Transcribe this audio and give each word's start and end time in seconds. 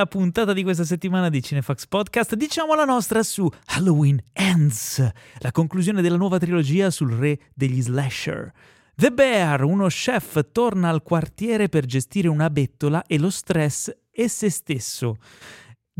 nella 0.00 0.06
puntata 0.06 0.54
di 0.54 0.62
questa 0.62 0.84
settimana 0.84 1.28
di 1.28 1.42
Cinefax 1.42 1.86
Podcast 1.86 2.34
diciamo 2.34 2.74
la 2.74 2.86
nostra 2.86 3.22
su 3.22 3.46
Halloween 3.66 4.18
Ends, 4.32 5.06
la 5.40 5.52
conclusione 5.52 6.00
della 6.00 6.16
nuova 6.16 6.38
trilogia 6.38 6.90
sul 6.90 7.12
re 7.12 7.38
degli 7.52 7.82
slasher. 7.82 8.50
The 8.94 9.10
Bear, 9.10 9.62
uno 9.62 9.88
chef, 9.88 10.52
torna 10.52 10.88
al 10.88 11.02
quartiere 11.02 11.68
per 11.68 11.84
gestire 11.84 12.28
una 12.28 12.48
bettola 12.48 13.04
e 13.06 13.18
lo 13.18 13.28
stress 13.28 13.94
e 14.10 14.28
se 14.28 14.48
stesso. 14.48 15.16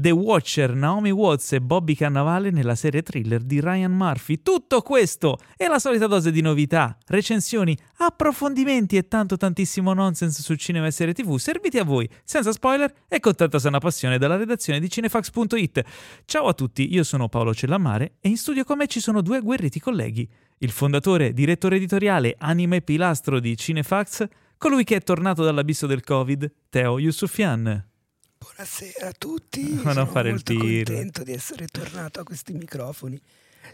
The 0.01 0.13
Watcher, 0.13 0.75
Naomi 0.75 1.11
Watts 1.11 1.53
e 1.53 1.61
Bobby 1.61 1.95
Cannavale 1.95 2.51
nella 2.51 2.75
serie 2.75 3.03
thriller 3.03 3.43
di 3.43 3.61
Ryan 3.61 3.93
Murphy. 3.93 4.41
Tutto 4.41 4.81
questo 4.81 5.37
e 5.59 5.69
la 5.69 5.79
solita 5.79 6.07
dose 6.07 6.31
di 6.31 6.41
novità, 6.41 6.97
recensioni, 7.09 7.77
approfondimenti 7.99 8.97
e 8.97 9.09
tanto 9.09 9.37
tantissimo 9.37 9.93
nonsense 9.93 10.41
su 10.41 10.55
cinema 10.55 10.87
e 10.87 10.91
serie 10.91 11.13
tv 11.13 11.37
serviti 11.37 11.77
a 11.77 11.85
voi, 11.85 12.09
senza 12.25 12.51
spoiler 12.51 12.91
e 13.09 13.21
con 13.21 13.35
tanta 13.35 13.59
sana 13.59 13.79
passione 13.79 14.17
dalla 14.17 14.37
redazione 14.37 14.81
di 14.81 14.89
cinefax.it. 14.89 15.83
Ciao 16.25 16.47
a 16.47 16.55
tutti, 16.55 16.95
io 16.95 17.05
sono 17.05 17.29
Paolo 17.29 17.53
Cellammare 17.53 18.15
e 18.21 18.31
in 18.31 18.39
studio 18.39 18.65
con 18.65 18.79
me 18.79 18.87
ci 18.87 19.01
sono 19.01 19.21
due 19.21 19.37
agguerriti 19.37 19.81
colleghi. 19.81 20.27
Il 20.61 20.71
fondatore, 20.71 21.35
direttore 21.35 21.77
editoriale, 21.77 22.37
anima 22.39 22.77
e 22.77 22.81
pilastro 22.81 23.39
di 23.39 23.55
Cinefax, 23.55 24.27
colui 24.57 24.83
che 24.83 24.97
è 24.97 25.03
tornato 25.03 25.45
dall'abisso 25.45 25.87
del 25.87 26.03
Covid, 26.03 26.51
Teo 26.71 26.99
Yusufian. 26.99 27.90
Buonasera 28.61 29.09
a 29.09 29.13
tutti, 29.17 29.73
non 29.83 29.95
sono 29.95 30.05
fare 30.05 30.29
il 30.29 30.35
molto 30.35 30.53
tiro. 30.53 30.85
contento 30.93 31.23
di 31.23 31.33
essere 31.33 31.67
tornato 31.67 32.21
a 32.21 32.25
questi 32.25 32.53
microfoni. 32.53 33.19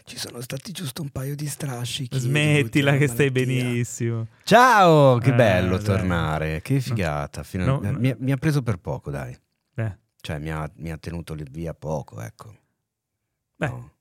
Ci 0.05 0.17
sono 0.17 0.39
stati 0.39 0.71
giusto 0.71 1.01
un 1.01 1.09
paio 1.09 1.35
di 1.35 1.45
strascichi. 1.45 2.17
Smettila 2.17 2.95
che 2.95 3.07
stai 3.09 3.29
benissimo. 3.29 4.27
Ciao, 4.45 5.17
che 5.17 5.31
Eh, 5.31 5.33
bello 5.33 5.75
dai. 5.75 5.83
tornare, 5.85 6.61
che 6.61 6.79
figata. 6.79 7.43
Fino- 7.43 7.65
No, 7.65 7.81
eh, 7.83 7.91
no. 7.91 7.99
Mi, 7.99 8.15
mi 8.17 8.31
ha 8.31 8.37
preso 8.37 8.61
per 8.63 8.77
poco, 8.77 9.11
dai. 9.11 9.37
Beh, 9.73 9.97
Cioè, 10.21 10.39
mi 10.39 10.51
ha, 10.51 10.71
mi 10.77 10.89
ha 10.89 10.97
tenuto 10.97 11.33
lì 11.33 11.43
via 11.51 11.73
poco, 11.73 12.21
ecco. 12.21 12.55
Beh, 13.57 13.67
No, 13.67 13.91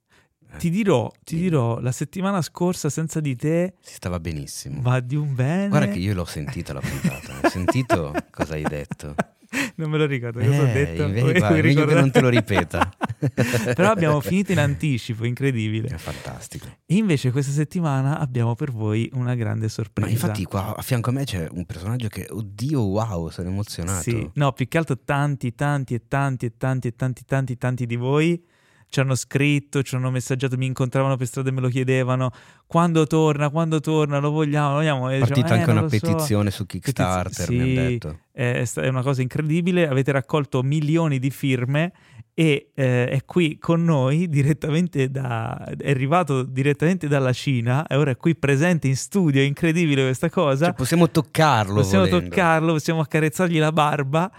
eh, 0.53 0.56
ti 0.59 0.71
dirò, 0.71 1.11
ti 1.25 1.34
dirò, 1.37 1.81
la 1.81 1.91
settimana 1.91 2.41
scorsa 2.43 2.91
senza 2.91 3.19
di 3.19 3.34
te 3.34 3.75
si 3.81 3.95
stava 3.95 4.21
benissimo. 4.21 4.81
va 4.83 5.00
di 5.00 5.17
un 5.17 5.34
bene. 5.34 5.67
Guarda 5.69 5.89
che 5.91 5.98
io 5.98 6.15
l'ho 6.15 6.25
sentita 6.25 6.73
la 6.73 6.81
puntata. 6.81 7.41
Hai 7.43 7.50
sentito 7.50 8.15
cosa 8.31 8.55
hai 8.55 8.62
detto? 8.62 9.17
Non 9.77 9.91
me 9.91 9.99
lo 9.99 10.07
ricordo 10.07 10.39
cosa 10.41 10.51
ho 10.63 10.67
Eh, 10.67 10.73
detto. 10.73 11.03
invece- 11.05 11.21
Vuoi- 11.23 11.39
guarda, 11.39 11.63
meglio 11.63 11.85
che 11.87 11.95
non 11.95 12.11
te 12.11 12.21
lo 12.21 12.29
ripeta. 12.29 12.91
Però 13.75 13.91
abbiamo 13.91 14.21
finito 14.21 14.53
in 14.53 14.59
anticipo, 14.59 15.25
incredibile. 15.25 15.89
È 15.89 15.97
fantastico. 15.97 16.67
E 16.87 16.95
invece 16.97 17.31
questa 17.31 17.53
settimana 17.53 18.19
abbiamo 18.19 18.55
per 18.55 18.73
voi 18.73 19.09
una 19.15 19.35
grande 19.35 19.69
sorpresa. 19.69 20.09
Ma 20.09 20.15
infatti 20.15 20.45
qua 20.45 20.75
a 20.77 20.83
fianco 20.83 21.11
a 21.11 21.13
me 21.13 21.25
c'è 21.25 21.47
un 21.51 21.65
personaggio 21.67 22.09
che, 22.09 22.27
oddio, 22.31 22.81
wow, 22.81 23.29
sono 23.29 23.49
emozionato. 23.49 24.03
Sì, 24.03 24.29
no, 24.35 24.53
più 24.53 24.67
che 24.69 24.79
altro 24.79 24.99
tanti, 25.05 25.55
tanti 25.55 25.95
e 25.95 26.03
tanti 26.09 26.47
e 26.47 26.53
tanti 26.57 26.89
e 26.89 26.95
tanti, 26.97 27.25
tanti, 27.25 27.57
tanti 27.57 27.87
di 27.87 27.97
voi 27.97 28.43
ci 28.89 29.01
hanno 29.01 29.15
scritto, 29.15 29.83
ci 29.83 29.95
hanno 29.95 30.11
messaggiato, 30.11 30.56
mi 30.56 30.67
incontravano 30.67 31.17
per 31.17 31.27
strada 31.27 31.48
e 31.48 31.53
me 31.53 31.61
lo 31.61 31.69
chiedevano. 31.69 32.31
Quando 32.67 33.06
torna, 33.06 33.51
quando 33.51 33.81
torna, 33.81 34.19
lo 34.19 34.31
vogliamo, 34.31 34.69
lo 34.70 34.75
vogliamo. 34.77 35.09
È 35.09 35.19
diciamo, 35.19 35.27
partita 35.34 35.48
"Eh, 35.48 35.59
anche 35.59 35.67
non 35.73 35.83
una 35.83 35.83
lo 35.83 35.89
so". 35.89 35.98
petizione 36.12 36.51
su 36.51 36.67
Kickstarter, 36.67 37.47
Petiz- 37.47 37.48
mi 37.48 37.56
sì. 37.73 37.78
hanno 37.78 37.89
detto. 37.89 38.19
È, 38.33 38.65
sta- 38.65 38.83
è 38.83 38.89
una 38.89 39.03
cosa 39.03 39.23
incredibile, 39.23 39.89
avete 39.89 40.12
raccolto 40.12 40.62
milioni 40.62 41.19
di 41.19 41.31
firme 41.31 41.93
e 42.39 42.73
eh, 42.75 43.09
è 43.09 43.25
qui 43.25 43.56
con 43.56 43.83
noi 43.83 44.29
direttamente 44.29 45.11
da 45.11 45.59
è 45.79 45.89
arrivato 45.89 46.43
direttamente 46.43 47.09
dalla 47.09 47.33
Cina 47.33 47.87
e 47.87 47.97
ora 47.97 48.11
è 48.11 48.17
qui 48.19 48.37
presente 48.37 48.89
in 48.89 48.97
studio, 48.97 49.41
è 49.41 49.45
incredibile 49.45 50.03
questa 50.05 50.28
cosa. 50.28 50.67
Cioè, 50.67 50.75
possiamo 50.75 51.11
toccarlo. 51.11 51.77
Possiamo 51.77 52.05
volendo. 52.05 52.28
toccarlo, 52.28 52.73
possiamo 52.75 53.01
accarezzargli 53.01 53.59
la 53.59 53.73
barba. 53.73 54.31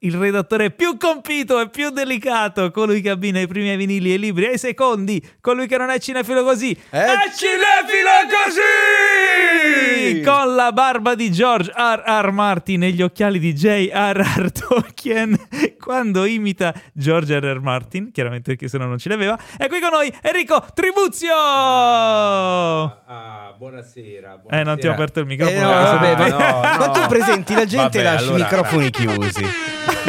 Il 0.00 0.14
redattore 0.16 0.72
più 0.72 0.98
compito 0.98 1.58
e 1.58 1.70
più 1.70 1.88
delicato, 1.88 2.70
colui 2.70 3.00
che 3.00 3.08
abbina 3.08 3.40
i 3.40 3.46
primi 3.46 3.70
ai 3.70 3.78
vinili 3.78 4.10
e 4.10 4.16
i 4.16 4.18
libri 4.18 4.44
ai 4.44 4.58
secondi, 4.58 5.26
colui 5.40 5.66
che 5.66 5.78
non 5.78 5.88
è 5.88 5.98
cinefilo 5.98 6.44
così. 6.44 6.76
È 6.90 7.06
così! 8.44 10.20
Con 10.22 10.54
la 10.54 10.70
barba 10.72 11.14
di 11.14 11.32
George 11.32 11.72
R. 11.74 12.02
R. 12.04 12.30
Martin 12.30 12.82
e 12.82 12.90
gli 12.90 13.00
occhiali 13.00 13.38
di 13.38 13.54
J.R.R. 13.54 14.52
Tolkien 14.52 15.34
quando 15.80 16.26
imita 16.26 16.74
George 16.92 17.37
R. 17.40 17.54
R. 17.56 17.60
Martin, 17.60 18.10
chiaramente 18.12 18.50
perché 18.52 18.68
se 18.68 18.78
no 18.78 18.86
non 18.86 18.98
ce 18.98 19.08
l'aveva. 19.08 19.38
È 19.56 19.66
qui 19.68 19.80
con 19.80 19.90
noi 19.92 20.12
Enrico 20.22 20.64
Tribuzio! 20.74 21.32
Ah, 23.10 23.54
buonasera, 23.56 24.42
Eh, 24.50 24.62
non 24.62 24.78
ti 24.78 24.86
ho 24.86 24.92
aperto 24.92 25.20
il 25.20 25.24
Eh, 25.26 25.28
microfono. 25.28 25.60
no, 25.60 25.70
vabbè, 25.70 26.16
devi- 26.16 26.30
ma 26.30 26.36
no, 26.38 26.46
no. 26.50 26.60
quando 26.76 26.90
tu 27.00 27.06
presenti 27.08 27.54
la 27.54 27.64
gente 27.64 27.98
Vabbè, 27.98 28.02
lasci 28.02 28.24
allora- 28.28 28.38
i 28.38 28.42
microfoni 28.42 28.90
chiusi. 28.90 29.44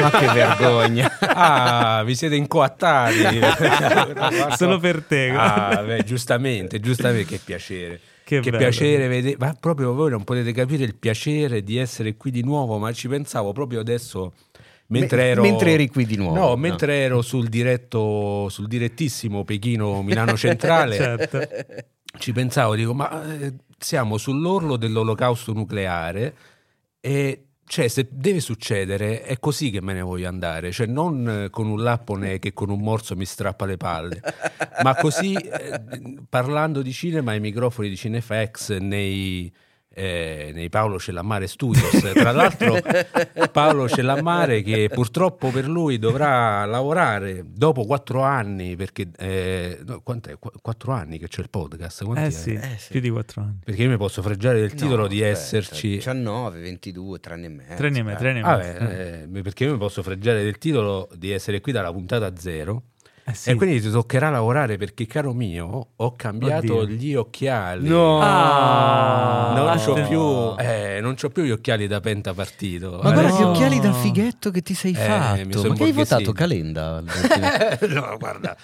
ma 0.01 0.09
che 0.11 0.25
vergogna. 0.27 1.17
Ah, 1.21 2.03
vi 2.03 2.15
siete 2.15 2.35
incoattati. 2.35 3.39
Solo 4.57 4.77
per 4.79 5.03
te. 5.03 5.29
Ah, 5.35 5.81
beh, 5.85 6.03
giustamente, 6.03 6.79
giustamente, 6.79 7.25
che 7.25 7.39
piacere. 7.43 7.99
Che 8.23 8.41
Che, 8.41 8.51
piacere 8.51 9.07
vedere, 9.07 9.37
ma 9.39 9.55
proprio 9.59 9.93
voi 9.95 10.11
non 10.11 10.23
potete 10.23 10.51
capire 10.51 10.83
il 10.83 10.93
piacere 10.95 11.63
di 11.63 11.77
essere 11.77 12.15
qui 12.15 12.29
di 12.29 12.43
nuovo, 12.43 12.77
ma 12.77 12.91
ci 12.93 13.07
pensavo 13.07 13.53
proprio 13.53 13.79
adesso 13.79 14.33
mentre 14.89 15.17
Me- 15.17 15.29
ero 15.29 15.41
mentre 15.41 15.71
eri 15.71 15.87
qui 15.87 16.05
di 16.05 16.15
nuovo. 16.15 16.35
No, 16.35 16.55
mentre 16.55 16.97
ero 16.99 17.21
sul 17.21 17.49
diretto 17.49 18.47
sul 18.49 18.67
direttissimo 18.67 19.43
Pechino 19.43 20.03
Milano 20.03 20.37
Centrale, 20.37 20.95
certo. 20.97 21.39
ci 22.19 22.31
pensavo, 22.31 22.75
dico, 22.75 22.93
ma 22.93 23.39
eh, 23.39 23.53
siamo 23.77 24.17
sull'orlo 24.17 24.77
dell'olocausto 24.77 25.53
nucleare 25.53 26.35
e 26.99 27.45
cioè, 27.69 27.87
se 27.87 28.07
deve 28.09 28.39
succedere, 28.39 29.21
è 29.21 29.37
così 29.37 29.69
che 29.69 29.79
me 29.79 29.93
ne 29.93 30.01
voglio 30.01 30.27
andare, 30.27 30.71
cioè 30.71 30.87
non 30.87 31.43
eh, 31.43 31.49
con 31.51 31.67
un 31.67 31.83
lappone 31.83 32.39
che 32.39 32.51
con 32.51 32.71
un 32.71 32.79
morso 32.79 33.15
mi 33.15 33.25
strappa 33.25 33.67
le 33.67 33.77
palle, 33.77 34.21
ma 34.81 34.95
così 34.95 35.35
eh, 35.35 35.79
parlando 36.27 36.81
di 36.81 36.91
cinema 36.91 37.29
ai 37.29 37.39
microfoni 37.39 37.87
di 37.87 37.95
Cinefax 37.95 38.79
nei, 38.79 39.53
eh, 39.91 40.51
nei 40.53 40.69
Paolo 40.69 40.99
Cellammare 40.99 41.47
Studios. 41.47 42.11
Tra 42.13 42.31
l'altro 42.31 42.77
Paolo 43.51 43.87
Cellammare 43.89 44.61
che 44.61 44.89
purtroppo 44.93 45.49
per 45.49 45.67
lui 45.67 45.97
dovrà 45.99 46.63
lavorare 46.65 47.43
dopo 47.45 47.85
quattro 47.85 48.21
anni, 48.21 48.75
perché 48.75 49.07
eh, 49.17 49.79
no, 49.85 50.01
quattro 50.61 50.91
anni 50.93 51.17
che 51.17 51.27
c'è 51.27 51.41
il 51.41 51.49
podcast? 51.49 52.03
Quanti 52.05 52.23
Eh 52.23 52.31
sì, 52.31 52.53
Eh 52.53 52.75
sì. 52.77 52.91
più 52.91 52.99
di 53.01 53.09
quattro 53.09 53.41
anni. 53.41 53.59
Perché 53.63 53.83
io 53.83 53.89
mi 53.89 53.97
posso 53.97 54.21
freggiare 54.21 54.59
del 54.59 54.73
titolo 54.73 55.01
No, 55.03 55.07
di 55.07 55.23
aspetta, 55.23 55.39
esserci... 55.39 55.87
19, 55.95 56.59
22, 56.59 57.19
tre 57.19 57.33
anni 57.33 57.45
e 57.45 57.49
mezzo. 57.49 57.75
Tre 57.75 57.87
anni 57.87 57.99
e 57.99 58.03
mezzo, 58.03 58.17
tre 58.19 58.29
anni 58.29 58.39
e 58.39 58.43
Ah, 58.43 58.57
mezzo. 58.57 58.85
beh, 58.85 59.21
eh, 59.39 59.41
perché 59.41 59.63
io 59.65 59.71
mi 59.73 59.77
posso 59.77 60.01
freggiare 60.03 60.43
del 60.43 60.57
titolo 60.57 61.09
di 61.15 61.31
essere 61.31 61.61
qui 61.61 61.71
dalla 61.71 61.91
puntata 61.91 62.31
zero 62.37 62.83
sì. 63.33 63.49
e 63.51 63.55
quindi 63.55 63.81
ti 63.81 63.89
toccherà 63.89 64.29
lavorare 64.29 64.77
perché, 64.77 65.05
caro 65.05 65.33
mio, 65.33 65.87
ho 65.95 66.15
cambiato 66.15 66.77
Oddio. 66.79 66.95
gli 66.95 67.15
occhiali. 67.15 67.87
No. 67.87 68.19
Ah, 68.21 69.53
Non 69.55 69.77
c'ho, 69.77 69.93
più, 70.07 70.55
eh, 70.63 70.99
non 71.01 71.15
c'ho 71.15 71.29
più 71.29 71.43
gli 71.43 71.51
occhiali 71.51 71.87
da 71.87 71.99
pentapartito. 71.99 72.99
Ma 73.03 73.09
Eh, 73.09 73.13
guarda 73.13 73.29
no. 73.29 73.35
che 73.37 73.43
occhiali 73.43 73.79
da 73.79 73.93
fighetto 73.93 74.51
che 74.51 74.61
ti 74.61 74.73
sei 74.73 74.93
Eh, 74.93 74.97
mi 74.99 75.05
fatto. 75.07 75.57
sono 75.59 75.69
Ma 75.69 75.75
che 75.75 75.83
hai 75.83 75.91
votato 75.91 76.31
Calenda? 76.31 77.01
no, 77.89 78.17
guarda, 78.17 78.55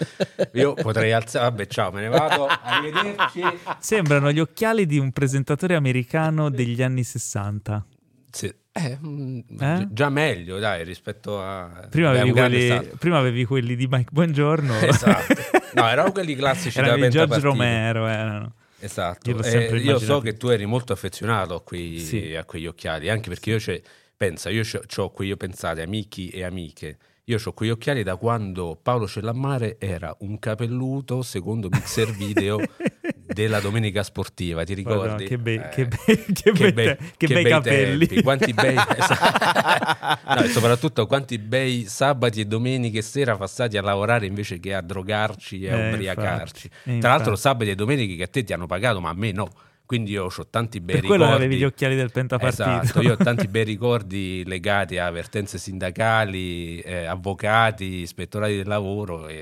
io 0.53 0.73
potrei 0.73 1.11
alzare. 1.11 1.45
Vabbè, 1.49 1.67
ciao, 1.67 1.91
me 1.91 2.01
ne 2.01 2.07
vado. 2.09 2.47
Arrivederci. 2.47 3.41
Sembrano 3.79 4.31
gli 4.31 4.39
occhiali 4.39 4.85
di 4.85 4.97
un 4.97 5.11
presentatore 5.11 5.75
americano 5.75 6.49
degli 6.49 6.81
anni 6.81 7.03
60. 7.03 7.85
Sì. 8.31 8.53
Eh, 8.77 8.97
mm, 9.01 9.39
Eh? 9.59 9.75
gi- 9.77 9.87
Già 9.91 10.09
meglio, 10.09 10.59
dai, 10.59 10.83
rispetto 10.83 11.41
a. 11.41 11.87
Prima 11.89 12.11
Beh, 12.11 12.19
avevi, 12.19 12.31
quelli, 12.33 12.89
prima 12.99 13.17
avevi 13.19 13.45
quelli 13.45 13.75
di 13.77 13.87
Mike 13.87 14.09
Buongiorno. 14.11 14.77
Esatto. 14.83 15.33
No, 15.75 15.87
erano 15.87 16.11
quelli 16.11 16.35
classici 16.35 16.77
Erano 16.79 16.97
da 16.97 17.07
George. 17.07 17.39
Romero. 17.39 18.05
Erano. 18.07 18.53
Esatto, 18.79 19.29
Io 19.29 19.41
Eh, 19.41 19.77
io 19.77 19.97
so 19.97 20.19
che 20.19 20.35
tu 20.35 20.49
eri 20.49 20.65
molto 20.65 20.91
affezionato 20.93 21.55
a, 21.55 21.61
quei- 21.61 21.99
Sì. 21.99 22.35
a 22.35 22.43
quegli 22.43 22.67
occhiali, 22.67 23.09
anche 23.09 23.29
perché 23.29 23.51
io 23.51 23.57
c'è, 23.57 23.81
pensa, 24.15 24.49
io 24.49 24.63
ho 24.97 25.09
quegli, 25.11 25.29
io 25.29 25.37
pensate, 25.37 25.81
amici 25.81 26.27
e 26.29 26.43
amiche, 26.43 26.97
io 27.23 27.39
ho 27.43 27.53
quegli 27.53 27.69
occhiali 27.71 28.03
da 28.03 28.17
quando 28.17 28.77
Paolo 28.81 29.07
Cellammare 29.07 29.77
era 29.79 30.13
un 30.19 30.37
capelluto 30.37 31.21
secondo 31.23 31.69
mixer 31.71 32.11
video 32.11 32.59
della 33.25 33.59
domenica 33.59 34.03
sportiva, 34.03 34.63
ti 34.63 34.73
ricordi? 34.73 35.25
che 35.25 35.37
bei- 35.37 35.55
Eh, 35.57 35.69
che 35.69 35.85
bei- 35.87 36.25
che 36.33 36.51
bei 36.51 36.73
te- 36.73 36.97
che 37.17 37.27
bei 37.27 37.43
capelli. 37.43 38.05
tempi, 38.07 38.21
quanti 38.23 38.53
bei 38.53 38.75
no, 40.35 40.43
e 40.43 40.47
soprattutto 40.49 41.05
quanti 41.07 41.37
bei 41.39 41.85
sabati 41.87 42.41
e 42.41 42.45
domeniche 42.45 43.01
sera 43.01 43.35
passati 43.35 43.77
a 43.77 43.81
lavorare 43.81 44.25
invece 44.25 44.59
che 44.59 44.73
a 44.73 44.81
drogarci 44.81 45.63
e 45.63 45.71
a 45.71 45.77
Eh, 45.77 45.87
ubriacarci. 45.89 46.67
infatti, 46.71 46.97
eh, 46.97 46.99
Tra 46.99 47.09
l'altro 47.09 47.35
sabati 47.35 47.69
e 47.71 47.75
domeniche 47.75 48.15
che 48.15 48.23
a 48.23 48.27
te 48.27 48.43
ti 48.43 48.53
hanno 48.53 48.67
pagato, 48.67 48.99
ma 49.01 49.09
a 49.09 49.13
me 49.15 49.31
no. 49.31 49.49
Quindi 49.87 50.11
io 50.13 50.25
ho 50.35 50.47
tanti 50.49 50.79
bei 50.81 50.95
Per 50.95 51.05
quello 51.05 51.25
ricordi. 51.25 51.43
avevi 51.45 51.59
gli 51.61 51.63
occhiali 51.63 51.95
del 51.95 52.11
pentapartito. 52.11 52.63
Esatto, 52.81 53.01
io 53.03 53.13
ho 53.13 53.17
tanti 53.17 53.47
bei 53.47 53.63
ricordi 53.63 54.43
legati 54.43 54.97
a 54.97 55.11
vertenze 55.11 55.59
sindacali, 55.59 56.79
eh, 56.79 57.05
avvocati, 57.05 57.85
ispettorati 58.01 58.55
del 58.55 58.67
lavoro 58.67 59.27
e 59.27 59.41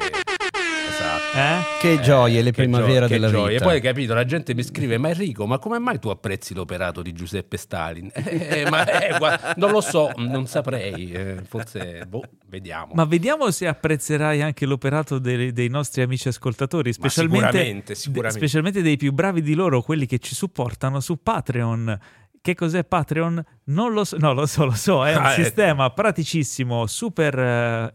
Esatto. 0.93 1.37
Eh? 1.37 1.79
Che 1.79 1.99
gioie, 2.01 2.41
le 2.43 2.51
gio- 2.51 2.61
che 2.61 3.07
della 3.07 3.29
gioia. 3.29 3.47
vita. 3.53 3.63
E 3.63 3.67
poi 3.67 3.81
capito, 3.81 4.13
la 4.13 4.25
gente 4.25 4.53
mi 4.53 4.61
scrive: 4.63 4.99
Ma 4.99 5.09
Enrico, 5.09 5.47
ma 5.47 5.57
come 5.57 5.79
mai 5.79 5.97
tu 5.99 6.09
apprezzi 6.09 6.53
l'operato 6.53 7.01
di 7.01 7.13
Giuseppe 7.13 7.57
Stalin? 7.57 8.11
Eh, 8.53 8.69
ma, 8.69 8.85
eh, 8.85 9.17
guarda, 9.17 9.53
non 9.57 9.71
lo 9.71 9.81
so, 9.81 10.11
non 10.17 10.45
saprei. 10.47 11.11
eh, 11.11 11.41
forse, 11.47 12.05
boh, 12.07 12.23
vediamo. 12.47 12.93
Ma 12.93 13.05
vediamo 13.05 13.49
se 13.51 13.67
apprezzerai 13.67 14.41
anche 14.41 14.65
l'operato 14.65 15.17
dei, 15.17 15.51
dei 15.51 15.69
nostri 15.69 16.01
amici 16.01 16.27
ascoltatori, 16.27 16.93
specialmente, 16.93 17.47
sicuramente, 17.47 17.95
sicuramente. 17.95 18.37
specialmente 18.37 18.81
dei 18.81 18.97
più 18.97 19.11
bravi 19.11 19.41
di 19.41 19.53
loro, 19.55 19.81
quelli 19.81 20.05
che 20.05 20.19
ci 20.19 20.35
supportano 20.35 20.99
su 20.99 21.21
Patreon. 21.21 21.99
Che 22.41 22.55
cos'è 22.55 22.83
Patreon? 22.83 23.41
Non 23.65 23.93
lo 23.93 24.03
so, 24.03 24.17
no, 24.17 24.33
lo 24.33 24.45
so, 24.45 24.65
lo 24.65 24.71
so, 24.71 25.05
è 25.05 25.15
un 25.15 25.23
Ah, 25.23 25.31
eh. 25.31 25.35
sistema 25.43 25.89
praticissimo, 25.89 26.85
super 26.85 27.39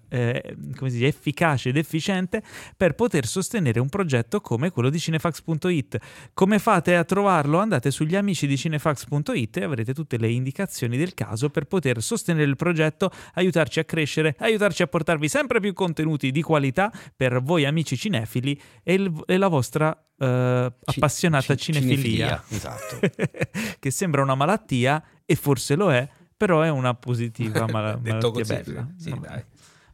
eh, 0.09 0.57
come 0.75 0.89
si 0.89 0.97
dice, 0.97 1.09
efficace 1.09 1.69
ed 1.69 1.77
efficiente 1.77 2.43
per 2.75 2.95
poter 2.95 3.27
sostenere 3.27 3.79
un 3.79 3.91
progetto 3.91 4.41
come 4.41 4.71
quello 4.71 4.89
di 4.89 4.99
cinefax.it. 4.99 5.99
Come 6.33 6.59
fate 6.59 6.97
a 6.97 7.05
trovarlo? 7.05 7.59
Andate 7.59 7.91
sugli 7.91 8.17
amici 8.17 8.47
di 8.47 8.57
cinefax.it 8.57 9.57
e 9.59 9.65
avrete 9.65 9.93
tutte 9.93 10.17
le 10.17 10.31
indicazioni 10.31 10.97
del 10.97 11.13
caso 11.13 11.51
per 11.51 11.65
poter 11.67 12.01
sostenere 12.01 12.49
il 12.49 12.57
progetto, 12.57 13.11
aiutarci 13.35 13.79
a 13.81 13.85
crescere, 13.85 14.37
aiutarci 14.39 14.83
a 14.83 14.87
portarvi 14.87 15.29
sempre 15.29 15.61
più 15.61 15.75
contenuti 15.75 16.31
di 16.31 16.41
qualità 16.41 16.91
per 17.15 17.43
voi 17.43 17.67
amici 17.67 17.95
cinefili 17.97 18.59
e, 18.83 18.95
il- 18.95 19.23
e 19.27 19.37
la 19.37 19.49
vostra 19.49 19.95
eh, 20.21 20.73
appassionata 20.83 21.55
ci- 21.55 21.73
cinefilia. 21.73 22.43
Esatto. 22.49 23.01
che 23.79 23.91
sembra 23.91 24.23
una 24.23 24.35
malattia 24.35 25.03
e 25.31 25.35
forse 25.35 25.75
lo 25.77 25.93
è, 25.93 26.09
però 26.35 26.63
è 26.63 26.71
una 26.71 26.95
positiva 26.95 27.67
mala- 27.71 27.97
Detto 28.01 28.31
così, 28.31 28.55
bella. 28.63 28.89
sì, 28.97 29.11
Vabbè. 29.11 29.27
dai. 29.29 29.45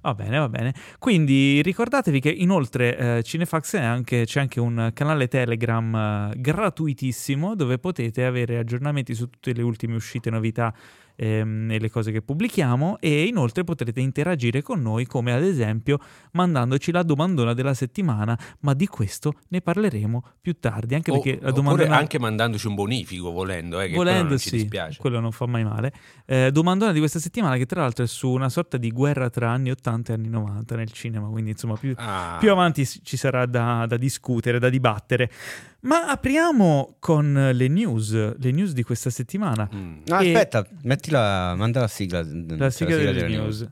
Va 0.01 0.15
bene, 0.15 0.39
va 0.39 0.49
bene. 0.51 0.75
Quindi 0.99 1.61
ricordatevi 1.63 2.21
che 2.21 2.29
inoltre 2.29 2.97
eh, 3.19 3.23
Cinefax 3.23 3.77
è 3.77 3.83
anche, 3.83 4.27
c'è 4.27 4.39
anche 4.39 4.61
un 4.61 4.91
canale 4.93 5.29
Telegram 5.29 6.31
eh, 6.31 6.39
gratuitissimo 6.41 7.57
dove 7.57 7.79
potete 7.79 8.25
avere 8.25 8.59
aggiornamenti 8.59 9.15
su 9.15 9.29
tutte 9.31 9.53
le 9.55 9.63
ultime 9.63 9.95
uscite, 9.97 10.29
novità 10.31 10.73
ehm, 11.17 11.71
e 11.71 11.79
le 11.79 11.91
cose 11.91 12.13
che 12.13 12.23
pubblichiamo 12.23 12.99
e 13.01 13.25
inoltre 13.25 13.65
potrete 13.65 14.01
interagire 14.01 14.63
con 14.63 14.81
noi 14.83 15.07
come 15.07 15.33
ad 15.33 15.43
esempio 15.43 15.99
mandandoci 16.33 16.91
la 16.93 17.03
domandona 17.03 17.55
della 17.55 17.75
settimana, 17.75 18.39
ma 18.61 18.75
di 18.75 18.87
questo 18.87 19.35
ne 19.49 19.61
parleremo 19.61 20.23
più 20.41 20.55
tardi, 20.59 20.95
anche 20.95 21.11
O- 21.11 21.21
perché 21.21 21.39
la 21.43 21.51
domandona... 21.51 21.97
anche 21.97 22.19
mandandoci 22.19 22.67
un 22.67 22.75
bonifico 22.75 23.31
volendo, 23.31 23.81
eh, 23.81 23.89
che 23.89 23.95
quello 23.95 24.11
Volendo 24.11 24.29
non 24.31 24.39
ci 24.39 24.49
sì, 24.51 24.57
dispiace. 24.57 24.99
quello 25.01 25.21
non 25.21 25.33
fa 25.33 25.47
mai 25.47 25.65
male. 25.65 25.93
Eh, 26.27 26.51
domandona 26.53 26.93
di 26.93 26.99
questa 26.99 27.19
settimana 27.19 27.57
che 27.57 27.67
tra 27.67 27.81
l'altro 27.83 28.05
è 28.05 28.07
su 28.09 28.29
una 28.31 28.49
sorta 28.49 28.77
di 28.77 28.91
guerra 28.91 29.31
tra 29.31 29.51
anni 29.51 29.71
80 29.71 30.13
e 30.13 30.15
anni 30.17 30.29
90 30.29 30.77
nel 30.77 30.91
cinema, 30.93 31.29
quindi 31.29 31.51
insomma 31.51 31.77
più, 31.77 31.95
Ah. 31.97 32.37
più 32.41 32.51
avanti 32.51 32.85
ci 32.87 33.17
sarà 33.17 33.47
da, 33.47 33.87
da 33.87 33.97
discutere, 33.97 34.59
da 34.59 34.69
dibattere. 34.69 35.31
Ma 35.85 36.07
apriamo 36.09 36.97
con 36.99 37.51
le 37.53 37.69
news, 37.69 38.13
le 38.39 38.51
news 38.51 38.73
di 38.73 38.83
questa 38.83 39.11
settimana. 39.11 39.69
Mm. 39.73 40.01
No, 40.07 40.19
E- 40.21 40.33
aspetta, 40.35 40.67
metti 40.83 41.11
la, 41.11 41.55
manda 41.57 41.81
la 41.81 41.89
sigla. 41.89 42.23
La 42.25 42.71
sigla 42.71 42.97
delle 42.97 43.29
news. 43.29 43.67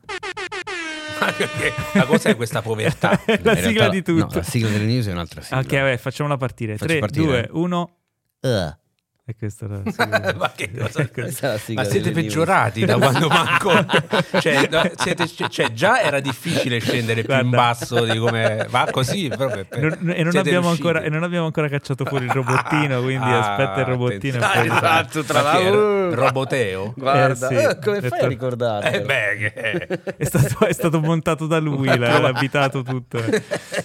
Ma 1.21 1.33
perché- 1.33 1.73
ma 1.95 2.05
cos'è 2.05 2.35
questa 2.37 2.63
povertà? 2.63 3.11
La 3.27 3.35
In 3.35 3.43
realtà- 3.43 3.63
sigla 3.69 3.89
di 3.89 4.03
tutto. 4.03 4.25
No, 4.27 4.31
la 4.35 4.43
sigla 4.43 4.69
delle 4.71 4.85
news 4.85 5.07
è 5.07 5.13
un'altra 5.13 5.41
sigla. 5.41 5.59
Ok, 5.61 5.71
vabbè, 5.73 5.97
facciamola 5.97 6.37
partire. 6.37 6.73
Faccio 6.77 6.87
3, 6.87 6.99
partire. 6.99 7.49
2, 7.49 7.49
1. 7.53 7.97
Uh, 8.41 8.49
E 9.25 9.37
questa 9.39 9.67
è 9.67 9.69
la. 9.69 10.35
Ma 10.37 10.51
che 10.51 10.69
cosa? 10.77 11.09
questa 11.09 11.55
è 11.55 11.73
Ma 11.75 11.85
siete 11.85 12.11
news. 12.11 12.23
peggiorati 12.23 12.85
da 12.85 12.97
quando 12.99 13.29
manco. 13.29 13.71
cioè, 14.41 14.67
no, 14.69 14.83
siete- 14.97 15.29
cioè, 15.49 15.73
già 15.73 16.03
era 16.03 16.19
difficile 16.19 16.81
scendere 16.81 17.23
più 17.23 17.33
in 17.39 17.51
basso 17.51 18.05
di 18.05 18.19
come. 18.19 18.67
Va 18.69 18.89
così 18.91 19.29
proprio. 19.29 19.65
per- 19.65 20.01
Non- 20.03 20.15
e, 20.17 20.25
non 20.25 20.65
ancora, 20.67 21.03
e 21.03 21.09
non 21.09 21.23
abbiamo 21.23 21.47
ancora 21.47 21.69
cacciato 21.69 22.05
fuori 22.05 22.25
il 22.25 22.33
robottino, 22.33 23.01
quindi 23.01 23.25
Ah, 23.31 23.53
aspetta 23.53 23.81
il 23.81 23.87
robottino. 23.87 24.39
Ah, 24.45 24.65
esatto, 24.65 25.23
tra 25.23 25.39
era? 25.39 25.53
l'altro. 25.71 26.15
Roboteo? 26.15 26.93
Guarda, 26.97 27.49
Eh, 27.49 27.57
sì. 27.57 27.63
eh, 27.65 27.79
come 27.79 28.01
fai 28.01 28.11
Detto- 28.11 28.25
a 28.25 28.29
ricordarlo? 28.29 28.89
Eh 28.91 29.03
beh, 29.03 30.17
È 30.17 30.25
stato, 30.25 30.67
è 30.67 30.73
stato 30.73 31.01
montato 31.01 31.47
da 31.47 31.61
lui, 31.61 31.87
l'ha, 31.87 32.19
l'ha 32.19 32.27
abitato 32.29 32.83
tutto. 32.83 33.23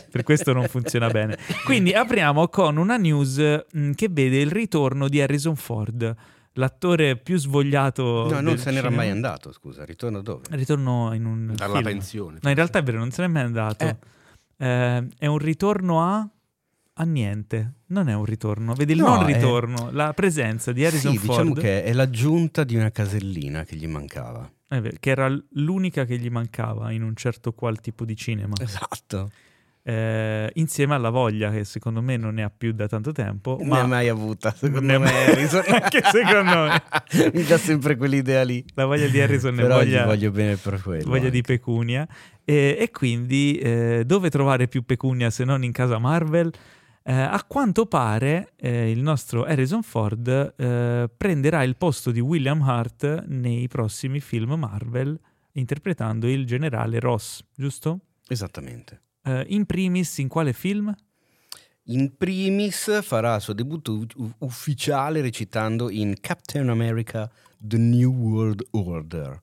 Per 0.10 0.24
questo 0.24 0.52
non 0.52 0.68
funziona 0.68 1.10
bene. 1.10 1.38
Quindi 1.64 1.94
apriamo 1.94 2.48
con 2.48 2.78
una 2.78 2.98
news 2.98 3.38
mh, 3.72 3.92
che 3.92 4.08
vede 4.10 4.38
il 4.40 4.50
ritorno 4.52 5.08
di 5.08 5.26
Harrison 5.28 5.56
Ford, 5.56 6.16
l'attore 6.54 7.18
più 7.18 7.38
svogliato. 7.38 8.28
No, 8.30 8.40
non 8.40 8.58
se 8.58 8.72
n'era 8.72 8.90
mai 8.90 9.10
andato, 9.10 9.52
scusa, 9.52 9.84
ritorno 9.86 10.22
dove? 10.22 10.44
Ritorno 10.52 11.14
in 11.14 11.26
un 11.26 11.54
Dalla 11.56 11.74
film. 11.74 11.84
pensione. 11.86 12.40
No, 12.42 12.50
in 12.50 12.56
realtà 12.56 12.80
è 12.80 12.84
vero, 12.84 12.98
non 13.00 13.12
se 13.12 13.22
n'è 13.22 13.28
mai 13.28 13.44
andato. 13.44 13.86
Eh. 13.86 13.98
Eh, 14.60 15.08
è 15.20 15.26
un 15.28 15.38
ritorno 15.38 16.02
a... 16.02 16.28
a 16.94 17.04
niente. 17.04 17.74
Non 17.88 18.10
è 18.10 18.14
un 18.16 18.26
ritorno. 18.26 18.74
Vedi 18.74 18.94
il 18.94 19.00
No, 19.00 19.16
non 19.16 19.30
è- 19.30 19.34
ritorno, 19.36 19.90
la 19.92 20.14
presenza 20.14 20.72
di 20.72 20.84
Harrison 20.86 21.12
Sì, 21.12 21.18
Ford. 21.20 21.30
diciamo 21.40 21.54
che 21.54 21.84
è 21.84 21.94
l'aggiunta 21.94 22.64
di 22.64 22.76
una 22.76 22.90
casellina 22.92 23.64
che 23.64 23.76
gli 23.76 23.88
mancava. 23.88 24.50
Eh 24.70 24.98
che 25.00 25.10
era 25.12 25.30
l'unica 25.52 26.04
che 26.06 26.18
gli 26.18 26.30
mancava 26.30 26.92
in 26.92 27.04
un 27.04 27.16
certo 27.16 27.54
qual 27.54 27.80
tipo 27.80 28.04
di 28.04 28.16
cinema. 28.18 28.54
Esatto. 28.60 29.30
Eh, 29.90 30.50
insieme 30.56 30.96
alla 30.96 31.10
voglia, 31.10 31.50
che 31.50 31.64
secondo 31.64 32.02
me 32.02 32.18
non 32.18 32.34
ne 32.34 32.44
ha 32.44 32.52
più 32.56 32.74
da 32.74 32.88
tanto 32.88 33.14
tempo. 33.14 33.56
Non 33.60 33.68
ma 33.70 33.76
ne 33.78 33.82
ha 33.84 33.86
mai 33.86 34.10
avuta, 34.10 34.54
secondo 34.54 35.00
me. 35.00 35.10
Harrison. 35.10 35.64
Anche 35.72 36.02
secondo 36.04 36.68
me. 36.68 36.84
Mi 37.34 37.44
dà 37.44 37.58
sempre 37.58 37.96
quell'idea 37.96 38.44
lì. 38.44 38.66
la 38.74 38.84
voglia 38.84 39.08
di 39.08 39.22
Harrison 39.22 39.54
è 39.54 39.62
Però 39.62 39.78
voglia, 39.78 40.04
gli 40.04 40.06
voglio 40.06 40.32
bene 40.32 40.58
per 40.58 40.82
quello. 40.82 41.08
voglia 41.08 41.30
di 41.30 41.38
anche. 41.38 41.54
pecunia. 41.54 42.06
E, 42.44 42.76
e 42.78 42.92
quindi 42.92 43.58
eh, 43.60 44.04
dove 44.06 44.30
trovare 44.30 44.68
più 44.68 44.84
pecunia 44.84 45.30
se 45.30 45.46
non 45.46 45.64
in 45.64 45.72
casa 45.72 45.98
Marvel? 46.00 46.52
Eh, 47.04 47.14
a 47.14 47.42
quanto 47.48 47.86
pare 47.86 48.52
eh, 48.58 48.92
il 48.92 49.02
nostro 49.02 49.46
Harrison 49.46 49.84
Ford 49.84 50.54
eh, 50.58 51.10
prenderà 51.16 51.64
il 51.64 51.78
posto 51.78 52.12
di 52.12 52.20
William 52.20 52.62
Hart 52.62 53.24
nei 53.28 53.70
prossimi 53.70 54.20
film 54.20 54.52
Marvel 54.56 55.18
interpretando 55.54 56.28
il 56.28 56.46
generale 56.46 57.00
Ross, 57.00 57.42
giusto? 57.56 58.00
Esattamente. 58.28 59.04
Eh, 59.28 59.46
in 59.50 59.66
primis 59.66 60.18
in 60.20 60.28
quale 60.28 60.54
film? 60.54 60.94
In 61.90 62.16
primis 62.18 63.02
farà 63.02 63.36
il 63.36 63.42
suo 63.42 63.54
debutto 63.54 63.94
u- 64.16 64.32
ufficiale 64.40 65.22
recitando 65.22 65.90
in 65.90 66.16
Captain 66.20 66.68
America 66.70 67.30
The 67.58 67.78
New 67.78 68.12
World 68.14 68.66
Order. 68.72 69.42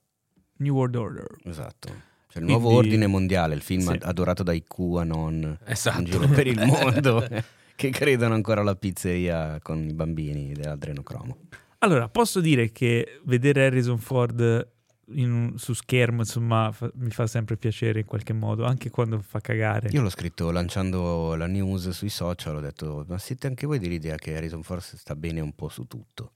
New 0.58 0.74
World 0.74 0.94
Order. 0.96 1.26
Esatto. 1.44 1.88
Cioè 1.88 2.42
il 2.42 2.48
Quindi- 2.48 2.52
nuovo 2.52 2.76
ordine 2.76 3.06
mondiale, 3.06 3.54
il 3.54 3.62
film 3.62 3.92
Sì. 3.92 3.98
adorato 4.02 4.42
dai 4.42 4.62
QAnon 4.66 5.58
Esatto. 5.64 5.98
in 6.00 6.04
giro 6.04 6.28
per 6.28 6.46
il 6.46 6.60
mondo 6.66 7.26
che 7.76 7.90
credono 7.90 8.34
ancora 8.34 8.60
alla 8.60 8.76
pizzeria 8.76 9.58
con 9.62 9.82
i 9.88 9.92
bambini 9.94 10.52
dell'adrenocromo. 10.52 11.38
Allora, 11.78 12.08
posso 12.08 12.40
dire 12.40 12.72
che 12.72 13.20
vedere 13.24 13.66
Harrison 13.66 13.98
Ford 13.98 14.68
un- 15.08 15.54
su 15.56 15.72
schermo, 15.74 16.20
insomma, 16.20 16.70
fa- 16.72 16.90
mi 16.94 17.10
fa 17.10 17.26
sempre 17.26 17.56
piacere 17.56 18.00
in 18.00 18.06
qualche 18.06 18.32
modo, 18.32 18.64
anche 18.64 18.90
quando 18.90 19.20
fa 19.20 19.40
cagare. 19.40 19.88
Io 19.90 20.02
l'ho 20.02 20.08
scritto 20.10 20.50
lanciando 20.50 21.34
la 21.34 21.46
news 21.46 21.90
sui 21.90 22.08
social, 22.08 22.56
ho 22.56 22.60
detto 22.60 23.04
ma 23.08 23.18
siete 23.18 23.46
anche 23.46 23.66
voi 23.66 23.78
dell'idea 23.78 24.16
che 24.16 24.36
Harrison 24.36 24.62
Ford 24.62 24.80
sta 24.80 25.14
bene 25.16 25.40
un 25.40 25.52
po' 25.54 25.68
su 25.68 25.84
tutto? 25.86 26.32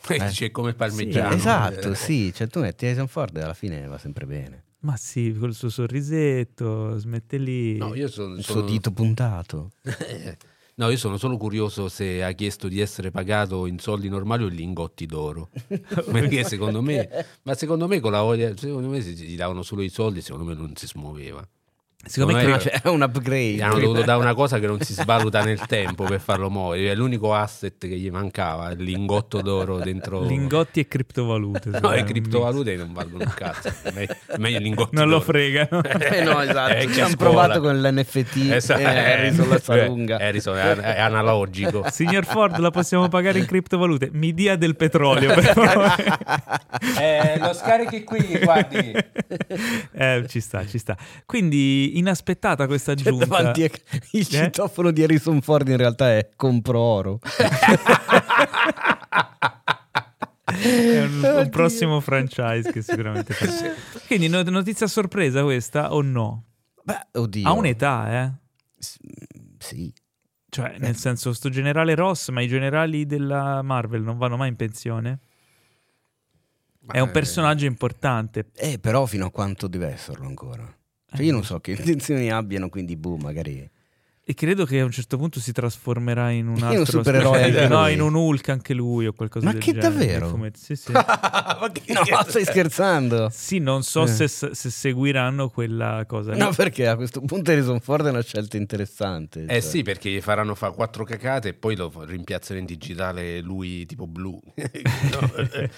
Eh, 0.08 0.30
Eh. 0.44 0.50
come 0.52 0.68
il 0.70 0.76
Cioè, 0.76 0.88
parmigiano. 0.88 1.34
esatto, 1.34 1.90
Eh, 1.90 1.94
sì, 1.96 2.32
cioè 2.32 2.46
tu 2.46 2.60
metti 2.60 2.86
Harrison 2.86 3.08
Ford 3.08 3.36
e 3.36 3.40
alla 3.42 3.54
fine 3.54 3.84
va 3.86 3.98
sempre 3.98 4.26
bene. 4.26 4.62
Ma 4.80 4.96
sì, 4.96 5.36
col 5.36 5.54
suo 5.54 5.68
sorrisetto, 5.70 6.96
smette 6.98 7.36
lì. 7.36 7.76
No, 7.78 7.94
io 7.96 8.06
sono, 8.08 8.36
Il 8.36 8.44
sono- 8.44 8.60
suo 8.60 8.68
dito 8.68 8.92
puntato. 8.92 9.70
No, 10.78 10.90
io 10.90 10.96
sono 10.96 11.16
solo 11.16 11.36
curioso 11.36 11.88
se 11.88 12.22
ha 12.22 12.30
chiesto 12.32 12.68
di 12.68 12.78
essere 12.78 13.10
pagato 13.10 13.66
in 13.66 13.80
soldi 13.80 14.08
normali 14.08 14.44
o 14.44 14.46
in 14.46 14.54
lingotti 14.54 15.06
d'oro. 15.06 15.50
Perché 15.66 16.44
secondo 16.44 16.82
me, 16.82 17.08
ma 17.42 17.54
secondo 17.54 17.88
me 17.88 17.98
con 17.98 18.12
la 18.12 18.22
voglia, 18.22 18.56
secondo 18.56 18.88
me 18.88 19.00
se 19.00 19.10
gli 19.10 19.34
davano 19.34 19.62
solo 19.62 19.82
i 19.82 19.88
soldi, 19.88 20.20
secondo 20.20 20.44
me 20.44 20.54
non 20.54 20.76
si 20.76 20.86
smuoveva. 20.86 21.44
Secondo 22.06 22.36
me 22.38 22.58
Cioè, 22.60 22.80
è 22.80 22.88
un 22.88 23.02
upgrade. 23.02 23.60
hanno 23.60 23.80
dovuto 23.80 24.02
dare 24.02 24.20
una 24.20 24.32
cosa 24.32 24.58
che 24.60 24.66
non 24.68 24.80
si 24.80 24.92
svaluta 24.94 25.42
nel 25.42 25.58
tempo 25.66 26.04
per 26.04 26.20
farlo 26.20 26.48
muovere. 26.48 26.92
È 26.92 26.94
l'unico 26.94 27.34
asset 27.34 27.76
che 27.76 27.96
gli 27.96 28.08
mancava, 28.08 28.70
il 28.70 28.82
lingotto 28.82 29.42
d'oro 29.42 29.78
dentro. 29.78 30.22
lingotti 30.24 30.78
e 30.80 30.86
criptovalute. 30.88 31.80
No, 31.80 31.90
le 31.90 32.04
criptovalute 32.04 32.76
non 32.76 32.92
valgono 32.92 33.24
un 33.24 33.34
cazzo. 33.34 33.70
Meglio, 34.38 34.58
lingotti 34.60 34.94
Non 34.94 35.06
lo 35.08 35.18
d'oro. 35.18 35.24
fregano. 35.24 35.80
Eh 36.08 36.22
no, 36.22 36.40
esatto. 36.40 36.72
vecchia 36.74 36.92
Ci 36.94 37.00
hanno 37.00 37.16
provato 37.16 37.60
con 37.60 37.78
l'NFT 37.80 38.36
Esatto. 38.52 38.80
e 38.80 38.84
Harrison 38.84 39.48
la 39.48 39.56
Eh, 39.56 39.60
salunga. 39.60 40.16
Harrison 40.18 40.56
è, 40.56 40.76
è 40.76 41.00
analogico. 41.00 41.84
Signor 41.90 42.24
Ford, 42.24 42.56
la 42.58 42.70
possiamo 42.70 43.08
pagare 43.08 43.38
in 43.40 43.44
criptovalute? 43.46 44.08
Mi 44.12 44.32
dia 44.32 44.56
del 44.56 44.76
petrolio, 44.76 45.34
per 45.34 45.44
favore. 45.44 45.94
Eh, 47.00 47.38
lo 47.38 47.52
scarichi 47.52 48.04
qui, 48.04 48.38
guardi. 48.42 48.94
Eh, 49.92 50.24
ci 50.28 50.40
sta, 50.40 50.64
ci 50.66 50.78
sta. 50.78 50.96
Quindi, 51.26 51.87
inaspettata 51.96 52.66
questa 52.66 52.92
aggiunta. 52.92 53.24
davanti 53.24 53.64
a- 53.64 53.70
il 54.12 54.26
citofono 54.26 54.90
di 54.90 55.02
Harrison 55.02 55.40
Ford 55.40 55.66
in 55.68 55.76
realtà 55.76 56.10
è 56.16 56.28
compro 56.36 56.78
oro. 56.78 57.18
È 60.50 61.02
un, 61.02 61.22
un 61.22 61.48
prossimo 61.50 62.00
franchise 62.00 62.72
che 62.72 62.82
sicuramente 62.82 63.34
fa. 63.34 63.46
Quindi 64.06 64.28
no- 64.28 64.42
notizia 64.42 64.86
sorpresa 64.86 65.42
questa 65.42 65.92
o 65.94 66.00
no? 66.00 66.44
Beh, 66.82 67.06
oddio. 67.12 67.46
Ha 67.46 67.52
un'età, 67.52 68.22
eh? 68.24 68.32
S- 68.78 68.96
Sì. 69.58 69.92
Cioè, 70.50 70.76
nel 70.78 70.96
senso, 70.96 71.34
sto 71.34 71.50
generale 71.50 71.94
Ross, 71.94 72.30
ma 72.30 72.40
i 72.40 72.48
generali 72.48 73.04
della 73.04 73.60
Marvel 73.60 74.02
non 74.02 74.16
vanno 74.16 74.38
mai 74.38 74.48
in 74.48 74.56
pensione? 74.56 75.18
Ma, 76.80 76.94
È 76.94 77.00
un 77.00 77.08
eh, 77.08 77.12
personaggio 77.12 77.66
importante. 77.66 78.46
Eh, 78.54 78.78
però 78.78 79.04
fino 79.04 79.26
a 79.26 79.30
quanto 79.30 79.68
deve 79.68 79.88
esserlo 79.92 80.26
ancora? 80.26 80.74
Cioè, 81.14 81.24
io 81.24 81.32
non 81.32 81.44
so 81.44 81.58
che 81.60 81.72
intenzioni 81.78 82.30
abbiano, 82.30 82.68
quindi 82.68 82.96
boh, 82.96 83.16
magari... 83.16 83.68
E 84.30 84.34
credo 84.34 84.66
che 84.66 84.78
a 84.80 84.84
un 84.84 84.90
certo 84.90 85.16
punto 85.16 85.40
si 85.40 85.52
trasformerà 85.52 86.28
in 86.28 86.48
un 86.48 86.56
In 86.58 86.62
un 86.64 86.68
altro 86.68 86.98
supereroe 86.98 87.66
no, 87.66 87.88
in 87.88 88.02
un 88.02 88.14
Hulk 88.14 88.50
anche 88.50 88.74
lui 88.74 89.06
o 89.06 89.14
qualcosa 89.14 89.46
Ma 89.46 89.52
del 89.52 89.62
che 89.62 89.72
genere. 89.72 89.88
davvero? 89.90 90.28
fumetti. 90.28 90.60
Sì, 90.60 90.76
sì. 90.76 90.92
Ma 90.92 91.70
che- 91.72 91.90
No, 91.94 92.02
stai 92.26 92.44
scherzando? 92.44 93.28
Sì, 93.32 93.58
non 93.58 93.82
so 93.82 94.02
Eh. 94.02 94.06
se, 94.06 94.28
se 94.28 94.52
seguiranno 94.70 95.48
quella 95.48 96.04
cosa. 96.06 96.34
No, 96.36 96.52
perché 96.54 96.86
a 96.88 96.96
questo 96.96 97.22
punto 97.22 97.50
Harrison 97.52 97.80
Ford 97.80 98.04
è 98.04 98.10
una 98.10 98.22
scelta 98.22 98.58
interessante. 98.58 99.44
Eh 99.44 99.48
cioè. 99.48 99.60
sì, 99.60 99.82
perché 99.82 100.10
gli 100.10 100.20
faranno 100.20 100.54
fare 100.54 100.74
quattro 100.74 101.04
cacate 101.04 101.48
e 101.48 101.54
poi 101.54 101.74
lo 101.74 101.90
rimpiazzano 102.04 102.58
in 102.60 102.66
digitale 102.66 103.40
lui 103.40 103.86
tipo 103.86 104.06
blu. 104.06 104.38
No, 104.54 105.34
eh. 105.36 105.70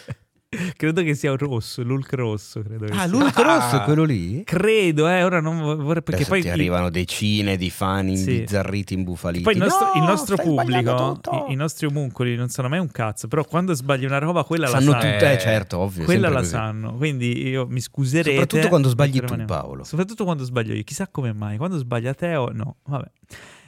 credo 0.76 1.02
che 1.02 1.14
sia 1.14 1.30
un 1.30 1.36
rosso, 1.38 1.82
l'Hulk 1.84 2.12
rosso. 2.14 2.60
Credo 2.60 2.86
che 2.86 2.92
Ah, 2.92 3.06
sia. 3.06 3.06
l'Hulk 3.06 3.38
Ah. 3.38 3.42
rosso 3.42 3.76
è 3.76 3.84
quello 3.84 4.02
lì? 4.02 4.42
Credo, 4.42 5.08
eh, 5.08 5.22
ora 5.22 5.40
non 5.40 5.58
vorrei 5.60 6.02
perché 6.02 6.14
Adesso 6.14 6.28
poi 6.30 6.42
ti 6.42 6.48
arrivano 6.48 6.90
decine 6.90 7.56
di 7.56 7.70
fan 7.70 8.16
Sì. 8.16 8.30
imbizzarriti, 8.34 8.94
imbufaliti. 8.94 9.44
Poi 9.44 9.52
il 9.54 9.60
nostro, 9.60 9.92
il 9.94 10.00
No, 10.00 10.06
nostro 10.08 10.34
stai 10.34 10.48
sbagliando 10.50 11.20
pubblico, 11.22 11.46
i, 11.48 11.52
i 11.52 11.54
nostri 11.54 11.86
omuncoli 11.86 12.34
non 12.34 12.48
sanno 12.48 12.68
mai 12.68 12.80
un 12.80 12.90
cazzo, 12.90 13.28
però 13.28 13.44
quando 13.44 13.74
sbagli 13.74 14.04
una 14.04 14.18
roba 14.18 14.42
quella 14.42 14.66
Sanno 14.66 14.90
la 14.90 15.00
sanno. 15.00 15.12
tutte, 15.12 15.32
Eh, 15.32 15.38
certo, 15.38 15.78
ovvio. 15.78 16.04
Quella 16.04 16.28
la 16.28 16.38
così. 16.38 16.50
sanno, 16.50 16.94
quindi 16.96 17.48
io 17.48 17.66
mi 17.68 17.80
scuserete. 17.80 18.30
Soprattutto 18.32 18.68
quando 18.68 18.88
sbagli 18.88 19.20
tu, 19.20 19.44
Paolo. 19.44 19.84
Soprattutto 19.84 20.24
quando 20.24 20.42
sbaglio 20.42 20.74
io, 20.74 20.82
chissà 20.82 21.06
come 21.08 21.32
mai. 21.32 21.58
Quando 21.58 21.78
sbaglia 21.78 22.12
te 22.14 22.34
o 22.34 22.50
no, 22.52 22.78
vabbè. 22.86 23.06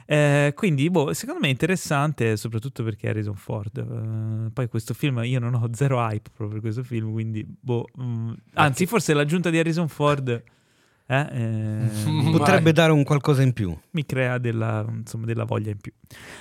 Eh, 0.05 0.53
quindi, 0.55 0.89
boh, 0.89 1.13
secondo 1.13 1.41
me 1.41 1.47
è 1.47 1.51
interessante, 1.51 2.37
soprattutto 2.37 2.83
perché 2.83 3.09
Harrison 3.09 3.35
Ford. 3.35 3.77
Eh, 3.77 4.49
poi 4.51 4.67
questo 4.67 4.93
film, 4.93 5.21
io 5.23 5.39
non 5.39 5.53
ho 5.53 5.69
zero 5.73 5.99
hype 5.99 6.29
proprio 6.29 6.49
per 6.49 6.61
questo 6.61 6.83
film, 6.83 7.11
quindi, 7.11 7.45
boh. 7.45 7.87
mm, 8.01 8.33
anzi, 8.53 8.85
forse 8.85 9.13
l'aggiunta 9.13 9.49
di 9.49 9.59
Harrison 9.59 9.87
Ford 9.87 10.43
eh, 11.05 11.27
eh, 11.31 12.31
Potrebbe 12.31 12.71
dare 12.71 12.91
un 12.91 13.03
qualcosa 13.03 13.41
in 13.41 13.53
più. 13.53 13.75
mi 13.91 14.05
crea 14.05 14.37
della, 14.37 14.85
insomma, 14.87 15.25
della 15.25 15.43
voglia 15.43 15.71
in 15.71 15.77
più. 15.77 15.91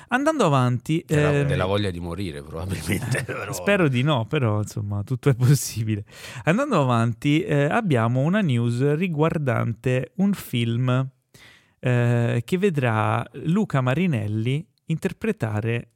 Andando 0.08 0.46
avanti, 0.46 1.02
Della, 1.06 1.40
eh, 1.40 1.44
della 1.44 1.64
voglia 1.66 1.90
di 1.90 2.00
morire 2.00 2.42
probabilmente. 2.42 3.24
però. 3.26 3.52
Spero 3.52 3.88
di 3.88 4.02
no, 4.02 4.26
però 4.26 4.60
insomma 4.60 5.02
tutto 5.02 5.28
è 5.28 5.34
possibile. 5.34 6.04
Andando 6.44 6.80
avanti, 6.80 7.42
eh, 7.42 7.64
abbiamo 7.64 8.20
una 8.20 8.40
news 8.40 8.94
riguardante 8.94 10.12
un 10.16 10.32
film 10.32 11.08
eh, 11.84 12.42
che 12.44 12.58
vedrà 12.58 13.26
Luca 13.44 13.80
Marinelli 13.80 14.64
interpretare 14.86 15.88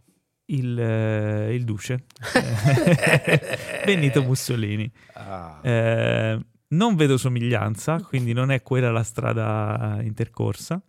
il, 0.47 0.79
eh, 0.79 1.55
il 1.55 1.65
duce 1.65 2.07
Benito 3.85 4.23
Mussolini. 4.23 4.91
Ah. 5.15 5.61
Eh, 5.63 6.41
non 6.69 6.97
vedo 6.97 7.17
somiglianza, 7.17 8.01
quindi 8.01 8.33
non 8.33 8.51
è 8.51 8.63
quella 8.63 8.91
la 8.91 9.05
strada 9.05 9.99
intercorsa. 10.03 10.83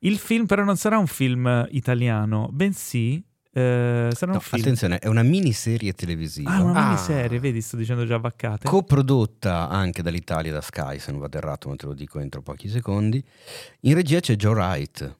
Il 0.00 0.18
film 0.18 0.46
però 0.46 0.64
non 0.64 0.76
sarà 0.76 0.98
un 0.98 1.06
film 1.06 1.68
italiano, 1.70 2.48
bensì 2.50 3.24
eh, 3.52 4.10
sarà 4.14 4.32
un 4.32 4.36
No, 4.36 4.40
film... 4.40 4.60
attenzione, 4.62 4.98
è 4.98 5.08
una 5.08 5.22
miniserie 5.22 5.92
televisiva. 5.92 6.50
Ah, 6.52 6.62
una 6.62 6.80
Ah. 6.80 6.88
miniserie, 6.90 7.38
vedi, 7.40 7.60
sto 7.60 7.76
dicendo 7.76 8.04
già 8.04 8.18
vaccate. 8.18 8.66
coprodotta 8.68 9.68
anche 9.68 10.02
dall'Italia 10.02 10.52
da 10.52 10.60
Sky, 10.60 10.98
se 10.98 11.10
non 11.10 11.20
vado 11.20 11.36
errato, 11.38 11.68
ma 11.68 11.76
te 11.76 11.86
lo 11.86 11.94
dico 11.94 12.18
entro 12.20 12.42
pochi 12.42 12.68
secondi. 12.68 13.22
In 13.80 13.94
regia 13.94 14.20
c'è 14.20 14.36
Joe 14.36 14.54
Wright, 14.54 15.16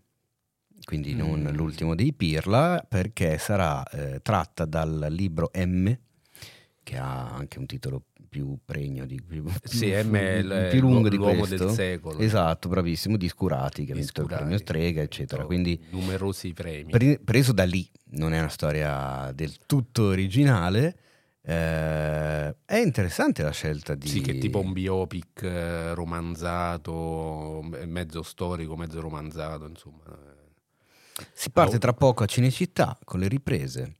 quindi 0.84 1.14
non 1.14 1.40
Mm. 1.42 1.48
l'ultimo 1.54 1.94
dei 1.94 2.12
Pirla, 2.12 2.84
perché 2.88 3.36
sarà 3.38 3.82
eh, 3.88 4.20
tratta 4.22 4.64
dal 4.64 5.06
libro 5.10 5.50
M, 5.54 5.92
che 6.82 6.96
ha 6.96 7.28
anche 7.30 7.58
un 7.58 7.66
titolo 7.66 8.02
più 8.30 8.56
pregno 8.64 9.04
di 9.06 9.20
più, 9.20 9.44
Sì, 9.64 9.86
più- 9.86 10.08
M 10.10 10.14
è 10.14 10.34
il- 10.36 10.68
più 10.70 10.80
lungo 10.80 11.08
di 11.08 11.16
l'uomo 11.16 11.38
questo. 11.40 11.64
del 11.66 11.74
secolo. 11.74 12.18
Esatto, 12.20 12.68
bravissimo, 12.68 13.16
di 13.16 13.28
Scurati, 13.28 13.84
che 13.84 13.92
ha 13.92 13.96
vinto 13.96 14.20
il 14.22 14.26
premio 14.28 14.56
Strega, 14.56 15.02
eccetera. 15.02 15.44
Quindi 15.44 15.78
numerosi 15.90 16.52
premi. 16.52 16.92
Pre- 16.92 17.18
preso 17.18 17.52
da 17.52 17.64
lì, 17.64 17.86
non 18.12 18.32
è 18.32 18.38
una 18.38 18.48
storia 18.48 19.32
del 19.34 19.58
tutto 19.66 20.04
originale. 20.04 20.96
eh, 21.42 22.54
è 22.66 22.76
interessante 22.76 23.42
la 23.42 23.50
scelta 23.50 23.94
di. 23.94 24.06
Sì, 24.06 24.20
che 24.20 24.32
è 24.32 24.38
tipo 24.38 24.60
un 24.60 24.72
biopic 24.74 25.42
eh, 25.42 25.94
romanzato, 25.94 27.60
me- 27.62 27.86
mezzo 27.86 28.22
storico, 28.22 28.76
mezzo 28.76 29.00
romanzato, 29.00 29.66
insomma. 29.66 30.02
Si 31.32 31.50
parte 31.50 31.78
tra 31.78 31.92
poco 31.92 32.22
a 32.22 32.26
Cinecittà 32.26 32.96
con 33.04 33.20
le 33.20 33.28
riprese. 33.28 33.94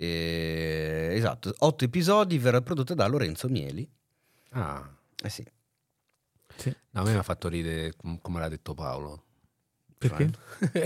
Eh, 0.00 1.08
esatto, 1.14 1.52
otto 1.58 1.84
episodi, 1.84 2.38
verrà 2.38 2.60
prodotta 2.60 2.94
da 2.94 3.06
Lorenzo 3.08 3.48
Mieli. 3.48 3.88
Ah, 4.50 4.88
Eh 5.22 5.28
sì. 5.28 5.44
no, 6.90 7.00
a 7.00 7.04
me 7.04 7.10
mi 7.12 7.18
ha 7.18 7.22
fatto 7.24 7.48
ridere 7.48 7.94
com- 7.96 8.18
come 8.20 8.38
l'ha 8.38 8.48
detto 8.48 8.74
Paolo. 8.74 9.24
Perché? 9.98 10.30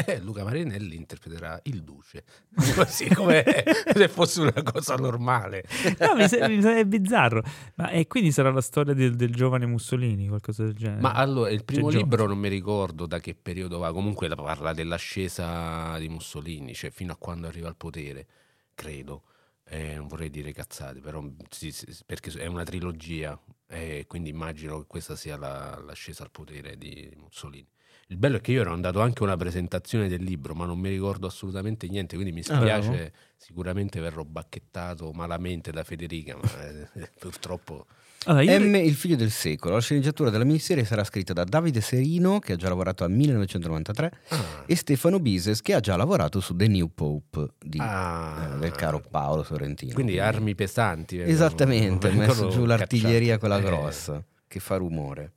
Eh, 0.07 0.21
Luca 0.21 0.42
Marinelli 0.42 0.97
interpreterà 0.97 1.61
il 1.64 1.83
duce, 1.83 2.25
così 2.75 3.09
come 3.14 3.45
se 3.92 4.09
fosse 4.09 4.40
una 4.40 4.62
cosa 4.62 4.95
normale. 4.97 5.64
No, 5.99 6.14
mi, 6.14 6.26
sa- 6.26 6.49
mi 6.49 6.62
sa- 6.62 6.78
è 6.78 6.87
bizzarro. 6.87 7.42
Ma 7.75 7.90
e 7.90 8.07
quindi 8.07 8.33
sarà 8.33 8.50
la 8.50 8.62
storia 8.62 8.95
del, 8.95 9.14
del 9.14 9.35
giovane 9.35 9.66
Mussolini, 9.66 10.28
qualcosa 10.28 10.64
del 10.64 10.73
genere. 10.73 11.02
Ma 11.02 11.12
allora, 11.12 11.50
il 11.50 11.62
primo 11.62 11.90
Gio- 11.90 11.99
libro 11.99 12.26
non 12.26 12.38
mi 12.38 12.49
ricordo 12.49 13.04
da 13.04 13.21
che 13.21 13.35
periodo 13.35 13.76
va, 13.78 13.92
comunque 13.92 14.28
la- 14.28 14.35
parla 14.37 14.73
dell'ascesa 14.73 15.99
di 15.99 16.09
Mussolini, 16.09 16.73
cioè 16.73 16.88
fino 16.88 17.12
a 17.12 17.16
quando 17.16 17.47
arriva 17.47 17.69
al 17.69 17.76
potere, 17.76 18.26
credo. 18.75 19.25
Eh, 19.64 19.95
non 19.95 20.07
vorrei 20.09 20.29
dire 20.29 20.52
cazzate, 20.52 21.00
però 21.00 21.25
sì, 21.49 21.71
sì, 21.73 21.87
perché 22.05 22.31
è 22.38 22.47
una 22.47 22.64
trilogia, 22.64 23.38
e 23.69 24.05
quindi 24.09 24.29
immagino 24.31 24.81
che 24.81 24.87
questa 24.87 25.17
sia 25.17 25.37
la- 25.37 25.79
l'ascesa 25.81 26.25
al 26.25 26.31
potere 26.31 26.76
di 26.76 27.11
Mussolini. 27.17 27.67
Il 28.09 28.19
bello 28.19 28.37
è 28.37 28.41
che 28.41 28.52
io 28.52 28.61
ero 28.61 28.73
andato 28.73 29.00
anche 29.00 29.23
a 29.23 29.26
una 29.26 29.37
presentazione 29.37 30.09
del 30.09 30.23
libro, 30.23 30.55
ma 30.55 30.67
non 30.67 30.79
mi 30.79 30.91
ricordo 30.91 31.26
assolutamente 31.26 31.88
niente, 31.88 32.17
quindi 32.17 32.33
mi 32.33 32.43
Ah, 32.49 32.57
spiace, 32.59 33.12
sicuramente 33.37 34.00
verrò 34.00 34.25
bacchettato 34.25 35.12
malamente 35.12 35.71
da 35.71 35.85
Federica, 35.85 36.37
ma 36.37 36.69
eh, 36.69 36.88
purtroppo... 37.19 37.87
Allora, 38.26 38.59
M, 38.59 38.75
il 38.76 38.95
figlio 38.95 39.17
del 39.17 39.31
secolo. 39.31 39.75
La 39.75 39.81
sceneggiatura 39.81 40.31
della 40.31 40.45
miniserie 40.45 40.85
sarà 40.85 41.02
scritta 41.02 41.33
da 41.33 41.43
Davide 41.45 41.81
Serino, 41.81 42.38
che 42.38 42.52
ha 42.52 42.57
già 42.57 42.69
lavorato 42.69 43.02
al 43.05 43.11
1993, 43.11 44.12
Ah. 44.29 44.64
e 44.67 44.76
Stefano 44.76 45.19
Bises, 45.19 45.61
che 45.61 45.75
ha 45.75 45.81
già 45.81 45.97
lavorato 45.97 46.38
su 46.41 46.55
The 46.55 46.69
New 46.69 46.91
Pope 46.95 47.49
di, 47.59 47.79
Ah. 47.81 48.52
eh, 48.55 48.59
del 48.59 48.71
caro 48.73 49.00
Paolo 49.11 49.43
Sorrentino. 49.43 49.93
Quindi 49.95 50.19
armi 50.21 50.55
pesanti. 50.55 51.17
vengono- 51.17 51.35
Esattamente, 51.37 52.07
ha 52.07 52.11
vengono 52.11 52.29
messo 52.29 52.49
giù 52.49 52.64
l'artiglieria 52.64 53.37
cacciate. 53.37 53.38
quella 53.38 53.59
Eh, 53.59 53.62
grossa, 53.62 54.25
che 54.47 54.61
fa 54.61 54.76
rumore. 54.76 55.33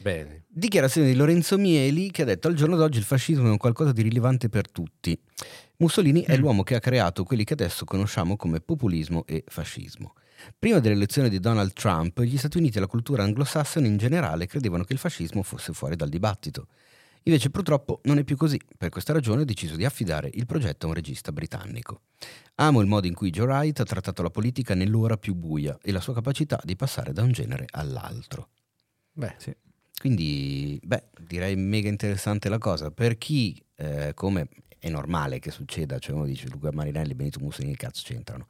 Bene. 0.00 0.44
Dichiarazione 0.48 1.08
di 1.08 1.14
Lorenzo 1.16 1.56
Mieli 1.58 2.10
che 2.10 2.22
ha 2.22 2.26
detto 2.26 2.46
al 2.48 2.54
giorno 2.54 2.76
d'oggi 2.76 2.98
il 2.98 3.04
fascismo 3.04 3.46
è 3.46 3.50
un 3.50 3.56
qualcosa 3.56 3.90
di 3.92 4.02
rilevante 4.02 4.48
per 4.48 4.70
tutti. 4.70 5.18
Mussolini 5.78 6.22
è 6.22 6.36
Mm. 6.36 6.40
l'uomo 6.40 6.62
che 6.62 6.74
ha 6.76 6.78
creato 6.80 7.24
quelli 7.24 7.42
che 7.44 7.54
adesso 7.54 7.84
conosciamo 7.84 8.36
come 8.36 8.60
populismo 8.60 9.24
e 9.26 9.42
fascismo. 9.46 10.12
Prima 10.58 10.78
dell'elezione 10.78 11.28
di 11.28 11.40
Donald 11.40 11.72
Trump, 11.72 12.20
gli 12.20 12.36
Stati 12.36 12.58
Uniti 12.58 12.78
e 12.78 12.80
la 12.80 12.86
cultura 12.86 13.22
anglosassone 13.22 13.86
in 13.86 13.96
generale 13.96 14.46
credevano 14.46 14.84
che 14.84 14.92
il 14.92 14.98
fascismo 14.98 15.42
fosse 15.42 15.72
fuori 15.72 15.96
dal 15.96 16.08
dibattito. 16.08 16.68
Invece 17.26 17.50
purtroppo 17.50 18.00
non 18.04 18.18
è 18.18 18.24
più 18.24 18.36
così. 18.36 18.60
Per 18.76 18.90
questa 18.90 19.12
ragione 19.12 19.42
ho 19.42 19.44
deciso 19.46 19.76
di 19.76 19.84
affidare 19.84 20.30
il 20.34 20.44
progetto 20.44 20.86
a 20.86 20.88
un 20.90 20.94
regista 20.94 21.32
britannico. 21.32 22.02
Amo 22.56 22.80
il 22.80 22.86
modo 22.86 23.06
in 23.06 23.14
cui 23.14 23.30
Joe 23.30 23.46
Wright 23.46 23.80
ha 23.80 23.84
trattato 23.84 24.22
la 24.22 24.30
politica 24.30 24.74
nell'ora 24.74 25.16
più 25.16 25.34
buia 25.34 25.78
e 25.82 25.90
la 25.90 26.00
sua 26.00 26.12
capacità 26.12 26.60
di 26.62 26.76
passare 26.76 27.12
da 27.12 27.22
un 27.22 27.32
genere 27.32 27.66
all'altro. 27.70 28.48
Beh, 29.12 29.34
Sì. 29.38 29.54
Quindi, 29.96 30.78
beh, 30.82 31.04
direi 31.26 31.56
mega 31.56 31.88
interessante 31.88 32.50
la 32.50 32.58
cosa. 32.58 32.90
Per 32.90 33.16
chi, 33.16 33.58
eh, 33.76 34.12
come 34.12 34.48
è 34.78 34.90
normale 34.90 35.38
che 35.38 35.50
succeda, 35.50 35.98
cioè 35.98 36.14
uno 36.14 36.26
dice 36.26 36.48
Luca 36.48 36.70
Marinelli 36.72 37.12
e 37.12 37.14
Benito 37.14 37.38
Mussolini, 37.40 37.74
che 37.74 37.86
cazzo 37.86 38.02
c'entrano? 38.04 38.46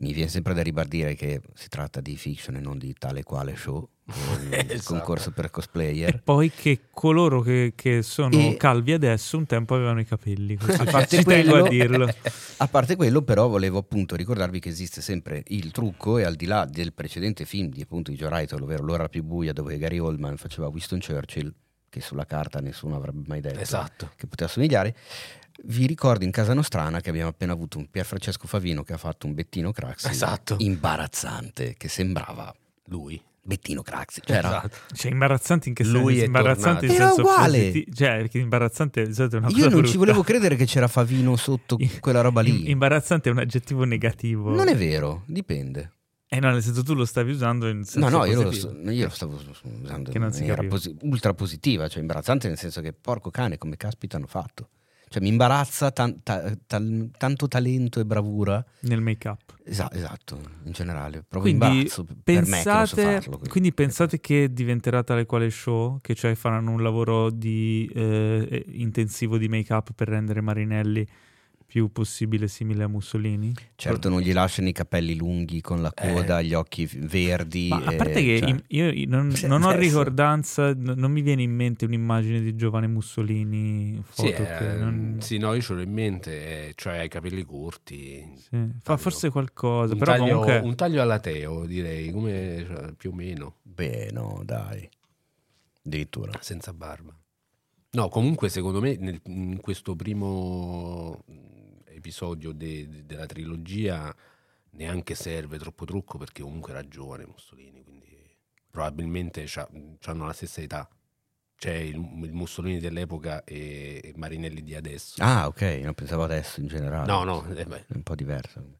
Mi 0.00 0.14
viene 0.14 0.30
sempre 0.30 0.54
da 0.54 0.62
ribadire 0.62 1.14
che 1.14 1.42
si 1.54 1.68
tratta 1.68 2.00
di 2.00 2.16
fiction 2.16 2.56
e 2.56 2.60
non 2.60 2.78
di 2.78 2.94
tale 2.98 3.22
quale 3.22 3.54
show, 3.54 3.86
il 4.06 4.54
Esatto. 4.54 4.94
concorso 4.94 5.30
per 5.32 5.44
E 5.44 5.50
cosplayer. 5.50 6.22
poi 6.22 6.50
che 6.50 6.80
coloro 6.90 7.42
che, 7.42 7.74
che 7.76 8.00
sono 8.00 8.34
E- 8.38 8.56
calvi 8.56 8.92
adesso 8.92 9.36
un 9.36 9.44
tempo 9.44 9.74
avevano 9.74 10.00
i 10.00 10.06
capelli. 10.06 10.56
A 10.78 10.84
parte 10.84 11.18
ci 11.18 11.22
tengo 11.24 11.56
a 11.56 11.60
quello- 11.60 11.68
dirlo. 11.68 12.14
A 12.56 12.66
parte 12.68 12.96
quello, 12.96 13.20
però, 13.20 13.46
volevo 13.48 13.76
appunto 13.76 14.16
ricordarvi 14.16 14.58
che 14.58 14.70
esiste 14.70 15.02
sempre 15.02 15.42
il 15.48 15.70
trucco 15.70 16.16
e 16.16 16.24
al 16.24 16.34
di 16.34 16.46
là 16.46 16.64
del 16.64 16.94
precedente 16.94 17.44
film 17.44 17.68
di 17.68 17.82
appunto 17.82 18.10
di 18.10 18.16
Joe 18.16 18.30
Wright, 18.30 18.52
ovvero 18.54 18.82
L'ora 18.82 19.08
più 19.10 19.22
buia, 19.22 19.52
dove 19.52 19.76
Gary 19.76 19.98
Oldman 19.98 20.38
faceva 20.38 20.68
Winston 20.68 21.00
Churchill, 21.06 21.52
che 21.90 22.00
sulla 22.00 22.24
carta 22.24 22.60
nessuno 22.60 22.96
avrebbe 22.96 23.24
mai 23.26 23.40
detto 23.42 23.58
esatto. 23.60 24.12
che 24.16 24.26
poteva 24.26 24.48
somigliare. 24.48 24.96
Vi 25.62 25.86
ricordo 25.86 26.24
in 26.24 26.30
casa 26.30 26.54
nostrana 26.54 27.00
che 27.00 27.10
abbiamo 27.10 27.28
appena 27.28 27.52
avuto 27.52 27.78
un 27.78 27.88
Pier 27.90 28.04
Francesco 28.06 28.46
Favino 28.46 28.82
che 28.82 28.92
ha 28.94 28.96
fatto 28.96 29.26
un 29.26 29.34
Bettino 29.34 29.72
Craxi 29.72 30.08
Esatto. 30.08 30.56
imbarazzante, 30.58 31.74
che 31.76 31.88
sembrava 31.88 32.54
Lui. 32.86 33.20
Bettino 33.42 33.82
Craxi. 33.82 34.20
Cioè, 34.24 34.36
era- 34.36 34.48
Esatto. 34.48 34.94
Cioè, 34.94 35.10
imbarazzante 35.10 35.68
in 35.68 35.74
che 35.74 35.82
Lui 35.84 36.12
senso? 36.16 36.20
è 36.22 36.26
Imbarazzante 36.26 36.86
in. 36.86 36.92
Era 36.92 37.06
senso 37.06 37.20
uguale. 37.22 37.58
positivo. 37.58 37.94
Cioè, 37.94 38.16
perché 38.18 38.38
imbarazzante 38.38 39.06
di 39.06 39.12
solito 39.14 39.36
è 39.36 39.38
una 39.38 39.48
Io 39.48 39.54
cosa 39.54 39.66
non 39.68 39.74
ci 39.76 39.82
brutta. 39.82 39.98
volevo 39.98 40.22
credere 40.22 40.56
che 40.56 40.64
c'era 40.66 40.88
Favino 40.88 41.36
sotto 41.36 41.78
quella 42.00 42.20
roba 42.20 42.40
lì. 42.42 42.70
Imbarazzante 42.70 43.28
è 43.28 43.32
un 43.32 43.38
aggettivo 43.38 43.84
negativo. 43.84 44.50
Non 44.54 44.68
è 44.68 44.76
vero, 44.76 45.22
dipende. 45.26 45.92
Eh 46.28 46.38
no, 46.38 46.50
nel 46.52 46.62
senso 46.62 46.82
tu 46.84 46.94
lo 46.94 47.04
stavi 47.04 47.32
usando 47.32 47.66
in 47.68 47.82
senso 47.84 48.08
No, 48.08 48.18
no, 48.18 48.24
io 48.24 48.42
lo, 48.42 48.52
sto- 48.52 48.72
io 48.88 49.04
lo 49.06 49.10
stavo 49.10 49.34
usando 49.34 50.10
Che 50.10 50.16
in 50.16 50.22
non 50.22 50.30
si 50.32 50.38
maniera 50.40 50.54
capiva. 50.56 50.74
posi- 50.74 50.96
ultra 51.02 51.34
positiva, 51.34 51.88
cioè 51.88 52.00
imbarazzante 52.02 52.46
nel 52.46 52.58
senso 52.58 52.80
che 52.80 52.92
porco 52.92 53.30
cane, 53.30 53.58
come 53.58 53.76
caspita 53.76 54.16
hanno 54.16 54.26
fatto. 54.28 54.68
Cioè 55.12 55.20
mi 55.22 55.28
imbarazza 55.30 55.90
tan- 55.90 56.22
ta- 56.22 56.56
tal- 56.68 57.10
tanto 57.18 57.48
talento 57.48 57.98
e 57.98 58.04
bravura. 58.04 58.64
nel 58.82 59.00
make-up. 59.00 59.56
Esa- 59.64 59.90
esatto, 59.92 60.40
in 60.62 60.70
generale. 60.70 61.24
Proprio 61.28 61.52
Quindi 61.52 61.66
imbarazzo 61.66 62.04
per 62.04 62.14
me 62.14 62.40
che 62.42 62.44
so 62.44 62.44
pensate, 62.46 63.02
farlo. 63.20 63.40
quindi 63.48 63.72
pensate 63.72 64.20
che 64.20 64.52
diventerà 64.52 65.02
tale 65.02 65.26
quale 65.26 65.50
show, 65.50 65.98
che 66.00 66.14
cioè 66.14 66.36
faranno 66.36 66.70
un 66.70 66.80
lavoro 66.82 67.28
di, 67.30 67.90
eh, 67.92 68.64
intensivo 68.68 69.36
di 69.36 69.48
make-up 69.48 69.92
per 69.94 70.06
rendere 70.06 70.40
Marinelli 70.42 71.04
più 71.70 71.92
possibile 71.92 72.48
simile 72.48 72.82
a 72.82 72.88
Mussolini? 72.88 73.54
Certo 73.76 74.08
non 74.08 74.20
gli 74.20 74.32
lasciano 74.32 74.66
i 74.68 74.72
capelli 74.72 75.14
lunghi 75.14 75.60
con 75.60 75.80
la 75.80 75.92
coda, 75.94 76.42
gli 76.42 76.52
occhi 76.52 76.84
verdi. 76.96 77.68
Ma 77.68 77.84
a 77.84 77.92
e- 77.92 77.96
parte 77.96 78.22
che 78.24 78.38
cioè- 78.40 78.62
io 78.66 79.06
non, 79.06 79.32
non 79.46 79.62
ho 79.62 79.70
ricordanza, 79.70 80.74
non 80.74 81.12
mi 81.12 81.20
viene 81.22 81.42
in 81.42 81.54
mente 81.54 81.84
un'immagine 81.84 82.40
di 82.40 82.56
giovane 82.56 82.88
Mussolini. 82.88 84.02
Sì, 84.10 84.32
Foto 84.32 84.42
che 84.42 84.72
eh, 84.72 84.76
non- 84.78 85.18
sì, 85.20 85.38
no, 85.38 85.54
io 85.54 85.60
ce 85.62 85.74
l'ho 85.74 85.80
in 85.82 85.92
mente, 85.92 86.66
eh, 86.68 86.72
cioè 86.74 86.98
ha 86.98 87.02
i 87.04 87.08
capelli 87.08 87.44
corti. 87.44 88.26
sì, 88.36 88.68
Fa 88.82 88.96
forse 88.96 89.30
qualcosa, 89.30 89.92
Un, 89.92 89.98
però 90.00 90.16
taglio, 90.16 90.40
comunque... 90.40 90.58
un 90.68 90.74
taglio 90.74 91.00
alla 91.02 91.20
Teo, 91.20 91.66
direi, 91.66 92.10
come 92.10 92.64
cioè, 92.66 92.92
più 92.94 93.10
o 93.10 93.14
meno, 93.14 93.58
Beh, 93.62 94.10
no, 94.12 94.42
dai. 94.44 94.88
Addirittura. 95.84 96.32
senza 96.40 96.72
barba. 96.72 97.14
No, 97.92 98.08
comunque 98.08 98.48
secondo 98.48 98.80
me 98.80 98.96
nel- 99.00 99.20
in 99.24 99.58
questo 99.60 99.96
primo 99.96 101.24
episodio 102.00 102.52
de- 102.52 102.88
de- 102.88 103.06
della 103.06 103.26
trilogia 103.26 104.14
neanche 104.72 105.14
serve 105.14 105.58
troppo 105.58 105.84
trucco 105.84 106.18
perché 106.18 106.42
comunque 106.42 106.72
era 106.72 106.86
giovane 106.88 107.26
Mussolini, 107.26 107.82
quindi 107.82 108.08
probabilmente 108.70 109.46
hanno 110.04 110.26
la 110.26 110.32
stessa 110.32 110.60
età. 110.60 110.88
C'è 111.56 111.74
il, 111.74 111.96
il 111.96 112.32
Mussolini 112.32 112.78
dell'epoca 112.80 113.44
e, 113.44 114.00
e 114.02 114.12
Marinelli 114.16 114.62
di 114.62 114.74
adesso. 114.74 115.22
Ah, 115.22 115.46
ok, 115.46 115.60
non 115.82 115.92
pensavo 115.94 116.22
adesso 116.24 116.60
in 116.60 116.68
generale. 116.68 117.06
no, 117.06 117.22
no, 117.24 117.46
eh 117.54 117.64
È 117.66 117.92
un 117.94 118.02
po' 118.02 118.14
diverso. 118.14 118.78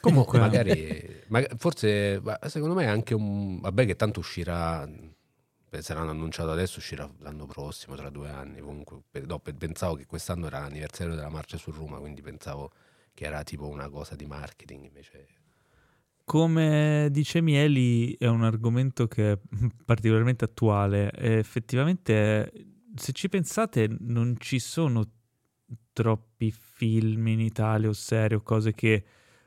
Comunque- 0.00 0.38
magari, 0.38 1.22
ma- 1.28 1.44
forse 1.56 2.22
secondo 2.46 2.74
me 2.74 2.84
è 2.84 2.88
anche 2.88 3.14
un 3.14 3.60
vabbè 3.60 3.84
che 3.84 3.96
tanto 3.96 4.20
uscirà 4.20 4.88
se 5.82 5.94
l'hanno 5.94 6.10
annunciato 6.10 6.50
adesso 6.50 6.78
uscirà 6.78 7.08
l'anno 7.18 7.46
prossimo 7.46 7.94
tra 7.94 8.10
due 8.10 8.28
anni 8.30 8.60
comunque 8.60 9.02
no, 9.24 9.38
pe- 9.38 9.54
pensavo 9.54 9.94
che 9.94 10.06
quest'anno 10.06 10.46
era 10.46 10.60
l'anniversario 10.60 11.14
della 11.14 11.28
marcia 11.28 11.56
su 11.56 11.70
Roma 11.70 11.98
quindi 11.98 12.22
pensavo 12.22 12.70
che 13.14 13.24
era 13.24 13.42
tipo 13.42 13.66
una 13.68 13.88
cosa 13.88 14.14
di 14.14 14.26
marketing 14.26 14.84
invece 14.84 15.26
Come 16.24 17.08
dice 17.12 17.40
Mieli, 17.40 18.16
è 18.16 18.26
un 18.26 18.42
argomento 18.42 19.06
che 19.06 19.32
è 19.32 19.38
particolarmente 19.84 20.44
attuale. 20.44 21.12
E 21.12 21.34
effettivamente, 21.34 22.52
se 22.96 23.12
ci 23.12 23.28
pensate, 23.28 23.88
non 24.00 24.34
ci 24.38 24.58
sono 24.58 25.08
troppi 25.92 26.50
film 26.50 27.28
in 27.28 27.40
Italia 27.40 27.88
o 27.88 27.92
serie 27.92 28.38
o 28.38 28.42
cose 28.42 28.74
che 28.74 29.04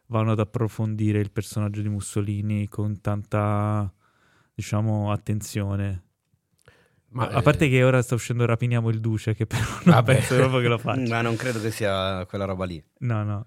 vanno 0.07 0.31
ad 0.31 0.39
approfondire 0.39 1.19
il 1.19 1.31
personaggio 1.31 1.81
di 1.81 1.89
Mussolini 1.89 2.67
con 2.69 3.01
tanta, 3.01 3.93
diciamo, 4.53 5.11
attenzione. 5.11 6.08
Ma 7.09 7.27
a 7.27 7.41
parte 7.41 7.65
eh, 7.65 7.69
che 7.69 7.83
ora 7.83 8.01
sta 8.01 8.15
uscendo 8.15 8.45
Rapiniamo 8.45 8.89
il 8.89 8.99
Duce, 8.99 9.33
che 9.33 9.45
però 9.45 9.63
non 9.85 9.95
Vabbè. 9.95 10.13
penso 10.15 10.35
proprio 10.35 10.59
che 10.61 10.67
lo 10.67 10.77
faccia. 10.77 11.07
Ma 11.07 11.21
non 11.21 11.35
credo 11.35 11.59
che 11.61 11.71
sia 11.71 12.25
quella 12.25 12.45
roba 12.45 12.65
lì. 12.65 12.83
No, 12.99 13.23
no. 13.23 13.45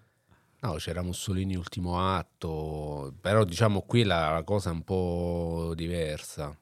no 0.60 0.72
c'era 0.74 1.02
Mussolini 1.02 1.56
ultimo 1.56 1.98
atto 2.00 3.14
però 3.20 3.44
diciamo 3.44 3.82
qui 3.82 4.04
la, 4.04 4.30
la 4.32 4.42
cosa 4.44 4.70
è 4.70 4.72
un 4.72 4.82
po' 4.82 5.72
diversa 5.74 6.56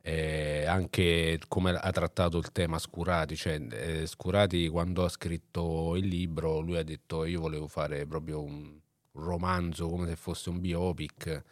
Eh, 0.00 0.64
anche 0.66 1.38
come 1.48 1.72
ha 1.72 1.90
trattato 1.90 2.38
il 2.38 2.50
tema 2.52 2.78
Scurati, 2.78 3.36
cioè 3.36 3.60
eh, 3.70 4.06
Scurati 4.06 4.68
quando 4.68 5.04
ha 5.04 5.08
scritto 5.08 5.96
il 5.96 6.06
libro 6.06 6.60
lui 6.60 6.78
ha 6.78 6.82
detto 6.84 7.24
io 7.24 7.40
volevo 7.40 7.66
fare 7.66 8.06
proprio 8.06 8.40
un 8.42 8.78
romanzo 9.12 9.88
come 9.88 10.06
se 10.06 10.16
fosse 10.16 10.48
un 10.50 10.60
biopic, 10.60 11.42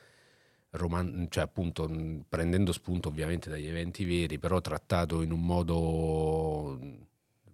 roman- 0.70 1.26
cioè 1.30 1.44
appunto 1.44 1.88
prendendo 2.28 2.72
spunto 2.72 3.08
ovviamente 3.08 3.48
dagli 3.50 3.66
eventi 3.66 4.04
veri, 4.04 4.38
però 4.38 4.60
trattato 4.60 5.22
in 5.22 5.32
un 5.32 5.44
modo 5.44 6.78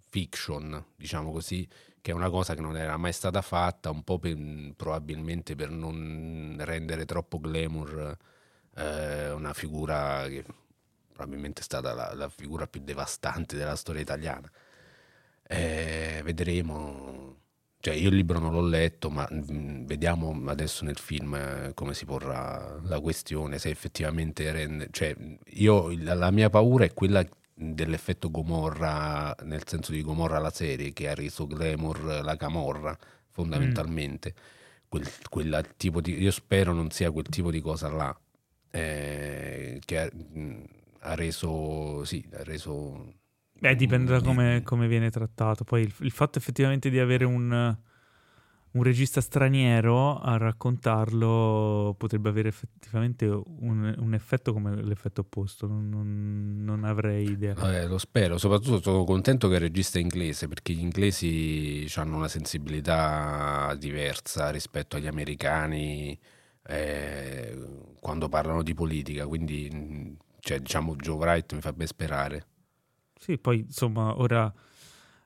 fiction, 0.09 0.83
diciamo 0.95 1.31
così, 1.31 1.67
che 2.01 2.11
è 2.11 2.13
una 2.13 2.29
cosa 2.29 2.53
che 2.55 2.61
non 2.61 2.77
era 2.77 2.97
mai 2.97 3.13
stata 3.13 3.41
fatta, 3.41 3.89
un 3.89 4.03
po' 4.03 4.19
per- 4.19 4.73
probabilmente 4.75 5.55
per 5.55 5.69
non 5.69 6.55
rendere 6.59 7.05
troppo 7.05 7.39
glamour 7.39 8.17
eh, 8.75 9.31
una 9.31 9.53
figura 9.53 10.25
che 10.27 10.43
probabilmente 11.11 11.61
è 11.61 11.63
stata 11.63 11.93
la, 11.93 12.13
la 12.13 12.29
figura 12.29 12.67
più 12.67 12.81
devastante 12.83 13.55
della 13.57 13.75
storia 13.75 14.01
italiana. 14.01 14.49
Eh, 15.47 16.21
vedremo. 16.23 17.32
Cioè, 17.83 17.95
io 17.95 18.07
il 18.07 18.15
libro 18.15 18.39
non 18.39 18.53
l'ho 18.53 18.65
letto, 18.65 19.09
ma 19.09 19.27
mm, 19.29 19.83
vediamo 19.83 20.41
adesso 20.45 20.85
nel 20.85 20.97
film 20.97 21.35
eh, 21.35 21.71
come 21.73 21.93
si 21.93 22.05
porrà 22.05 22.79
la 22.81 23.01
questione, 23.01 23.59
se 23.59 23.69
effettivamente 23.69 24.49
rende... 24.53 24.87
Cioè, 24.89 25.13
io, 25.55 25.93
la, 25.97 26.31
mia 26.31 26.49
paura 26.49 26.85
è 26.85 26.93
quella 26.93 27.27
dell'effetto 27.53 28.31
Gomorra, 28.31 29.35
nel 29.43 29.67
senso 29.67 29.91
di 29.91 30.01
Gomorra 30.01 30.39
la 30.39 30.49
serie, 30.49 30.93
che 30.93 31.09
ha 31.09 31.13
reso 31.13 31.45
glamour 31.45 32.21
la 32.23 32.37
camorra, 32.37 32.97
fondamentalmente. 33.31 34.33
Quel, 34.87 35.05
quella 35.29 35.61
tipo 35.61 35.99
di, 35.99 36.17
io 36.21 36.31
spero 36.31 36.71
non 36.71 36.89
sia 36.89 37.11
quel 37.11 37.27
tipo 37.27 37.51
di 37.51 37.59
cosa 37.59 37.89
là, 37.89 38.17
eh, 38.71 39.81
che 39.83 39.99
ha, 39.99 40.09
mh, 40.09 40.63
ha 40.99 41.15
reso... 41.15 42.05
Sì, 42.05 42.25
ha 42.31 42.43
reso... 42.43 43.13
Beh, 43.63 43.77
dipende 43.77 44.11
da 44.11 44.19
come, 44.19 44.61
come 44.61 44.87
viene 44.89 45.09
trattato. 45.09 45.63
Poi 45.63 45.83
il, 45.83 45.93
il 45.99 46.11
fatto 46.11 46.37
effettivamente 46.37 46.89
di 46.89 46.99
avere 46.99 47.23
un, 47.23 47.77
un 48.71 48.83
regista 48.83 49.21
straniero 49.21 50.19
a 50.19 50.35
raccontarlo 50.35 51.95
potrebbe 51.97 52.27
avere 52.27 52.49
effettivamente 52.49 53.25
un, 53.25 53.95
un 53.97 54.13
effetto 54.13 54.51
come 54.51 54.75
l'effetto 54.83 55.21
opposto. 55.21 55.65
Non, 55.65 55.87
non- 55.87 56.61
non 56.61 56.83
avrei 56.83 57.29
idea. 57.29 57.55
Eh, 57.73 57.87
lo 57.87 57.97
spero, 57.99 58.37
soprattutto 58.37 58.81
sono 58.81 59.05
contento 59.05 59.47
che 59.47 59.53
il 59.55 59.61
regista 59.61 59.97
è 59.97 60.01
inglese 60.01 60.49
perché 60.49 60.73
gli 60.73 60.81
inglesi 60.81 61.87
hanno 61.95 62.17
una 62.17 62.27
sensibilità 62.27 63.73
diversa 63.79 64.49
rispetto 64.49 64.97
agli 64.97 65.07
americani 65.07 66.19
eh, 66.67 67.57
quando 68.01 68.27
parlano 68.27 68.61
di 68.61 68.73
politica, 68.73 69.25
quindi 69.25 70.17
cioè, 70.41 70.59
diciamo 70.59 70.97
Joe 70.97 71.15
Wright 71.15 71.53
mi 71.53 71.61
fa 71.61 71.71
ben 71.71 71.87
sperare. 71.87 72.47
Sì, 73.23 73.37
poi 73.37 73.59
insomma, 73.59 74.17
ora 74.19 74.53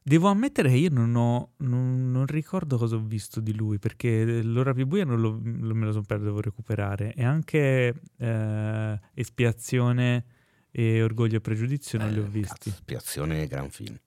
devo 0.04 0.28
ammettere 0.28 0.70
che 0.70 0.76
io 0.76 0.90
non, 0.92 1.16
ho, 1.16 1.54
non, 1.58 2.12
non 2.12 2.28
ricordo 2.28 2.78
cosa 2.78 2.96
ho 2.96 3.00
visto 3.04 3.40
di 3.40 3.56
lui 3.56 3.80
perché 3.80 4.42
l'ora 4.44 4.72
più 4.74 4.86
buia 4.86 5.04
non, 5.04 5.20
lo- 5.20 5.40
non 5.44 5.76
me 5.76 5.86
lo 5.88 5.92
sono 5.92 6.04
perso, 6.06 6.24
devo 6.26 6.40
recuperare. 6.40 7.14
E 7.16 7.24
anche 7.26 7.94
eh, 8.18 9.00
Espiazione 9.16 10.26
e 10.70 11.02
Orgoglio 11.02 11.38
e 11.38 11.42
Pregiudizio 11.42 11.98
non 11.98 12.12
li 12.12 12.20
ho 12.20 12.26
Eh, 12.26 12.30
visti. 12.30 12.70
cazzo, 12.70 12.82
Spiazione, 12.82 13.48
gran 13.48 13.70
film. 13.72 13.98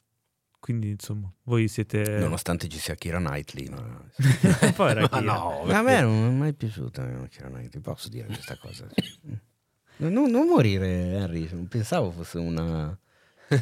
Quindi 0.61 0.91
insomma, 0.91 1.33
voi 1.45 1.67
siete... 1.69 2.19
Nonostante 2.19 2.69
ci 2.69 2.79
sia 2.79 2.95
Kira 2.95 3.19
Knightley, 3.19 3.69
ma... 3.71 4.05
Poi 4.77 4.91
era 4.91 5.01
Ma 5.09 5.09
Kira. 5.09 5.21
no, 5.21 5.63
a 5.65 5.83
me 5.83 6.01
non 6.03 6.27
è 6.27 6.31
mai 6.37 6.53
piaciuta 6.55 7.25
eh, 7.25 7.29
Kira 7.29 7.49
Knightley, 7.49 7.83
posso 7.83 8.09
dire 8.09 8.27
questa 8.27 8.57
cosa. 8.57 8.87
Non, 10.01 10.31
non 10.31 10.47
morire, 10.47 11.13
Henry, 11.13 11.47
non 11.53 11.69
pensavo 11.69 12.11
fosse 12.11 12.39
una, 12.39 12.99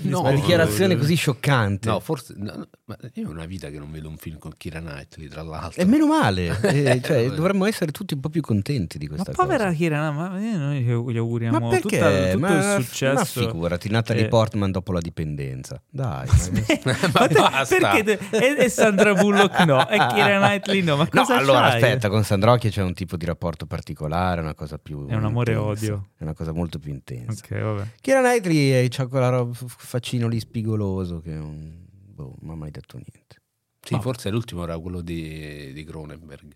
No, 0.02 0.20
una 0.20 0.32
dichiarazione 0.32 0.94
no, 0.94 1.00
così 1.00 1.14
scioccante. 1.14 1.88
No, 1.88 2.00
forse 2.00 2.34
no, 2.36 2.52
no, 2.56 2.68
ma 2.84 2.96
io 3.14 3.28
ho 3.28 3.30
una 3.30 3.46
vita 3.46 3.70
che 3.70 3.78
non 3.78 3.90
vedo 3.90 4.08
un 4.08 4.16
film 4.18 4.38
con 4.38 4.52
Kira 4.56 4.80
Knightley, 4.80 5.28
tra 5.28 5.42
l'altro. 5.42 5.80
E 5.80 5.84
meno 5.86 6.06
male, 6.06 6.58
eh, 6.62 7.00
cioè, 7.02 7.30
dovremmo 7.30 7.64
essere 7.66 7.90
tutti 7.90 8.14
un 8.14 8.20
po' 8.20 8.28
più 8.28 8.40
contenti 8.42 8.98
di 8.98 9.06
Ma 9.08 9.14
questa 9.14 9.32
povera 9.32 9.64
cosa. 9.64 9.76
Kira, 9.76 10.10
no, 10.10 10.12
ma 10.12 10.28
noi 10.38 10.82
gli 10.82 11.16
auguriamo 11.16 11.58
Ma 11.58 11.68
perché? 11.68 11.88
tutta- 11.98 12.26
tutto 12.32 12.38
ma, 12.38 12.48
il 12.50 12.56
ma 12.76 12.82
successo. 12.82 13.40
figurati, 13.40 13.88
Natalie 13.88 14.24
Eh. 14.24 14.28
Portman 14.28 14.70
dopo 14.70 14.92
la 14.92 15.00
dipendenza. 15.00 15.80
Dai. 15.88 16.26
ma- 16.84 16.96
Ma 17.12 17.26
te- 17.28 17.34
basta. 17.34 17.76
perché 17.78 18.02
te- 18.04 18.18
e, 18.58 18.64
e 18.64 18.68
Sandra 18.68 19.14
Bullock 19.14 19.58
no, 19.64 19.88
e 19.88 19.96
Kira 19.96 20.38
Knightley 20.38 20.82
no, 20.82 20.96
ma 20.96 21.08
No, 21.10 21.22
cosa 21.22 21.36
allora 21.36 21.68
c'hai? 21.70 21.82
aspetta, 21.82 22.08
con 22.08 22.24
Sandrocchia 22.24 22.70
c'è 22.70 22.82
un 22.82 22.92
tipo 22.94 23.16
di 23.16 23.24
rapporto 23.24 23.66
particolare, 23.66 24.40
una 24.40 24.54
cosa 24.54 24.76
più 24.78 25.06
È 25.06 25.14
un 25.14 25.24
amore 25.24 25.52
e 25.52 25.56
intensa, 25.56 25.82
odio. 25.84 26.08
È 26.18 26.22
una 26.24 26.34
cosa 26.34 26.52
molto 26.52 26.78
più 26.78 26.90
intensa. 26.92 27.42
Ok, 27.44 27.58
vabbè. 27.60 27.82
Kira 28.00 28.20
Knightley 28.20 28.88
c'ha 28.88 29.06
quella 29.06 29.28
roba, 29.28 29.54
faccino 29.78 30.28
lì 30.28 30.38
spigoloso 30.40 31.20
che 31.20 31.32
non 31.32 31.86
boh, 31.90 32.36
non 32.40 32.50
ha 32.50 32.56
mai 32.56 32.70
detto 32.70 32.96
niente. 32.96 33.36
Sì, 33.80 33.94
No. 33.94 34.00
forse 34.00 34.28
l'ultimo 34.30 34.64
era 34.64 34.78
quello 34.78 35.00
di, 35.00 35.72
di 35.72 35.84
Cronenberg. 35.84 36.52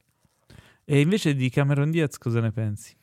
E 0.85 1.01
invece 1.01 1.35
di 1.35 1.49
Cameron 1.51 1.91
Diaz 1.91 2.19
cosa 2.19 2.41
ne 2.41 2.51
pensi? 2.53 2.95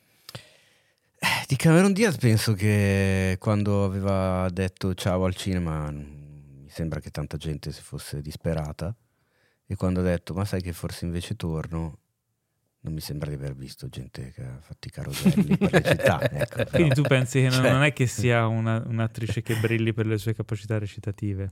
Eh, 1.22 1.44
di 1.48 1.56
Cameron 1.56 1.92
Diaz 1.92 2.16
penso 2.16 2.52
che 2.52 3.36
quando 3.38 3.84
aveva 3.84 4.48
detto 4.50 4.94
ciao 4.94 5.24
al 5.24 5.34
cinema 5.34 5.90
mi 5.90 6.68
sembra 6.68 7.00
che 7.00 7.10
tanta 7.10 7.36
gente 7.36 7.72
si 7.72 7.82
fosse 7.82 8.22
disperata 8.22 8.94
e 9.66 9.74
quando 9.76 10.00
ha 10.00 10.04
detto 10.04 10.32
ma 10.34 10.44
sai 10.44 10.62
che 10.62 10.72
forse 10.72 11.04
invece 11.04 11.36
torno 11.36 11.98
non 12.82 12.92
mi 12.94 13.00
sembra 13.00 13.28
di 13.28 13.34
aver 13.36 13.54
visto 13.54 13.88
gente 13.88 14.32
che 14.34 14.42
ha 14.42 14.58
fatto 14.60 14.88
i 14.88 14.90
caroselli 14.90 15.56
per 15.56 15.72
le 15.72 15.82
città. 15.82 16.20
Ecco, 16.30 16.64
Quindi 16.70 16.94
tu 16.94 17.02
pensi 17.02 17.40
che 17.40 17.48
non, 17.48 17.60
cioè- 17.62 17.72
non 17.72 17.82
è 17.82 17.92
che 17.92 18.06
sia 18.06 18.46
una- 18.46 18.82
un'attrice 18.86 19.42
che 19.42 19.56
brilli 19.56 19.92
per 19.92 20.06
le 20.06 20.16
sue 20.18 20.34
capacità 20.34 20.78
recitative? 20.78 21.50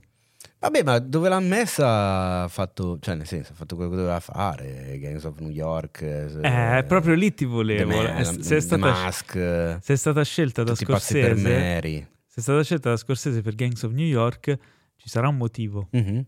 Vabbè, 0.59 0.83
ma 0.83 0.99
dove 0.99 1.29
l'ha 1.29 1.39
messa 1.39 2.43
ha 2.43 2.47
fatto, 2.47 2.97
cioè 2.99 3.15
nel 3.15 3.25
senso, 3.27 3.51
ha 3.51 3.55
fatto 3.55 3.75
quello 3.75 3.91
che 3.91 3.97
doveva 3.97 4.19
fare, 4.19 4.97
Gangs 4.99 5.23
of 5.25 5.39
New 5.39 5.49
York. 5.49 6.01
Eh, 6.01 6.83
proprio 6.87 7.13
lì 7.13 7.33
ti 7.33 7.45
volevo. 7.45 7.91
The, 7.91 8.07
Eh, 8.09 8.13
Ma- 8.13 8.23
se 8.23 8.39
è 8.39 8.41
The 8.41 8.59
stata, 8.61 8.77
Mask, 8.89 9.35
eh, 9.35 9.77
se 9.81 9.93
è 9.93 9.95
stata 9.95 10.23
scelta 10.23 10.63
da 10.63 10.71
pazzi 10.71 10.85
per 10.85 10.99
Scorsese, 10.99 11.41
Mary. 11.57 12.07
se 12.25 12.35
è 12.35 12.41
stata 12.41 12.63
scelta 12.63 12.89
da 12.89 12.97
Scorsese 12.97 13.41
per 13.41 13.55
Gangs 13.55 13.83
of 13.83 13.91
New 13.91 14.05
York, 14.05 14.57
ci 14.97 15.07
sarà 15.09 15.27
un 15.29 15.37
motivo. 15.37 15.87
Mhm. 15.91 16.25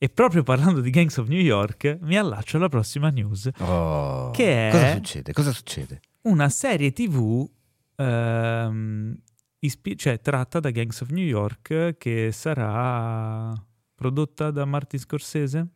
E 0.00 0.08
proprio 0.08 0.42
parlando 0.44 0.80
di 0.80 0.90
Gangs 0.90 1.16
of 1.16 1.26
New 1.28 1.40
York, 1.40 1.98
mi 2.02 2.16
allaccio 2.16 2.56
alla 2.56 2.68
prossima 2.68 3.10
news. 3.10 3.50
Oh, 3.58 4.30
Che 4.30 4.68
è- 4.68 4.70
Cosa 4.70 4.92
succede? 4.94 5.32
Cosa 5.32 5.52
succede? 5.52 6.00
Una 6.22 6.48
serie 6.48 6.92
TV 6.92 7.48
ehm, 7.96 9.16
ispi- 9.58 9.96
cioè, 9.96 10.20
tratta 10.20 10.60
da 10.60 10.70
Gangs 10.70 11.00
of 11.00 11.10
New 11.10 11.24
York 11.24 11.96
che 11.98 12.30
sarà 12.32 13.52
prodotta 13.94 14.50
da 14.52 14.64
Martin 14.64 15.00
Scorsese 15.00 15.66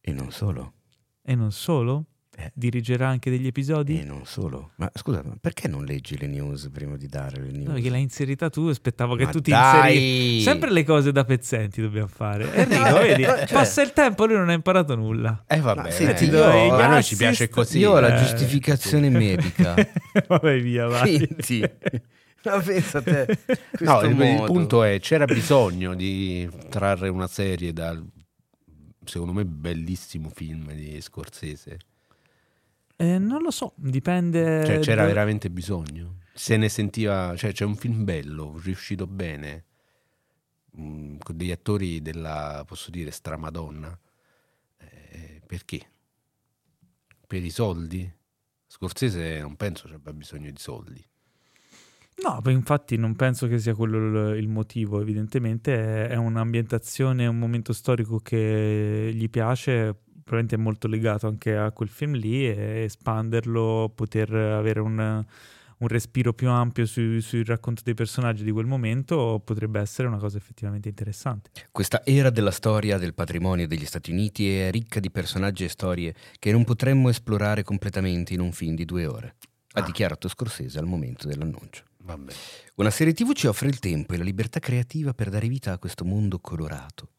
E 0.00 0.12
non 0.12 0.30
solo. 0.30 0.74
e 1.22 1.34
non 1.34 1.50
solo. 1.50 2.04
Eh. 2.38 2.50
Dirigerà 2.54 3.08
anche 3.08 3.30
degli 3.30 3.46
episodi. 3.46 3.98
E 3.98 4.04
non 4.04 4.26
solo. 4.26 4.72
Ma 4.76 4.90
scusa, 4.94 5.22
ma 5.24 5.34
perché 5.40 5.68
non 5.68 5.84
leggi 5.86 6.18
le 6.18 6.26
news 6.26 6.68
prima 6.70 6.98
di 6.98 7.06
dare 7.06 7.40
le 7.40 7.50
news? 7.50 7.66
No, 7.68 7.72
perché 7.72 7.88
l'hai 7.88 8.02
inserita 8.02 8.50
tu, 8.50 8.66
aspettavo 8.66 9.14
che 9.16 9.24
Ma 9.24 9.30
tu 9.30 9.40
ti 9.40 9.50
dai! 9.50 9.94
inserissi. 9.94 10.42
Sempre 10.42 10.70
le 10.70 10.84
cose 10.84 11.12
da 11.12 11.24
pezzenti 11.24 11.80
dobbiamo 11.80 12.08
fare. 12.08 12.52
Enrico, 12.52 12.98
Eh, 12.98 13.06
vedi, 13.08 13.22
cioè- 13.22 13.46
passa 13.50 13.80
il 13.80 13.92
tempo, 13.94 14.26
lui 14.26 14.36
non 14.36 14.50
ha 14.50 14.52
imparato 14.52 14.94
nulla. 14.94 15.44
Eh 15.46 15.60
vabbè, 15.60 15.80
Ma 15.82 15.90
senti, 15.90 16.24
eh, 16.24 16.28
io- 16.28 16.44
a 16.44 16.86
i 16.86 16.88
noi 16.90 17.02
ci 17.02 17.16
piace 17.16 17.48
così. 17.48 17.78
Io 17.78 17.92
ho 17.92 18.00
la 18.00 18.14
eh, 18.14 18.18
giustificazione 18.22 19.08
medica. 19.08 19.74
Vai 20.40 20.60
via, 20.60 20.86
vai. 20.88 21.26
Pensa 22.64 23.00
te. 23.02 23.26
No, 23.80 24.02
il, 24.02 24.20
il 24.20 24.42
punto 24.44 24.82
è 24.84 25.00
c'era 25.00 25.24
bisogno 25.24 25.94
di 25.94 26.48
trarre 26.68 27.08
una 27.08 27.26
serie 27.26 27.72
dal 27.72 28.04
secondo 29.04 29.32
me 29.32 29.44
bellissimo 29.44 30.28
film 30.32 30.72
di 30.72 31.00
Scorsese. 31.00 31.78
Eh, 32.96 33.18
non 33.18 33.42
lo 33.42 33.50
so, 33.50 33.74
dipende. 33.76 34.64
Cioè 34.64 34.78
c'era 34.78 35.02
da- 35.02 35.08
veramente 35.08 35.50
bisogno. 35.50 36.20
Se 36.32 36.56
ne 36.56 36.68
sentiva, 36.68 37.34
cioè 37.36 37.52
c'è 37.52 37.64
un 37.64 37.76
film 37.76 38.04
bello, 38.04 38.58
riuscito 38.62 39.06
bene, 39.06 39.64
mm, 40.78 41.18
con 41.18 41.36
degli 41.36 41.50
attori 41.50 42.00
della, 42.02 42.64
posso 42.66 42.90
dire, 42.90 43.10
stramadonna. 43.10 43.98
Eh, 44.78 45.40
perché? 45.46 45.90
Per 47.26 47.42
i 47.42 47.50
soldi? 47.50 48.10
Scorsese 48.66 49.40
non 49.40 49.56
penso 49.56 49.88
ci 49.88 49.94
abbia 49.94 50.12
bisogno 50.12 50.50
di 50.50 50.58
soldi. 50.58 51.04
No, 52.18 52.40
infatti 52.50 52.96
non 52.96 53.14
penso 53.14 53.46
che 53.46 53.58
sia 53.58 53.74
quello 53.74 54.34
il, 54.34 54.48
motivo, 54.48 55.00
evidentemente 55.00 56.06
è, 56.06 56.08
è 56.08 56.16
un'ambientazione, 56.16 57.26
un 57.26 57.38
momento 57.38 57.74
storico 57.74 58.18
che 58.20 59.10
gli 59.12 59.28
piace, 59.28 59.94
probabilmente 60.26 60.56
è 60.56 60.58
molto 60.58 60.88
legato 60.88 61.28
anche 61.28 61.56
a 61.56 61.70
quel 61.70 61.88
film 61.88 62.14
lì 62.14 62.44
e 62.44 62.82
espanderlo, 62.82 63.92
poter 63.94 64.34
avere 64.34 64.80
un, 64.80 64.98
un 65.78 65.88
respiro 65.88 66.32
più 66.32 66.48
ampio 66.50 66.84
sui- 66.84 67.20
sul 67.20 67.44
racconto 67.44 67.82
dei 67.84 67.94
personaggi 67.94 68.42
di 68.42 68.50
quel 68.50 68.66
momento 68.66 69.40
potrebbe 69.44 69.78
essere 69.78 70.08
una 70.08 70.18
cosa 70.18 70.36
effettivamente 70.36 70.88
interessante. 70.88 71.50
Questa 71.70 72.04
era 72.04 72.30
della 72.30 72.50
storia 72.50 72.98
del 72.98 73.14
patrimonio 73.14 73.68
degli 73.68 73.86
Stati 73.86 74.10
Uniti 74.10 74.52
è 74.52 74.72
ricca 74.72 74.98
di 74.98 75.12
personaggi 75.12 75.62
e 75.62 75.68
storie 75.68 76.12
che 76.40 76.50
non 76.50 76.64
potremmo 76.64 77.08
esplorare 77.08 77.62
completamente 77.62 78.34
in 78.34 78.40
un 78.40 78.50
film 78.50 78.74
di 78.74 78.84
due 78.84 79.06
ore, 79.06 79.36
ha 79.74 79.80
Ah. 79.80 79.84
dichiarato 79.84 80.26
Scorsese 80.26 80.80
al 80.80 80.86
momento 80.86 81.28
dell'annuncio. 81.28 81.84
Vabbè. 82.02 82.32
Una 82.76 82.90
serie 82.90 83.12
TV 83.12 83.32
ci 83.32 83.46
offre 83.46 83.68
il 83.68 83.78
tempo 83.78 84.14
e 84.14 84.16
la 84.16 84.24
libertà 84.24 84.58
creativa 84.58 85.14
per 85.14 85.28
dare 85.30 85.46
vita 85.46 85.70
a 85.72 85.78
questo 85.78 86.04
mondo 86.04 86.40
colorato 86.40 87.10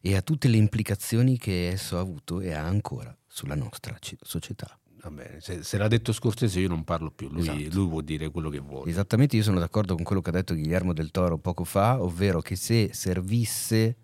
e 0.00 0.16
a 0.16 0.22
tutte 0.22 0.48
le 0.48 0.56
implicazioni 0.56 1.38
che 1.38 1.68
esso 1.68 1.96
ha 1.96 2.00
avuto 2.00 2.40
e 2.40 2.52
ha 2.52 2.64
ancora 2.64 3.16
sulla 3.26 3.54
nostra 3.54 3.96
ci- 4.00 4.16
società. 4.20 4.78
Vabbè, 5.02 5.36
se, 5.40 5.62
se 5.62 5.76
l'ha 5.78 5.86
detto 5.88 6.12
Scorsese 6.12 6.58
io 6.58 6.68
non 6.68 6.82
parlo 6.82 7.10
più, 7.10 7.28
lui, 7.28 7.42
Esatto. 7.42 7.76
lui 7.78 7.88
può 7.88 8.00
dire 8.00 8.30
quello 8.30 8.48
che 8.50 8.58
vuole. 8.58 8.90
Esattamente, 8.90 9.36
io 9.36 9.42
sono 9.44 9.58
d'accordo 9.60 9.94
con 9.94 10.02
quello 10.04 10.20
che 10.20 10.30
ha 10.30 10.32
detto 10.32 10.54
Guillermo 10.54 10.92
del 10.92 11.10
Toro 11.12 11.38
poco 11.38 11.62
fa, 11.64 12.02
ovvero 12.02 12.40
che 12.40 12.56
se 12.56 12.90
servisse 12.92 13.96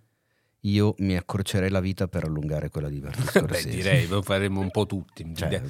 io 0.61 0.95
mi 0.99 1.17
accorcerei 1.17 1.71
la 1.71 1.81
vita 1.81 2.07
per 2.07 2.25
allungare 2.25 2.69
quella 2.69 2.89
di 2.89 3.01
Martin 3.01 3.25
Beh, 3.27 3.31
Scorsese. 3.31 3.69
direi, 3.71 4.07
lo 4.07 4.23
faremo 4.23 4.61
un 4.61 4.71
po' 4.71 4.87
tutti. 4.87 5.29
Cioè, 5.35 5.61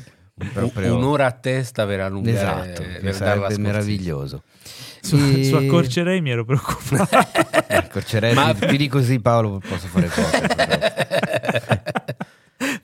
proprio- 0.53 0.97
Un'ora 0.97 1.27
a 1.27 1.33
testa 1.33 1.87
per 1.87 2.01
allungare 2.01 2.37
Esatto, 2.73 2.83
per 3.01 3.09
a 3.09 3.13
sarebbe 3.13 3.59
meraviglioso. 3.59 4.43
Su, 5.01 5.17
E- 5.17 5.45
su 5.45 5.55
accorcerei 5.57 6.21
mi 6.21 6.31
ero 6.31 6.45
preoccupato. 6.45 7.17
Accorcerei, 7.69 8.35
Ma- 8.35 8.55
più 8.55 8.77
di 8.77 8.89
così 8.89 9.19
Paolo 9.21 9.61
posso 9.67 9.87
fare 9.89 10.07
poco. 10.09 10.31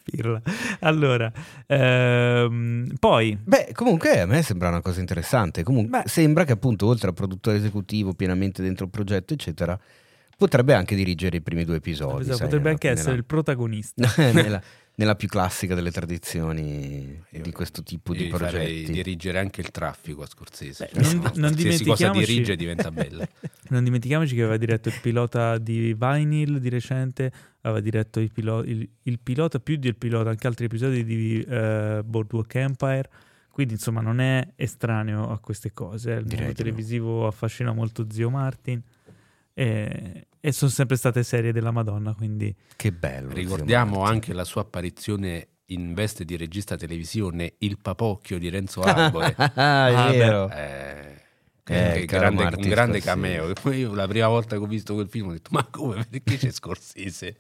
Pirla. 0.03 0.41
Allora, 0.81 1.31
ehm, 1.67 2.95
poi 2.99 3.39
Beh, 3.41 3.71
comunque 3.73 4.21
a 4.21 4.27
me 4.27 4.43
sembra 4.43 4.69
una 4.69 4.81
cosa 4.81 5.01
interessante. 5.01 5.63
Comunque 5.63 6.01
Beh. 6.03 6.09
sembra 6.09 6.45
che 6.45 6.53
appunto 6.53 6.87
oltre 6.87 7.09
al 7.09 7.15
produttore 7.15 7.59
esecutivo 7.59 8.15
pienamente 8.15 8.63
dentro 8.63 8.87
il 8.87 8.91
progetto, 8.91 9.35
eccetera, 9.35 9.79
potrebbe 10.37 10.75
anche 10.75 10.95
dirigere 10.97 11.37
i 11.37 11.41
primi 11.41 11.65
due 11.65 11.77
episodi. 11.77 12.23
esatto, 12.23 12.37
sai, 12.37 12.47
potrebbe 12.47 12.57
nella- 12.57 12.71
anche 12.71 12.89
essere 12.89 13.07
nella- 13.11 13.19
il 13.19 13.25
protagonista. 13.25 14.13
nella, 14.33 14.63
nella 14.99 15.15
più 15.15 15.29
classica 15.29 15.77
delle 15.77 15.93
tradizioni 15.93 17.23
di 17.31 17.53
questo 17.53 17.85
tipo 17.85 18.13
di 18.13 18.27
Io 18.27 18.37
progetti. 18.37 18.91
dirigere 18.91 19.39
anche 19.39 19.61
il 19.61 19.71
traffico 19.71 20.23
a 20.23 20.27
Scorsese. 20.27 20.91
Beh, 20.93 21.03
Cioè, 21.05 21.13
non- 21.15 21.23
non 21.23 21.51
cosa 21.51 21.55
dimentichiamoci- 21.55 22.27
dirige 22.27 22.57
diventa 22.57 22.91
bella. 22.91 23.27
Non 23.71 23.85
dimentichiamoci 23.85 24.35
che 24.35 24.41
aveva 24.41 24.57
diretto 24.57 24.89
il 24.89 24.99
pilota 25.01 25.59
di 25.59 25.95
Vinyl 25.95 26.59
di 26.59 26.69
recente, 26.71 27.31
aveva 27.61 27.81
diretto 27.81 28.19
il, 28.19 28.33
pilo- 28.33 28.65
il- 28.65 28.89
il 29.03 29.19
pilota, 29.21 29.61
più 29.61 29.77
del 29.77 29.95
pilota, 29.95 30.31
anche 30.31 30.47
altri 30.47 30.65
episodi 30.65 31.05
di 31.05 31.41
eh, 31.47 32.01
Boardwalk 32.05 32.55
Empire. 32.57 33.09
Quindi, 33.51 33.75
insomma, 33.75 34.01
non 34.01 34.21
è 34.21 34.53
estraneo 34.57 35.31
a 35.31 35.39
queste 35.39 35.73
cose. 35.73 36.13
Il 36.13 36.23
Direi 36.25 36.47
mondo 36.47 36.47
no. 36.47 36.53
televisivo 36.55 37.27
affascina 37.27 37.73
molto 37.73 38.07
Zio 38.11 38.31
Martin. 38.31 38.81
E, 39.53 40.27
e 40.49 40.53
sono 40.53 40.71
sempre 40.71 40.97
state 40.97 41.23
serie 41.23 41.53
della 41.53 41.71
Madonna. 41.71 42.15
Quindi, 42.15 42.55
Che 42.77 42.93
bello. 42.93 43.33
Ricordiamo 43.33 44.03
anche 44.03 44.33
la 44.33 44.45
sua 44.45 44.63
apparizione 44.63 45.49
in 45.67 45.93
veste 45.95 46.25
di 46.25 46.37
regista 46.37 46.77
televisione 46.77 47.55
Il 47.59 47.79
papocchio 47.79 48.39
di 48.39 48.49
Renzo 48.49 48.81
Arbore. 48.81 49.35
ah, 49.37 49.89
è 49.89 49.95
Ah, 49.95 50.11
vero. 50.11 50.51
Eh, 50.51 51.17
Eh, 51.71 52.05
grande, 52.07 52.43
Martin 52.45 52.65
un 52.65 52.71
grande 52.71 53.01
cameo. 53.01 53.53
Poi 53.53 53.79
io 53.81 53.95
la 53.95 54.09
prima 54.09 54.29
volta 54.29 54.57
che 54.57 54.63
ho 54.63 54.67
visto 54.67 54.95
quel 54.95 55.09
film 55.09 55.29
ho 55.29 55.33
detto: 55.33 55.51
Ma 55.53 55.67
come? 55.71 56.07
Perché 56.09 56.37
c'è 56.39 56.51
Scorsese? 56.51 57.37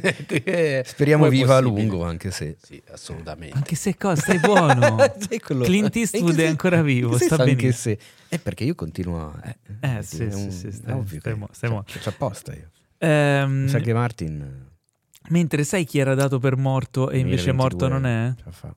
Speriamo 0.84 1.28
viva 1.28 1.56
a 1.56 1.60
lungo, 1.60 2.04
anche 2.04 2.30
se. 2.30 2.56
Sì, 2.62 2.80
assolutamente. 2.90 3.56
anche 3.56 3.74
se 3.74 3.96
cosa, 3.96 4.20
stai 4.20 4.38
buono. 4.38 4.96
Quello- 5.44 5.64
Clint 5.64 5.94
Eh, 5.96 6.00
Eastwood 6.00 6.38
è 6.38 6.46
ancora 6.46 6.82
vivo, 6.82 7.16
sta 7.18 7.36
anche 7.42 7.72
se. 7.72 7.98
È 8.28 8.38
perché 8.38 8.64
io 8.64 8.74
continuo 8.74 9.20
a. 9.20 9.40
Eh, 9.80 9.98
è 9.98 10.02
sì, 10.02 10.22
un- 10.24 10.30
sì, 10.32 10.50
sì, 10.50 10.72
stai- 10.72 10.92
ovvio 10.94 11.20
stai 11.20 11.32
che- 11.32 11.38
mo- 11.38 11.48
stai 11.52 11.70
mo- 11.70 11.84
C'è 11.84 12.00
apposta 12.04 12.52
io. 12.52 12.70
Mi 13.46 13.68
sa 13.68 13.78
che 13.78 13.92
Martin. 13.92 14.64
Mentre 15.28 15.64
sai 15.64 15.84
chi 15.84 15.98
era 15.98 16.14
dato 16.14 16.38
per 16.38 16.56
morto 16.56 17.10
e 17.10 17.18
invece 17.18 17.50
2022 17.52 17.88
morto 17.88 17.88
non 17.88 18.06
è? 18.06 18.32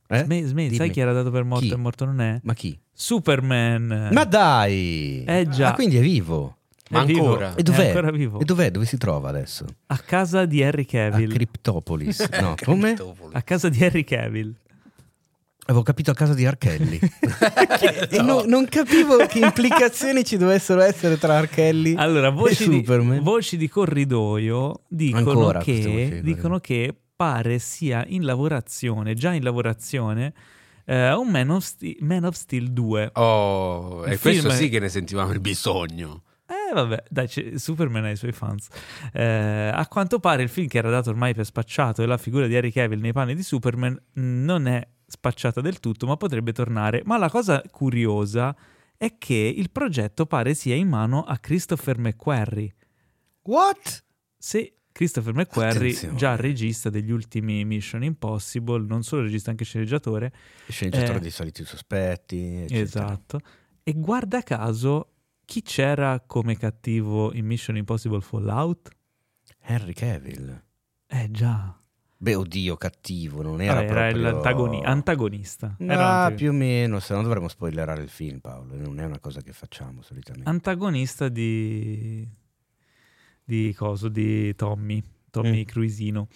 Eh? 0.07 0.23
Sme- 0.23 0.45
sme- 0.47 0.73
sai 0.73 0.89
chi 0.89 0.99
era 0.99 1.13
dato 1.13 1.29
per 1.29 1.43
morto 1.43 1.65
Chi? 1.67 1.71
e 1.73 1.75
morto 1.75 2.05
non 2.05 2.21
è? 2.21 2.39
Ma 2.41 2.53
chi? 2.55 2.75
Superman. 2.91 4.09
Ma 4.11 4.23
dai! 4.25 5.23
Eh 5.27 5.47
già. 5.47 5.69
Ah, 5.69 5.73
quindi 5.73 5.97
è 5.97 6.01
vivo. 6.01 6.57
Ma 6.89 7.03
vivo. 7.03 7.25
ancora? 7.27 7.55
E 7.55 7.63
dov'è? 7.63 7.83
È 7.83 7.87
ancora 7.87 8.11
vivo. 8.11 8.39
E 8.39 8.45
dov'è? 8.45 8.71
Dove 8.71 8.85
si 8.85 8.97
trova 8.97 9.29
adesso? 9.29 9.65
A 9.87 9.97
casa 9.97 10.45
di 10.45 10.63
Harry 10.63 10.83
A 10.83 10.85
Cavill. 10.85 11.31
Cryptopolis. 11.31 12.27
No, 12.39 12.55
come? 12.63 12.95
A 13.31 13.41
casa 13.41 13.69
di 13.69 13.83
Harry 13.83 14.03
Cavill. 14.03 14.53
Avevo 15.65 15.83
capito 15.83 16.09
a 16.09 16.15
casa 16.15 16.33
di 16.33 16.45
Archelli. 16.47 16.99
e 18.09 18.21
no- 18.23 18.43
non 18.45 18.65
capivo 18.65 19.17
che 19.27 19.39
implicazioni 19.39 20.23
ci 20.25 20.37
dovessero 20.37 20.81
essere 20.81 21.19
tra 21.19 21.37
Archelli 21.37 21.93
Allora, 21.95 22.31
voci 22.31 22.63
e 22.63 22.69
di, 22.69 22.75
Superman. 22.77 23.21
voci 23.21 23.55
di 23.55 23.69
corridoio 23.69 24.81
dicono, 24.87 25.29
Ancora 25.29 25.59
che, 25.59 26.21
di 26.21 26.21
dicono 26.21 26.59
che 26.59 26.95
pare 27.15 27.59
sia 27.59 28.03
in 28.07 28.23
lavorazione, 28.25 29.13
già 29.13 29.31
in 29.33 29.43
lavorazione, 29.43 30.33
eh, 30.85 31.13
un 31.13 31.27
Man 31.27 31.49
of, 31.51 31.63
Steel, 31.63 31.97
Man 31.99 32.23
of 32.23 32.33
Steel 32.35 32.71
2. 32.71 33.11
Oh, 33.13 34.05
Il 34.05 34.13
e 34.13 34.17
questo 34.17 34.49
sì 34.49 34.69
che 34.69 34.79
ne 34.79 34.89
sentivamo 34.89 35.31
il 35.33 35.39
bisogno. 35.39 36.23
Eh 36.69 36.73
vabbè, 36.73 37.03
dai, 37.09 37.57
Superman 37.57 38.03
ha 38.05 38.11
i 38.11 38.15
suoi 38.15 38.31
fans. 38.31 38.67
Eh, 39.13 39.71
a 39.73 39.87
quanto 39.87 40.19
pare 40.19 40.43
il 40.43 40.49
film 40.49 40.67
che 40.67 40.77
era 40.77 40.89
dato 40.89 41.09
ormai 41.09 41.33
per 41.33 41.45
spacciato 41.45 42.03
e 42.03 42.05
la 42.05 42.17
figura 42.17 42.45
di 42.47 42.55
Harry 42.55 42.71
Cavill 42.71 42.99
nei 42.99 43.13
panni 43.13 43.35
di 43.35 43.43
Superman 43.43 43.99
non 44.13 44.67
è 44.67 44.87
spacciata 45.07 45.61
del 45.61 45.79
tutto, 45.79 46.05
ma 46.05 46.15
potrebbe 46.17 46.51
tornare. 46.53 47.01
Ma 47.05 47.17
la 47.17 47.29
cosa 47.29 47.61
curiosa 47.71 48.55
è 48.95 49.17
che 49.17 49.33
il 49.55 49.71
progetto 49.71 50.25
pare 50.25 50.53
sia 50.53 50.75
in 50.75 50.87
mano 50.89 51.23
a 51.23 51.37
Christopher 51.39 51.97
McQuarrie. 51.97 52.73
What? 53.43 54.03
Se 54.37 54.73
Christopher 54.91 55.33
McQuarrie, 55.33 55.77
Attenzione. 55.89 56.15
già 56.17 56.35
regista 56.35 56.89
degli 56.89 57.09
ultimi 57.11 57.63
Mission 57.65 58.03
Impossible, 58.03 58.85
non 58.85 59.01
solo 59.03 59.21
regista, 59.23 59.49
anche 59.49 59.63
sceneggiatore, 59.63 60.31
Sceneggiatore 60.67 61.17
Eh. 61.17 61.21
dei 61.21 61.31
soliti 61.31 61.63
sospetti. 61.63 62.37
eccetera. 62.63 62.81
esatto. 62.81 63.39
E 63.83 63.93
guarda 63.95 64.41
caso, 64.43 65.13
chi 65.49 65.63
c'era 65.63 66.19
come 66.27 66.55
cattivo 66.55 67.33
in 67.33 67.43
Mission 67.43 67.75
Impossible 67.75 68.21
Fallout? 68.21 68.87
Henry 69.61 69.93
Cavill. 69.93 70.63
Eh 71.07 71.31
già, 71.31 71.75
Beh, 72.17 72.35
oddio, 72.35 72.77
cattivo, 72.77 73.41
non 73.41 73.59
era 73.59 73.81
era 73.83 74.09
proprio... 74.11 74.21
l'antagoni- 74.29 74.83
antagonista. 74.83 75.75
No, 75.79 75.91
Era 75.91 76.07
antag- 76.21 76.35
più 76.37 76.49
o 76.49 76.53
meno, 76.53 76.99
se 76.99 77.15
no 77.15 77.23
dovremmo 77.23 77.47
spoilerare 77.47 78.03
il 78.03 78.09
film, 78.09 78.37
Paolo. 78.41 78.75
Non 78.75 78.99
è 78.99 79.05
una 79.05 79.17
cosa 79.17 79.41
che 79.41 79.51
facciamo 79.51 80.03
solitamente. 80.03 80.47
antagonista 80.47 81.29
di 81.29 82.27
di 83.43 83.73
coso 83.75 84.07
di 84.07 84.53
Tommy 84.53 85.03
Tommy 85.29 85.61
Mm. 85.61 85.65
Cruisino 85.65 86.27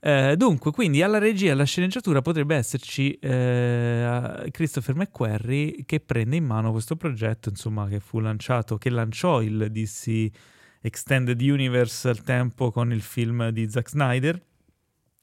Eh, 0.00 0.34
dunque 0.36 0.70
quindi 0.70 1.02
alla 1.02 1.18
regia 1.18 1.48
e 1.48 1.50
alla 1.50 1.64
sceneggiatura 1.64 2.22
potrebbe 2.22 2.54
esserci 2.56 3.12
eh, 3.14 4.48
Christopher 4.50 4.94
McQuarrie 4.96 5.84
che 5.84 6.00
prende 6.00 6.36
in 6.36 6.44
mano 6.44 6.70
questo 6.70 6.96
progetto 6.96 7.48
insomma 7.48 7.88
che 7.88 8.00
fu 8.00 8.20
lanciato 8.20 8.78
che 8.78 8.90
lanciò 8.90 9.40
il 9.42 9.68
DC 9.70 10.26
Extended 10.80 11.40
Universe 11.40 12.08
al 12.08 12.22
tempo 12.22 12.70
con 12.70 12.92
il 12.92 13.02
film 13.02 13.48
di 13.50 13.68
Zack 13.68 13.88
Snyder 13.90 14.40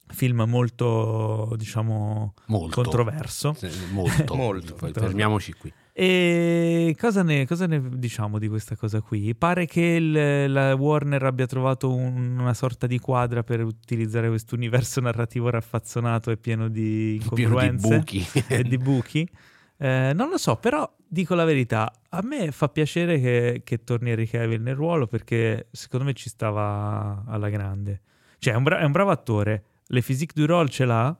film 0.08 0.44
molto 0.48 1.54
diciamo 1.58 2.34
Molto. 2.48 2.82
controverso 2.82 3.54
Sì, 3.58 3.70
Molto. 3.92 4.36
Molto. 4.36 4.76
Fermiamoci 4.76 5.54
qui. 5.54 5.74
E 5.98 6.94
cosa 7.00 7.24
ne, 7.24 7.48
cosa 7.48 7.68
ne 7.68 7.82
diciamo 7.94 8.38
di 8.38 8.50
questa 8.50 8.76
cosa 8.76 9.00
qui? 9.00 9.34
Pare 9.34 9.66
che 9.66 9.80
il- 9.80 10.52
la 10.52 10.76
Warner 10.76 11.24
abbia 11.24 11.46
trovato 11.46 11.90
un- 11.94 12.38
una 12.38 12.54
sorta 12.54 12.86
di 12.86 13.00
quadra 13.00 13.44
per 13.44 13.64
utilizzare 13.64 14.28
questo 14.28 14.56
universo 14.56 15.00
narrativo 15.00 15.50
raffazzonato 15.50 16.32
e 16.32 16.38
pieno 16.38 16.68
di 16.68 17.18
Pieno 17.34 17.34
di 17.36 17.42
incongruenze 17.44 17.98
buchi. 17.98 18.26
e 18.50 18.64
di 18.64 18.78
buchi. 18.78 19.30
Eh, 19.78 20.12
non 20.14 20.28
lo 20.28 20.38
so, 20.38 20.58
però 20.58 20.90
dico 21.08 21.34
la 21.34 21.46
verità, 21.46 21.90
a 22.10 22.20
me 22.24 22.52
fa 22.52 22.68
piacere 22.68 23.18
che, 23.22 23.62
che 23.64 23.84
torni 23.86 24.10
Henry 24.10 24.26
Cavill 24.28 24.62
nel 24.62 24.76
ruolo 24.76 25.08
perché 25.08 25.68
secondo 25.72 26.04
me 26.06 26.14
ci 26.14 26.28
stava 26.28 27.24
alla 27.26 27.48
grande. 27.48 28.02
Cioè 28.40 28.54
è 28.54 28.58
un, 28.58 28.64
bra- 28.64 28.80
è 28.80 28.84
un 28.84 28.92
bravo 28.92 29.12
attore, 29.12 29.64
le 29.88 30.02
physique 30.02 30.34
du 30.36 30.46
role 30.46 30.68
ce 30.68 30.84
l'ha 30.84 31.18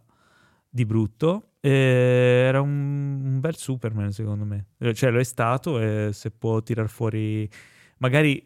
di 0.76 0.86
brutto. 0.86 1.52
e 1.62 1.70
era 1.72 2.60
un, 2.60 3.22
un 3.24 3.40
bel 3.40 3.56
Superman 3.56 4.12
secondo 4.12 4.44
me. 4.44 4.66
Eh, 4.78 4.94
Cioè 4.94 5.10
lo 5.10 5.20
è 5.20 5.24
stato 5.24 5.80
e 5.80 6.10
se 6.12 6.32
può 6.32 6.62
tirar 6.62 6.90
fuori... 6.90 7.50
Magari 8.00 8.46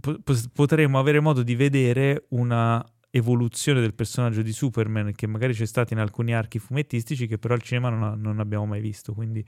po- 0.00 0.18
pos- 0.24 0.48
potremmo 0.52 0.98
avere 0.98 1.20
modo 1.20 1.42
di 1.42 1.54
vedere 1.54 2.24
una 2.30 2.82
evoluzione 3.10 3.80
del 3.80 3.92
personaggio 3.92 4.40
di 4.40 4.52
Superman 4.52 5.12
che 5.14 5.26
magari 5.26 5.52
c'è 5.52 5.66
stata 5.66 5.92
in 5.92 6.00
alcuni 6.00 6.34
archi 6.34 6.58
fumettistici 6.58 7.26
che 7.26 7.38
però 7.38 7.52
al 7.54 7.62
cinema 7.62 7.90
non, 7.90 8.02
ha- 8.02 8.14
non 8.14 8.40
abbiamo 8.40 8.64
mai 8.64 8.80
visto, 8.80 9.12
quindi 9.12 9.44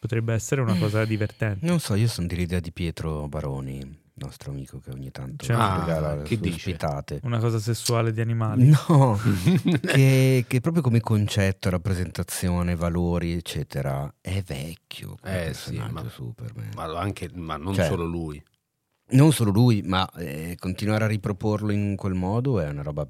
potrebbe 0.00 0.34
essere 0.34 0.62
una 0.62 0.76
cosa 0.76 1.04
divertente. 1.04 1.64
Non 1.64 1.78
so, 1.78 1.94
io 1.94 2.08
sono 2.08 2.26
dell'idea 2.26 2.60
di 2.60 2.72
Pietro 2.72 3.28
Baroni, 3.28 4.02
nostro 4.14 4.50
amico 4.52 4.78
che 4.78 4.90
ogni 4.90 5.10
tanto 5.10 5.44
Cioè, 5.44 5.56
ci 5.56 5.62
ah, 5.62 5.78
regala 5.80 6.22
che 6.22 6.38
ospitate. 6.42 7.20
Una 7.24 7.38
cosa 7.38 7.58
sessuale 7.58 8.12
di 8.12 8.20
animali. 8.20 8.68
No, 8.68 9.18
che, 9.82 10.44
che 10.46 10.60
proprio 10.60 10.82
come 10.82 11.00
concetto, 11.00 11.70
rappresentazione, 11.70 12.76
valori, 12.76 13.32
eccetera, 13.32 14.12
è 14.20 14.42
vecchio 14.42 15.16
Eh, 15.22 15.52
sì, 15.54 15.76
ma- 15.76 16.08
Superman. 16.08 16.70
ma, 16.74 16.98
anche, 16.98 17.30
ma 17.34 17.56
non 17.56 17.74
Cioè, 17.74 17.86
solo 17.86 18.04
lui. 18.04 18.42
Non 19.06 19.32
solo 19.32 19.50
lui, 19.50 19.82
ma 19.82 20.08
eh, 20.12 20.56
continuare 20.58 21.04
a 21.04 21.08
riproporlo 21.08 21.70
in 21.72 21.94
quel 21.94 22.14
modo 22.14 22.58
è 22.60 22.68
una 22.68 22.82
roba 22.82 23.06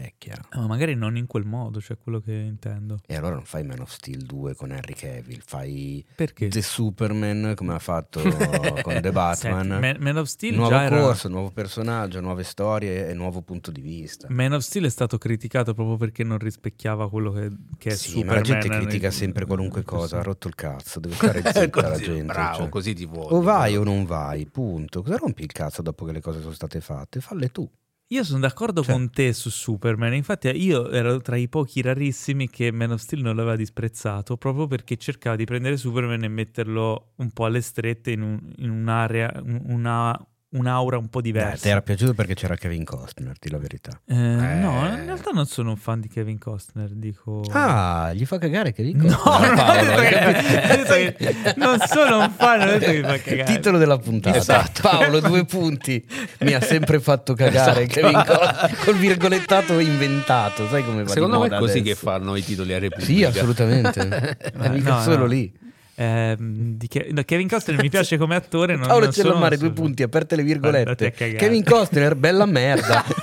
vecchia. 0.00 0.34
Eh, 0.52 0.58
Ma 0.58 0.66
magari 0.66 0.94
non 0.94 1.16
in 1.16 1.26
quel 1.26 1.44
modo, 1.44 1.80
cioè 1.80 1.96
quello 1.98 2.20
che 2.20 2.32
intendo. 2.32 2.98
E 3.06 3.16
allora 3.16 3.34
non 3.34 3.44
fai 3.44 3.64
Man 3.64 3.80
of 3.80 3.90
Steel 3.90 4.22
2 4.24 4.54
con 4.54 4.72
Henry 4.72 4.94
Cavill, 4.94 5.40
fai 5.44 6.04
Perché? 6.14 6.48
The 6.48 6.62
Superman 6.62 7.52
come 7.56 7.74
ha 7.74 7.78
fatto 7.78 8.20
con 8.82 9.00
The 9.00 9.12
Batman. 9.12 9.34
Senti, 9.68 9.80
Man, 9.80 9.96
Man 10.00 10.16
of 10.16 10.26
Steel 10.28 10.54
nuovo 10.54 10.70
già 10.70 10.82
era- 10.84 11.00
corso, 11.00 11.28
nuovo 11.28 11.50
personaggio, 11.50 12.20
nuove 12.20 12.42
storie 12.44 13.08
e 13.08 13.14
nuovo 13.14 13.42
punto 13.42 13.70
di 13.70 13.80
vista. 13.80 14.26
Man 14.30 14.52
of 14.52 14.62
Steel 14.62 14.84
è 14.86 14.90
stato 14.90 15.18
criticato 15.18 15.74
proprio 15.74 15.96
perché 15.96 16.24
non 16.24 16.38
rispecchiava 16.38 17.08
quello 17.08 17.32
che, 17.32 17.50
che 17.78 17.90
è 17.90 17.94
Sì, 17.94 18.08
Superman. 18.10 18.26
ma 18.28 18.34
la 18.34 18.40
gente 18.42 18.68
nel- 18.68 18.78
critica 18.80 19.10
sempre 19.10 19.46
qualunque 19.46 19.82
cosa, 19.82 20.18
ha 20.18 20.22
rotto 20.22 20.48
il 20.48 20.54
cazzo, 20.54 21.00
deve 21.00 21.14
stare 21.14 21.42
zitta 21.52 21.88
la 21.88 21.96
gente. 21.98 22.24
bravo, 22.32 22.56
cioè. 22.58 22.68
così 22.68 22.94
ti 22.94 23.06
vuoi. 23.06 23.26
O 23.30 23.40
vai 23.40 23.76
o 23.76 23.84
non 23.84 24.04
vai, 24.04 24.46
punto. 24.46 25.02
Cosa 25.02 25.16
rompi 25.16 25.42
il 25.42 25.52
cazzo 25.52 25.82
dopo 25.82 26.04
che 26.04 26.12
le 26.12 26.20
cose 26.20 26.40
sono 26.40 26.52
state 26.52 26.80
fatte? 26.80 27.20
Falle 27.20 27.48
tu. 27.50 27.68
Io 28.08 28.22
sono 28.22 28.40
d'accordo 28.40 28.82
Cioè- 28.82 28.92
con 28.94 29.10
te 29.10 29.32
su 29.32 29.48
Superman, 29.50 30.12
infatti 30.14 30.48
io 30.48 30.90
ero 30.90 31.20
tra 31.20 31.36
i 31.36 31.48
pochi 31.48 31.80
rarissimi 31.80 32.48
che 32.50 32.70
Man 32.70 32.92
of 32.92 33.00
Steel 33.00 33.22
non 33.22 33.34
l'aveva 33.34 33.56
disprezzato 33.56 34.36
proprio 34.36 34.66
perché 34.66 34.96
cercava 34.98 35.36
di 35.36 35.44
prendere 35.44 35.76
Superman 35.78 36.22
e 36.22 36.28
metterlo 36.28 37.12
un 37.16 37.30
po' 37.32 37.46
alle 37.46 37.62
strette 37.62 38.10
in, 38.12 38.20
un- 38.22 38.52
in 38.58 38.70
un'area, 38.70 39.32
un- 39.42 39.62
una, 39.68 40.26
un'aura 40.54 40.96
un 40.98 41.08
po' 41.08 41.18
Eh, 41.18 41.22
diversa. 41.22 41.62
ti 41.62 41.68
era 41.68 41.82
piaciuto 41.82 42.14
perché 42.14 42.34
c'era 42.34 42.56
Kevin 42.56 42.84
Costner, 42.84 43.34
di 43.40 43.50
la 43.50 43.58
verità. 43.58 43.90
Eh, 44.06 44.14
No, 44.14 44.86
Eh. 44.86 44.94
in 44.98 45.04
realtà 45.04 45.30
non 45.32 45.46
sono 45.46 45.70
un 45.70 45.76
fan 45.76 46.00
di 46.00 46.08
Kevin 46.08 46.38
Costner, 46.38 46.88
dico... 46.90 47.42
Ah, 47.50 48.12
gli 48.14 48.24
fa 48.24 48.38
cagare 48.38 48.72
Kevin 48.72 48.98
No, 48.98 49.16
Costner. 49.16 49.54
non 49.54 49.58
ho 49.58 49.64
Paolo, 49.64 50.02
che- 50.02 51.54
non 51.56 51.78
sono 51.86 52.18
un 52.20 52.30
fan, 52.36 52.60
ho 52.60 52.64
detto 52.66 52.90
che 52.90 52.96
mi 52.98 53.02
fa 53.02 53.18
cagare. 53.18 53.54
Titolo 53.54 53.78
della 53.78 53.98
puntata. 53.98 54.36
Esatto. 54.36 54.80
Paolo, 54.82 55.20
due 55.20 55.44
punti. 55.44 56.04
Mi 56.40 56.52
ha 56.52 56.60
sempre 56.60 57.00
fatto 57.00 57.34
cagare 57.34 57.84
Esatto. 57.84 58.00
Kevin 58.00 58.22
Costner 58.26 58.76
col 58.84 58.96
virgolettato 58.96 59.78
inventato. 59.78 60.68
Sai 60.68 60.84
come 60.84 61.02
va 61.02 61.10
Secondo 61.10 61.42
di 61.42 61.48
me 61.50 61.56
è 61.56 61.58
così 61.58 61.78
adesso? 61.78 61.94
che 61.94 62.00
fanno 62.00 62.36
i 62.36 62.42
titoli 62.44 62.72
a 62.74 62.78
Repubblica. 62.78 63.12
Sì, 63.12 63.24
assolutamente. 63.24 64.38
Ma 64.56 64.68
Mica 64.68 64.94
no, 64.94 65.00
solo 65.02 65.16
no. 65.18 65.26
lì. 65.26 65.52
Di 65.96 66.88
Ke- 66.88 67.12
Kevin 67.24 67.48
Costner 67.48 67.80
mi 67.80 67.88
piace 67.88 68.16
come 68.16 68.34
attore. 68.34 68.76
Non, 68.76 68.86
Paolo 68.88 69.04
non 69.04 69.12
c'è 69.12 69.20
sono 69.20 69.34
la 69.34 69.40
mare, 69.40 69.56
due 69.56 69.70
punti, 69.70 70.02
aperte 70.02 70.36
le 70.36 70.42
virgolette. 70.42 71.12
Kevin 71.12 71.62
Costner, 71.64 72.14
bella 72.14 72.46
merda. 72.46 73.04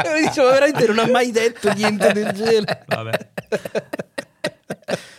E 0.02 0.14
mi 0.14 0.26
dicevo, 0.26 0.50
veramente 0.50 0.86
non 0.86 0.98
ha 0.98 1.06
mai 1.06 1.30
detto 1.30 1.72
niente 1.72 2.12
del 2.12 2.32
genere. 2.32 2.84
Vabbè, 2.86 3.28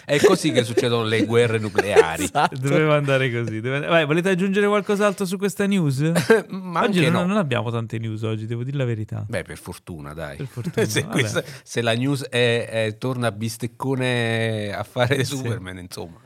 È 0.03 0.19
così 0.19 0.51
che 0.51 0.63
succedono 0.63 1.03
le 1.03 1.25
guerre 1.25 1.57
nucleari. 1.57 2.23
Esatto. 2.23 2.57
doveva 2.57 2.95
andare 2.95 3.31
così. 3.31 3.61
doveva- 3.61 3.87
Vai, 3.87 4.05
volete 4.05 4.29
aggiungere 4.29 4.67
qualcos'altro 4.67 5.25
su 5.25 5.37
questa 5.37 5.65
news? 5.65 5.99
Ma 6.49 6.81
oggi 6.83 6.97
anche 6.99 7.09
non, 7.09 7.21
no. 7.21 7.27
non 7.27 7.37
abbiamo 7.37 7.71
tante 7.71 7.97
news 7.97 8.21
oggi, 8.23 8.45
devo 8.45 8.63
dire 8.63 8.77
la 8.77 8.85
verità. 8.85 9.25
Beh, 9.27 9.43
per 9.43 9.57
fortuna, 9.57 10.13
dai. 10.13 10.37
Per 10.37 10.47
fortuna, 10.51 10.85
se, 10.85 11.03
questa- 11.05 11.43
se 11.63 11.81
la 11.81 11.93
news 11.93 12.23
è, 12.27 12.67
è- 12.69 12.97
torna 12.97 13.27
a 13.27 13.31
bisteccone 13.31 14.73
a 14.73 14.83
fare 14.83 15.23
Superman, 15.23 15.77
insomma. 15.77 16.19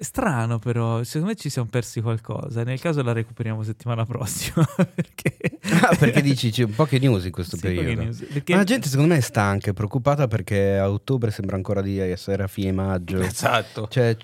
Strano 0.00 0.60
però, 0.60 1.02
secondo 1.02 1.26
me 1.28 1.34
ci 1.34 1.48
siamo 1.50 1.68
persi 1.68 2.00
qualcosa. 2.00 2.62
Nel 2.62 2.78
caso 2.78 3.02
la 3.02 3.12
recuperiamo 3.12 3.64
settimana 3.64 4.04
prossima. 4.06 4.64
perché... 4.94 5.36
Ah, 5.82 5.96
perché 5.98 6.22
dici 6.22 6.50
c'è 6.50 6.66
poche 6.66 7.00
news 7.00 7.24
in 7.24 7.32
questo 7.32 7.56
Sì, 7.56 7.62
periodo. 7.62 8.02
news. 8.02 8.18
Perché- 8.32 8.52
Ma 8.52 8.58
la 8.58 8.64
gente 8.64 8.88
secondo 8.88 9.12
me 9.12 9.18
è 9.18 9.22
stanca, 9.22 9.70
è 9.70 9.72
preoccupata 9.72 10.28
perché 10.28 10.76
a 10.78 10.88
ottobre 10.88 11.32
sembra 11.32 11.56
ancora 11.56 11.82
di 11.82 11.98
essere 11.98 12.44
a 12.44 12.46
fine 12.46 12.70
maggio. 12.70 13.18
Esatto. 13.20 13.88
Cioè, 13.90 14.16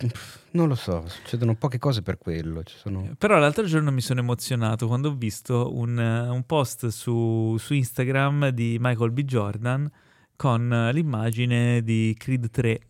non 0.53 0.69
lo 0.69 0.77
so, 0.77 1.05
succedono 1.09 1.57
poche 1.57 1.79
cose 1.79 2.03
per 2.03 2.19
quello. 2.19 2.63
Ci 2.63 2.77
sono... 2.79 3.11
Però 3.19 3.37
l'altro 3.39 3.65
giorno 3.65 3.91
mi 3.91 4.01
sono 4.01 4.21
emozionato 4.21 4.87
quando 4.87 5.09
ho 5.09 5.15
visto 5.17 5.75
un, 5.77 5.99
eh, 5.99 6.29
un 6.29 6.45
post 6.47 6.87
su, 6.87 7.57
su 7.59 7.75
Instagram 7.75 8.51
di 8.51 8.77
Michael 8.81 9.11
B. 9.11 9.23
Jordan 9.25 9.91
con 10.37 10.73
eh, 10.73 10.93
l'immagine 10.93 11.83
di 11.83 12.15
Creed 12.17 12.49
3. 12.51 12.81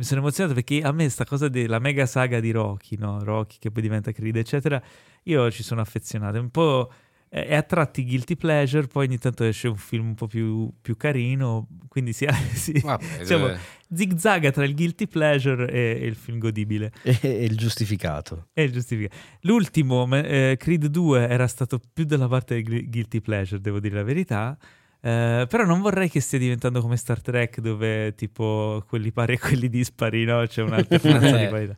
Mi 0.00 0.06
sono 0.06 0.20
emozionato 0.20 0.54
perché 0.54 0.80
a 0.80 0.92
me 0.92 1.10
sta 1.10 1.26
cosa 1.26 1.48
della 1.48 1.78
mega 1.78 2.06
saga 2.06 2.40
di 2.40 2.52
Rocky, 2.52 2.96
no? 2.96 3.22
Rocky 3.22 3.56
che 3.58 3.70
poi 3.70 3.82
diventa 3.82 4.12
Creed, 4.12 4.34
eccetera, 4.34 4.82
io 5.24 5.50
ci 5.50 5.62
sono 5.62 5.82
affezionato. 5.82 6.38
È 6.38 6.40
un 6.40 6.48
po'... 6.48 6.90
È 7.28 7.54
a 7.54 7.62
tratti 7.62 8.04
guilty 8.06 8.34
pleasure, 8.34 8.86
poi 8.86 9.06
ogni 9.06 9.18
tanto 9.18 9.44
esce 9.44 9.68
un 9.68 9.76
film 9.76 10.06
un 10.06 10.14
po' 10.14 10.26
più, 10.26 10.72
più 10.80 10.96
carino, 10.96 11.68
quindi 11.86 12.14
si, 12.14 12.26
si 12.54 12.80
Vabbè, 12.80 13.24
Siamo- 13.24 13.50
eh, 13.50 13.58
zigzaga 13.94 14.50
tra 14.50 14.64
il 14.64 14.74
guilty 14.74 15.06
pleasure 15.06 15.70
e, 15.70 15.98
e 16.00 16.06
il 16.06 16.16
film 16.16 16.38
godibile. 16.38 16.90
E, 17.02 17.18
e 17.20 17.44
il 17.44 17.56
giustificato. 17.56 18.48
È 18.54 18.66
giustificato. 18.68 19.14
L'ultimo, 19.42 20.08
eh, 20.16 20.56
Creed 20.58 20.86
2, 20.86 21.28
era 21.28 21.46
stato 21.46 21.78
più 21.92 22.04
dalla 22.04 22.26
parte 22.26 22.54
del 22.54 22.64
gui- 22.64 22.88
guilty 22.88 23.20
pleasure, 23.20 23.60
devo 23.60 23.78
dire 23.80 23.96
la 23.96 24.02
verità. 24.02 24.58
Eh, 25.02 25.46
però 25.48 25.64
non 25.64 25.80
vorrei 25.80 26.08
che 26.10 26.20
stia 26.20 26.38
diventando 26.38 26.80
come 26.80 26.96
Star 26.96 27.22
Trek, 27.22 27.60
dove 27.60 28.14
tipo 28.14 28.84
quelli 28.86 29.12
pari 29.12 29.34
e 29.34 29.38
quelli 29.38 29.68
dispari, 29.68 30.24
no? 30.24 30.44
C'è 30.46 30.62
un'alternanza 30.62 31.36
di 31.36 31.42
Eh. 31.44 31.48
qualità. 31.48 31.74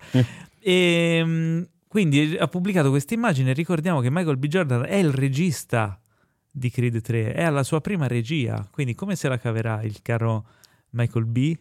E, 0.58 1.22
mm, 1.24 1.62
quindi 1.88 2.36
ha 2.38 2.48
pubblicato 2.48 2.90
questa 2.90 3.14
immagine. 3.14 3.52
Ricordiamo 3.52 4.00
che 4.00 4.10
Michael 4.10 4.38
B. 4.38 4.46
Jordan 4.46 4.84
è 4.86 4.96
il 4.96 5.12
regista 5.12 6.00
di 6.50 6.70
Creed 6.70 7.00
3, 7.00 7.32
è 7.32 7.42
alla 7.42 7.62
sua 7.62 7.80
prima 7.80 8.06
regia. 8.06 8.66
Quindi 8.70 8.94
come 8.94 9.14
se 9.16 9.28
la 9.28 9.38
caverà 9.38 9.82
il 9.82 10.00
caro 10.02 10.46
Michael 10.90 11.26
B? 11.26 11.54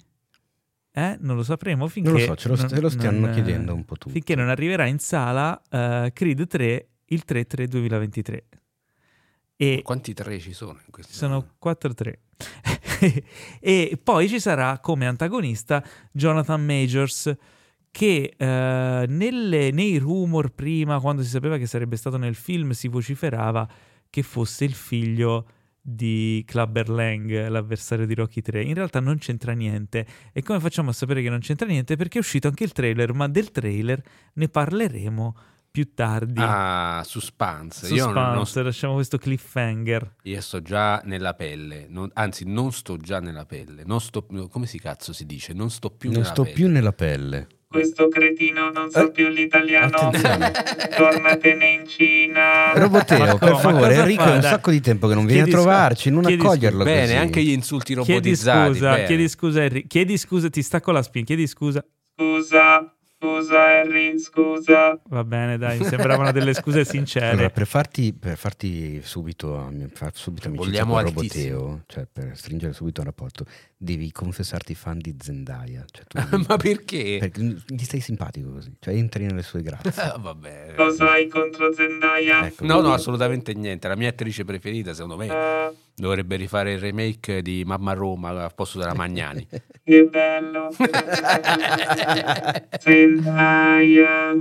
Eh, 0.94 1.18
non 1.22 1.36
lo 1.38 1.44
sapremo 1.44 1.88
finché... 1.88 2.10
Non 2.10 2.20
lo 2.20 2.26
so, 2.26 2.36
ce 2.36 2.48
lo, 2.50 2.56
non- 2.56 2.68
ce 2.68 2.82
lo 2.82 3.12
non, 3.12 3.30
eh, 3.30 3.34
chiedendo 3.34 3.74
un 3.74 3.86
po' 3.86 3.96
tutti. 3.96 4.12
Finché 4.14 4.36
non 4.36 4.50
arriverà 4.50 4.86
in 4.88 5.00
sala 5.00 5.62
eh, 5.70 6.12
Creed 6.14 6.48
3 6.48 6.88
il 7.06 7.24
3-3-2023. 7.28 8.40
E 9.64 9.84
Quanti 9.84 10.16
tre 10.16 10.40
ci 10.40 10.54
sono 10.54 10.80
in 10.84 10.90
questo? 10.90 11.14
sono 11.14 11.52
4-3. 11.64 12.14
e 13.62 14.00
poi 14.04 14.28
ci 14.28 14.40
sarà 14.40 14.80
come 14.80 15.06
antagonista 15.06 15.84
Jonathan 16.12 16.66
Majors 16.66 17.32
che 17.92 18.34
eh, 18.36 19.06
nelle- 19.08 19.70
nei 19.70 20.00
rumor 20.00 20.50
prima, 20.50 21.00
quando 21.00 21.22
si 21.22 21.30
sapeva 21.30 21.60
che 21.60 21.68
sarebbe 21.68 21.96
stato 21.96 22.18
nel 22.18 22.34
film, 22.34 22.72
si 22.72 22.88
vociferava 22.88 23.70
che 24.10 24.24
fosse 24.24 24.66
il 24.66 24.74
figlio 24.74 25.46
di 25.80 26.44
Clubber 26.48 26.90
Lang, 26.90 27.48
l'avversario 27.48 28.08
di 28.08 28.16
Rocky 28.16 28.42
3. 28.42 28.64
In 28.64 28.74
realtà 28.74 29.00
non 29.00 29.20
c'entra 29.20 29.54
niente. 29.54 30.08
E 30.34 30.42
come 30.42 30.60
facciamo 30.60 30.90
a 30.90 30.94
sapere 30.94 31.22
che 31.22 31.30
non 31.30 31.40
c'entra 31.40 31.68
niente? 31.68 31.96
Perché 31.96 32.18
è 32.18 32.22
uscito 32.22 32.48
anche 32.48 32.64
il 32.64 32.72
trailer, 32.72 33.14
ma 33.14 33.28
del 33.28 33.52
trailer 33.52 34.02
ne 34.34 34.50
parleremo 34.50 35.36
più 35.72 35.94
tardi. 35.94 36.34
Ah, 36.44 37.02
suspense. 37.06 37.94
Io, 37.94 38.06
non- 38.08 38.14
non 38.14 38.46
Suspense, 38.46 38.64
lasciamo 38.64 38.94
questo 38.96 39.18
cliffhanger. 39.18 40.16
io 40.24 40.42
sto 40.42 40.62
già 40.62 41.02
nella 41.06 41.34
pelle, 41.34 41.86
non- 41.90 42.10
anzi 42.14 42.44
non 42.46 42.72
sto 42.74 42.98
già 42.98 43.20
nella 43.20 43.46
pelle, 43.46 43.84
non 43.86 44.02
sto, 44.02 44.26
come 44.50 44.66
si 44.66 44.80
cazzo 44.80 45.14
si 45.14 45.26
dice? 45.26 45.54
Non 45.54 45.70
sto 45.70 45.90
più 45.90 46.10
non 46.10 46.20
nella 46.20 46.32
sto 46.32 46.44
pelle. 46.44 46.56
più 46.56 46.68
nella 46.68 46.92
pelle. 46.94 47.48
Questo 47.72 48.10
cretino 48.10 48.70
non 48.70 48.90
sa 48.90 49.04
Eh, 49.06 49.12
più 49.12 49.30
l'italiano. 49.30 49.96
attenzione. 49.96 50.52
Tornatene 50.98 51.68
in 51.70 51.88
Cina. 51.88 52.74
Roboteo, 52.74 53.38
per 53.38 53.56
favore, 53.60 53.96
Enrico 53.96 54.24
fa? 54.24 54.34
è 54.34 54.36
un 54.36 54.42
sacco 54.42 54.72
di 54.72 54.82
tempo 54.82 55.08
che 55.08 55.14
non 55.16 55.26
viene 55.26 55.44
a 55.44 55.46
Chiedi 55.46 55.58
scu- 55.62 55.70
trovarci, 55.72 56.10
non 56.10 56.24
chiedi 56.24 56.42
accoglierlo 56.42 56.84
Bene, 56.84 57.02
così. 57.04 57.16
anche 57.16 57.42
gli 57.42 57.52
insulti 57.52 57.94
Chiedi 57.94 58.10
robotizzati. 58.12 58.74
scusa, 58.74 58.92
bene. 58.92 59.06
chiedi 59.06 59.30
scusa, 59.30 59.64
Henry. 59.64 59.88
Chiedi 59.88 60.18
scusa, 60.18 60.50
ti 60.50 60.62
stacco 60.62 60.92
la 60.92 61.02
spina. 61.02 61.24
Chiedi 61.26 61.48
scusa. 61.48 61.86
Scusa, 62.14 62.94
scusa 63.22 63.60
Harry, 63.60 64.18
scusa. 64.18 65.00
Va 65.10 65.24
bene, 65.24 65.58
dai, 65.60 65.78
mi 65.78 65.86
sembravano 65.86 66.32
delle 66.32 66.54
scuse 66.54 66.80
Allora, 66.80 66.90
sincere. 66.92 67.50
per 67.52 67.68
farti, 67.68 68.14
per 68.14 68.36
farti 68.36 69.00
subito, 69.04 69.72
far 69.94 70.12
subito 70.16 70.48
amicizia 70.48 70.72
Vogliamo 70.86 70.94
con 70.96 71.06
altissimo. 71.06 71.58
Roboteo, 71.60 71.84
cioè 71.86 72.08
per 72.12 72.32
stringere 72.36 72.74
subito 72.74 73.02
un 73.02 73.08
rapporto, 73.08 73.46
devi 73.84 74.12
confessarti 74.12 74.76
fan 74.76 75.00
di 75.00 75.16
Zendaya. 75.20 75.84
Cioè, 75.90 76.06
tu 76.06 76.38
Ma 76.48 76.58
perché? 76.58 77.18
perché 77.20 77.42
gli 77.68 77.84
stai 77.84 78.00
simpatico 78.00 78.52
così, 78.52 78.72
cioè 78.80 78.94
entri 78.94 79.26
nelle 79.26 79.42
sue 79.42 79.62
grazie. 79.64 79.92
Ah, 80.02 80.18
vabbè. 80.20 80.74
Cosa 80.76 81.12
hai 81.14 81.28
contro 81.28 81.74
Zendaya? 81.74 82.46
Ecco, 82.46 82.66
No, 82.66 82.82
no, 82.82 82.94
assolutamente 82.94 83.54
niente. 83.54 83.88
La 83.88 83.96
mia 83.96 84.10
attrice 84.10 84.46
preferita, 84.46 84.94
secondo 84.94 85.18
me, 85.18 85.30
Ah, 85.30 85.72
dovrebbe 85.96 86.36
rifare 86.36 86.74
il 86.74 86.80
remake 86.80 87.42
di 87.42 87.64
Mamma 87.66 87.94
Roma 87.94 88.30
al 88.30 88.54
posto 88.54 88.78
della 88.78 88.94
Magnani. 88.94 89.48
che 89.84 90.04
bello. 90.06 90.70
Zendaya. 92.80 94.34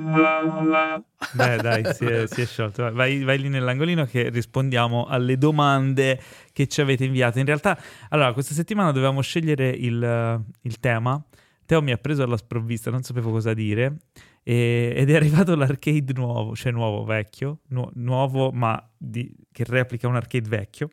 Beh, 1.32 1.56
dai, 1.58 1.84
si 1.94 2.04
è, 2.06 2.26
si 2.26 2.40
è 2.40 2.46
sciolto. 2.46 2.90
Vai, 2.92 3.22
vai 3.24 3.38
lì 3.38 3.48
nell'angolino 3.48 4.04
che 4.06 4.30
rispondiamo 4.30 5.04
alle 5.06 5.36
domande 5.38 6.20
che 6.52 6.66
ci 6.66 6.80
avete 6.80 7.04
inviato. 7.04 7.38
In 7.38 7.44
realtà, 7.46 7.78
allora, 8.08 8.32
questa 8.32 8.54
settimana 8.54 8.90
dovevamo 8.90 9.20
scegliere 9.20 9.68
il, 9.68 10.42
il 10.62 10.80
tema. 10.80 11.22
Teo 11.66 11.82
mi 11.82 11.92
ha 11.92 11.98
preso 11.98 12.22
alla 12.22 12.36
sprovvista, 12.36 12.90
non 12.90 13.02
sapevo 13.02 13.30
cosa 13.30 13.52
dire. 13.54 13.96
e- 14.42 14.92
ed 14.96 15.10
è 15.10 15.14
arrivato 15.14 15.54
l'arcade 15.54 16.12
nuovo, 16.14 16.56
cioè 16.56 16.72
nuovo, 16.72 17.04
vecchio, 17.04 17.58
nu- 17.68 17.90
nuovo 17.94 18.50
ma 18.50 18.82
di- 18.96 19.32
che 19.52 19.64
replica 19.68 20.08
un 20.08 20.16
arcade 20.16 20.48
vecchio. 20.48 20.88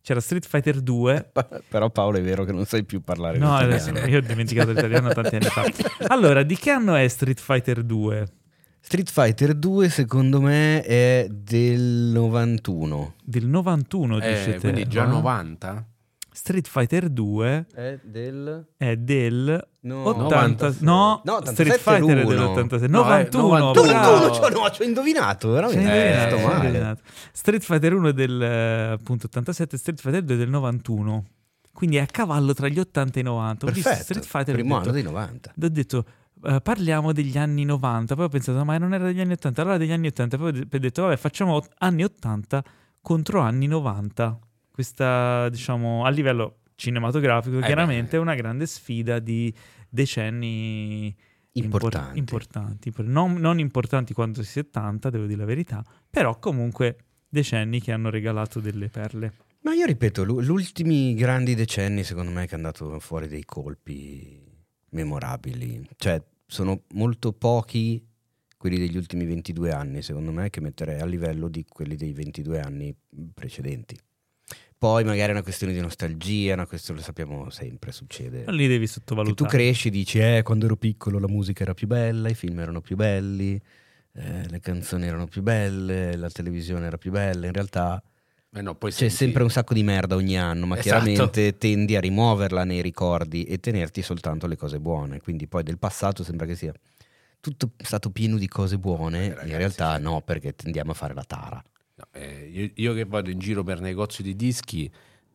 C'era 0.00 0.20
Street 0.20 0.46
Fighter 0.46 0.80
2 0.80 1.30
Pa- 1.32 1.48
Però 1.68 1.90
Paolo 1.90 2.18
è 2.18 2.22
vero 2.22 2.44
che 2.44 2.52
non 2.52 2.64
sai 2.66 2.84
più 2.84 3.02
parlare 3.02 3.38
No, 3.38 3.58
l'italiano. 3.58 3.98
adesso, 3.98 4.06
io 4.10 4.18
ho 4.18 4.20
dimenticato 4.20 4.70
l'italiano 4.70 5.08
tanti 5.12 5.34
anni 5.36 5.44
fa. 5.46 5.64
Allora, 6.08 6.42
di 6.42 6.56
che 6.56 6.70
anno 6.70 6.94
è 6.94 7.08
Street 7.08 7.40
Fighter 7.40 7.82
2? 7.82 8.26
Street 8.86 9.10
Fighter 9.10 9.54
2 9.54 9.88
secondo 9.88 10.42
me 10.42 10.82
è 10.82 11.26
del 11.30 11.80
91. 12.12 13.14
Del 13.24 13.46
91, 13.46 14.18
Eh, 14.20 14.28
dice 14.34 14.52
te. 14.52 14.58
quindi 14.58 14.86
già 14.86 15.04
eh? 15.04 15.08
90? 15.08 15.86
Street 16.30 16.66
Fighter 16.68 17.08
2 17.08 17.66
È 17.72 17.98
del... 18.02 18.66
è 18.76 18.96
del 18.96 19.66
No, 19.80 20.08
80 20.08 20.66
96. 20.66 20.76
no, 20.80 21.22
No, 21.24 21.40
Street 21.44 21.78
87 21.78 21.78
Fighter 21.78 22.18
è 22.18 22.22
l'uno. 22.22 22.54
dell'86 22.54 22.88
No, 22.90 22.98
eh, 23.16 23.28
91 23.28 23.58
91, 23.58 23.72
bravo. 23.88 24.26
No, 24.26 24.34
cioè, 24.34 24.50
no, 24.50 24.70
ci 24.70 24.82
ho 24.82 24.84
indovinato, 24.84 25.50
veramente. 25.50 25.82
sei 25.82 26.44
male. 26.44 26.66
indovinato. 26.66 27.02
Street 27.32 27.62
Fighter 27.62 27.94
1 27.94 28.08
è 28.08 28.12
del 28.12 28.42
eh, 28.42 28.90
appunto 28.92 29.26
87 29.26 29.76
Street 29.78 30.00
Fighter 30.00 30.22
2 30.22 30.34
è 30.34 30.38
del 30.38 30.50
91 30.50 31.24
quindi 31.72 31.96
è 31.96 32.00
a 32.00 32.06
cavallo 32.06 32.52
tra 32.54 32.68
gli 32.68 32.78
80 32.78 33.18
e 33.18 33.20
i 33.22 33.24
90 33.24 33.66
ho 33.66 33.70
visto 33.70 33.88
Perfetto, 33.88 34.04
Street 34.12 34.26
Fighter 34.26 34.54
primo 34.54 34.74
detto- 34.76 34.82
anno 34.88 34.92
dei 34.92 35.02
90. 35.02 35.50
ho 35.60 35.68
detto 35.68 36.04
eh, 36.42 36.60
parliamo 36.60 37.12
degli 37.12 37.38
anni 37.38 37.64
90 37.64 38.14
poi 38.14 38.24
ho 38.24 38.28
pensato 38.28 38.64
ma 38.64 38.76
non 38.78 38.92
era 38.94 39.04
degli 39.04 39.20
anni 39.20 39.32
80 39.32 39.60
allora 39.62 39.76
degli 39.76 39.92
anni 39.92 40.08
80 40.08 40.36
poi 40.36 40.48
ho 40.48 40.78
detto 40.78 41.02
vabbè 41.02 41.16
facciamo 41.16 41.64
anni 41.78 42.04
80 42.04 42.64
contro 43.00 43.40
anni 43.40 43.66
90 43.66 44.38
questa 44.70 45.48
diciamo 45.48 46.04
a 46.04 46.08
livello 46.10 46.58
cinematografico 46.74 47.58
beh. 47.58 47.66
chiaramente 47.66 48.16
è 48.16 48.20
una 48.20 48.34
grande 48.34 48.66
sfida 48.66 49.18
di 49.20 49.52
decenni 49.88 51.14
impor- 51.52 51.82
Importanti. 51.82 52.18
importanti 52.18 52.88
impor- 52.88 53.06
non, 53.06 53.34
non 53.34 53.58
importanti 53.58 54.12
quanto 54.12 54.40
i 54.40 54.44
70 54.44 55.10
devo 55.10 55.26
dire 55.26 55.38
la 55.38 55.44
verità 55.46 55.84
però 56.10 56.38
comunque 56.38 56.96
decenni 57.28 57.80
che 57.80 57.92
hanno 57.92 58.10
regalato 58.10 58.60
delle 58.60 58.88
perle 58.88 59.32
Ma 59.62 59.72
io 59.72 59.86
ripeto, 59.86 60.24
gli 60.42 60.48
ultimi 60.48 61.14
grandi 61.14 61.54
decenni 61.54 62.04
secondo 62.04 62.30
me 62.30 62.46
che 62.46 62.54
hanno 62.54 62.64
dato 62.64 62.98
fuori 63.00 63.28
dei 63.28 63.44
colpi 63.44 64.43
memorabili. 64.94 65.86
Cioè, 65.96 66.22
sono 66.46 66.82
molto 66.94 67.32
pochi 67.32 68.02
quelli 68.56 68.78
degli 68.78 68.96
ultimi 68.96 69.26
22 69.26 69.72
anni, 69.72 70.00
secondo 70.00 70.32
me, 70.32 70.48
che 70.48 70.60
metterei 70.60 71.00
a 71.00 71.04
livello 71.04 71.48
di 71.48 71.66
quelli 71.68 71.96
dei 71.96 72.12
22 72.12 72.60
anni 72.60 72.96
precedenti. 73.34 73.94
Poi 74.76 75.04
magari 75.04 75.28
è 75.28 75.32
una 75.32 75.42
questione 75.42 75.72
di 75.72 75.80
nostalgia, 75.80 76.54
una 76.54 76.66
questione, 76.66 77.00
lo 77.00 77.04
sappiamo 77.04 77.50
sempre, 77.50 77.92
succede. 77.92 78.44
non 78.44 78.54
li 78.54 78.66
devi 78.66 78.84
Che 78.84 78.92
sottovalutare 78.92 79.48
tu 79.48 79.56
cresci 79.56 79.88
e 79.88 79.90
dici, 79.90 80.18
eh, 80.18 80.42
quando 80.42 80.66
ero 80.66 80.76
piccolo 80.76 81.18
la 81.18 81.28
musica 81.28 81.62
era 81.62 81.74
più 81.74 81.86
bella, 81.86 82.28
i 82.28 82.34
film 82.34 82.58
erano 82.60 82.80
più 82.80 82.96
belli, 82.96 83.60
eh, 84.12 84.48
le 84.48 84.60
canzoni 84.60 85.06
erano 85.06 85.26
più 85.26 85.42
belle, 85.42 86.16
la 86.16 86.28
televisione 86.28 86.86
era 86.86 86.98
più 86.98 87.10
bella. 87.10 87.46
In 87.46 87.52
realtà 87.52 88.02
Eh 88.56 88.62
no, 88.62 88.76
c'è 88.78 88.90
sì, 88.92 89.10
sempre 89.10 89.42
un 89.42 89.50
sacco 89.50 89.74
di 89.74 89.82
merda 89.82 90.14
ogni 90.14 90.38
anno, 90.38 90.66
ma 90.66 90.78
Esatto. 90.78 91.02
chiaramente 91.02 91.58
tendi 91.58 91.96
a 91.96 92.00
rimuoverla 92.00 92.62
nei 92.62 92.82
ricordi 92.82 93.42
e 93.44 93.58
tenerti 93.58 94.00
soltanto 94.00 94.46
le 94.46 94.56
cose 94.56 94.78
buone. 94.78 95.20
Quindi 95.20 95.48
poi 95.48 95.64
del 95.64 95.78
passato 95.78 96.22
sembra 96.22 96.46
che 96.46 96.54
sia 96.54 96.72
tutto 97.40 97.72
stato 97.78 98.10
pieno 98.10 98.36
di 98.38 98.46
cose 98.46 98.78
buone, 98.78 99.24
Eh, 99.26 99.28
ragazzi, 99.30 99.50
in 99.50 99.56
realtà 99.56 99.96
sì. 99.96 100.02
no, 100.02 100.20
perché 100.22 100.54
tendiamo 100.54 100.92
a 100.92 100.94
fare 100.94 101.14
la 101.14 101.24
tara. 101.24 101.62
No, 101.96 102.04
eh, 102.12 102.48
io, 102.52 102.70
io 102.74 102.94
che 102.94 103.04
vado 103.04 103.30
in 103.30 103.38
giro 103.40 103.64
per 103.64 103.80
negozi 103.80 104.22
di 104.22 104.36
dischi 104.36 104.90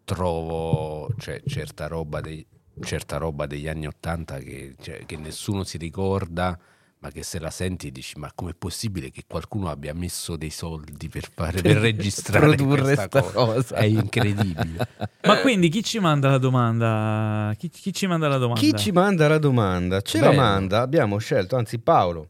trovo 0.05 1.13
cioè, 1.17 1.41
certa, 1.45 1.87
roba 1.87 2.21
dei- 2.21 2.45
certa 2.81 3.17
roba 3.17 3.45
degli 3.45 3.67
anni 3.67 3.85
Ottanta 3.85 4.39
che, 4.39 4.75
cioè, 4.81 5.05
che 5.05 5.17
nessuno 5.17 5.63
si 5.63 5.77
ricorda, 5.77 6.57
ma 7.01 7.11
che 7.11 7.23
se 7.23 7.39
la 7.39 7.49
senti 7.49 7.91
dici 7.91 8.17
ma 8.19 8.29
com'è 8.35 8.53
possibile 8.53 9.09
che 9.09 9.23
qualcuno 9.25 9.69
abbia 9.69 9.93
messo 9.93 10.35
dei 10.35 10.49
soldi 10.49 11.07
per, 11.07 11.29
fare, 11.33 11.61
per 11.61 11.77
registrare 11.77 12.55
produrre 12.55 12.81
questa 12.81 13.07
sta 13.07 13.21
cosa? 13.21 13.31
cosa. 13.53 13.75
È 13.75 13.85
incredibile. 13.85 14.87
ma 15.23 15.37
quindi 15.39 15.69
chi 15.69 15.81
ci 15.83 15.99
manda 15.99 16.29
la 16.29 16.37
domanda 16.37 17.53
chi, 17.57 17.69
chi 17.69 17.93
ci 17.93 18.05
manda 18.07 18.27
la 18.27 18.37
domanda 18.37 18.59
Chi 18.59 18.75
ci 18.75 18.91
manda 18.91 19.27
la 19.29 19.37
domanda? 19.37 20.01
Ce 20.01 20.19
la 20.19 20.29
Bello. 20.29 20.41
manda, 20.41 20.81
abbiamo 20.81 21.17
scelto, 21.19 21.55
anzi 21.55 21.79
Paolo 21.79 22.29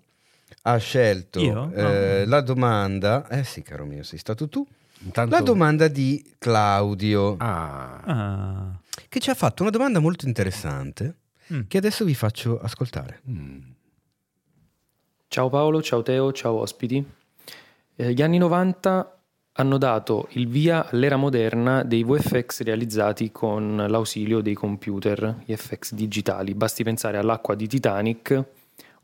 ha 0.64 0.78
scelto 0.78 1.40
eh, 1.40 1.52
No. 1.52 1.72
la 2.26 2.42
domanda, 2.42 3.28
eh 3.28 3.44
sì 3.44 3.62
caro 3.64 3.86
mio, 3.86 4.04
sei 4.04 4.20
stato 4.20 4.48
tu, 4.50 4.66
Intanto- 5.02 5.34
la 5.36 5.42
domanda 5.42 5.88
di 5.88 6.24
Claudio, 6.38 7.38
Ah, 7.40 8.02
Ah. 8.06 8.80
che 9.08 9.20
ci 9.20 9.30
ha 9.32 9.34
fatto 9.34 9.64
una 9.64 9.72
domanda 9.72 10.00
molto 10.00 10.28
interessante, 10.28 11.16
Mm. 11.52 11.62
che 11.68 11.78
adesso 11.80 12.06
vi 12.06 12.14
faccio 12.14 12.60
ascoltare. 12.60 13.22
mm. 13.28 13.60
Ciao 15.32 15.48
Paolo, 15.48 15.84
ciao 15.84 16.02
Teo, 16.02 16.32
ciao 16.32 16.56
ospiti. 16.56 17.06
Eh, 17.96 18.14
gli 18.14 18.24
anni 18.24 18.40
90 18.40 19.20
hanno 19.52 19.78
dato 19.78 20.28
il 20.32 20.48
via 20.48 20.90
all'era 20.90 21.18
moderna 21.18 21.84
dei 21.84 22.04
VFX 22.04 22.64
realizzati 22.64 23.32
con 23.32 23.86
l'ausilio 23.88 24.42
dei 24.42 24.56
computer, 24.56 25.44
gli 25.46 25.56
FX 25.56 25.94
digitali. 25.94 26.56
Basti 26.56 26.84
pensare 26.84 27.20
all'acqua 27.20 27.54
di 27.54 27.68
Titanic 27.68 28.44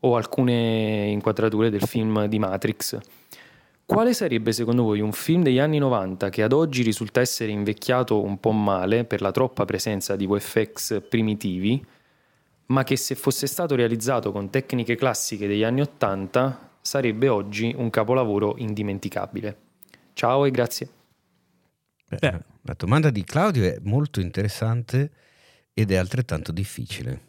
o 0.00 0.16
alcune 0.16 1.06
inquadrature 1.10 1.70
del 1.70 1.82
film 1.82 2.26
di 2.26 2.40
Matrix. 2.40 2.98
Quale 3.84 4.12
sarebbe 4.12 4.50
secondo 4.50 4.82
voi 4.82 4.98
un 4.98 5.12
film 5.12 5.44
degli 5.44 5.60
anni 5.60 5.78
90 5.78 6.28
che 6.28 6.42
ad 6.42 6.52
oggi 6.52 6.82
risulta 6.82 7.20
essere 7.20 7.52
invecchiato 7.52 8.20
un 8.20 8.40
po' 8.40 8.50
male 8.50 9.04
per 9.04 9.20
la 9.20 9.30
troppa 9.30 9.64
presenza 9.64 10.16
di 10.16 10.26
VFX 10.26 11.02
primitivi, 11.08 11.86
ma 12.66 12.82
che 12.84 12.96
se 12.96 13.14
fosse 13.14 13.46
stato 13.46 13.74
realizzato 13.74 14.32
con 14.32 14.50
tecniche 14.50 14.94
classiche 14.96 15.46
degli 15.46 15.62
anni 15.64 15.80
80 15.82 16.78
sarebbe 16.80 17.28
oggi 17.28 17.72
un 17.76 17.90
capolavoro 17.90 18.56
indimenticabile. 18.58 19.56
Ciao 20.12 20.44
e 20.44 20.50
grazie. 20.50 20.88
Beh. 22.08 22.40
La 22.62 22.74
domanda 22.76 23.10
di 23.10 23.22
Claudio 23.24 23.64
è 23.64 23.78
molto 23.82 24.20
interessante 24.20 25.10
ed 25.72 25.90
è 25.92 25.96
altrettanto 25.96 26.50
difficile. 26.52 27.20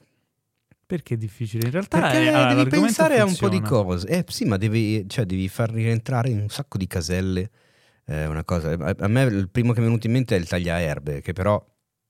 Perché 0.85 1.15
è 1.15 1.17
difficile? 1.17 1.65
In 1.65 1.71
realtà 1.71 1.99
Perché 1.99 2.23
è, 2.23 2.27
allora, 2.29 2.53
devi 2.63 2.69
pensare 2.69 3.19
a 3.19 3.25
un 3.25 3.35
po' 3.35 3.49
di 3.49 3.57
funziona. 3.57 3.83
cose. 3.83 4.07
Eh 4.07 4.23
sì, 4.27 4.45
ma 4.45 4.57
devi, 4.57 5.07
cioè, 5.09 5.25
devi 5.25 5.47
far 5.49 5.69
rientrare 5.71 6.29
in 6.29 6.39
un 6.39 6.49
sacco 6.49 6.77
di 6.77 6.87
caselle. 6.87 7.49
eh, 8.05 8.25
una 8.25 8.43
cosa. 8.45 8.71
A, 8.71 8.95
a 8.97 9.07
me 9.07 9.23
il 9.23 9.49
primo 9.49 9.73
che 9.73 9.79
mi 9.79 9.85
è 9.85 9.89
venuto 9.89 10.07
in 10.07 10.13
mente 10.13 10.35
è 10.35 10.39
il 10.39 10.47
tagliaerbe, 10.47 11.21
che 11.21 11.33
però 11.33 11.63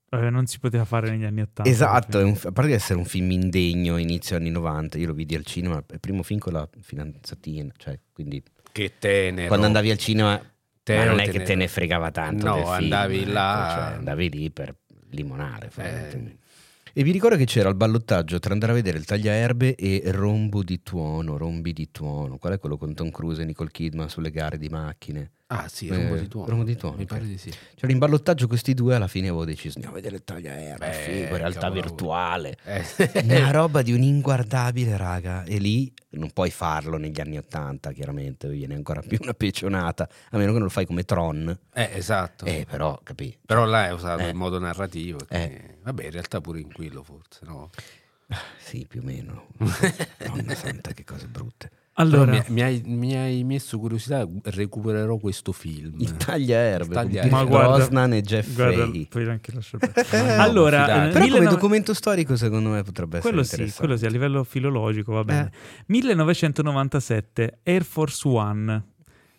Eh, 0.10 0.30
non 0.30 0.46
si 0.46 0.60
poteva 0.60 0.86
fare 0.86 1.10
negli 1.10 1.26
anni 1.26 1.42
Ottanta. 1.42 1.70
Esatto, 1.70 2.20
è 2.20 2.24
un- 2.24 2.38
a 2.44 2.52
parte 2.52 2.68
di 2.70 2.74
essere 2.74 2.98
un 2.98 3.06
film 3.06 3.30
indegno 3.32 3.98
inizio 3.98 4.38
anni 4.38 4.50
90, 4.50 4.98
io 4.98 5.08
lo 5.08 5.14
vidi 5.14 5.36
al 5.36 5.44
cinema, 5.46 5.84
il 5.92 6.00
primo 6.00 6.24
film 6.24 6.40
con 6.40 6.54
la 6.54 6.68
fidanzatina, 6.82 7.72
cioè, 7.78 8.00
quindi 8.14 8.42
Che 8.72 8.94
tenero. 9.00 9.48
quando 9.48 9.66
andavi 9.66 9.92
al 9.92 9.98
cinema 9.98 10.30
ma 10.32 10.52
Tenero, 10.84 11.10
non 11.12 11.20
è 11.20 11.24
che 11.24 11.32
tenero. 11.32 11.46
te 11.48 11.56
ne 11.56 11.68
fregava 11.68 12.12
tanto 12.12 12.46
No, 12.46 12.54
del 12.56 12.64
film, 12.64 12.74
andavi 12.76 13.20
ecco, 13.22 13.32
là- 13.32 13.72
cioè, 13.90 13.98
andavi 13.98 14.30
lì 14.30 14.52
per 14.52 14.76
limonare. 15.10 15.70
Eh. 15.76 16.38
E 16.94 17.04
vi 17.04 17.12
ricordo 17.12 17.36
che 17.36 17.46
c'era 17.46 17.68
il 17.70 17.76
ballottaggio 17.76 18.40
tra 18.40 18.54
andare 18.54 18.72
a 18.72 18.76
vedere 18.76 18.98
il 18.98 19.06
tagliaerbe 19.06 19.76
e 19.76 20.02
Rombo 20.06 20.64
di 20.64 20.82
Tuono, 20.82 21.38
Rombi 21.38 21.74
di 21.74 21.92
Tuono, 21.92 22.38
qual 22.38 22.54
è 22.54 22.60
quello 22.60 22.78
con 22.78 22.94
Tom 22.96 23.12
Cruise 23.12 23.42
e 23.42 23.46
Nicole 23.46 23.70
Kidman 23.72 24.10
sulle 24.10 24.32
gare 24.32 24.58
di 24.58 24.70
macchine? 24.70 25.32
Ah 25.50 25.70
sì, 25.70 25.88
Eh, 25.88 25.96
Rombo 25.96 26.16
di 26.18 26.28
Tuono. 26.28 26.50
Rombo 26.50 26.64
di 26.66 26.76
Tuono, 26.76 26.98
Mi 26.98 27.06
pare 27.06 27.26
di 27.26 27.38
sì. 27.38 27.50
C'era 27.76 27.90
in 27.94 28.00
ballottaggio 28.00 28.48
questi 28.48 28.74
due, 28.74 28.96
alla 28.96 29.08
fine 29.08 29.28
avevo 29.30 29.46
deciso 29.46 29.76
andiamo 29.76 29.96
a 29.96 30.00
vedere 30.02 30.18
il 30.18 30.24
tagliaerbe, 30.26 30.86
Beh, 30.86 30.92
figo, 30.94 31.28
in 31.36 31.38
realtà 31.38 31.70
virtuale. 31.70 32.58
Eh, 32.66 32.84
Una 33.24 33.52
roba 33.52 33.82
di 33.82 33.94
un 33.94 34.02
inguardabile, 34.04 34.98
raga. 34.98 35.44
E 35.46 35.58
lì 35.60 35.94
non 36.12 36.32
puoi 36.32 36.52
farlo 36.52 36.98
negli 36.98 37.22
anni 37.22 37.38
Ottanta, 37.38 37.94
chiaramente, 37.94 38.50
viene 38.50 38.76
ancora 38.76 39.00
più 39.02 39.20
una 39.24 39.34
pecionata, 39.34 40.10
a 40.32 40.38
meno 40.38 40.48
che 40.52 40.58
non 40.58 40.68
lo 40.68 40.70
fai 40.70 40.86
come 40.86 41.04
Tron. 41.04 41.58
eh, 41.74 41.90
esatto. 41.94 42.44
Eh, 42.44 42.66
però, 42.70 43.00
capì? 43.02 43.38
Però 43.46 43.64
là 43.64 43.86
è 43.88 43.94
usato 43.94 44.24
Eh. 44.24 44.30
in 44.30 44.36
modo 44.36 44.60
narrativo. 44.60 45.20
che- 45.20 45.44
Eh. 45.44 45.78
Vabbè, 45.82 46.04
in 46.04 46.12
realtà 46.12 46.42
pure 46.42 46.60
in 46.60 46.74
quello 46.74 47.04
forse, 47.04 47.40
no? 47.46 47.70
Sì, 48.60 48.86
più 48.86 49.00
o 49.00 49.04
meno. 49.06 49.48
Madonna 50.28 50.56
santa, 50.56 50.92
che 50.92 51.06
cose 51.06 51.28
brutte. 51.28 51.72
Allora, 52.00 52.32
mi, 52.32 52.44
mi 52.50 52.62
hai, 52.62 52.82
mi 52.86 53.16
hai 53.16 53.44
messo 53.44 53.80
curiosità, 53.80 54.28
recupererò 54.44 55.18
questo 55.18 55.52
film. 55.52 55.96
Il 56.00 56.16
tagliaerbe, 56.16 56.84
Il 56.84 56.86
con 56.86 57.04
tagliaerbe. 57.04 57.32
Ma 57.32 57.44
guarda- 57.44 58.16
e 58.16 58.22
Jeff 58.22 58.54
guarda, 58.54 58.90
puoi 59.10 59.28
anche 59.30 59.52
lasciare. 59.54 59.92
No, 60.38 60.42
allora, 60.44 60.84
eh, 60.84 61.12
Però 61.12 61.26
come 61.26 61.26
19 61.26 61.50
documento 61.50 61.94
storico 61.96 62.36
secondo 62.36 62.70
me 62.70 62.84
potrebbe 62.84 63.18
essere 63.18 63.32
quello 63.34 63.44
sì, 63.44 63.54
interessante. 63.56 63.80
quello 63.86 63.98
sì, 64.00 64.06
a 64.06 64.10
livello 64.10 64.44
filologico 64.44 65.14
va 65.14 65.24
bene. 65.24 65.52
1997, 65.88 67.60
Air 67.64 67.84
Force 67.84 68.28
One. 68.28 68.84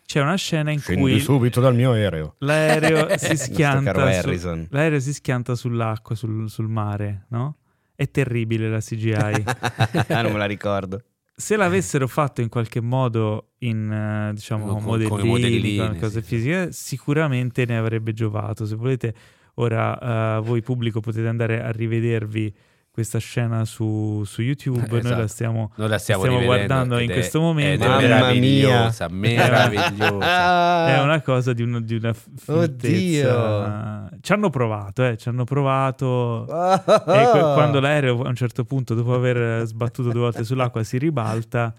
C'è 0.04 0.20
una 0.20 0.36
scena 0.36 0.70
in 0.72 0.82
cui 0.82 1.20
subito 1.20 1.60
dal 1.60 1.74
mio 1.74 1.92
aereo. 1.92 2.36
l'aereo 2.38 3.06
si 3.18 3.36
schianta 3.36 3.92
su- 4.20 4.66
l'aereo 4.70 5.00
si 5.00 5.12
schianta 5.12 5.54
sull'acqua, 5.54 6.16
sul, 6.16 6.48
sul 6.48 6.66
mare, 6.68 7.26
no? 7.28 7.56
È 7.94 8.10
terribile 8.10 8.68
la 8.70 8.80
CGI. 8.80 9.12
ah, 10.08 10.22
non 10.22 10.32
me 10.32 10.38
la 10.38 10.46
ricordo. 10.46 11.02
Se 11.40 11.54
l'avessero 11.54 12.08
fatto 12.08 12.40
in 12.40 12.48
qualche 12.48 12.80
modo 12.80 13.50
in 13.58 13.92
eh, 13.92 14.32
diciamo 14.34 14.66
Con- 14.66 14.74
con 14.74 14.82
modellini, 14.82 15.20
i 15.20 15.24
modellini, 15.24 15.76
con 15.76 15.98
cose 16.00 16.20
sì. 16.20 16.26
fisiche, 16.26 16.72
sicuramente 16.72 17.64
ne 17.64 17.78
avrebbe 17.78 18.12
giovato. 18.12 18.66
Se 18.66 18.74
volete, 18.74 19.14
ora 19.54 20.38
eh, 20.38 20.40
voi 20.40 20.62
pubblico 20.62 20.98
potete 20.98 21.28
andare 21.28 21.62
a 21.62 21.70
rivedervi 21.70 22.52
questa 22.90 23.18
scena 23.18 23.64
su, 23.64 24.22
su 24.26 24.42
YouTube. 24.42 24.86
Noi 24.88 24.98
Esatto. 24.98 25.20
la 25.20 25.26
stiamo 25.28 25.72
Noi 25.76 25.88
la 25.88 25.98
stiamo, 25.98 26.24
stiamo 26.24 26.44
guardando 26.44 26.98
in 26.98 27.10
questo 27.10 27.40
momento. 27.40 27.84
ed 27.84 27.90
è 27.90 27.96
meravigliosa, 28.08 29.08
meravigliosa. 29.08 30.86
È 30.98 31.00
una 31.02 31.20
cosa 31.22 31.52
di, 31.52 31.62
un- 31.62 31.82
di 31.84 31.94
una 31.94 32.12
f- 32.12 32.26
fintezza. 32.36 34.08
Ci 34.20 34.32
hanno 34.32 34.50
provato, 34.50 35.04
eh, 35.04 35.16
ci 35.16 35.28
hanno 35.28 35.44
provato. 35.44 36.44
E 36.48 36.82
que- 36.84 37.52
quando 37.54 37.80
l'aereo 37.80 38.22
a 38.22 38.28
un 38.28 38.34
certo 38.34 38.64
punto, 38.64 38.94
dopo 38.94 39.14
aver 39.14 39.64
sbattuto 39.66 40.10
due 40.10 40.20
volte 40.22 40.44
sull'acqua, 40.44 40.82
si 40.82 40.98
ribalta, 40.98 41.72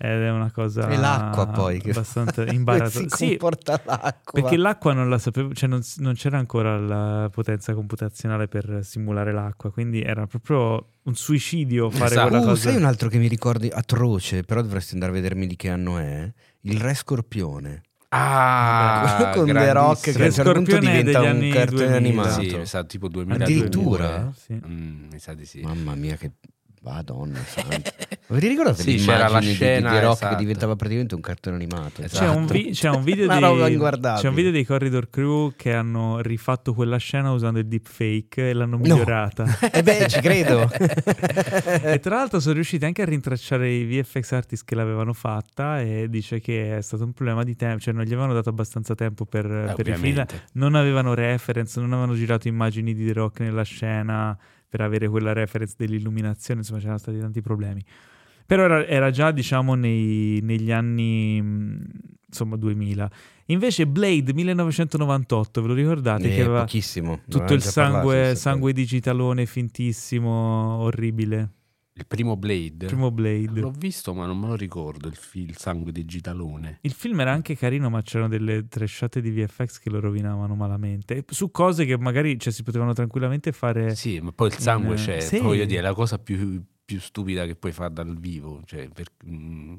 ed 0.00 0.22
è 0.22 0.30
una 0.30 0.52
cosa 0.52 0.86
È 0.86 0.96
l'acqua 0.96 1.48
poi 1.48 1.80
che 1.80 1.90
abbastanza 1.90 2.46
imbarazzante. 2.46 3.08
si 3.16 3.16
Sì, 3.16 3.28
comporta 3.36 3.80
l'acqua. 3.84 4.40
perché 4.40 4.56
l'acqua 4.56 4.92
non 4.92 5.08
la 5.10 5.18
sapevo, 5.18 5.52
cioè 5.54 5.68
non, 5.68 5.80
non 5.96 6.14
c'era 6.14 6.38
ancora 6.38 6.78
la 6.78 7.28
potenza 7.32 7.74
computazionale 7.74 8.46
per 8.46 8.80
simulare 8.82 9.32
l'acqua, 9.32 9.72
quindi 9.72 10.00
era 10.00 10.26
proprio 10.28 10.90
un 11.02 11.14
suicidio 11.14 11.90
fare 11.90 12.12
Esatto. 12.12 12.28
quella 12.28 12.42
Uh, 12.44 12.46
cosa. 12.46 12.68
sai 12.70 12.76
un 12.76 12.84
altro 12.84 13.08
che 13.08 13.18
mi 13.18 13.26
ricordi 13.28 13.68
atroce, 13.72 14.44
però 14.44 14.62
dovresti 14.62 14.94
andare 14.94 15.10
a 15.10 15.14
vedermi 15.16 15.46
di 15.48 15.56
che 15.56 15.68
anno 15.68 15.98
è? 15.98 16.32
Il 16.60 16.80
Re 16.80 16.94
Scorpione. 16.94 17.82
Ah, 18.10 19.32
con 19.34 19.46
The 19.46 19.72
Rock 19.72 20.12
che 20.12 20.22
a 20.22 20.26
un 20.26 20.32
certo 20.32 20.52
punto 20.52 20.78
diventa 20.78 21.20
un 21.20 21.50
cartone 21.52 21.88
2000. 21.88 21.96
animato. 21.96 22.40
Sì, 22.42 22.56
mi 22.56 22.66
sa 22.66 22.84
tipo 22.84 23.08
2000. 23.08 23.44
Addirittura? 23.44 24.32
Sì. 24.34 24.54
Mm, 24.54 25.08
mi 25.12 25.18
sa 25.18 25.34
di 25.34 25.44
sì. 25.44 25.60
Mamma 25.60 25.94
mia, 25.94 26.16
che 26.16 26.32
madonna 26.88 27.38
santa. 27.44 27.92
Ma 28.28 28.38
vi 28.38 28.48
ricordate 28.48 28.82
Sì, 28.82 28.96
c'era 28.96 29.28
la 29.28 29.38
di- 29.40 29.52
scena, 29.52 29.88
di, 29.90 29.94
The 29.96 30.02
Rock 30.02 30.14
esatto. 30.16 30.34
che 30.34 30.40
diventava 30.42 30.76
praticamente 30.76 31.14
un 31.14 31.20
cartone 31.22 31.56
animato? 31.56 32.02
Esatto. 32.02 32.24
C'è 32.24 32.30
un, 32.30 32.46
vi- 32.46 32.70
c'è 32.72 32.88
un 32.90 33.02
video 33.04 33.26
dei, 33.26 33.72
inguardabile. 33.72 34.22
c'è 34.22 34.28
un 34.28 34.34
video 34.34 34.50
dei 34.50 34.64
Corridor 34.64 35.08
Crew 35.08 35.52
che 35.56 35.72
hanno 35.72 36.20
rifatto 36.20 36.74
quella 36.74 36.98
scena 36.98 37.30
usando 37.32 37.58
il 37.58 37.66
deepfake 37.66 38.50
e 38.50 38.52
l'hanno 38.52 38.76
migliorata. 38.78 39.44
Eh 39.72 39.82
beh, 39.82 40.08
ci 40.08 40.20
credo. 40.20 40.68
e 41.82 41.98
tra 42.00 42.16
l'altro 42.16 42.40
sono 42.40 42.54
riusciti 42.54 42.84
anche 42.84 43.02
a 43.02 43.04
rintracciare 43.04 43.70
i 43.70 43.84
VFX 43.84 44.32
artist 44.32 44.64
che 44.64 44.74
l'avevano 44.74 45.12
fatta 45.12 45.80
e 45.80 46.06
dice 46.08 46.40
che 46.40 46.76
è 46.76 46.80
stato 46.82 47.04
un 47.04 47.12
problema 47.12 47.44
di 47.44 47.56
tempo, 47.56 47.80
cioè 47.80 47.94
non 47.94 48.04
gli 48.04 48.12
avevano 48.12 48.32
dato 48.34 48.48
abbastanza 48.48 48.94
tempo 48.94 49.24
per, 49.24 49.46
Eh, 49.46 49.74
per 49.82 50.26
non 50.52 50.74
avevano 50.74 51.14
reference, 51.14 51.78
non 51.80 51.92
avevano 51.92 52.14
girato 52.14 52.48
immagini 52.48 52.94
di 52.94 53.06
The 53.06 53.12
Rock 53.12 53.40
nella 53.40 53.62
scena 53.62 54.36
per 54.68 54.80
avere 54.80 55.08
quella 55.08 55.32
reference 55.32 55.74
dell'illuminazione, 55.76 56.60
insomma 56.60 56.78
c'erano 56.78 56.98
stati 56.98 57.18
tanti 57.18 57.40
problemi. 57.40 57.82
Però 58.46 58.64
era, 58.64 58.86
era 58.86 59.10
già, 59.10 59.30
diciamo, 59.30 59.74
nei- 59.74 60.40
negli 60.42 60.72
anni 60.72 61.40
mh, 61.40 61.86
insomma 62.28 62.56
2000. 62.56 63.10
Invece 63.46 63.86
Blade 63.86 64.32
1998, 64.32 65.62
ve 65.62 65.68
lo 65.68 65.74
ricordate? 65.74 66.30
Eh, 66.30 66.34
che 66.34 66.42
aveva 66.42 66.60
pochissimo. 66.60 67.20
tutto 67.28 67.52
il 67.54 67.60
parlato 67.60 67.70
sangue, 67.70 68.16
questa 68.16 68.36
sangue 68.36 68.72
digitalone 68.72 69.46
fintissimo, 69.46 70.30
orribile. 70.80 71.50
Il 71.98 72.06
primo 72.06 72.36
Blade. 72.36 72.86
Primo 72.86 73.10
Blade. 73.10 73.58
L'ho 73.60 73.72
visto, 73.76 74.14
ma 74.14 74.24
non 74.24 74.38
me 74.38 74.46
lo 74.46 74.54
ricordo 74.54 75.08
il, 75.08 75.16
film, 75.16 75.48
il 75.48 75.56
sangue 75.56 75.90
digitalone. 75.90 76.78
Il 76.82 76.92
film 76.92 77.18
era 77.20 77.32
anche 77.32 77.56
carino, 77.56 77.90
ma 77.90 78.00
c'erano 78.02 78.28
delle 78.28 78.68
trashate 78.68 79.20
di 79.20 79.30
VFX 79.32 79.80
che 79.80 79.90
lo 79.90 79.98
rovinavano 79.98 80.54
malamente. 80.54 81.24
Su 81.28 81.50
cose 81.50 81.84
che 81.84 81.98
magari 81.98 82.38
cioè, 82.38 82.52
si 82.52 82.62
potevano 82.62 82.92
tranquillamente 82.92 83.50
fare. 83.50 83.96
Sì, 83.96 84.20
ma 84.20 84.30
poi 84.30 84.46
il 84.46 84.54
sangue 84.58 84.94
Eh, 84.94 84.98
c'è. 84.98 85.18
sì. 85.20 85.38
Voglio 85.40 85.64
dire, 85.64 85.80
è 85.80 85.82
la 85.82 85.92
cosa 85.92 86.18
più, 86.20 86.62
più 86.84 87.00
stupida 87.00 87.44
che 87.46 87.56
puoi 87.56 87.72
fare 87.72 87.92
dal 87.92 88.16
vivo. 88.16 88.62
Cioè, 88.64 88.88
per, 88.90 89.08
mm, 89.26 89.74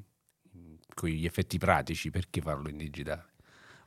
con 0.94 1.08
gli 1.10 1.24
effetti 1.26 1.58
pratici, 1.58 2.10
perché 2.10 2.42
farlo 2.42 2.68
in 2.68 2.76
digitale? 2.76 3.28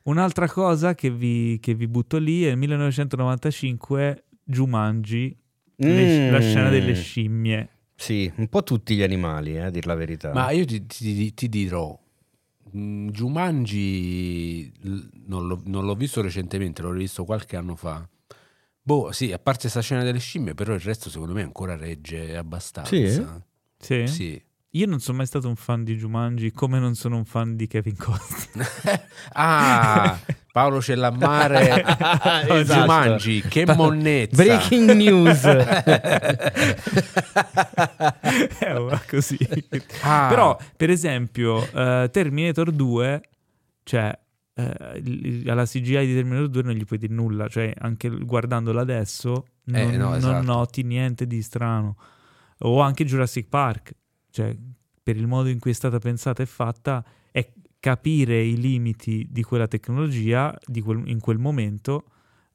Un'altra 0.05 0.49
cosa 0.49 0.95
che 0.95 1.11
vi, 1.11 1.59
che 1.61 1.75
vi 1.75 1.87
butto 1.87 2.17
lì 2.17 2.45
è 2.45 2.51
il 2.53 2.57
1995 2.57 4.25
Jumanji, 4.45 5.37
le- 5.77 6.29
Mm. 6.29 6.33
la 6.33 6.41
scena 6.41 6.69
delle 6.71 6.95
scimmie. 6.95 7.69
Sì, 8.03 8.29
un 8.35 8.49
po' 8.49 8.65
tutti 8.65 8.97
gli 8.97 9.03
animali, 9.03 9.55
eh, 9.55 9.61
a 9.61 9.71
dir 9.71 9.87
la 9.87 9.95
verità. 9.95 10.33
Ma 10.33 10.51
io 10.51 10.65
ti, 10.65 10.85
ti- 10.87 11.33
ti 11.35 11.49
dirò, 11.49 11.97
mm, 12.77 13.09
Jumanji 13.11 14.73
non 15.27 15.47
l'ho, 15.47 15.63
non 15.67 15.85
l'ho 15.85 15.95
visto 15.95 16.21
recentemente, 16.21 16.83
l'ho 16.83 16.91
rivisto 16.91 17.25
qualche 17.25 17.55
anno 17.57 17.77
fa. 17.77 18.05
Boh, 18.83 19.13
sì, 19.13 19.31
a 19.31 19.39
parte 19.39 19.61
questa 19.63 19.83
scena 19.83 20.03
delle 20.03 20.19
scimmie, 20.19 20.55
però 20.55 20.75
il 20.75 20.81
resto 20.81 21.11
secondo 21.11 21.33
me 21.33 21.43
ancora 21.43 21.77
regge 21.77 22.37
abbastanza. 22.37 23.45
Sì? 23.79 24.07
Sì? 24.07 24.13
Sì. 24.13 24.43
Io 24.75 24.87
non 24.87 25.01
sono 25.01 25.19
mai 25.19 25.27
stato 25.27 25.49
un 25.49 25.57
fan 25.57 25.85
di 25.85 25.97
Jumanji, 25.97 26.51
come 26.51 26.79
non 26.79 26.95
sono 26.95 27.17
un 27.17 27.27
fan 27.27 27.57
di 27.57 27.67
Kevin 27.67 27.95
Costner. 27.97 28.67
Ah, 29.35 30.19
Paolo 30.51 30.81
Cellammare, 30.81 31.85
Esatto. 32.49 32.81
Jumanji, 32.81 33.43
che 33.43 33.67
monnezza. 33.67 34.43
Breaking 34.43 34.91
news. 34.93 35.45
Eh, 38.61 39.01
così. 39.09 39.37
Ah, 40.03 40.27
Però, 40.29 40.59
per 40.77 40.89
esempio, 40.91 41.63
eh, 41.73 42.09
Terminator 42.11 42.71
2, 42.71 43.21
cioè, 43.83 44.19
eh, 44.55 45.01
il- 45.05 45.49
alla 45.51 45.67
CGI 45.67 46.07
di 46.07 46.15
Terminator 46.15 46.49
2 46.49 46.63
non 46.63 46.73
gli 46.75 46.85
puoi 46.85 46.99
dire 46.99 47.13
nulla, 47.13 47.49
cioè, 47.49 47.73
anche 47.79 48.09
guardandola 48.09 48.81
adesso, 48.81 49.47
non, 49.65 49.81
Eh, 49.81 49.97
no, 49.97 50.09
non 50.09 50.17
esatto. 50.17 50.43
noti 50.47 50.83
niente 50.83 51.27
di 51.27 51.43
strano. 51.43 51.97
O 52.61 52.81
anche 52.81 53.05
Jurassic 53.05 53.49
Park, 53.49 53.93
cioè, 54.33 54.57
per 55.03 55.17
il 55.17 55.27
modo 55.27 55.49
in 55.49 55.59
cui 55.59 55.71
è 55.71 55.75
stata 55.75 55.99
pensata 55.99 56.43
e 56.43 56.47
fatta, 56.47 57.05
è 57.31 57.47
capire 57.79 58.41
i 58.41 58.59
limiti 58.59 59.27
di 59.31 59.43
quella 59.43 59.69
tecnologia 59.69 60.57
di 60.65 60.81
quel- 60.81 61.07
in 61.07 61.21
quel 61.21 61.39
momento 61.39 62.05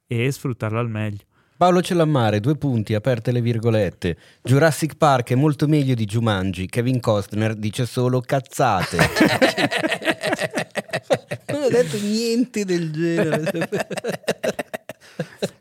e 0.07 0.32
sfruttarla 0.32 0.80
al 0.80 0.89
meglio. 0.89 1.23
Paolo 1.57 1.82
Cellammare, 1.82 2.39
due 2.39 2.55
punti, 2.55 2.93
aperte 2.93 3.32
le 3.32 3.41
virgolette. 3.41 4.17
Jurassic 4.43 4.95
Park 4.95 5.32
è 5.32 5.36
molto 5.36 5.67
meglio 5.67 5.95
di 5.95 6.05
Jumanji. 6.05 6.67
Kevin 6.67 6.99
Costner 6.99 7.55
dice 7.55 7.86
solo 7.86 8.21
cazzate. 8.21 8.97
non 11.51 11.63
ho 11.63 11.69
detto 11.69 11.97
niente 11.99 12.63
del 12.63 12.91
genere. 12.91 13.69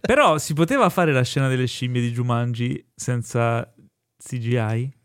Però 0.01 0.39
si 0.39 0.53
poteva 0.53 0.91
fare 0.91 1.13
la 1.13 1.23
scena 1.23 1.49
delle 1.49 1.67
scimmie 1.67 2.03
di 2.03 2.13
Jumanji 2.13 2.93
senza 2.95 3.73
CGI? 4.23 4.96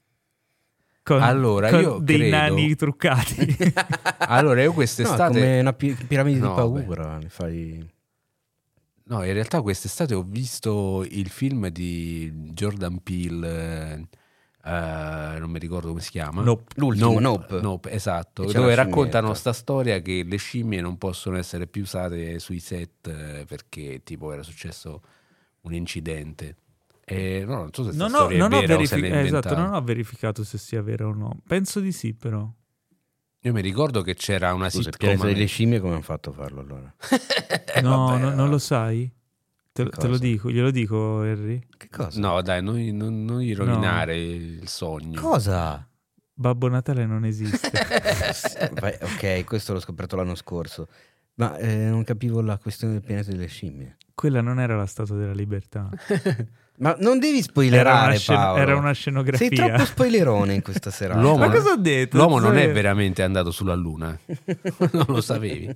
Con, 1.16 1.22
Allora, 1.22 1.70
con 1.70 1.80
io 1.82 1.98
dei 2.02 2.18
credo- 2.18 2.36
nani 2.36 2.76
truccati. 2.76 3.58
Allora, 4.32 4.62
io 4.62 4.68
No, 4.70 4.74
quest'estate... 4.74 5.34
come 5.40 5.60
una 5.60 5.74
pi- 5.74 5.94
piramide 6.08 6.40
No, 6.40 6.50
di 6.50 6.54
paura. 6.56 7.18
ne 7.18 7.30
fai... 7.30 7.90
No, 9.04 9.24
in 9.26 9.34
realtà 9.34 9.62
quest'estate 9.62 10.14
ho 10.14 10.24
visto 10.26 11.06
il 11.10 11.28
film 11.30 11.68
di 11.68 12.32
Jordan 12.54 13.02
Peele, 13.04 14.08
eh, 14.64 15.36
non 15.38 15.50
mi 15.50 15.60
ricordo 15.60 15.90
come 15.90 16.00
si 16.00 16.12
chiama. 16.12 16.42
Nope. 16.44 16.74
L'ultimo, 16.76 17.20
Nope. 17.20 17.60
Nope, 17.60 17.92
esatto, 17.92 18.46
dove 18.46 18.70
la 18.70 18.76
raccontano 18.84 19.34
scimmietta. 19.34 19.34
sta 19.34 19.52
storia 19.54 20.00
che 20.00 20.24
le 20.26 20.38
scimmie 20.38 20.80
non 20.80 20.98
possono 20.98 21.38
essere 21.38 21.68
più 21.68 21.82
usate 21.82 22.40
sui 22.40 22.60
set 22.60 23.08
eh, 23.08 23.44
perché 23.46 24.02
tipo 24.06 24.32
era 24.32 24.44
successo 24.44 25.02
un 25.62 25.74
incidente. 25.74 26.56
E, 27.04 27.44
no, 27.46 27.56
non 27.56 27.74
so 27.74 27.92
se 27.92 27.98
non 27.98 28.14
ho, 28.14 28.16
storia 28.16 28.38
non 28.38 28.54
è 28.54 28.58
ho 28.58 28.62
vera 28.62 28.78
o 28.78 28.86
se 28.86 28.96
verifi- 28.96 29.18
eh, 29.18 29.26
esatto, 29.26 29.56
non 29.56 29.74
ho 29.74 29.82
verificato 29.82 30.44
se 30.44 30.58
sia 30.58 30.82
vero 30.82 31.10
o 31.10 31.14
no. 31.14 31.42
Penso 31.46 31.80
di 31.80 31.92
sì, 31.92 32.14
però. 32.14 32.50
Io 33.44 33.54
mi 33.54 33.62
ricordo 33.62 34.02
che 34.02 34.14
c'era 34.14 34.54
una 34.54 34.70
Scusa, 34.70 34.92
sitcom 34.92 35.08
pianeta 35.10 35.26
delle 35.26 35.46
scimmie 35.48 35.80
come 35.80 35.94
hanno 35.94 36.04
fatto 36.04 36.30
a 36.30 36.34
farlo 36.34 36.62
allora? 36.62 36.94
no, 37.82 38.06
vabbè, 38.06 38.20
no, 38.20 38.34
non 38.36 38.50
lo 38.50 38.60
sai? 38.60 39.12
Te, 39.74 39.90
te 39.90 40.08
lo 40.08 40.18
dico, 40.18 40.52
glielo 40.52 40.70
dico, 40.70 41.24
Henry. 41.24 41.66
Che 41.78 41.90
cosa? 41.90 42.20
No, 42.20 42.42
dai, 42.42 42.62
non, 42.62 42.78
non, 42.96 43.24
non 43.24 43.40
gli 43.40 43.56
rovinare 43.56 44.18
il 44.22 44.68
sogno. 44.68 45.20
Cosa? 45.20 45.88
Babbo 46.34 46.68
Natale 46.68 47.06
non 47.06 47.26
esiste. 47.26 47.70
Ok, 49.02 49.44
questo 49.46 49.74
l'ho 49.74 49.80
scoperto 49.80 50.16
l'anno 50.16 50.36
scorso. 50.36 50.88
Ma 51.36 51.58
eh, 51.58 51.86
non 51.86 52.04
capivo 52.04 52.42
la 52.42 52.58
questione 52.58 52.94
del 52.94 53.02
pianeta 53.02 53.32
delle 53.32 53.48
scimmie. 53.48 53.98
Quella 54.14 54.42
non 54.42 54.60
era 54.60 54.76
la 54.76 54.86
Statua 54.86 55.16
della 55.16 55.34
Libertà. 55.34 55.90
Ma 56.78 56.96
non 57.00 57.20
devi 57.20 57.28
Era 57.28 57.38
una, 57.38 57.44
spoilerare, 57.44 58.18
scen- 58.18 58.36
Paolo. 58.36 58.60
era 58.62 58.76
una 58.76 58.92
scenografia. 58.92 59.48
Sei 59.48 59.56
troppo 59.58 59.86
spoilerone 59.86 60.54
in 60.56 60.62
questa 60.64 60.90
serata. 60.90 61.20
L'uomo- 61.20 61.38
Ma 61.46 61.50
cosa 61.52 61.72
ho 61.72 61.76
detto? 61.78 62.18
L'uomo 62.18 62.40
non 62.40 62.58
è 62.58 62.72
veramente 62.72 63.22
andato 63.22 63.52
sulla 63.52 63.76
Luna. 63.76 64.18
non 64.94 65.06
lo 65.08 65.22
sapevi. 65.22 65.70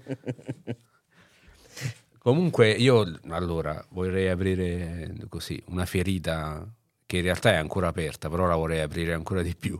Comunque 2.18 2.72
io 2.72 3.20
allora 3.30 3.84
vorrei 3.90 4.30
aprire 4.30 5.14
così 5.30 5.62
una 5.68 5.86
ferita 5.86 6.66
che 7.06 7.18
in 7.18 7.24
realtà 7.24 7.52
è 7.52 7.56
ancora 7.56 7.88
aperta, 7.88 8.30
però 8.30 8.48
la 8.48 8.56
vorrei 8.56 8.80
aprire 8.82 9.14
ancora 9.14 9.44
di 9.44 9.56
più. 9.56 9.80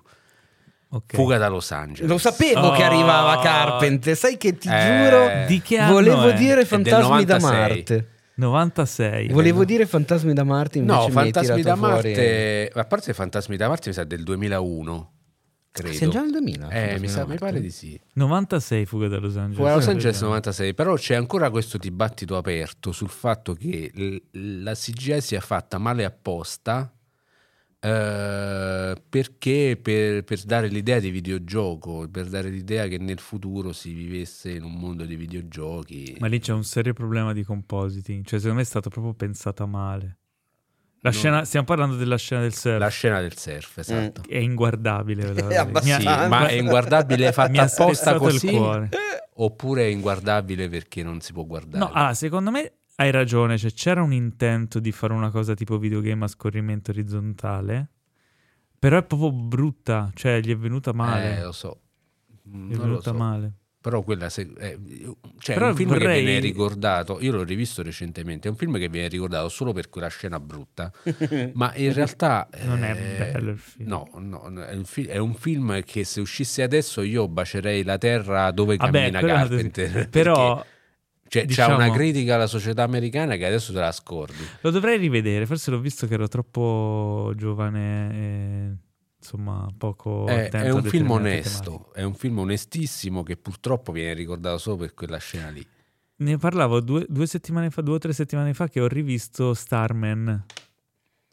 Ok. 0.90 1.16
Fuga 1.16 1.38
da 1.40 1.48
Los 1.48 1.72
Angeles. 1.72 2.08
Lo 2.08 2.20
sapevo 2.20 2.70
che 2.72 2.84
Oh. 2.84 2.86
arrivava 2.86 3.40
Carpenter. 3.42 4.16
Sai 4.16 4.38
che 4.38 4.58
ti 4.58 4.70
Eh, 4.70 4.80
giuro, 5.10 5.46
Di 5.48 5.60
che 5.62 5.84
volevo 5.88 6.28
è? 6.30 6.34
dire 6.36 6.66
fantasmi 6.66 7.26
da 7.26 7.40
96. 7.40 7.52
Marte. 7.60 8.10
96. 8.36 9.30
Volevo 9.30 9.64
dire 9.66 9.86
fantasmi 9.86 10.34
da 10.34 10.44
Marte, 10.44 10.78
invece 10.80 11.00
No, 11.00 11.10
Fantasmi 11.10 11.48
da 11.48 11.56
tirato 11.56 11.78
fuori- 11.78 11.94
Marte, 12.10 12.72
a 12.74 12.86
parte 12.86 13.14
Fantasmi 13.14 13.58
da 13.58 13.68
Marte 13.68 13.90
mi 13.90 13.96
sa 13.96 14.04
del 14.04 14.24
2001, 14.24 15.12
credo. 15.72 15.94
Siamo 15.96 16.12
già 16.14 16.22
nel 16.22 16.32
2000. 16.32 16.70
Eh, 16.70 17.00
mi, 17.00 17.08
sa, 17.08 17.22
mi 17.22 17.28
Marte. 17.30 17.46
pare 17.46 17.62
di 17.62 17.70
sì. 17.72 18.00
96 18.14 18.86
Fuga 18.86 19.08
da 19.08 19.20
Los 19.20 19.36
Angeles. 19.38 19.56
Fuga 19.58 19.70
da 19.70 19.76
Los 19.76 19.88
Angeles 19.88 20.18
sì. 20.18 20.24
96, 20.24 20.74
però 20.74 20.96
c'è 20.96 21.16
ancora 21.16 21.50
questo 21.50 21.78
dibattito 21.78 22.36
aperto 22.38 22.92
sul 22.92 23.10
fatto 23.10 23.54
che 23.54 23.92
l- 23.94 24.64
la 24.64 24.74
CGI 24.74 25.22
sia 25.22 25.40
fatta 25.42 25.78
male 25.78 26.04
apposta 26.06 26.90
eh, 27.86 28.96
perché 29.08 29.78
per, 29.82 30.24
per 30.24 30.42
dare 30.44 30.68
l'idea 30.68 31.00
di 31.00 31.12
videogioco, 31.12 32.08
per 32.10 32.26
dare 32.28 32.50
l'idea 32.50 32.88
che 32.88 32.98
nel 32.98 33.20
futuro 33.20 33.74
si 33.74 33.94
vivesse 33.94 34.52
in 34.52 34.64
un 34.64 34.74
mondo 34.74 35.06
di 35.06 35.16
videogiochi. 35.16 36.16
Ma 36.20 36.28
lì 36.28 36.40
c'è 36.40 36.54
un 36.54 36.64
serio 36.64 36.94
problema 36.94 37.32
di 37.32 37.44
compositing. 37.44 38.26
Cioè, 38.26 38.40
secondo 38.40 38.56
me 38.56 38.62
è 38.64 38.66
stata 38.66 38.90
proprio 38.90 39.14
pensata 39.14 39.66
male. 39.68 40.18
La 41.02 41.12
No. 41.12 41.16
scena, 41.16 41.46
stiamo 41.46 41.68
parlando 41.68 41.96
della 41.98 42.18
scena 42.18 42.42
del 42.42 42.54
surf. 42.56 42.80
La 42.80 42.88
scena 42.88 43.22
del 43.22 43.38
surf, 43.38 43.78
esatto. 43.78 44.24
È 44.28 44.38
inguardabile. 44.38 45.34
È 45.34 45.66
Mi. 45.66 45.82
Sì, 45.82 46.04
ma 46.04 46.48
è 46.48 46.54
inguardabile 46.54 47.28
mi 47.28 47.32
fatta 47.32 47.62
ha 47.62 47.66
apposta 47.66 48.16
così 48.16 48.48
il 48.48 48.52
cuore. 48.52 48.90
oppure 49.36 49.84
è 49.84 49.88
inguardabile 49.90 50.68
perché 50.70 51.04
non 51.04 51.22
si 51.22 51.32
può 51.34 51.44
guardare? 51.46 51.78
No, 51.78 51.92
allora, 51.92 52.16
secondo 52.16 52.50
me 52.50 52.74
hai 52.96 53.12
ragione. 53.12 53.58
Cioè, 53.58 53.72
c'era 53.72 54.02
un 54.02 54.14
intento 54.14 54.80
di 54.80 54.92
fare 54.92 55.14
una 55.14 55.30
cosa 55.30 55.54
tipo 55.54 55.78
videogame 55.78 56.26
a 56.26 56.28
scorrimento 56.28 56.92
orizzontale. 56.92 57.90
Però 58.78 58.98
è 58.98 59.04
proprio 59.04 59.32
brutta. 59.32 60.12
Cioè, 60.14 60.40
gli 60.42 60.52
è 60.52 60.58
venuta 60.58 60.94
male. 60.94 61.38
Eh, 61.38 61.44
lo 61.44 61.52
so. 61.52 61.80
Mm, 62.50 62.70
gli 62.70 62.74
è 62.74 62.78
Non 62.78 62.86
venuta 62.88 63.12
so. 63.12 63.18
male. 63.18 63.54
Però 63.86 64.02
quella 64.02 64.30
se- 64.30 64.52
è, 64.58 64.76
cioè, 65.38 65.54
Però 65.54 65.68
è 65.68 65.70
un 65.70 65.76
film 65.76 65.92
che 65.92 65.98
vorrei- 66.00 66.24
viene 66.26 66.40
ricordato, 66.40 67.20
io 67.22 67.32
l'ho 67.34 67.44
rivisto 67.44 67.84
recentemente, 67.84 68.48
è 68.48 68.52
un 68.52 68.58
film 68.58 68.80
che 68.80 68.90
viene 68.90 69.08
ricordato 69.10 69.48
solo 69.48 69.74
per 69.74 69.90
quella 69.92 70.08
scena 70.08 70.40
brutta, 70.40 70.92
ma 71.54 71.72
in 71.76 71.94
realtà... 71.94 72.50
Non 72.64 72.84
è 72.84 72.96
eh, 73.28 73.32
bello 73.32 73.52
il 73.52 73.60
film. 73.60 73.88
No, 73.88 74.10
no, 74.18 74.52
è, 74.64 74.74
un 74.74 74.86
fi- 74.86 75.06
è 75.06 75.18
un 75.18 75.36
film 75.36 75.84
che 75.84 76.04
se 76.04 76.20
uscisse 76.20 76.64
adesso 76.64 77.04
io 77.04 77.28
bacerei 77.28 77.84
la 77.84 78.00
terra 78.00 78.50
dove 78.50 78.76
Vabbè, 78.76 79.12
cammina 79.12 79.20
è 79.20 79.24
Carpenter. 79.24 80.10
Però 80.10 80.56
perché, 80.56 80.70
cioè, 81.28 81.46
diciamo- 81.46 81.78
c'è 81.78 81.84
una 81.86 81.94
critica 81.94 82.36
alla 82.36 82.48
società 82.48 82.84
americana 82.84 83.36
che 83.36 83.46
adesso 83.46 83.74
te 83.74 83.80
la 83.80 83.92
scordi. 83.92 84.44
lo 84.62 84.70
dovrei 84.72 84.98
rivedere. 84.98 85.46
Forse 85.46 85.72
l'ho 85.72 85.80
visto 85.80 86.08
che 86.08 86.14
ero 86.14 86.28
troppo 86.28 87.34
giovane 87.36 88.14
e 88.14 88.76
insomma 89.18 89.68
poco 89.76 90.28
È, 90.28 90.46
attento 90.46 90.68
è 90.68 90.72
un 90.72 90.84
film 90.84 91.10
onesto, 91.12 91.72
tematiche. 91.72 92.00
è 92.00 92.04
un 92.04 92.14
film 92.14 92.38
onestissimo 92.40 93.24
che 93.24 93.38
purtroppo 93.38 93.92
viene 93.92 94.14
ricordato 94.14 94.58
solo 94.60 94.76
per 94.78 94.94
quella 94.94 95.18
scena 95.18 95.50
lì. 95.50 95.66
Ne 96.18 96.38
parlavo 96.38 96.80
due, 96.80 97.06
due 97.10 97.26
settimane 97.28 97.70
fa, 97.72 97.82
due 97.82 97.96
o 97.96 97.98
tre 97.98 98.14
settimane 98.14 98.54
fa 98.54 98.70
che 98.70 98.80
ho 98.80 98.88
rivisto 98.88 99.54
Starman. 99.54 100.46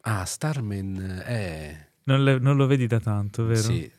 Ah, 0.01 0.25
Starman 0.25 1.21
è... 1.25 1.87
Non, 2.05 2.21
le- 2.23 2.39
non 2.39 2.57
lo 2.57 2.65
vedi 2.67 2.85
da 2.87 2.99
tanto, 2.99 3.45
vero? 3.45 3.61
Sì, 3.61 3.89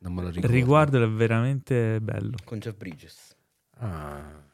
non 0.00 0.12
me 0.12 0.20
lo 0.22 0.28
Il 0.28 0.34
ricordo. 0.34 0.54
riguardo 0.54 1.02
è 1.02 1.08
veramente 1.08 1.98
bello. 2.02 2.36
Con 2.44 2.58
Jeff 2.58 2.76
Bridges. 2.76 3.34
Ah. 3.78 4.46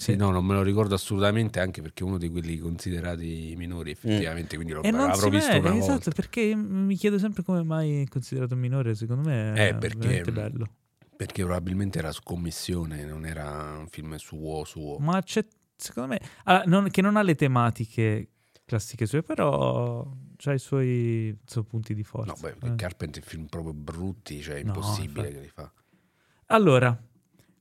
Sì, 0.00 0.16
no, 0.16 0.30
non 0.30 0.46
me 0.46 0.54
lo 0.54 0.62
ricordo 0.62 0.94
assolutamente, 0.94 1.60
anche 1.60 1.82
perché 1.82 2.04
uno 2.04 2.16
di 2.16 2.30
quelli 2.30 2.56
considerati 2.56 3.52
minori, 3.56 3.90
effettivamente, 3.90 4.54
quindi 4.56 4.72
lo 4.72 4.80
E 4.82 4.90
non 4.90 5.10
avrò 5.10 5.28
visto 5.28 5.50
vede, 5.50 5.68
una 5.68 5.74
esatto, 5.76 5.90
volta. 5.92 6.10
perché 6.12 6.54
mi 6.56 6.96
chiedo 6.96 7.18
sempre 7.18 7.42
come 7.42 7.62
mai 7.62 8.02
è 8.02 8.06
considerato 8.08 8.56
minore, 8.56 8.94
secondo 8.94 9.28
me 9.28 9.52
è 9.52 9.68
Eh, 9.68 9.74
perché- 9.74 9.98
veramente 9.98 10.32
bello. 10.32 10.66
Perché 11.16 11.42
probabilmente 11.44 11.98
era 11.98 12.12
su 12.12 12.22
commissione, 12.22 13.04
non 13.04 13.26
era 13.26 13.76
un 13.78 13.88
film 13.88 14.16
suo 14.16 14.64
suo. 14.64 14.96
Ma 15.00 15.20
c'è, 15.20 15.44
secondo 15.76 16.08
me, 16.14 16.20
allora, 16.44 16.64
non- 16.66 16.88
che 16.88 17.02
non 17.02 17.16
ha 17.16 17.22
le 17.22 17.34
tematiche 17.34 18.28
classiche 18.64 19.04
sue, 19.04 19.22
però 19.22 20.00
ha 20.44 20.52
i 20.54 20.58
suoi, 20.58 21.36
suoi 21.44 21.64
punti 21.64 21.92
di 21.92 22.04
forza. 22.04 22.32
No, 22.48 22.54
beh, 22.58 22.68
eh. 22.72 22.74
Carpenter 22.76 23.22
film 23.22 23.44
proprio 23.48 23.74
brutti, 23.74 24.40
cioè 24.40 24.54
è 24.54 24.62
No, 24.62 24.68
impossibile 24.68 25.26
infatti. 25.28 25.34
che 25.34 25.40
li 25.40 25.48
fa. 25.48 25.70
Allora, 26.46 26.98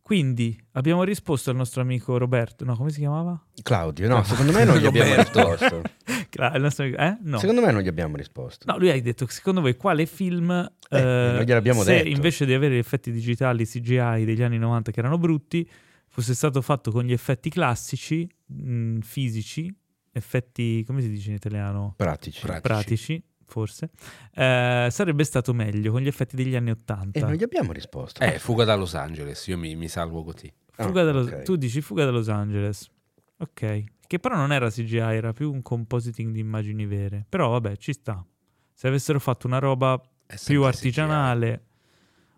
quindi 0.10 0.60
abbiamo 0.72 1.03
risposto 1.03 1.51
al 1.51 1.55
nostro 1.55 1.82
amico 1.84 2.18
Roberto, 2.18 2.66
no, 2.66 2.76
come 2.76 2.89
si 2.89 2.97
chiamava? 2.97 3.39
Claudio, 3.62 4.07
no, 4.07 4.24
secondo 4.24 4.51
me 4.51 4.64
non 4.64 4.78
gli 4.78 4.86
abbiamo 4.89 5.14
risposto. 5.14 5.84
Cla- 6.30 6.49
amico- 6.51 6.97
eh? 6.97 7.18
No. 7.22 7.38
Secondo 7.38 7.62
me 7.62 7.72
non 7.72 7.84
gli 7.84 7.88
abbiamo 7.88 8.16
risposto. 8.18 8.66
No, 8.66 8.80
lui 8.80 8.89
ha 8.89 8.99
detto 8.99 9.28
che 9.28 9.32
secondo 9.32 9.62
voi 9.62 9.76
quale 9.78 10.07
film, 10.07 10.49
eh, 10.89 10.99
non 10.99 11.43
gliel'abbiamo 11.43 11.84
se 11.84 11.97
detto. 11.97 12.07
invece 12.07 12.47
di 12.47 12.55
avere 12.55 12.74
gli 12.74 12.80
effetti 12.80 13.12
digitali 13.12 13.68
CGI 13.68 14.24
degli 14.26 14.41
anni 14.41 14.57
90 14.57 14.89
che 14.89 14.99
erano 14.99 15.20
brutti, 15.20 15.70
fosse 16.07 16.34
stato 16.34 16.60
fatto 16.64 16.89
con 16.89 17.03
gli 17.03 17.12
effetti 17.14 17.51
classici, 17.51 18.28
mh, 18.47 19.01
fisici, 19.01 19.72
effetti, 20.12 20.84
come 20.88 21.01
si 21.01 21.10
dice 21.12 21.30
in 21.30 21.36
italiano? 21.36 21.93
Pratici. 21.95 22.41
Pratici. 22.41 22.62
Pratici, 22.68 23.24
forse, 23.49 23.89
eh, 24.35 24.87
sarebbe 24.89 25.23
stato 25.25 25.53
meglio 25.53 25.91
con 25.91 26.01
gli 26.01 26.07
effetti 26.07 26.35
degli 26.35 26.55
anni 26.55 26.69
80. 26.71 27.17
E 27.19 27.21
non 27.21 27.33
gli 27.33 27.43
abbiamo 27.43 27.71
risposto. 27.73 28.21
Eh, 28.23 28.39
Fuga 28.39 28.63
da 28.63 28.75
Los 28.75 28.93
Angeles, 28.95 29.45
io 29.47 29.57
mi, 29.57 29.75
mi 29.75 29.87
salvo 29.89 30.23
così. 30.23 30.51
Fuga 30.71 31.01
Ah, 31.01 31.03
da 31.03 31.11
Los- 31.11 31.27
ok. 31.27 31.41
Tu 31.43 31.55
dici 31.57 31.81
fuga 31.81 32.05
da 32.05 32.11
Los 32.11 32.29
Angeles. 32.29 32.89
Ok. 33.37 33.83
Che 34.07 34.19
però 34.19 34.35
non 34.37 34.51
era 34.53 34.69
CGI, 34.69 34.97
era 34.97 35.33
più 35.33 35.51
un 35.51 35.61
compositing 35.61 36.31
di 36.31 36.39
immagini 36.39 36.85
vere. 36.85 37.25
Però 37.27 37.49
vabbè, 37.49 37.75
ci 37.77 37.91
sta. 37.93 38.25
Se 38.73 38.87
avessero 38.87 39.19
fatto 39.19 39.45
una 39.47 39.59
roba 39.59 39.99
più 39.99 40.35
CGI. 40.61 40.63
artigianale. 40.65 41.63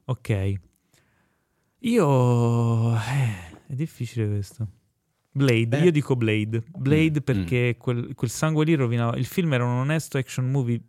Ok. 0.06 0.54
Io... 1.80 2.96
eh, 2.96 3.58
è 3.68 3.74
difficile 3.74 4.28
questo. 4.28 4.68
Blade, 5.32 5.80
Eh. 5.80 5.84
io 5.86 5.92
dico 5.92 6.16
Blade. 6.16 6.62
Blade 6.76 7.20
Mm, 7.22 7.24
perché 7.24 7.76
quel, 7.78 8.14
quel 8.16 8.30
sangue 8.30 8.66
lì 8.66 8.74
rovinava... 8.76 9.16
Il 9.16 9.26
film 9.26 9.54
era 9.54 9.64
un 9.64 9.78
onesto 9.78 10.18
action 10.18 10.50
movie 10.52 10.80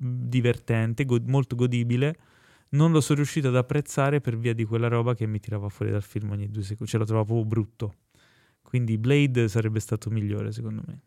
divertente, 0.00 1.04
go- 1.04 1.20
molto 1.26 1.54
godibile. 1.56 2.16
Non 2.70 2.92
lo 2.92 3.00
sono 3.00 3.18
riuscito 3.18 3.48
ad 3.48 3.56
apprezzare 3.56 4.20
per 4.20 4.38
via 4.38 4.54
di 4.54 4.64
quella 4.64 4.88
roba 4.88 5.14
che 5.14 5.26
mi 5.26 5.40
tirava 5.40 5.68
fuori 5.68 5.90
dal 5.90 6.02
film 6.02 6.30
ogni 6.30 6.48
due 6.48 6.62
secondi. 6.62 6.90
Ce 6.90 6.98
lo 6.98 7.04
trovavo 7.04 7.26
proprio 7.26 7.46
brutto. 7.46 7.94
Quindi 8.62 8.96
Blade 8.98 9.48
sarebbe 9.48 9.80
stato 9.80 10.10
migliore, 10.10 10.52
secondo 10.52 10.82
me. 10.86 11.00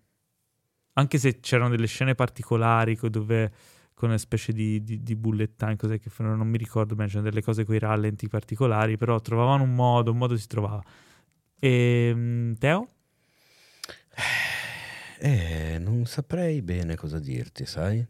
Anche 0.94 1.18
se 1.18 1.40
c'erano 1.40 1.70
delle 1.70 1.88
scene 1.88 2.14
particolari 2.14 2.96
co- 2.96 3.10
dove 3.10 3.52
con 3.94 4.10
una 4.10 4.18
specie 4.18 4.52
di, 4.52 4.84
di, 4.84 5.02
di 5.02 5.16
bullet 5.16 5.56
time, 5.56 5.76
cos'è 5.78 6.00
che 6.00 6.10
fanno? 6.10 6.36
non 6.36 6.48
mi 6.48 6.58
ricordo 6.58 6.96
bene, 6.96 7.08
c'erano 7.08 7.30
delle 7.30 7.42
cose 7.42 7.64
con 7.64 7.76
i 7.76 7.80
rallenti 7.80 8.28
particolari, 8.28 8.98
però 8.98 9.20
trovavano 9.22 9.64
un 9.64 9.74
modo, 9.74 10.12
un 10.12 10.18
modo 10.18 10.36
si 10.36 10.48
trovava. 10.48 10.84
E, 11.60 12.54
Teo? 12.60 12.88
Eh, 15.20 15.78
non 15.80 16.06
saprei 16.06 16.62
bene 16.62 16.96
cosa 16.96 17.18
dirti, 17.18 17.66
sai? 17.66 18.06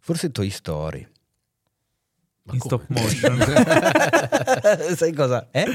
Forse 0.00 0.30
Toy 0.30 0.50
Story. 0.50 1.06
Ma 2.42 2.54
in 2.54 2.58
come? 2.58 2.82
stop 2.84 2.88
motion. 2.88 3.36
Sai 4.96 5.12
cosa? 5.12 5.48
Eh? 5.50 5.66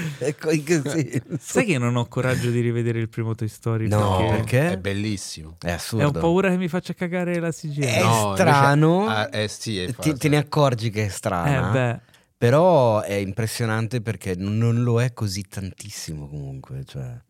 In 0.51 0.63
che 0.63 0.81
senso? 0.83 1.37
Sai 1.39 1.65
che 1.65 1.77
non 1.77 1.95
ho 1.95 2.07
coraggio 2.07 2.49
di 2.49 2.59
rivedere 2.59 2.99
il 2.99 3.07
primo 3.07 3.35
Toy 3.35 3.47
Story 3.47 3.87
No, 3.87 4.17
perché 4.17 4.35
perché? 4.35 4.69
È 4.71 4.77
bellissimo. 4.77 5.57
È 5.59 5.67
e 5.67 5.71
assurdo. 5.71 6.07
ho 6.07 6.11
paura 6.11 6.49
che 6.49 6.57
mi 6.57 6.67
faccia 6.67 6.93
cagare 6.93 7.39
la 7.39 7.51
CGI. 7.51 7.81
È 7.81 8.01
No, 8.01 8.33
strano. 8.35 9.01
invece- 9.01 9.15
ah, 9.15 9.29
eh 9.41 9.47
sì, 9.47 9.79
è 9.79 9.93
Ti- 9.93 10.15
te 10.15 10.27
ne 10.27 10.37
accorgi 10.37 10.89
che 10.89 11.03
è 11.03 11.05
Eh, 11.05 11.09
strana. 11.09 11.69
beh, 11.71 11.99
Però 12.37 13.01
è 13.01 13.13
impressionante 13.13 14.01
perché 14.01 14.35
non, 14.35 14.57
non 14.57 14.83
lo 14.83 15.01
è 15.01 15.13
così 15.13 15.43
tantissimo 15.47 16.27
comunque. 16.27 16.83
Cioè. 16.83 17.21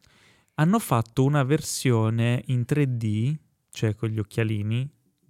hanno 0.55 0.79
fatto 0.79 1.23
una 1.25 1.43
versione 1.43 2.41
in 2.47 2.63
3D, 2.65 3.35
cioè 3.71 3.93
con 3.95 4.07
gli 4.09 4.17
occhialini 4.19 4.89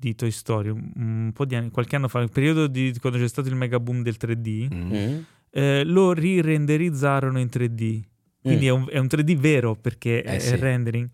di 0.10 0.16
Toy 0.16 0.32
Story, 0.32 0.70
un, 0.70 1.32
po' 1.34 1.46
di 1.46 1.56
anni, 1.56 1.70
qualche 1.72 1.96
anno 1.96 2.08
fa, 2.08 2.20
nel 2.20 2.30
periodo 2.30 2.68
di 2.68 2.94
quando 3.00 3.18
c'è 3.20 3.28
stato 3.28 3.48
il 3.50 3.56
mega 3.56 3.80
boom 3.80 4.02
del 4.04 4.16
3D, 4.20 4.68
Mm. 4.74 4.94
Mm. 4.94 5.20
eh, 5.52 5.84
lo 5.86 6.14
rirenderizzarono 6.14 7.40
in 7.40 7.48
3D. 7.50 8.02
Quindi 8.42 8.66
Mm. 8.66 8.68
è, 8.68 8.72
un, 8.72 8.86
è 8.90 8.98
un 9.00 9.08
3D 9.08 9.36
vero 9.36 9.76
perché 9.76 10.22
Eh 10.24 10.36
è, 10.36 10.40
sì. 10.40 10.56
rendering. 10.58 11.10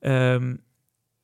Ehm, 0.00 0.58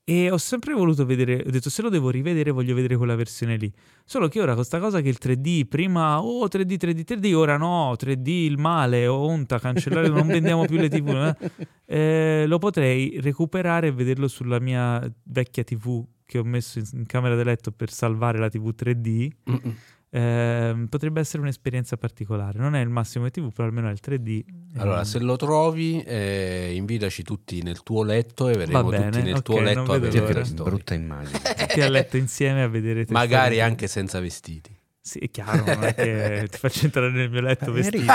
e 0.02 0.28
ho 0.30 0.38
sempre 0.38 0.72
voluto 0.72 1.04
vedere, 1.06 1.44
ho 1.46 1.50
detto 1.50 1.70
se 1.70 1.82
lo 1.82 1.88
devo 1.88 2.10
rivedere 2.10 2.50
voglio 2.50 2.74
vedere 2.74 2.96
quella 2.96 3.14
versione 3.14 3.56
lì. 3.56 3.70
Solo 4.04 4.26
che 4.26 4.40
ora 4.40 4.54
questa 4.54 4.80
cosa 4.80 5.00
che 5.02 5.08
il 5.08 5.18
3D 5.22 5.66
prima, 5.68 6.20
oh 6.20 6.46
3D, 6.48 6.76
3D, 6.78 7.04
3D, 7.04 7.32
ora 7.34 7.56
no, 7.56 7.94
3D 7.96 8.26
il 8.26 8.58
male, 8.58 9.06
oh, 9.06 9.18
onta, 9.18 9.60
cancellare, 9.60 10.08
non 10.08 10.26
vendiamo 10.26 10.64
più 10.64 10.78
le 10.78 10.88
TV. 10.88 11.08
eh. 11.10 11.50
Eh, 11.90 12.44
lo 12.46 12.58
potrei 12.58 13.18
recuperare 13.20 13.88
e 13.88 13.92
vederlo 13.92 14.28
sulla 14.28 14.60
mia 14.60 15.00
vecchia 15.24 15.64
TV 15.64 16.04
che 16.30 16.38
ho 16.38 16.44
messo 16.44 16.78
in, 16.78 16.84
in 16.92 17.06
camera 17.06 17.34
da 17.34 17.42
letto 17.42 17.72
per 17.72 17.90
salvare 17.90 18.38
la 18.38 18.48
TV 18.48 18.72
3D. 18.72 19.28
Mm-mm. 19.50 19.76
Ehm, 20.12 20.86
potrebbe 20.88 21.18
essere 21.20 21.42
un'esperienza 21.42 21.96
particolare. 21.96 22.58
Non 22.60 22.74
è 22.76 22.80
il 22.80 22.88
massimo 22.88 23.24
di 23.24 23.30
TV, 23.32 23.52
però 23.52 23.66
almeno 23.66 23.88
è 23.88 23.90
il 23.92 23.98
3D. 24.04 24.44
Allora, 24.76 24.98
Ehm, 24.98 25.04
se 25.04 25.18
lo 25.18 25.34
trovi, 25.36 26.00
eh, 26.02 26.72
invitaci 26.74 27.24
tutti 27.24 27.62
nel 27.62 27.82
tuo 27.82 28.04
letto 28.04 28.48
e 28.48 28.56
verremo 28.56 28.88
bene, 28.88 29.10
tutti 29.10 29.22
nel 29.24 29.34
ok, 29.34 29.42
tuo 29.42 29.60
letto 29.60 29.92
a 29.92 29.98
vedere 29.98 30.44
Story. 30.44 30.70
brutta 30.70 30.94
immagine. 30.94 31.38
tutti 31.66 31.80
a 31.80 31.88
letto 31.88 32.16
insieme 32.16 32.62
a 32.62 32.68
vedere 32.68 33.04
Magari 33.08 33.54
Story. 33.56 33.60
anche 33.60 33.86
senza 33.88 34.20
vestiti. 34.20 34.76
Sì, 35.02 35.18
è 35.18 35.30
chiaro, 35.30 35.64
non 35.64 35.82
è 35.84 35.94
che 35.94 36.46
ti 36.50 36.58
faccio 36.58 36.84
entrare 36.84 37.10
nel 37.10 37.30
mio 37.30 37.40
letto 37.40 37.70
Eh, 37.70 37.72
vestito. 37.72 38.12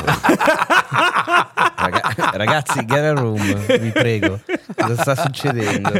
Raga- 1.76 2.32
ragazzi, 2.34 2.86
get 2.86 3.00
a 3.04 3.12
room, 3.14 3.38
vi 3.80 3.90
prego. 3.92 4.40
Cosa 4.76 4.96
sta 5.02 5.16
succedendo? 5.16 5.92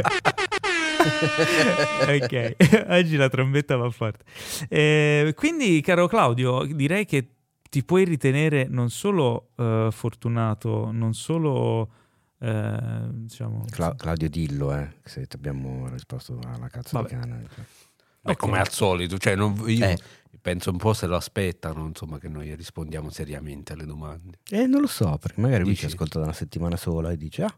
Ok, 0.96 2.56
oggi 2.88 3.16
la 3.16 3.28
trombetta 3.28 3.76
va 3.76 3.90
forte. 3.90 4.24
Eh, 4.68 5.32
quindi, 5.36 5.80
caro 5.80 6.06
Claudio, 6.06 6.64
direi 6.64 7.04
che 7.04 7.28
ti 7.68 7.84
puoi 7.84 8.04
ritenere 8.04 8.66
non 8.68 8.90
solo 8.90 9.50
eh, 9.56 9.88
fortunato, 9.90 10.90
non 10.92 11.14
solo 11.14 11.90
eh, 12.38 13.08
diciamo 13.10 13.64
Cla- 13.70 13.94
Claudio 13.96 14.28
Dillo, 14.28 14.74
eh, 14.74 14.94
se 15.04 15.26
ti 15.26 15.36
abbiamo 15.36 15.88
risposto 15.88 16.38
alla 16.46 16.68
cazzo 16.68 16.98
Vabbè. 17.00 17.08
di 17.08 17.14
cane. 17.20 17.46
È 18.22 18.30
Ok. 18.30 18.36
come 18.36 18.58
al 18.58 18.70
solito, 18.70 19.18
cioè 19.18 19.36
non- 19.36 19.62
io 19.66 19.84
Eh. 19.86 19.98
penso 20.40 20.70
un 20.70 20.78
po' 20.78 20.92
se 20.92 21.06
lo 21.06 21.16
aspettano, 21.16 21.86
insomma, 21.86 22.18
che 22.18 22.28
noi 22.28 22.54
rispondiamo 22.54 23.08
seriamente 23.10 23.72
alle 23.72 23.84
domande. 23.84 24.38
Eh, 24.50 24.66
non 24.66 24.80
lo 24.80 24.86
so, 24.88 25.16
perché 25.20 25.40
magari 25.40 25.64
lui 25.64 25.76
ci 25.76 25.86
ascolta 25.86 26.18
da 26.18 26.24
una 26.26 26.34
settimana 26.34 26.76
sola 26.76 27.10
e 27.10 27.16
dice, 27.16 27.42
ah, 27.44 27.56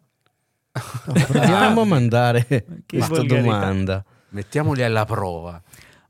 proviamo 1.26 1.80
a 1.82 1.84
mandare 1.84 2.46
questa 2.86 3.14
volgarità. 3.14 3.40
domanda. 3.40 4.04
Mettiamoli 4.30 4.82
alla 4.82 5.04
prova. 5.04 5.60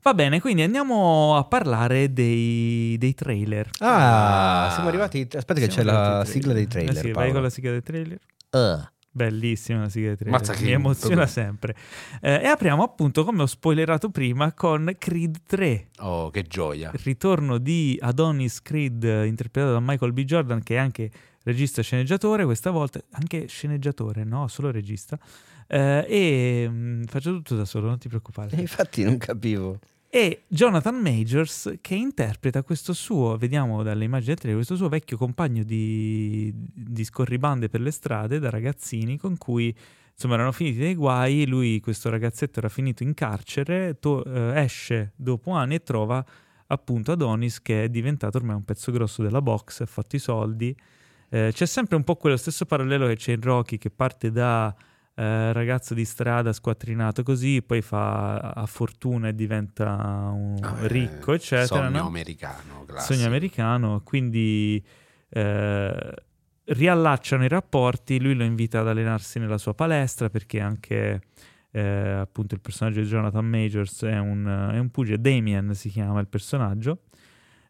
Va 0.01 0.13
bene, 0.13 0.39
quindi 0.39 0.61
andiamo 0.61 1.35
a 1.35 1.43
parlare 1.43 2.11
dei, 2.13 2.95
dei 2.97 3.13
trailer. 3.13 3.69
Ah, 3.79 4.65
Ah. 4.67 4.71
siamo 4.71 4.87
arrivati. 4.87 5.21
Aspetta, 5.35 5.59
che 5.59 5.67
c'è 5.67 5.83
la 5.83 6.23
sigla 6.25 6.53
dei 6.53 6.67
trailer. 6.67 6.95
Eh 6.95 6.99
sì, 6.99 7.11
vai 7.11 7.31
con 7.31 7.41
la 7.41 7.49
sigla 7.49 7.71
dei 7.71 7.83
trailer. 7.83 8.19
Uh. 8.51 8.81
Bellissima 9.11 9.81
la 9.81 9.89
sigla 9.89 10.07
dei 10.09 10.17
trailer. 10.17 10.39
Mazza 10.39 10.53
che- 10.53 10.63
Mi 10.65 10.71
emoziona 10.71 11.25
sempre. 11.27 11.75
Eh, 12.21 12.41
e 12.43 12.45
apriamo 12.47 12.81
appunto, 12.83 13.25
come 13.25 13.41
ho 13.41 13.45
spoilerato 13.45 14.09
prima, 14.09 14.53
con 14.53 14.93
Creed 14.97 15.37
3. 15.45 15.87
Oh, 15.99 16.29
che 16.29 16.43
gioia. 16.43 16.91
Il 16.93 17.01
ritorno 17.03 17.57
di 17.57 17.97
Adonis 17.99 18.61
Creed, 18.61 19.03
interpretato 19.03 19.73
da 19.73 19.79
Michael 19.81 20.13
B. 20.13 20.23
Jordan, 20.23 20.63
che 20.63 20.75
è 20.75 20.77
anche 20.77 21.11
regista 21.49 21.81
e 21.81 21.83
sceneggiatore, 21.83 22.45
questa 22.45 22.71
volta 22.71 23.01
anche 23.11 23.47
sceneggiatore, 23.47 24.23
no, 24.23 24.47
solo 24.47 24.71
regista. 24.71 25.17
Eh, 25.67 26.05
e 26.07 26.67
mm, 26.69 27.03
faccio 27.03 27.31
tutto 27.31 27.55
da 27.55 27.65
solo, 27.65 27.87
non 27.87 27.97
ti 27.97 28.07
preoccupare. 28.07 28.55
E 28.55 28.59
infatti 28.61 29.03
non 29.03 29.17
capivo. 29.17 29.79
E 30.11 30.45
Jonathan 30.47 30.95
Majors 30.95 31.77
che 31.81 31.93
interpreta 31.93 32.63
questo 32.63 32.93
suo, 32.93 33.37
vediamo 33.37 33.83
dalle 33.83 34.05
immagini 34.05 34.29
del 34.29 34.37
trailer, 34.37 34.55
questo 34.57 34.75
suo 34.75 34.89
vecchio 34.89 35.17
compagno 35.17 35.63
di, 35.63 36.51
di 36.55 37.03
scorribande 37.03 37.69
per 37.69 37.81
le 37.81 37.91
strade 37.91 38.39
da 38.39 38.49
ragazzini 38.49 39.17
con 39.17 39.37
cui 39.37 39.75
insomma 40.11 40.33
erano 40.33 40.51
finiti 40.51 40.79
dei 40.79 40.95
guai, 40.95 41.45
lui 41.45 41.79
questo 41.79 42.09
ragazzetto 42.09 42.57
era 42.57 42.69
finito 42.69 43.03
in 43.03 43.13
carcere, 43.13 43.99
to- 43.99 44.25
eh, 44.25 44.59
esce 44.63 45.13
dopo 45.15 45.51
anni 45.51 45.75
e 45.75 45.83
trova 45.83 46.25
appunto 46.71 47.11
Adonis 47.11 47.61
che 47.61 47.83
è 47.83 47.89
diventato 47.89 48.37
ormai 48.37 48.55
un 48.55 48.63
pezzo 48.63 48.91
grosso 48.91 49.21
della 49.21 49.41
box, 49.41 49.81
ha 49.81 49.85
fatto 49.85 50.15
i 50.15 50.19
soldi. 50.19 50.75
Eh, 51.29 51.51
c'è 51.53 51.65
sempre 51.65 51.95
un 51.95 52.03
po' 52.03 52.15
quello 52.15 52.37
stesso 52.37 52.65
parallelo 52.65 53.07
che 53.07 53.15
c'è 53.15 53.33
in 53.33 53.41
Rocky 53.41 53.77
che 53.77 53.91
parte 53.91 54.31
da 54.31 54.75
eh, 55.15 55.53
ragazzo 55.53 55.93
di 55.93 56.05
strada 56.05 56.53
squattrinato 56.53 57.23
così, 57.23 57.61
poi 57.61 57.81
fa 57.81 58.37
a 58.39 58.65
fortuna 58.65 59.27
e 59.27 59.35
diventa 59.35 60.33
Ah, 60.61 60.77
ricco, 60.87 61.33
eccetera. 61.33 61.65
Sogno 61.65 61.89
no? 61.99 62.07
americano, 62.07 62.85
classico. 62.85 63.13
Sogno 63.13 63.27
americano, 63.27 64.01
quindi 64.03 64.83
eh, 65.29 66.13
riallacciano 66.63 67.43
i 67.43 67.47
rapporti, 67.47 68.19
lui 68.19 68.33
lo 68.33 68.43
invita 68.43 68.79
ad 68.79 68.87
allenarsi 68.87 69.39
nella 69.39 69.57
sua 69.57 69.73
palestra 69.73 70.29
perché 70.29 70.59
anche 70.59 71.21
eh, 71.71 71.81
appunto 71.81 72.55
il 72.55 72.61
personaggio 72.61 73.01
di 73.01 73.07
Jonathan 73.07 73.45
Majors 73.45 74.03
è 74.03 74.17
un, 74.17 74.71
è 74.73 74.77
un 74.77 74.89
pugile, 74.89 75.19
Damien 75.19 75.73
si 75.73 75.89
chiama 75.89 76.19
il 76.19 76.27
personaggio, 76.27 77.01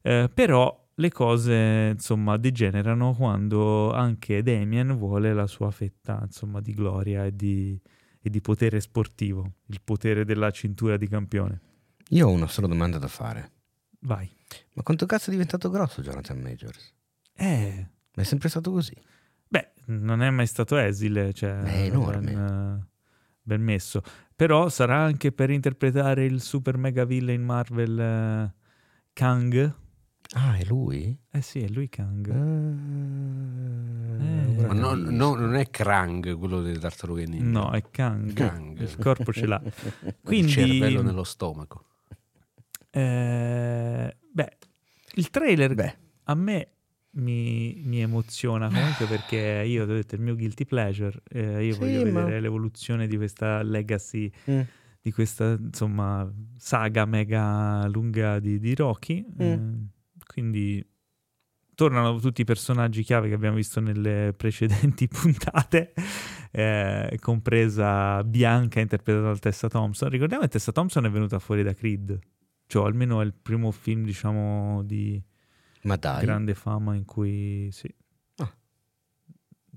eh, 0.02 0.30
però 0.34 0.88
le 1.00 1.12
cose 1.12 1.92
insomma 1.94 2.36
degenerano 2.36 3.14
quando 3.16 3.94
anche 3.94 4.44
Damien 4.44 4.98
vuole 4.98 5.34
la 5.34 5.48
sua 5.48 5.72
fetta 5.72 6.20
insomma 6.24 6.60
di 6.60 6.74
gloria 6.74 7.26
e 7.26 7.34
di, 7.34 7.80
e 8.22 8.30
di 8.30 8.42
potere 8.42 8.82
sportivo, 8.82 9.54
il 9.68 9.80
potere 9.82 10.26
della 10.26 10.52
cintura 10.52 10.98
di 10.98 11.08
campione. 11.08 11.62
Io 12.10 12.28
ho 12.28 12.32
una 12.32 12.48
sola 12.48 12.68
domanda 12.68 12.98
da 12.98 13.08
fare. 13.08 13.52
Vai. 14.02 14.30
Ma 14.74 14.84
quanto 14.84 15.06
cazzo 15.06 15.30
è 15.30 15.32
diventato 15.32 15.70
grosso 15.70 16.02
Jonathan 16.02 16.40
Majors? 16.40 16.94
Eh, 17.34 17.88
Ma 18.16 18.22
è 18.22 18.26
sempre 18.26 18.50
stato 18.50 18.72
così. 18.72 18.94
Beh, 19.48 19.72
non 19.86 20.22
è 20.22 20.30
mai 20.30 20.48
stato 20.48 20.76
esile, 20.76 21.32
cioè, 21.34 21.62
È 21.62 21.84
enorme. 21.84 22.34
Ben, 22.34 22.88
ben 23.42 23.62
messo. 23.62 24.02
Però 24.36 24.68
sarà 24.68 24.98
anche 24.98 25.32
per 25.32 25.50
interpretare 25.50 26.26
il 26.26 26.42
super 26.42 26.78
mega 26.78 27.06
villain 27.06 27.42
Marvel 27.44 28.00
eh, 28.00 28.54
Kang. 29.14 29.76
Ah, 30.36 30.56
è 30.58 30.64
lui? 30.66 31.18
Eh 31.32 31.42
sì, 31.42 31.62
è 31.64 31.68
lui 31.70 31.90
Kang. 31.90 32.30
Ah, 32.30 32.38
Eh. 34.24 34.66
Ma 34.68 34.74
no- 34.74 34.94
no- 34.94 35.36
non 35.36 35.56
è 35.56 35.70
Krang 35.70 36.38
quello 36.38 36.62
delle 36.62 36.78
tartarughe 36.78 37.26
ninja. 37.26 37.46
No, 37.60 37.72
è 37.72 37.82
Kang. 37.90 38.34
Kang. 38.34 38.80
Il 38.80 38.96
corpo 38.98 39.32
ce 39.34 39.46
l'ha. 39.48 39.60
Il 39.64 40.16
Quindi, 40.22 40.50
cervello 40.52 41.02
nello 41.02 41.24
stomaco. 41.24 41.86
eh, 42.92 44.16
beh, 44.32 44.58
il 45.16 45.30
trailer 45.30 45.74
Beh, 45.76 45.98
a 46.26 46.36
me 46.36 46.68
mi, 47.12 47.82
mi 47.86 48.02
emoziona 48.02 48.68
comunque 48.68 49.06
perché 49.08 49.64
io 49.66 49.84
ho 49.84 49.86
detto 49.86 50.16
il 50.16 50.22
mio 50.22 50.36
guilty 50.36 50.66
pleasure. 50.66 51.20
eh, 51.30 51.66
io 51.66 51.74
Sì, 51.74 51.80
voglio 51.80 51.98
ma- 52.12 52.20
vedere 52.24 52.40
l'evoluzione 52.42 53.08
di 53.08 53.18
questa 53.18 53.62
legacy 53.64 54.32
mm, 54.50 54.60
di 55.02 55.12
questa 55.12 55.58
insomma 55.60 56.30
saga 56.58 57.06
mega 57.06 57.88
lunga 57.88 58.40
di, 58.40 58.60
di 58.60 58.76
Rocky. 58.76 59.26
Mm. 59.26 59.42
Eh, 59.42 59.88
quindi 60.40 60.86
tornano 61.76 62.18
tutti 62.20 62.42
i 62.42 62.46
personaggi 62.46 63.04
chiave 63.04 63.28
che 63.28 63.34
abbiamo 63.34 63.58
visto 63.58 63.80
nelle 63.80 64.34
precedenti 64.38 65.08
puntate, 65.08 65.94
eh, 66.52 67.18
compresa 67.20 68.24
Bianca 68.24 68.80
interpretata 68.80 69.28
da 69.28 69.38
Tessa 69.38 69.68
Thompson. 69.68 70.10
Ricordiamo 70.10 70.44
che 70.44 70.50
Tessa 70.50 70.72
Thompson 70.72 71.06
è 71.06 71.10
venuta 71.10 71.40
fuori 71.40 71.64
da 71.64 71.74
Creed, 71.74 72.18
cioè 72.68 72.86
almeno 72.86 73.22
è 73.22 73.26
il 73.26 73.34
primo 73.34 73.72
film 73.72 74.04
diciamo 74.04 74.82
di 74.84 75.22
grande 76.20 76.56
fama 76.56 76.96
in 76.96 77.06
cui 77.06 77.70
sì. 77.72 77.94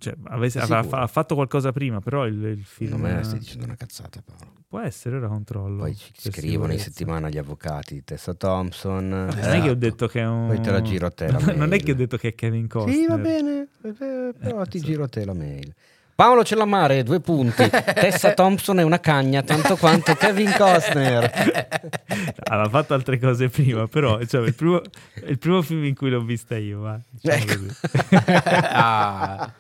Cioè, 0.03 0.14
avesse- 0.24 0.61
Sei 0.61 0.84
ha, 0.90 1.07
fatto 1.07 1.34
qualcosa 1.36 1.70
prima, 1.70 2.00
però 2.00 2.26
il, 2.26 2.42
il 2.42 2.64
film 2.64 2.90
Non 2.90 3.00
me 3.03 3.20
eh, 3.20 3.22
stai 3.22 3.38
dicendo 3.38 3.66
una 3.66 3.76
cazzata, 3.76 4.20
Paolo. 4.20 4.53
può 4.66 4.80
essere, 4.80 5.16
ora 5.16 5.28
controllo. 5.28 5.78
Poi 5.78 5.94
ci 5.94 6.12
scrivono 6.30 6.72
in 6.72 6.80
settimana 6.80 7.28
gli 7.28 7.38
avvocati, 7.38 8.03
Tessa 8.03 8.34
Thompson. 8.34 9.09
Non 9.09 9.30
è 9.38 9.62
che 9.62 9.70
ho 9.70 9.74
detto 9.76 10.09
che 10.09 10.20
è 10.20 10.26
un. 10.26 10.48
Poi 10.48 10.61
te 10.61 10.70
la 10.72 10.82
giro 10.82 11.07
a 11.07 11.11
te 11.11 11.30
la 11.30 11.38
non 11.55 11.62
è 11.62 11.66
mail. 11.68 11.82
che 11.84 11.92
ho 11.92 11.94
detto 11.94 12.16
che 12.16 12.28
è 12.28 12.34
Kevin 12.34 12.66
Costner. 12.66 12.94
Sì, 12.96 13.07
va 13.07 13.18
bene, 13.18 13.68
eh, 13.82 13.92
però 14.38 14.62
Eh, 14.62 14.66
ti 14.66 14.78
so. 14.80 14.84
giro 14.86 15.05
a 15.05 15.09
te 15.09 15.24
la 15.24 15.34
mail. 15.34 15.72
Paolo 16.14 16.44
Cellamare, 16.44 17.02
due 17.02 17.20
punti. 17.20 17.68
Tessa 17.70 18.32
Thompson 18.34 18.78
è 18.78 18.82
una 18.82 19.00
cagna, 19.00 19.42
tanto 19.42 19.76
quanto 19.76 20.14
Kevin 20.14 20.52
Costner. 20.56 21.30
Aveva 22.44 22.68
fatto 22.68 22.94
altre 22.94 23.18
cose 23.18 23.48
prima, 23.48 23.86
però 23.88 24.22
cioè, 24.24 24.46
il, 24.46 24.54
primo, 24.54 24.82
è 24.82 25.28
il 25.28 25.38
primo 25.38 25.62
film 25.62 25.84
in 25.84 25.94
cui 25.94 26.10
l'ho 26.10 26.20
vista 26.22 26.56
io. 26.56 26.80
Va, 26.80 27.00
diciamo 27.10 27.42
Ecco. 27.42 27.54
così. 27.56 27.76
Ah, 28.74 29.52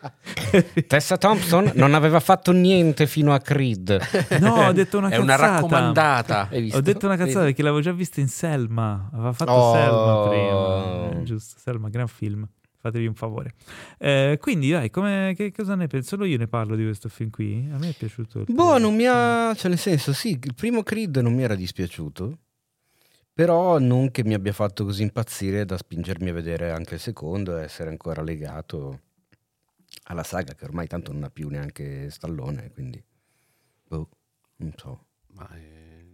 Tessa 0.86 1.16
Thompson 1.16 1.72
non 1.74 1.94
aveva 1.94 2.20
fatto 2.20 2.52
niente 2.52 3.06
fino 3.06 3.32
a 3.32 3.38
Creed. 3.40 4.00
No, 4.40 4.66
ho 4.66 4.72
detto 4.72 4.98
una 4.98 5.08
è 5.08 5.10
cazzata. 5.18 5.22
una 5.22 5.36
raccomandata. 5.36 6.48
Hai 6.50 6.60
visto? 6.62 6.78
Ho 6.78 6.80
detto 6.80 7.06
una 7.06 7.16
cazzata 7.16 7.38
Vedi? 7.40 7.46
perché 7.48 7.62
l'avevo 7.62 7.80
già 7.82 7.92
vista 7.92 8.20
in 8.20 8.28
Selma. 8.28 9.08
Aveva 9.12 9.32
fatto 9.32 9.50
Oh. 9.52 9.72
Selma 9.74 10.28
prima. 10.28 11.20
Eh, 11.20 11.22
giusto, 11.24 11.56
Selma, 11.62 11.88
gran 11.88 12.06
film. 12.08 12.46
Fatevi 12.82 13.06
un 13.06 13.14
favore. 13.14 13.54
Eh, 13.96 14.38
quindi, 14.40 14.68
dai, 14.68 14.90
come, 14.90 15.34
che 15.36 15.52
cosa 15.52 15.76
ne 15.76 15.86
penso? 15.86 16.08
Solo 16.08 16.24
io 16.24 16.36
ne 16.36 16.48
parlo 16.48 16.74
di 16.74 16.82
questo 16.82 17.08
film 17.08 17.30
qui. 17.30 17.68
A 17.72 17.78
me 17.78 17.90
è 17.90 17.94
piaciuto. 17.94 18.44
Boh, 18.48 18.76
non 18.78 18.96
mi 18.96 19.06
ha... 19.06 19.54
Cioè, 19.54 19.68
nel 19.68 19.78
senso, 19.78 20.12
sì, 20.12 20.30
il 20.30 20.54
primo 20.56 20.82
Creed 20.82 21.16
non 21.18 21.32
mi 21.32 21.44
era 21.44 21.54
dispiaciuto. 21.54 22.38
Però 23.32 23.78
non 23.78 24.10
che 24.10 24.24
mi 24.24 24.34
abbia 24.34 24.52
fatto 24.52 24.84
così 24.84 25.02
impazzire 25.02 25.64
da 25.64 25.76
spingermi 25.76 26.30
a 26.30 26.32
vedere 26.32 26.72
anche 26.72 26.94
il 26.94 27.00
secondo 27.00 27.56
e 27.56 27.62
essere 27.62 27.88
ancora 27.88 28.20
legato 28.20 29.00
alla 30.06 30.24
saga 30.24 30.54
che 30.54 30.64
ormai 30.64 30.88
tanto 30.88 31.12
non 31.12 31.22
ha 31.22 31.30
più 31.30 31.48
neanche 31.48 32.10
Stallone, 32.10 32.72
quindi... 32.72 33.00
Boh, 33.86 34.08
non 34.56 34.72
so. 34.76 35.06
Ma, 35.34 35.48
eh, 35.54 36.04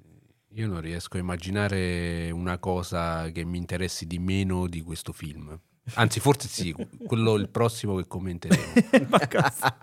io 0.49 0.66
non 0.66 0.83
riesco 0.83 1.16
a 1.16 1.21
immaginare 1.21 2.31
una 2.31 2.59
cosa 2.59 3.31
che 3.31 3.43
mi 3.47 3.57
interessi 3.57 4.07
di 4.07 4.19
meno 4.19 4.66
di 4.66 4.83
questo 4.83 5.14
film. 5.14 5.59
Anzi, 5.95 6.20
forse 6.20 6.49
sì, 6.49 6.74
quello 7.07 7.34
il 7.34 7.49
prossimo 7.49 7.97
che 7.97 8.07
commenteremo. 8.07 8.72
Ma 9.09 9.20
cosa? 9.28 9.76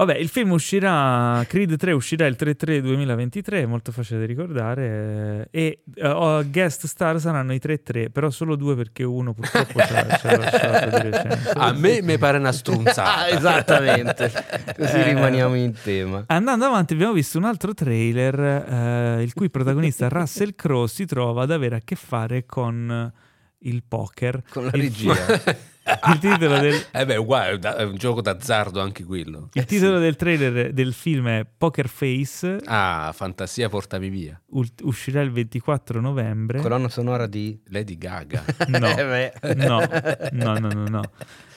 Vabbè, 0.00 0.16
il 0.16 0.28
film 0.28 0.52
uscirà, 0.52 1.44
Creed 1.46 1.76
3 1.76 1.92
uscirà 1.92 2.24
il 2.24 2.34
3-3-2023, 2.40 3.50
è 3.50 3.66
molto 3.66 3.92
facile 3.92 4.20
da 4.20 4.24
ricordare, 4.24 5.48
e 5.50 5.82
oh, 6.04 6.42
guest 6.48 6.86
star 6.86 7.20
saranno 7.20 7.52
i 7.52 7.60
3-3, 7.62 8.10
però 8.10 8.30
solo 8.30 8.56
due 8.56 8.74
perché 8.76 9.02
uno 9.02 9.34
purtroppo 9.34 9.78
ci 9.78 9.92
ha 9.92 10.16
ci 10.16 10.26
ha 10.26 10.36
lasciato 10.40 11.02
di 11.02 11.10
recente. 11.10 11.50
A 11.50 11.72
me 11.74 12.00
mi 12.00 12.16
pare 12.16 12.38
una 12.38 12.50
strunzata. 12.50 13.14
Ah, 13.14 13.28
esattamente. 13.28 14.32
Così 14.74 14.96
Eh. 14.96 15.02
rimaniamo 15.02 15.54
in 15.54 15.74
tema. 15.82 16.24
Andando 16.28 16.64
avanti 16.64 16.94
abbiamo 16.94 17.12
visto 17.12 17.36
un 17.36 17.44
altro 17.44 17.74
trailer 17.74 18.40
eh, 18.40 19.22
il 19.22 19.34
cui 19.34 19.50
protagonista 19.50 20.08
Russell 20.08 20.54
Crowe 20.54 20.88
si 20.88 21.04
trova 21.04 21.42
ad 21.42 21.50
avere 21.50 21.76
a 21.76 21.80
che 21.84 21.96
fare 21.96 22.46
con 22.46 23.12
il 23.60 23.82
poker. 23.86 24.42
Con 24.50 24.64
la 24.64 24.70
regia. 24.70 25.14
Il 26.12 26.18
titolo 26.20 26.58
del, 26.58 26.74
Eh 26.92 27.04
beh, 27.04 27.16
uguale, 27.16 27.58
è 27.58 27.82
un 27.82 27.96
gioco 27.96 28.20
d'azzardo 28.20 28.80
anche 28.80 29.02
quello. 29.02 29.48
il 29.54 29.64
titolo 29.64 29.98
del 29.98 30.14
trailer 30.14 30.72
del 30.72 30.92
film 30.92 31.26
è 31.26 31.46
Poker 31.56 31.88
Face, 31.88 32.60
Ah, 32.66 33.10
fantasia, 33.12 33.68
portami 33.68 34.08
via. 34.08 34.40
ult- 34.50 34.82
uscirà 34.82 35.20
il 35.22 35.32
24 35.32 36.00
novembre. 36.00 36.60
Colonna 36.60 36.88
sonora 36.88 37.26
di... 37.26 37.58
Lady 37.70 37.96
Gaga. 37.98 38.44
No, 38.68 38.86
Eh, 38.96 39.32
no, 39.56 39.80
no, 40.32 40.58
no, 40.58 40.68
no, 40.68 40.86
no. 40.88 41.02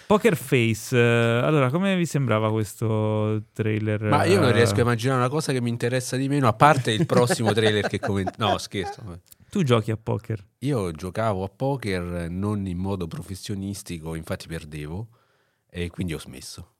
Poker 0.08 0.36
Face, 0.36 0.97
eh, 0.97 1.41
allora 1.43 1.70
come 1.70 1.95
vi 1.95 2.06
sembrava 2.08 2.49
questo 2.49 3.43
trailer? 3.54 4.01
Ma 4.04 4.24
io 4.24 4.39
non 4.39 4.49
eh, 4.49 4.54
riesco 4.54 4.78
a 4.80 4.82
immaginare 4.82 5.20
una 5.20 5.30
cosa 5.30 5.51
che 5.51 5.62
mi 5.62 5.70
interessa 5.70 6.16
di 6.16 6.28
meno, 6.28 6.47
a 6.47 6.54
parte 6.54 6.91
il 6.91 7.06
prossimo 7.06 7.51
trailer 7.54 7.88
che 7.88 7.99
commento. 7.99 8.34
No, 8.38 8.58
scherzo. 8.58 9.01
Tu 9.54 9.62
giochi 9.62 9.91
a 9.91 9.97
poker? 9.97 10.43
Io 10.60 10.91
giocavo 10.93 11.43
a 11.43 11.47
poker 11.47 12.28
non 12.28 12.66
in 12.66 12.80
modo 12.80 13.06
professionistico, 13.06 14.16
infatti 14.16 14.47
perdevo 14.47 15.10
e 15.70 15.91
quindi 15.91 16.16
ho 16.16 16.20
smesso. 16.20 16.72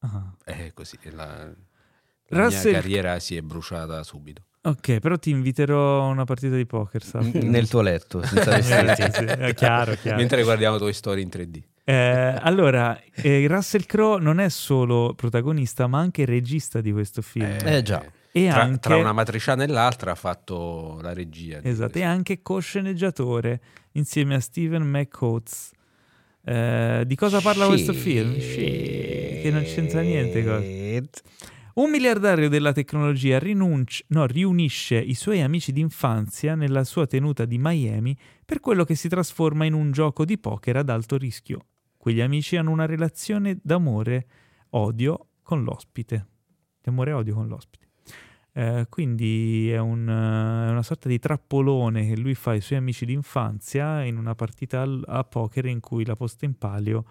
Ah. 0.00 0.34
È 0.44 0.72
così, 0.74 0.98
e 1.02 1.12
la, 1.12 1.44
la 1.46 2.42
Russell- 2.42 2.72
mia 2.72 2.80
carriera 2.80 3.18
si 3.20 3.36
è 3.36 3.42
bruciata 3.42 4.02
subito. 4.02 4.42
Ok, 4.62 4.98
però 4.98 5.16
ti 5.18 5.30
inviterò 5.30 6.02
a 6.02 6.06
una 6.08 6.24
partita 6.24 6.56
di 6.56 6.66
poker, 6.66 7.00
sappi. 7.04 7.38
Nel 7.44 7.68
tuo 7.68 7.80
letto, 7.80 8.22
senza 8.26 8.56
Eh, 8.58 8.60
vestiti. 8.82 9.12
sì, 9.12 9.18
sì, 9.18 9.24
è 9.24 9.54
chiaro, 9.54 9.94
chiaro. 9.94 10.16
Mentre 10.16 10.42
guardiamo 10.42 10.78
Toy 10.78 10.92
Story 10.92 11.22
in 11.22 11.28
3D. 11.28 11.62
Eh, 11.84 12.38
allora, 12.40 13.00
eh, 13.14 13.46
Russell 13.46 13.84
Crowe 13.86 14.20
non 14.20 14.40
è 14.40 14.48
solo 14.48 15.14
protagonista, 15.14 15.86
ma 15.86 16.00
anche 16.00 16.24
regista 16.24 16.80
di 16.80 16.90
questo 16.90 17.22
film. 17.22 17.56
Eh, 17.64 17.82
già. 17.82 18.04
E 18.32 18.48
Tra, 18.48 18.62
anche, 18.62 18.78
tra 18.78 18.96
una 18.96 19.12
matriciana 19.12 19.64
e 19.64 19.66
l'altra 19.66 20.12
ha 20.12 20.16
fatto 20.16 20.98
la 21.02 21.12
regia. 21.12 21.60
esatto, 21.62 21.98
e 21.98 22.02
anche 22.02 22.42
co-sceneggiatore 22.42 23.60
insieme 23.92 24.34
a 24.36 24.40
Steven 24.40 24.82
McCoates. 24.82 25.70
Eh, 26.42 27.02
di 27.06 27.16
cosa 27.16 27.40
parla 27.40 27.66
questo 27.66 27.92
film? 27.92 28.38
Shit, 28.38 29.42
che 29.42 29.50
non 29.52 29.62
c'entra 29.64 30.00
niente. 30.00 30.42
cosa. 30.44 30.60
Shit. 30.60 31.22
Un 31.74 31.90
miliardario 31.90 32.48
della 32.48 32.72
tecnologia 32.72 33.38
rinunci- 33.38 34.04
no, 34.08 34.26
riunisce 34.26 34.96
i 34.98 35.14
suoi 35.14 35.40
amici 35.40 35.72
d'infanzia 35.72 36.54
nella 36.54 36.84
sua 36.84 37.06
tenuta 37.06 37.44
di 37.44 37.58
Miami 37.58 38.16
per 38.44 38.60
quello 38.60 38.84
che 38.84 38.94
si 38.94 39.08
trasforma 39.08 39.64
in 39.64 39.72
un 39.72 39.90
gioco 39.92 40.24
di 40.24 40.36
poker 40.38 40.76
ad 40.76 40.88
alto 40.90 41.16
rischio. 41.16 41.66
Quegli 41.96 42.20
amici 42.20 42.56
hanno 42.56 42.70
una 42.70 42.86
relazione 42.86 43.58
d'amore-odio 43.62 45.26
con 45.42 45.62
l'ospite. 45.62 46.26
Di 46.82 46.88
amore-odio 46.88 47.34
con 47.34 47.46
l'ospite. 47.48 47.79
Eh, 48.52 48.86
quindi 48.88 49.70
è, 49.70 49.78
un, 49.78 50.08
eh, 50.08 50.68
è 50.68 50.70
una 50.70 50.82
sorta 50.82 51.08
di 51.08 51.18
trappolone 51.20 52.06
che 52.08 52.16
lui 52.16 52.34
fa 52.34 52.50
ai 52.50 52.60
suoi 52.60 52.78
amici 52.78 53.04
d'infanzia 53.06 54.02
in 54.02 54.16
una 54.16 54.34
partita 54.34 54.82
al- 54.82 55.04
a 55.06 55.22
poker 55.24 55.66
in 55.66 55.78
cui 55.80 56.04
la 56.04 56.16
posta 56.16 56.44
in 56.46 56.58
palio 56.58 57.04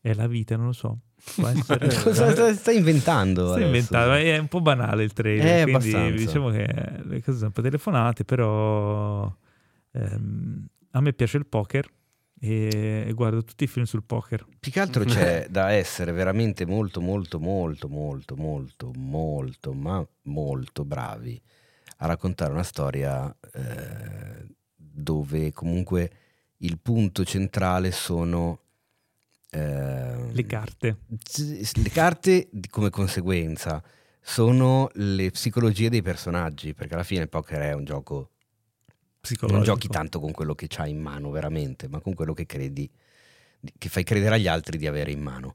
è 0.00 0.14
la 0.14 0.26
vita, 0.26 0.56
non 0.56 0.66
lo 0.66 0.72
so. 0.72 0.98
Essere- 1.36 1.90
stai- 1.90 2.54
stai 2.54 2.76
inventando? 2.78 3.48
Stai 3.50 3.64
inventando, 3.66 4.14
è 4.14 4.38
un 4.38 4.48
po' 4.48 4.62
banale 4.62 5.02
il 5.02 5.12
trailer, 5.12 5.58
Eh, 5.58 5.62
quindi 5.64 5.90
diciamo 6.24 6.48
che 6.48 6.66
le 7.02 7.22
cose 7.22 7.36
sono 7.36 7.46
un 7.48 7.52
po' 7.52 7.60
telefonate, 7.62 8.24
però 8.24 9.30
ehm, 9.92 10.66
a 10.92 11.00
me 11.00 11.12
piace 11.12 11.36
il 11.36 11.44
poker 11.46 11.86
e, 12.40 13.12
guardo 13.14 13.44
tutti 13.44 13.64
i 13.64 13.66
film 13.66 13.84
sul 13.84 14.02
poker. 14.02 14.46
Più 14.58 14.72
che 14.72 14.80
altro 14.80 15.04
c'è 15.04 15.46
da 15.50 15.72
essere 15.72 16.12
veramente 16.12 16.64
molto, 16.64 17.00
molto, 17.00 17.38
molto, 17.38 17.88
molto, 17.88 18.34
molto, 18.34 18.90
molto, 18.96 19.72
ma 19.74 20.06
molto 20.22 20.84
bravi 20.84 21.40
a 21.98 22.06
raccontare 22.06 22.52
una 22.52 22.62
storia 22.62 23.34
eh, 23.52 24.46
dove 24.74 25.52
comunque 25.52 26.10
il 26.58 26.78
punto 26.78 27.24
centrale 27.24 27.90
sono 27.90 28.60
eh, 29.50 30.32
Le 30.32 30.46
carte. 30.46 30.96
le 31.04 31.90
carte 31.90 32.48
di- 32.50 32.68
come 32.68 32.88
conseguenza 32.88 33.82
sono 34.22 34.88
le 34.94 35.30
psicologie 35.30 35.90
dei 35.90 36.02
personaggi, 36.02 36.72
perché 36.72 36.94
alla 36.94 37.02
fine 37.02 37.22
il 37.22 37.28
poker 37.28 37.60
è 37.60 37.72
un 37.72 37.84
gioco. 37.84 38.30
Non 39.46 39.62
giochi 39.62 39.88
tanto 39.88 40.20
con 40.20 40.32
quello 40.32 40.54
che 40.54 40.66
c'hai 40.68 40.90
in 40.90 41.00
mano 41.00 41.30
veramente, 41.30 41.88
ma 41.88 42.00
con 42.00 42.14
quello 42.14 42.32
che 42.34 42.46
credi, 42.46 42.90
che 43.78 43.88
fai 43.88 44.04
credere 44.04 44.36
agli 44.36 44.48
altri 44.48 44.78
di 44.78 44.86
avere 44.86 45.10
in 45.10 45.20
mano. 45.20 45.54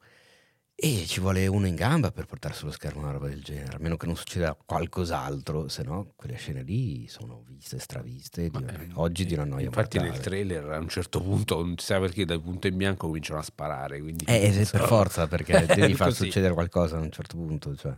E 0.78 1.06
ci 1.08 1.22
vuole 1.22 1.48
uno 1.48 1.68
in 1.68 1.76
gamba 1.76 2.12
per 2.12 2.26
portare 2.26 2.54
sullo 2.54 2.72
schermo 2.72 3.00
una 3.02 3.12
roba 3.12 3.30
del 3.30 3.42
genere, 3.42 3.78
a 3.78 3.80
meno 3.80 3.96
che 3.96 4.08
non 4.08 4.18
succeda 4.18 4.58
qualcos'altro, 4.66 5.70
se 5.70 5.84
no 5.84 6.12
quelle 6.18 6.36
scene 6.36 6.64
lì 6.64 7.08
sono 7.08 7.44
viste, 7.48 7.80
straviste, 7.80 8.50
di- 8.50 8.62
Ma, 8.62 8.72
eh, 8.74 8.90
oggi 8.96 9.26
di 9.26 9.34
una 9.36 9.46
noia 9.46 9.68
Infatti 9.68 10.00
nel 10.00 10.10
mortale. 10.10 10.24
trailer 10.24 10.72
a 10.72 10.80
un 10.80 10.90
certo 10.90 11.22
punto, 11.22 11.64
non 11.64 11.78
si 11.78 11.86
sa 11.86 12.00
perché, 12.02 12.26
dal 12.26 12.42
punto 12.42 12.68
in 12.68 12.76
bianco 12.76 13.08
cominciano 13.08 13.40
a 13.40 13.44
sparare. 13.44 14.02
Quindi 14.02 14.26
Eh, 14.28 14.48
eh, 14.48 14.66
per 14.70 14.82
forza, 14.86 15.28
perché 15.28 15.66
devi 15.74 15.94
far 15.94 16.14
succedere 16.14 16.54
qualcosa 16.54 16.98
a 16.98 17.00
un 17.00 17.12
certo 17.12 17.38
punto, 17.38 17.74
cioè, 17.78 17.98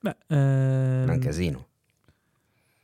Beh, 0.00 0.16
è 0.28 0.34
ehm, 0.34 1.08
un 1.10 1.18
casino. 1.18 1.66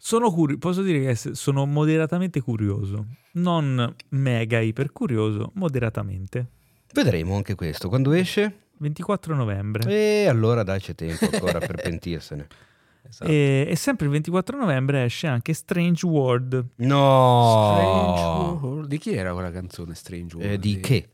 Sono 0.05 0.31
curioso, 0.31 0.59
posso 0.59 0.83
dire 0.83 1.01
che 1.01 1.35
sono 1.35 1.65
moderatamente 1.65 2.43
curioso, 2.43 3.07
non 3.33 3.95
mega 4.11 4.61
iper 4.61 4.93
curioso, 4.93 5.53
moderatamente. 5.55 6.47
Vedremo 6.93 7.37
anche 7.37 7.55
questo, 7.55 7.89
quando 7.89 8.13
esce? 8.13 8.67
24 8.81 9.35
novembre. 9.35 9.91
E 9.91 10.27
allora 10.29 10.63
dai, 10.63 10.79
c'è 10.79 10.95
tempo 10.95 11.25
ancora 11.25 11.59
per 11.59 11.77
pentirsene. 11.81 12.47
Esatto. 13.09 13.31
E, 13.31 13.67
e 13.67 13.77
sempre 13.77 14.05
il 14.05 14.13
24 14.13 14.59
novembre 14.59 15.05
esce 15.05 15.27
anche 15.27 15.55
Strange 15.55 16.05
World. 16.05 16.67
No! 16.77 17.73
Strange 17.73 18.67
World. 18.67 18.89
Di 18.89 18.99
chi 18.99 19.15
era 19.15 19.33
quella 19.33 19.51
canzone 19.51 19.95
Strange 19.95 20.37
World? 20.37 20.53
Eh, 20.53 20.59
di 20.59 20.81
che? 20.81 21.09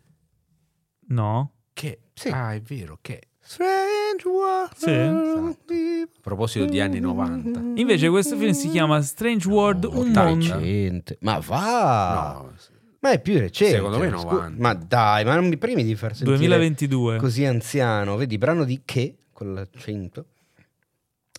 No? 1.10 1.52
Che? 1.72 2.00
Sì. 2.12 2.28
Ah, 2.30 2.54
è 2.54 2.60
vero, 2.60 2.98
che? 3.00 3.20
Strange 3.50 4.28
World. 4.28 4.74
Sì. 4.76 6.02
A 6.04 6.20
proposito 6.20 6.66
di 6.66 6.80
anni 6.80 7.00
90. 7.00 7.80
Invece 7.80 8.08
questo 8.08 8.36
film 8.36 8.52
si 8.52 8.70
chiama 8.70 9.02
Strange 9.02 9.48
World, 9.48 9.84
un 9.84 10.10
ottanta. 10.10 10.56
mondo... 10.58 11.02
Ma 11.18 11.38
va! 11.40 12.34
No, 12.44 12.52
Ma 13.00 13.10
è 13.10 13.20
più 13.20 13.38
recente. 13.40 13.74
Secondo 13.74 13.98
me 13.98 14.08
Scu- 14.10 14.22
90. 14.30 14.62
ma 14.62 14.74
dai, 14.74 15.24
ma 15.24 15.34
non 15.34 15.48
mi 15.48 15.56
primi 15.58 15.82
di 15.82 15.96
far 15.96 16.14
sentire 16.14 16.36
2022. 16.38 17.16
così 17.16 17.44
anziano. 17.44 18.14
Vedi, 18.14 18.38
brano 18.38 18.62
di 18.62 18.82
che? 18.84 19.16
Con 19.32 19.52
l'accento. 19.52 20.26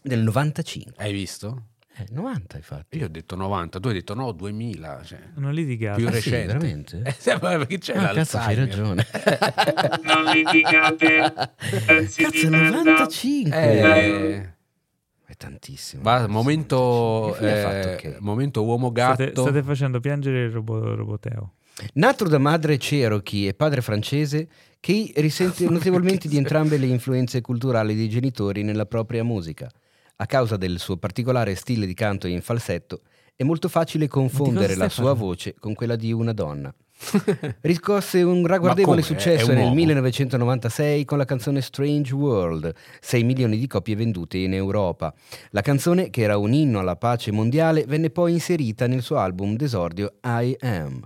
Del 0.04 0.20
95. 0.20 0.94
hai 0.98 1.14
visto? 1.14 1.68
Eh, 1.98 2.06
90 2.12 2.58
infatti. 2.58 2.98
Io 2.98 3.06
ho 3.06 3.10
detto 3.10 3.36
90, 3.36 3.80
tu 3.80 3.88
hai 3.90 3.94
detto 3.96 4.14
no, 4.14 4.32
2000. 4.32 5.02
Cioè, 5.04 5.20
Non 5.36 5.54
litigate. 5.54 5.98
più 6.00 6.08
Ah, 6.08 6.12
sì, 6.12 6.30
recente. 6.30 6.48
veramente? 6.48 7.02
Eh, 7.06 7.16
sì, 7.18 7.30
ma 7.32 7.38
perché 7.40 7.78
c'è 7.80 7.96
Ah, 7.98 8.14
cazzo, 8.14 8.38
hai 8.38 8.56
ragione. 8.56 9.06
Non 10.04 10.24
litigate, 10.34 11.34
Cazzo, 11.86 12.30
di 12.30 12.48
merda. 12.50 12.82
95. 12.84 13.58
Eh, 13.58 14.54
È 15.26 15.36
tantissimo. 15.36 16.02
va, 16.04 16.28
momento, 16.28 17.36
eh, 17.38 17.96
che? 18.00 18.18
momento 18.20 18.64
uomo 18.64 18.90
State, 18.92 19.26
gatto. 19.26 19.42
state 19.42 19.62
facendo 19.64 20.00
piangere 20.00 20.44
il 20.46 20.52
robo- 20.52 20.96
Roboteo. 20.96 21.54
Nato 21.94 22.26
da 22.28 22.38
madre 22.38 22.78
Cherokee 22.78 23.50
e 23.50 23.54
padre 23.54 23.82
francese, 23.82 24.48
Kay 24.80 25.12
risente 25.18 25.66
notevolmente 25.70 26.28
di 26.28 26.38
entrambe 26.38 26.78
le 26.78 26.86
influenze 26.88 27.42
culturali 27.42 27.96
dei 27.96 28.10
genitori 28.10 28.64
nella 28.64 28.86
propria 28.86 29.24
musica. 29.24 29.70
A 30.22 30.28
causa 30.28 30.56
del 30.56 30.78
suo 30.78 30.98
particolare 30.98 31.56
stile 31.56 31.88
di 31.88 31.96
canto 31.96 32.28
in 32.28 32.44
falsetto, 32.44 33.02
è 33.36 33.42
molto 33.44 33.68
facile 33.68 34.08
confondere 34.08 34.76
la 34.76 34.88
sua 34.88 35.06
parlando? 35.06 35.26
voce 35.26 35.56
con 35.58 35.74
quella 35.74 35.96
di 35.96 36.14
una 36.14 36.32
donna. 36.32 36.72
Riscosse 37.62 38.22
un 38.22 38.46
ragguardevole 38.46 39.02
successo 39.02 39.50
un 39.50 39.56
nel 39.56 39.64
uomo? 39.64 39.74
1996 39.74 41.06
con 41.06 41.18
la 41.18 41.26
canzone 41.26 41.60
Strange 41.62 42.14
World, 42.14 42.72
6 43.00 43.24
milioni 43.24 43.58
di 43.58 43.66
copie 43.66 43.96
vendute 43.96 44.38
in 44.38 44.54
Europa. 44.54 45.12
La 45.50 45.62
canzone, 45.62 46.12
che 46.12 46.22
era 46.22 46.38
un 46.38 46.54
inno 46.54 46.78
alla 46.78 46.98
pace 46.98 47.32
mondiale, 47.32 47.86
venne 47.88 48.12
poi 48.12 48.34
inserita 48.34 48.86
nel 48.86 49.02
suo 49.02 49.18
album 49.18 49.56
d'esordio 49.56 50.18
I 50.24 50.56
Am. 50.60 51.02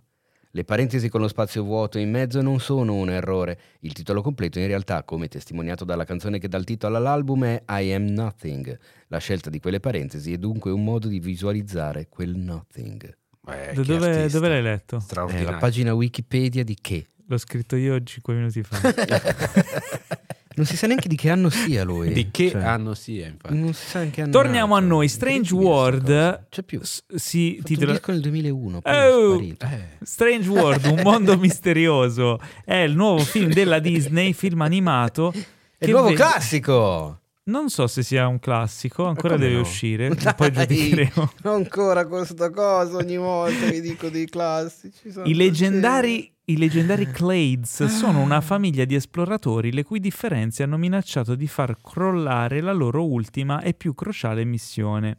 Le 0.56 0.64
parentesi 0.64 1.10
con 1.10 1.20
lo 1.20 1.28
spazio 1.28 1.64
vuoto 1.64 2.00
in 2.00 2.10
mezzo 2.10 2.42
non 2.42 2.62
sono 2.62 2.94
un 2.94 3.10
errore. 3.10 3.60
Il 3.82 3.92
titolo 3.92 4.22
completo 4.22 4.58
in 4.58 4.68
realtà, 4.68 5.04
come 5.04 5.28
testimoniato 5.28 5.84
dalla 5.84 6.06
canzone 6.06 6.40
che 6.40 6.48
dà 6.48 6.58
il 6.58 6.64
titolo 6.64 6.96
all'album, 6.96 7.44
è 7.44 7.64
I 7.68 7.92
Am 7.92 8.06
Nothing. 8.06 8.80
La 9.08 9.18
scelta 9.18 9.50
di 9.50 9.60
quelle 9.60 9.82
parentesi 9.82 10.32
è 10.32 10.38
dunque 10.38 10.72
un 10.72 10.82
modo 10.82 11.10
di 11.10 11.20
visualizzare 11.20 12.08
quel 12.08 12.38
nothing. 12.38 13.18
Eh, 13.48 13.72
che 13.74 13.82
dove, 13.82 14.30
dove 14.30 14.48
l'hai 14.48 14.62
letto? 14.62 14.96
È 14.96 15.02
Straordinario. 15.02 15.52
la 15.52 15.58
pagina 15.58 15.94
Wikipedia 15.94 16.64
di 16.64 16.78
che? 16.80 17.06
L'ho 17.28 17.38
scritto 17.38 17.76
io 17.76 18.02
5 18.02 18.34
minuti 18.34 18.64
fa. 18.64 18.80
non 20.56 20.66
si 20.66 20.76
sa 20.78 20.88
neanche 20.88 21.08
di 21.08 21.16
che 21.16 21.30
anno 21.30 21.50
sia 21.50 21.84
lui. 21.84 22.12
Di 22.14 22.30
che 22.32 22.52
Cioè, 22.52 22.64
anno 22.64 22.94
sia, 22.94 23.28
infatti. 23.28 23.56
Non 23.58 23.74
si 23.74 23.88
sa 23.88 24.02
in 24.02 24.12
che 24.12 24.22
anno 24.22 24.32
Torniamo 24.32 24.76
è 24.76 24.78
a 24.78 24.82
nato. 24.82 24.94
noi. 24.94 25.08
Strange 25.08 25.48
sta 25.48 25.56
World. 25.56 26.46
C'è 26.50 26.64
più. 26.64 26.82
s- 26.84 27.04
si 27.16 27.60
titola 27.64 27.92
disco 27.94 28.12
nel 28.12 28.22
2001, 28.22 28.82
poi 28.82 28.94
Oh! 28.94 29.42
Eh, 29.42 29.58
Strange 30.02 30.50
World, 30.50 30.86
un 30.86 31.02
mondo 31.04 31.38
misterioso. 31.40 32.40
È 32.64 32.76
il 32.76 32.96
nuovo 32.96 33.20
film 33.20 33.52
della 33.52 33.80
Disney, 33.80 34.34
film 34.34 34.62
animato. 34.62 35.32
È 35.78 35.86
il 35.86 35.92
nuovo 35.92 36.10
ve- 36.10 36.14
classico! 36.16 37.20
Non 37.48 37.70
so 37.70 37.86
se 37.86 38.02
sia 38.02 38.26
un 38.28 38.40
classico, 38.40 39.06
ancora 39.06 39.38
deve 39.38 39.54
no? 39.54 39.60
uscire, 39.60 40.10
Dai, 40.10 40.34
poi 40.36 40.52
giudicheremo. 40.52 41.32
Ancora 41.54 42.08
questa 42.08 42.50
cosa, 42.50 42.98
ogni 42.98 43.18
volta 43.18 43.68
vi 43.70 43.82
dico 43.82 44.10
dei 44.10 44.26
classici. 44.26 45.12
I 45.26 45.36
leggendari, 45.36 46.34
I 46.48 46.58
leggendari 46.58 47.10
Clades 47.10 47.82
Ah. 47.82 47.88
sono 47.88 48.22
una 48.22 48.40
famiglia 48.40 48.86
di 48.86 48.94
esploratori 48.94 49.72
le 49.72 49.84
cui 49.84 50.00
differenze 50.00 50.62
hanno 50.62 50.78
minacciato 50.78 51.34
di 51.34 51.48
far 51.48 51.78
crollare 51.82 52.62
la 52.62 52.72
loro 52.72 53.04
ultima 53.04 53.62
e 53.62 53.74
più 53.74 53.96
cruciale 53.96 54.44
missione. 54.46 55.18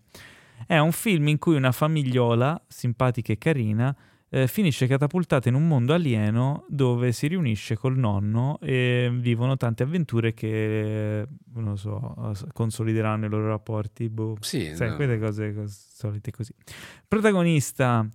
È 0.66 0.78
un 0.78 0.92
film 0.92 1.26
in 1.28 1.38
cui 1.38 1.56
una 1.56 1.72
famigliola, 1.72 2.62
simpatica 2.68 3.32
e 3.32 3.38
carina, 3.38 3.94
eh, 4.28 4.46
finisce 4.46 4.86
catapultata 4.86 5.48
in 5.48 5.54
un 5.56 5.66
mondo 5.66 5.92
alieno 5.94 6.64
dove 6.68 7.10
si 7.12 7.26
riunisce 7.26 7.76
col 7.76 7.96
nonno 7.98 8.58
e 8.60 9.10
vivono 9.12 9.56
tante 9.56 9.82
avventure 9.82 10.32
che, 10.32 11.20
eh, 11.22 11.26
non 11.54 11.64
lo 11.64 11.76
so, 11.76 12.14
consolideranno 12.52 13.26
i 13.26 13.28
loro 13.28 13.48
rapporti. 13.48 14.08
Boh. 14.08 14.36
sì, 14.40 14.72
Sai, 14.74 14.90
no. 14.90 14.96
quelle 14.96 15.18
cose 15.18 15.52
cos- 15.54 15.88
solite 15.92 16.30
così. 16.30 16.52
Protagonista, 17.06 18.06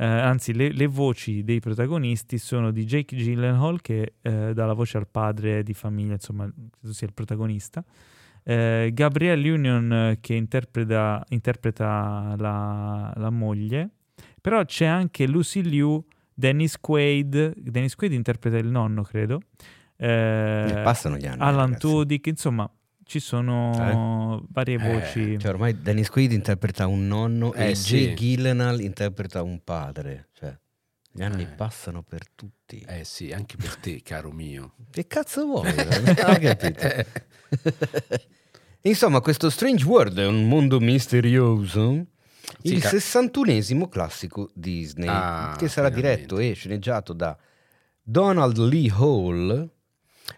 eh, 0.00 0.04
anzi, 0.06 0.54
le, 0.54 0.72
le 0.72 0.86
voci 0.86 1.44
dei 1.44 1.60
protagonisti 1.60 2.38
sono 2.38 2.70
di 2.70 2.84
Jake 2.86 3.14
Gyllenhaal, 3.14 3.82
che 3.82 4.14
eh, 4.22 4.52
dà 4.54 4.64
la 4.64 4.72
voce 4.72 4.96
al 4.96 5.06
padre 5.06 5.62
di 5.62 5.74
famiglia, 5.74 6.14
insomma, 6.14 6.50
credo 6.78 6.94
sia 6.94 7.06
il 7.06 7.12
protagonista. 7.12 7.84
Eh, 8.42 8.90
Gabrielle 8.94 9.50
Union, 9.50 10.16
che 10.20 10.34
interpreta, 10.34 11.22
interpreta 11.28 12.34
la, 12.38 13.12
la 13.14 13.30
moglie. 13.30 13.90
Però 14.40 14.64
c'è 14.64 14.86
anche 14.86 15.26
Lucy 15.26 15.60
Liu, 15.60 16.02
Dennis 16.32 16.78
Quaid. 16.80 17.60
Dennis 17.60 17.94
Quaid 17.94 18.14
interpreta 18.14 18.56
il 18.56 18.68
nonno, 18.68 19.02
credo. 19.02 19.42
Eh, 19.96 20.66
Eh, 20.78 20.82
passano 20.82 21.18
gli 21.18 21.26
anni, 21.26 21.42
Alan. 21.42 21.76
Tudyk, 21.76 22.26
insomma, 22.28 22.70
ci 23.10 23.18
sono 23.18 24.46
varie 24.50 24.76
Eh, 24.76 24.78
voci. 24.78 25.36
Cioè, 25.36 25.50
ormai 25.50 25.82
Dennis 25.82 26.08
Quaid 26.08 26.30
interpreta 26.30 26.86
un 26.86 27.08
nonno 27.08 27.52
Eh, 27.54 27.70
e 27.70 27.74
sì. 27.74 27.96
Jay 28.04 28.14
Gyllenhaal 28.14 28.80
interpreta 28.80 29.42
un 29.42 29.60
padre. 29.64 30.28
Cioè, 30.32 30.56
gli 31.10 31.22
anni 31.22 31.42
Eh. 31.42 31.46
passano 31.46 32.04
per 32.04 32.30
tutti. 32.32 32.84
Eh 32.86 33.02
sì, 33.02 33.32
anche 33.32 33.56
per 33.56 33.74
te, 33.78 34.00
caro 34.02 34.30
mio. 34.30 34.74
Che 34.92 35.08
cazzo 35.08 35.44
vuoi? 35.44 35.74
Non 35.74 36.08
ho 36.08 36.38
capito. 36.38 36.88
Insomma, 38.82 39.20
questo 39.20 39.50
Strange 39.50 39.84
World 39.84 40.16
è 40.20 40.26
un 40.26 40.46
mondo 40.46 40.78
misterioso. 40.78 42.06
Sì, 42.62 42.74
il 42.74 42.80
ca- 42.80 42.90
61esimo 42.90 43.88
classico 43.88 44.50
Disney, 44.54 45.08
Ah, 45.08 45.56
che 45.58 45.66
sarà 45.68 45.88
finalmente. 45.88 46.16
diretto 46.26 46.38
e 46.38 46.52
sceneggiato 46.54 47.12
da 47.12 47.36
Donald 48.02 48.56
Lee 48.58 48.90
Hall, 48.90 49.68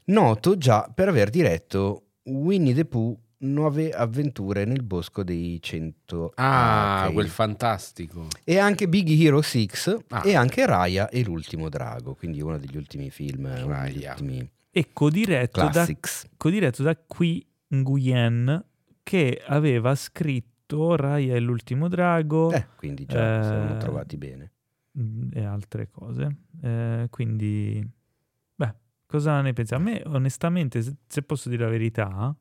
noto 0.06 0.56
già 0.56 0.90
per 0.94 1.08
aver 1.08 1.28
diretto 1.30 2.06
Winnie 2.24 2.74
the 2.74 2.84
Pooh, 2.84 3.18
Nuove 3.42 3.90
avventure 3.90 4.64
nel 4.64 4.84
bosco 4.84 5.24
dei 5.24 5.58
cento 5.60 6.30
Ah, 6.36 7.00
acri. 7.02 7.14
quel 7.14 7.28
fantastico. 7.28 8.28
e 8.44 8.58
anche 8.58 8.88
Big 8.88 9.08
Hero 9.20 9.42
6 9.42 9.68
Ah. 10.10 10.22
e 10.24 10.36
anche 10.36 10.64
Raya 10.64 11.08
e 11.08 11.24
l'ultimo 11.24 11.68
drago, 11.68 12.14
quindi 12.14 12.40
uno 12.40 12.56
degli 12.58 12.76
ultimi 12.76 13.10
film, 13.10 13.48
Raya. 13.66 14.12
ultimi 14.12 14.48
E 14.70 14.90
codiretto 14.92 15.68
da, 15.68 15.88
codiretto 16.36 16.84
da 16.84 16.96
Qui 16.96 17.44
Nguyen, 17.74 18.64
che 19.02 19.42
aveva 19.44 19.96
scritto 19.96 20.94
Raya 20.94 21.34
e 21.34 21.40
l'ultimo 21.40 21.88
drago 21.88 22.52
Eh, 22.52 22.66
quindi 22.76 23.04
già 23.06 23.40
Eh, 23.40 23.42
siamo 23.42 23.76
trovati 23.78 24.16
bene. 24.16 24.52
mm, 25.00 25.30
e 25.34 25.44
altre 25.44 25.88
cose. 25.90 26.36
Eh, 26.62 27.08
quindi, 27.10 27.84
cosa 29.12 29.40
ne 29.42 29.52
pensi? 29.52 29.74
A 29.74 29.78
me, 29.78 30.02
onestamente, 30.06 30.82
se, 30.82 31.22
posso 31.22 31.50
dire 31.50 31.64
la 31.64 31.70
verità, 31.70 32.34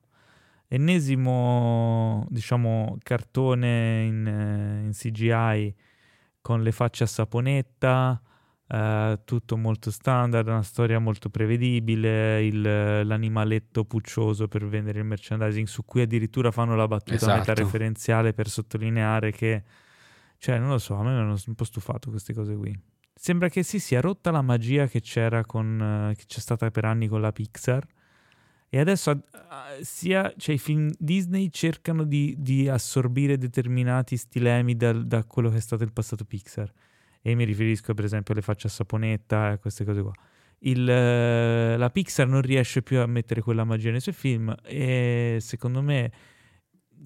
ennesimo, 0.69 2.25
diciamo, 2.29 2.97
cartone 3.03 4.03
in, 4.03 4.25
eh, 4.27 4.85
in 4.85 4.91
CGI 4.93 5.75
con 6.41 6.63
le 6.63 6.71
facce 6.71 7.03
a 7.03 7.07
saponetta, 7.07 8.21
eh, 8.67 9.19
tutto 9.25 9.57
molto 9.57 9.91
standard, 9.91 10.47
una 10.47 10.63
storia 10.63 10.97
molto 10.99 11.29
prevedibile, 11.29 12.43
il- 12.45 12.61
l'animaletto 13.05 13.83
puccioso 13.83 14.47
per 14.47 14.65
vendere 14.65 14.99
il 14.99 15.05
merchandising, 15.05 15.67
su 15.67 15.83
cui 15.83 16.01
addirittura 16.01 16.51
fanno 16.51 16.75
la 16.75 16.87
battuta 16.87 17.15
Esatto. 17.15 17.37
metareferenziale 17.37 18.33
per 18.33 18.47
sottolineare 18.47 19.31
che, 19.31 19.63
cioè, 20.37 20.57
non 20.57 20.69
lo 20.69 20.77
so, 20.77 20.95
a 20.95 21.03
me 21.03 21.09
hanno 21.09 21.35
un 21.45 21.53
po' 21.55 21.65
stufato 21.65 22.09
queste 22.09 22.33
cose 22.33 22.55
qui. 22.55 22.79
Sembra 23.13 23.49
che 23.49 23.63
si 23.63 23.79
sia 23.79 24.01
rotta 24.01 24.31
la 24.31 24.41
magia 24.41 24.87
che 24.87 25.01
c'era 25.01 25.45
con, 25.45 26.09
eh, 26.11 26.15
che 26.15 26.23
c'è 26.25 26.39
stata 26.39 26.71
per 26.71 26.85
anni 26.85 27.07
con 27.07 27.21
la 27.21 27.31
Pixar. 27.31 27.85
E 28.73 28.79
adesso 28.79 29.11
ah, 29.11 29.65
sia 29.81 30.33
cioè, 30.37 30.55
i 30.55 30.57
film 30.57 30.89
Disney 30.97 31.49
cercano 31.49 32.03
di, 32.03 32.35
di 32.39 32.69
assorbire 32.69 33.37
determinati 33.37 34.15
stilemi 34.15 34.75
dal- 34.77 35.05
da 35.05 35.25
quello 35.25 35.49
che 35.49 35.57
è 35.57 35.59
stato 35.59 35.83
il 35.83 35.91
passato 35.91 36.23
Pixar. 36.23 36.71
E 37.21 37.35
mi 37.35 37.43
riferisco 37.43 37.93
per 37.93 38.05
esempio 38.05 38.33
alle 38.33 38.41
facce 38.41 38.67
a 38.67 38.69
saponetta 38.69 39.49
e 39.49 39.51
a 39.51 39.57
queste 39.57 39.83
cose 39.83 40.01
qua. 40.01 40.13
Il, 40.59 40.87
eh, 40.89 41.75
la 41.77 41.89
Pixar 41.89 42.27
non 42.27 42.41
riesce 42.41 42.81
più 42.81 42.99
a 42.99 43.05
mettere 43.07 43.41
quella 43.41 43.63
magia 43.63 43.91
nei 43.91 43.99
suoi 43.99 44.15
film 44.15 44.55
e 44.63 45.37
secondo 45.41 45.81
me 45.81 46.11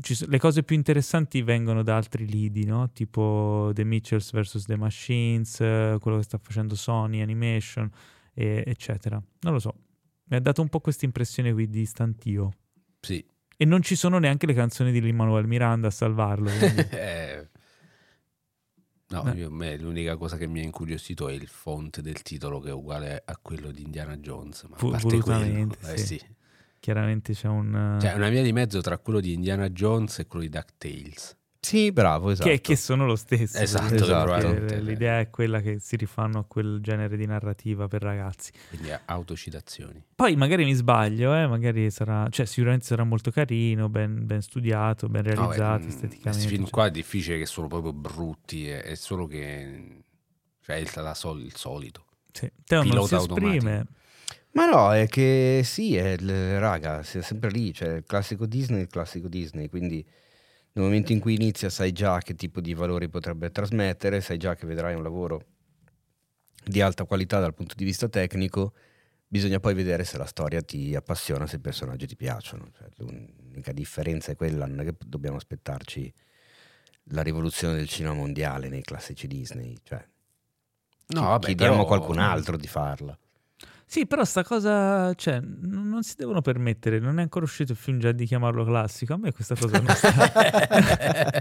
so- 0.01 0.25
le 0.27 0.37
cose 0.39 0.63
più 0.63 0.75
interessanti 0.75 1.41
vengono 1.41 1.83
da 1.83 1.95
altri 1.95 2.25
lidi, 2.27 2.65
no? 2.65 2.91
tipo 2.91 3.71
The 3.73 3.83
Mitchells 3.83 4.31
vs. 4.31 4.65
The 4.65 4.75
Machines, 4.77 5.55
quello 5.57 6.17
che 6.17 6.23
sta 6.23 6.37
facendo 6.37 6.75
Sony 6.75 7.21
Animation, 7.21 7.89
e- 8.33 8.63
eccetera. 8.65 9.21
Non 9.41 9.53
lo 9.53 9.59
so, 9.59 9.73
mi 10.25 10.37
ha 10.37 10.39
dato 10.41 10.61
un 10.61 10.69
po' 10.69 10.79
questa 10.79 11.05
impressione 11.05 11.53
qui 11.53 11.69
di 11.69 11.85
stantio. 11.85 12.51
Sì. 13.01 13.23
E 13.57 13.63
non 13.65 13.81
ci 13.81 13.95
sono 13.95 14.17
neanche 14.19 14.45
le 14.45 14.53
canzoni 14.53 14.91
di 14.91 14.99
Lin-Manuel 15.01 15.47
Miranda 15.47 15.87
a 15.87 15.91
salvarlo. 15.91 16.49
Eh, 16.91 17.49
No, 19.09 19.31
Eh. 19.31 19.37
io- 19.37 19.47
a 19.47 19.51
me 19.51 19.77
l'unica 19.77 20.17
cosa 20.17 20.35
che 20.35 20.47
mi 20.47 20.59
ha 20.61 20.63
incuriosito 20.63 21.29
è 21.29 21.33
il 21.33 21.45
font 21.47 22.01
del 22.01 22.23
titolo 22.23 22.59
che 22.59 22.69
è 22.69 22.73
uguale 22.73 23.21
a 23.23 23.37
quello 23.39 23.69
di 23.69 23.83
Indiana 23.83 24.17
Jones. 24.17 24.63
Ma 24.63 24.75
a 24.75 24.79
Fu- 24.79 24.89
parte 24.89 25.19
quello, 25.19 25.75
eh, 25.83 25.97
sì. 25.97 26.05
sì. 26.17 26.25
Chiaramente 26.85 27.33
c'è 27.33 27.47
un... 27.47 27.97
Cioè, 27.99 28.13
una 28.13 28.29
via 28.29 28.43
di 28.43 28.53
mezzo 28.53 28.79
tra 28.79 28.99
quello 28.99 29.19
di 29.19 29.33
Indiana 29.33 29.69
Jones 29.69 30.19
e 30.19 30.27
quello 30.27 30.45
di 30.45 30.51
DuckTales. 30.51 31.35
Sì, 31.59 31.91
bravo, 31.91 32.29
esatto. 32.29 32.47
che, 32.47 32.61
che 32.61 32.75
sono 32.75 33.07
lo 33.07 33.15
stesso. 33.15 33.57
Esatto, 33.57 33.95
Esatto. 33.95 34.45
Eh, 34.45 34.81
L'idea 34.81 35.19
è 35.19 35.31
quella 35.31 35.61
che 35.61 35.79
si 35.79 35.95
rifanno 35.95 36.37
a 36.37 36.43
quel 36.43 36.81
genere 36.81 37.17
di 37.17 37.25
narrativa 37.25 37.87
per 37.87 38.03
ragazzi. 38.03 38.51
Quindi 38.69 38.91
autocitazioni. 39.05 39.99
Poi 40.13 40.35
magari 40.35 40.63
mi 40.63 40.73
sbaglio, 40.73 41.33
eh, 41.33 41.47
magari 41.47 41.89
sarà, 41.89 42.27
cioè 42.29 42.45
sicuramente 42.45 42.85
sarà 42.85 43.03
molto 43.03 43.31
carino, 43.31 43.89
ben, 43.89 44.27
ben 44.27 44.43
studiato, 44.43 45.07
ben 45.09 45.23
No, 45.23 45.31
beh, 45.31 45.35
realizzato 45.35 45.85
mm, 45.85 45.87
esteticamente. 45.87 46.29
Questi 46.29 46.47
film 46.47 46.63
cioè. 46.65 46.71
qua 46.71 46.85
è 46.85 46.91
difficile 46.91 47.39
che 47.39 47.47
sono 47.47 47.65
proprio 47.65 47.93
brutti, 47.93 48.69
è, 48.69 48.83
è 48.83 48.93
solo 48.93 49.25
che 49.25 50.03
cioè, 50.61 50.75
è 50.75 50.79
il, 50.81 50.91
la 50.93 51.15
sol- 51.15 51.41
il 51.41 51.55
solito. 51.55 52.05
Sì. 52.31 52.47
Teo 52.63 52.83
non 52.83 52.89
pilota 52.89 53.07
si 53.07 53.15
esprime. 53.15 53.87
Ma 54.55 54.65
no, 54.65 54.93
è 54.93 55.05
che 55.07 55.61
sì, 55.65 55.97
è 55.97 56.17
raga, 56.17 57.03
sei 57.03 57.21
sempre 57.21 57.49
lì, 57.49 57.73
cioè 57.73 57.95
il 57.95 58.03
classico 58.05 58.45
Disney, 58.45 58.81
il 58.83 58.87
classico 58.87 59.27
Disney, 59.27 59.67
quindi 59.67 59.95
nel 60.71 60.83
momento 60.85 61.11
in 61.11 61.19
cui 61.19 61.35
inizia 61.35 61.69
sai 61.69 61.91
già 61.91 62.19
che 62.19 62.35
tipo 62.35 62.61
di 62.61 62.73
valori 62.73 63.09
potrebbe 63.09 63.51
trasmettere, 63.51 64.21
sai 64.21 64.37
già 64.37 64.55
che 64.55 64.65
vedrai 64.65 64.95
un 64.95 65.03
lavoro 65.03 65.43
di 66.63 66.79
alta 66.79 67.03
qualità 67.03 67.41
dal 67.41 67.53
punto 67.53 67.75
di 67.75 67.83
vista 67.83 68.07
tecnico, 68.07 68.73
bisogna 69.27 69.59
poi 69.59 69.73
vedere 69.73 70.05
se 70.05 70.17
la 70.17 70.25
storia 70.25 70.61
ti 70.61 70.95
appassiona, 70.95 71.45
se 71.47 71.57
i 71.57 71.59
personaggi 71.59 72.07
ti 72.07 72.15
piacciono. 72.15 72.69
Cioè, 72.77 72.87
l'unica 72.99 73.73
differenza 73.73 74.31
è 74.31 74.35
quella, 74.37 74.65
non 74.65 74.79
è 74.79 74.85
che 74.85 74.95
dobbiamo 75.05 75.35
aspettarci 75.35 76.13
la 77.09 77.21
rivoluzione 77.21 77.75
del 77.75 77.89
cinema 77.89 78.13
mondiale 78.15 78.69
nei 78.69 78.83
classici 78.83 79.27
Disney, 79.27 79.75
cioè 79.83 80.01
No, 81.07 81.21
vabbè, 81.21 81.45
chiediamo 81.47 81.73
però- 81.73 81.83
a 81.83 81.87
qualcun 81.87 82.19
altro 82.19 82.55
di 82.55 82.67
farla. 82.67 83.17
Sì, 83.87 84.07
però 84.07 84.23
sta 84.25 84.43
cosa, 84.43 85.13
cioè, 85.13 85.39
n- 85.39 85.87
non 85.89 86.03
si 86.03 86.15
devono 86.17 86.41
permettere, 86.41 86.99
non 86.99 87.19
è 87.19 87.21
ancora 87.21 87.45
uscito 87.45 87.71
il 87.71 87.77
film 87.77 87.99
già 87.99 88.11
di 88.11 88.25
chiamarlo 88.25 88.65
classico. 88.65 89.13
A 89.13 89.17
me 89.17 89.31
questa 89.31 89.55
cosa 89.55 89.79
non, 89.79 89.95
sta, 89.95 90.31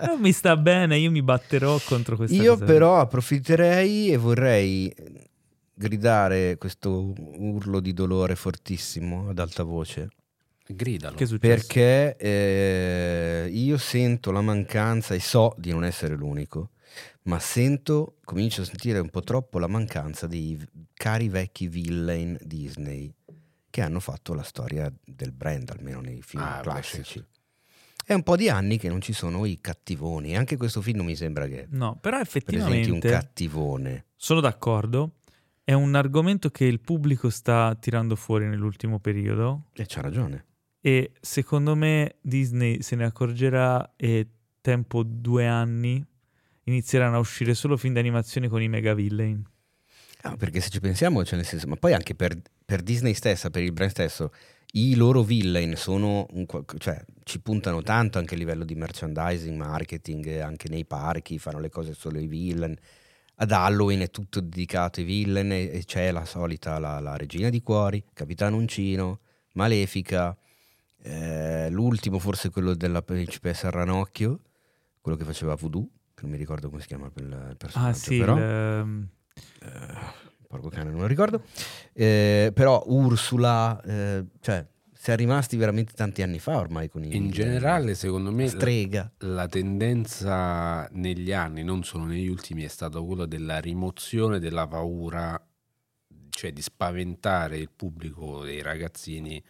non 0.06 0.20
mi 0.20 0.30
sta 0.32 0.56
bene, 0.56 0.98
io 0.98 1.10
mi 1.10 1.22
batterò 1.22 1.78
contro 1.84 2.16
questa 2.16 2.36
Io 2.36 2.52
cosa. 2.52 2.64
però 2.64 3.00
approfitterei 3.00 4.10
e 4.10 4.16
vorrei 4.16 4.94
gridare 5.74 6.56
questo 6.58 7.12
urlo 7.16 7.80
di 7.80 7.92
dolore 7.92 8.36
fortissimo 8.36 9.30
ad 9.30 9.38
alta 9.38 9.62
voce 9.64 10.08
Gridalo. 10.66 11.16
Che 11.16 11.26
perché 11.38 12.16
eh, 12.16 13.48
io 13.52 13.76
sento 13.76 14.30
la 14.30 14.40
mancanza 14.40 15.14
e 15.14 15.20
so 15.20 15.54
di 15.58 15.72
non 15.72 15.84
essere 15.84 16.14
l'unico 16.14 16.70
ma 17.24 17.38
sento, 17.38 18.16
comincio 18.24 18.62
a 18.62 18.64
sentire 18.64 18.98
un 18.98 19.08
po' 19.10 19.22
troppo 19.22 19.58
la 19.58 19.66
mancanza 19.66 20.26
dei 20.26 20.58
cari 20.92 21.28
vecchi 21.28 21.68
villain 21.68 22.36
Disney 22.42 23.12
che 23.70 23.80
hanno 23.80 24.00
fatto 24.00 24.34
la 24.34 24.42
storia 24.42 24.92
del 25.04 25.32
brand 25.32 25.68
almeno 25.70 26.00
nei 26.00 26.22
film 26.22 26.42
Ah, 26.42 26.56
beh, 26.56 26.62
classici 26.62 27.02
certo. 27.14 27.28
è 28.04 28.12
un 28.14 28.22
po' 28.22 28.36
di 28.36 28.48
anni 28.48 28.76
che 28.78 28.88
non 28.88 29.00
ci 29.00 29.12
sono 29.12 29.46
i 29.46 29.58
cattivoni 29.60 30.36
anche 30.36 30.56
questo 30.56 30.80
film 30.82 30.98
non 30.98 31.06
mi 31.06 31.16
sembra 31.16 31.46
che 31.46 31.66
No, 31.70 31.96
però 32.00 32.18
presenti 32.18 32.90
un 32.90 32.96
effettivamente 32.98 33.08
cattivone 33.08 34.04
sono 34.16 34.40
d'accordo. 34.40 35.16
È 35.64 35.72
un 35.72 35.94
argomento 35.94 36.50
che 36.50 36.66
il 36.66 36.78
pubblico 36.78 37.30
sta 37.30 37.74
tirando 37.80 38.16
fuori 38.16 38.46
nell'ultimo 38.46 38.98
periodo 39.00 39.68
e 39.72 39.86
c'ha 39.86 40.02
ragione 40.02 40.44
e 40.80 41.12
secondo 41.22 41.74
me 41.74 42.16
Disney 42.20 42.82
se 42.82 42.96
ne 42.96 43.04
accorgerà 43.06 43.94
e 43.96 44.28
tempo 44.60 45.02
due 45.02 45.46
anni 45.46 46.04
inizieranno 46.64 47.16
a 47.16 47.20
uscire 47.20 47.54
solo 47.54 47.76
film 47.76 47.94
d'animazione 47.94 48.48
con 48.48 48.62
i 48.62 48.68
mega 48.68 48.94
villain. 48.94 49.42
Ah, 50.22 50.36
perché 50.36 50.60
se 50.60 50.70
ci 50.70 50.80
pensiamo, 50.80 51.24
cioè 51.24 51.36
nel 51.36 51.46
senso, 51.46 51.66
ma 51.66 51.76
poi 51.76 51.92
anche 51.92 52.14
per, 52.14 52.40
per 52.64 52.82
Disney 52.82 53.12
stessa, 53.12 53.50
per 53.50 53.62
il 53.62 53.72
brand 53.72 53.90
stesso, 53.90 54.32
i 54.72 54.94
loro 54.94 55.22
villain 55.22 55.76
sono, 55.76 56.26
un 56.30 56.46
cioè 56.78 57.04
ci 57.22 57.40
puntano 57.40 57.82
tanto 57.82 58.18
anche 58.18 58.34
a 58.34 58.38
livello 58.38 58.64
di 58.64 58.74
merchandising, 58.74 59.56
marketing, 59.56 60.26
eh, 60.26 60.40
anche 60.40 60.68
nei 60.68 60.84
parchi 60.84 61.38
fanno 61.38 61.60
le 61.60 61.68
cose 61.68 61.94
solo 61.94 62.18
i 62.18 62.26
villain. 62.26 62.74
Ad 63.36 63.52
Halloween 63.52 64.00
è 64.00 64.10
tutto 64.10 64.40
dedicato 64.40 65.00
ai 65.00 65.06
villain 65.06 65.52
e, 65.52 65.70
e 65.72 65.84
c'è 65.84 66.10
la 66.10 66.24
solita, 66.24 66.78
la, 66.78 66.98
la 67.00 67.16
regina 67.16 67.50
di 67.50 67.60
cuori, 67.60 68.02
Capitano 68.12 68.56
Uncino, 68.56 69.20
Malefica, 69.52 70.36
eh, 71.02 71.68
l'ultimo 71.70 72.18
forse 72.18 72.50
quello 72.50 72.74
della 72.74 73.02
principessa 73.02 73.70
Ranocchio, 73.70 74.40
quello 75.00 75.18
che 75.18 75.24
faceva 75.24 75.54
Voodoo, 75.54 75.86
non 76.24 76.32
mi 76.32 76.38
ricordo 76.38 76.70
come 76.70 76.80
si 76.80 76.86
chiama 76.86 77.10
quel 77.10 77.54
personaggio, 77.58 77.90
Ah 77.90 77.92
sì, 77.92 78.18
però... 78.18 78.36
il, 78.36 78.42
ehm, 78.42 79.08
porco 80.48 80.68
cane, 80.70 80.90
non 80.90 81.00
lo 81.00 81.06
ricordo. 81.06 81.42
Eh, 81.92 82.50
però 82.54 82.82
Ursula, 82.86 83.80
eh, 83.82 84.24
cioè, 84.40 84.66
si 84.92 85.10
è 85.10 85.16
rimasti 85.16 85.56
veramente 85.56 85.92
tanti 85.92 86.22
anni 86.22 86.38
fa 86.38 86.56
ormai 86.56 86.88
con 86.88 87.04
i 87.04 87.14
In 87.14 87.30
generale, 87.30 87.94
secondo 87.94 88.32
me, 88.32 88.44
la, 88.44 88.48
strega. 88.48 89.12
la 89.18 89.46
tendenza 89.48 90.88
negli 90.92 91.32
anni, 91.32 91.62
non 91.62 91.84
solo 91.84 92.04
negli 92.04 92.28
ultimi, 92.28 92.62
è 92.62 92.68
stata 92.68 93.00
quella 93.00 93.26
della 93.26 93.58
rimozione 93.58 94.38
della 94.38 94.66
paura, 94.66 95.38
cioè 96.30 96.52
di 96.52 96.62
spaventare 96.62 97.58
il 97.58 97.70
pubblico 97.74 98.44
dei 98.44 98.62
ragazzini 98.62 99.42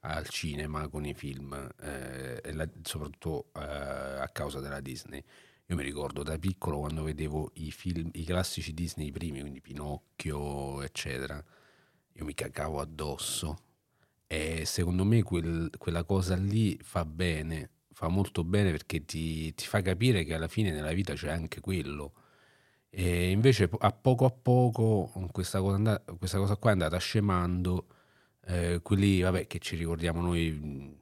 al 0.00 0.26
cinema 0.28 0.88
con 0.88 1.04
i 1.04 1.14
film, 1.14 1.52
eh, 1.82 2.40
e 2.42 2.52
la- 2.54 2.68
soprattutto 2.82 3.50
eh, 3.54 3.60
a 3.60 4.28
causa 4.32 4.58
della 4.60 4.80
Disney. 4.80 5.22
Io 5.70 5.76
mi 5.76 5.82
ricordo 5.82 6.22
da 6.22 6.38
piccolo 6.38 6.78
quando 6.78 7.02
vedevo 7.02 7.50
i 7.56 7.70
film, 7.70 8.08
i 8.14 8.24
classici 8.24 8.72
Disney 8.72 9.10
primi, 9.10 9.40
quindi 9.40 9.60
Pinocchio, 9.60 10.80
eccetera, 10.82 11.42
io 12.14 12.24
mi 12.24 12.32
cagavo 12.34 12.80
addosso. 12.80 13.56
E 14.26 14.64
secondo 14.66 15.04
me 15.04 15.22
quel- 15.22 15.70
quella 15.78 16.04
cosa 16.04 16.36
lì 16.36 16.78
fa 16.82 17.04
bene, 17.04 17.70
fa 17.92 18.08
molto 18.08 18.44
bene 18.44 18.70
perché 18.70 19.04
ti, 19.04 19.54
ti 19.54 19.66
fa 19.66 19.82
capire 19.82 20.24
che 20.24 20.34
alla 20.34 20.48
fine 20.48 20.70
nella 20.72 20.92
vita 20.92 21.14
c'è 21.14 21.30
anche 21.30 21.60
quello. 21.60 22.14
E 22.90 23.30
invece 23.30 23.68
a 23.78 23.92
poco 23.92 24.24
a 24.26 24.30
poco 24.30 25.10
questa 25.32 25.60
cosa, 25.60 25.76
and- 25.76 26.16
questa 26.18 26.38
cosa 26.38 26.56
qua 26.56 26.70
è 26.70 26.72
andata 26.74 26.98
scemando. 26.98 27.86
eh, 28.46 28.80
quelli 28.82 29.20
vabbè, 29.20 29.46
che 29.46 29.58
ci 29.58 29.76
ricordiamo 29.76 30.20
noi 30.22 30.50
mh, 30.52 30.96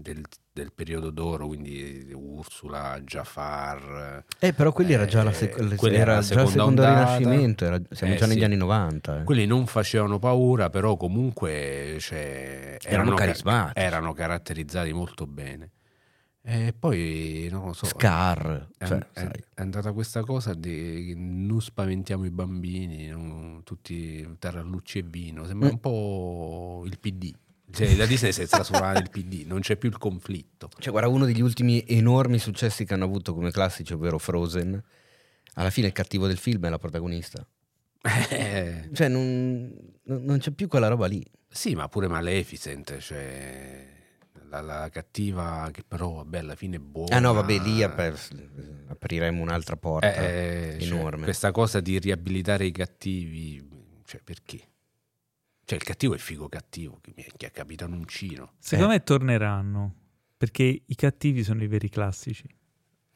del, 0.00 0.22
del 0.54 0.72
periodo 0.74 1.10
d'oro, 1.10 1.46
quindi 1.46 2.10
Ursula, 2.14 3.00
Jafar. 3.02 4.24
Eh, 4.38 4.52
però 4.52 4.70
quelli 4.72 4.92
era 4.92 5.06
già, 5.06 5.22
la 5.22 5.30
Eh, 5.30 5.34
sec- 5.34 5.58
era 5.58 6.14
la 6.16 6.20
già 6.20 6.20
il 6.20 6.24
seconda 6.24 6.50
secondo 6.50 6.62
ondata. 6.82 7.16
rinascimento, 7.16 7.64
era- 7.64 7.80
siamo 7.90 8.12
Eh, 8.12 8.16
già 8.16 8.26
negli 8.26 8.38
sì. 8.38 8.44
anni 8.44 8.56
90. 8.56 9.20
eh. 9.20 9.24
Quelli 9.24 9.46
non 9.46 9.66
facevano 9.66 10.18
paura, 10.18 10.68
però 10.68 10.96
comunque 10.96 11.96
cioè, 12.00 12.76
Erano 12.84 13.10
ca- 13.10 13.16
carismatici. 13.24 13.78
erano 13.86 14.12
caratterizzati 14.12 14.92
molto 14.92 15.26
bene. 15.26 15.70
E 16.44 16.74
poi 16.76 17.46
non 17.52 17.66
lo 17.66 17.72
so. 17.72 17.86
Scar, 17.86 18.66
È, 18.76 18.84
cioè, 18.84 18.98
è- 19.12 19.28
è 19.54 19.60
andata 19.60 19.92
questa 19.92 20.22
cosa 20.22 20.54
di 20.54 21.14
non 21.16 21.60
spaventiamo 21.62 22.24
i 22.24 22.30
bambini, 22.30 23.06
non- 23.06 23.60
tutti 23.64 24.28
terrallucci 24.40 24.98
e 24.98 25.02
vino. 25.08 25.46
Sembra 25.46 25.68
Mm. 25.68 25.72
un 25.72 25.78
po' 25.80 26.82
il 26.84 26.98
PD. 26.98 27.32
Cioè, 27.72 27.94
la 27.96 28.06
Disney 28.06 28.32
si 28.32 28.42
è 28.42 28.46
trasformata 28.46 28.98
nel 29.00 29.10
PD, 29.10 29.44
non 29.46 29.60
c'è 29.60 29.76
più 29.76 29.88
il 29.88 29.98
conflitto. 29.98 30.68
Cioè, 30.78 30.90
guarda, 30.92 31.08
uno 31.08 31.24
degli 31.24 31.40
ultimi 31.40 31.84
enormi 31.86 32.38
successi 32.38 32.84
che 32.84 32.94
hanno 32.94 33.04
avuto 33.04 33.34
come 33.34 33.50
classici, 33.50 33.92
ovvero 33.92 34.18
Frozen, 34.18 34.82
alla 35.54 35.70
fine 35.70 35.86
il 35.88 35.92
cattivo 35.92 36.26
del 36.26 36.38
film 36.38 36.64
è 36.66 36.68
la 36.68 36.78
protagonista. 36.78 37.46
Eh, 38.30 38.88
Cioè, 38.92 39.08
non, 39.08 39.72
non- 40.04 40.38
c'è 40.38 40.50
più 40.50 40.66
quella 40.68 40.88
roba 40.88 41.06
lì. 41.06 41.24
sì, 41.48 41.74
ma 41.74 41.88
pure 41.88 42.08
Maleficent, 42.08 42.98
cioè 42.98 43.86
la, 44.48 44.60
la 44.60 44.88
cattiva 44.90 45.68
che 45.72 45.82
però 45.86 46.14
vabbè, 46.14 46.38
alla 46.38 46.56
fine 46.56 46.76
è 46.76 46.80
buona. 46.80 47.16
Ah 47.16 47.20
no, 47.20 47.32
vabbè, 47.32 47.58
lì 47.60 47.82
ap- 47.82 48.18
apriremo 48.88 49.40
un'altra 49.40 49.76
porta 49.76 50.12
Eh, 50.14 50.74
eh, 50.76 50.80
cioè, 50.80 50.98
enorme. 50.98 51.24
questa 51.24 51.52
cosa 51.52 51.80
di 51.80 51.98
riabilitare 51.98 52.64
i 52.66 52.72
cattivi, 52.72 53.66
cioè 54.04 54.20
perché? 54.22 54.60
Cioè 55.64 55.78
il 55.78 55.84
cattivo 55.84 56.12
è 56.12 56.16
il 56.16 56.20
figo 56.22 56.48
cattivo, 56.48 56.98
che, 57.00 57.12
mi- 57.16 57.24
che 57.36 57.46
è 57.46 57.50
Capitano 57.50 57.94
Uncino. 57.96 58.52
secondo 58.58 58.92
me 58.92 59.02
torneranno 59.02 59.94
perché 60.36 60.82
i 60.84 60.94
cattivi 60.96 61.44
sono 61.44 61.62
i 61.62 61.68
veri 61.68 61.88
classici. 61.88 62.44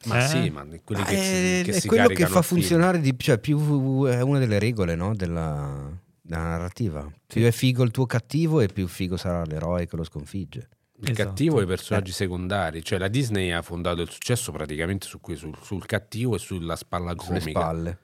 Ma 0.05 0.23
Eh? 0.23 0.27
sì, 0.27 0.49
ma 0.49 0.65
quelli 0.83 1.01
Ah, 1.01 1.05
che, 1.05 1.15
è, 1.15 1.17
si, 1.63 1.63
che 1.71 1.77
è 1.77 1.79
si 1.81 1.87
quello 1.87 2.07
che 2.07 2.25
fa 2.27 2.41
funzionare 2.41 2.99
di 3.01 3.15
cioè 3.17 3.39
più 3.39 4.05
è 4.05 4.21
una 4.21 4.39
delle 4.39 4.59
regole 4.59 4.95
no, 4.95 5.13
della, 5.15 5.91
della 6.21 6.41
narrativa. 6.43 7.11
Più 7.25 7.43
è 7.43 7.51
figo 7.51 7.83
il 7.83 7.91
tuo 7.91 8.05
cattivo 8.05 8.61
e 8.61 8.67
più 8.67 8.87
figo 8.87 9.17
sarà 9.17 9.43
l'eroe 9.43 9.87
che 9.87 9.95
lo 9.95 10.03
sconfigge. 10.03 10.69
Il 10.99 11.11
Esatto. 11.11 11.27
cattivo 11.29 11.59
e 11.59 11.63
i 11.63 11.65
personaggi 11.67 12.11
secondari. 12.11 12.83
Cioè 12.83 12.97
la 12.97 13.07
Disney 13.07 13.51
ha 13.51 13.61
fondato 13.61 14.01
il 14.01 14.09
successo 14.09 14.51
praticamente 14.51 15.05
su 15.05 15.19
cui- 15.19 15.35
sul, 15.35 15.55
sul 15.61 15.85
cattivo 15.85 16.35
e 16.35 16.39
sulla 16.39 16.75
spalla 16.75 17.13
Sulle 17.17 17.39
comica. 17.39 17.59
spalle. 17.59 17.99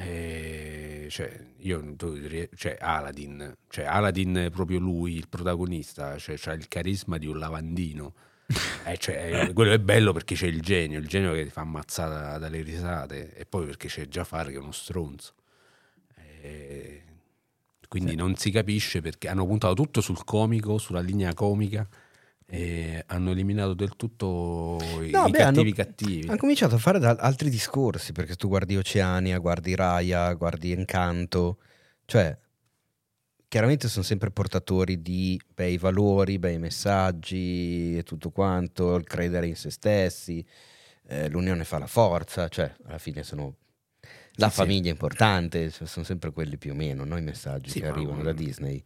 Eh, 0.00 1.08
cioè, 1.10 1.38
io, 1.58 1.94
cioè, 2.54 2.78
Aladdin, 2.80 3.54
cioè, 3.68 3.84
Aladdin 3.84 4.34
è 4.46 4.50
proprio 4.50 4.78
lui, 4.78 5.16
il 5.16 5.28
protagonista, 5.28 6.16
cioè, 6.16 6.38
ha 6.44 6.52
il 6.52 6.68
carisma 6.68 7.18
di 7.18 7.26
un 7.26 7.38
lavandino. 7.38 8.14
Eh, 8.82 8.96
cioè, 8.96 9.44
eh, 9.48 9.52
quello 9.52 9.72
è 9.72 9.78
bello 9.78 10.12
perché 10.12 10.34
c'è 10.34 10.46
il 10.46 10.60
genio, 10.60 10.98
il 10.98 11.06
genio 11.06 11.32
che 11.34 11.44
ti 11.44 11.50
fa 11.50 11.60
ammazzare 11.60 12.38
dalle 12.38 12.62
risate, 12.62 13.32
e 13.36 13.44
poi 13.44 13.66
perché 13.66 13.86
c'è 13.86 14.06
Jafar 14.06 14.48
che 14.48 14.54
è 14.54 14.58
uno 14.58 14.72
stronzo. 14.72 15.34
Eh, 16.16 17.02
quindi 17.86 18.16
non 18.16 18.34
si 18.36 18.50
capisce 18.50 19.00
perché 19.00 19.28
hanno 19.28 19.46
puntato 19.46 19.74
tutto 19.74 20.00
sul 20.00 20.24
comico, 20.24 20.78
sulla 20.78 21.00
linea 21.00 21.34
comica, 21.34 21.86
e 22.52 23.04
hanno 23.06 23.30
eliminato 23.30 23.74
del 23.74 23.94
tutto 23.96 25.00
i, 25.02 25.10
No, 25.10 25.26
i 25.26 25.30
beh, 25.30 25.38
cattivi 25.38 25.42
hanno- 25.70 25.72
cattivi. 25.74 26.28
Hanno 26.28 26.36
cominciato 26.36 26.74
a 26.74 26.78
fare 26.78 26.98
altri 27.06 27.48
discorsi, 27.48 28.12
perché 28.12 28.34
tu 28.34 28.48
guardi 28.48 28.76
Oceania, 28.76 29.38
guardi 29.38 29.74
Raya, 29.76 30.32
guardi 30.34 30.72
Encanto, 30.72 31.58
cioè 32.06 32.36
chiaramente 33.48 33.88
sono 33.88 34.04
sempre 34.04 34.30
portatori 34.30 35.02
di 35.02 35.40
bei 35.54 35.76
valori, 35.78 36.38
bei 36.38 36.58
messaggi 36.58 37.96
e 37.98 38.02
tutto 38.04 38.30
quanto, 38.30 38.94
il 38.96 39.04
credere 39.04 39.46
in 39.46 39.56
se 39.56 39.70
stessi, 39.70 40.44
eh, 41.08 41.28
l'unione 41.28 41.64
fa 41.64 41.78
la 41.78 41.86
forza, 41.88 42.48
cioè 42.48 42.72
alla 42.86 42.98
fine 42.98 43.22
sono 43.22 43.56
la 44.34 44.46
Sì, 44.46 44.52
sì. 44.54 44.60
famiglia 44.60 44.88
è 44.88 44.92
importante, 44.92 45.70
cioè, 45.70 45.86
sono 45.86 46.04
sempre 46.04 46.30
quelli 46.32 46.56
più 46.58 46.72
o 46.72 46.74
meno, 46.74 47.04
no? 47.04 47.16
i 47.16 47.22
messaggi 47.22 47.70
Sì, 47.70 47.80
che 47.80 47.86
arrivano 47.88 48.22
da 48.22 48.32
Disney. 48.32 48.82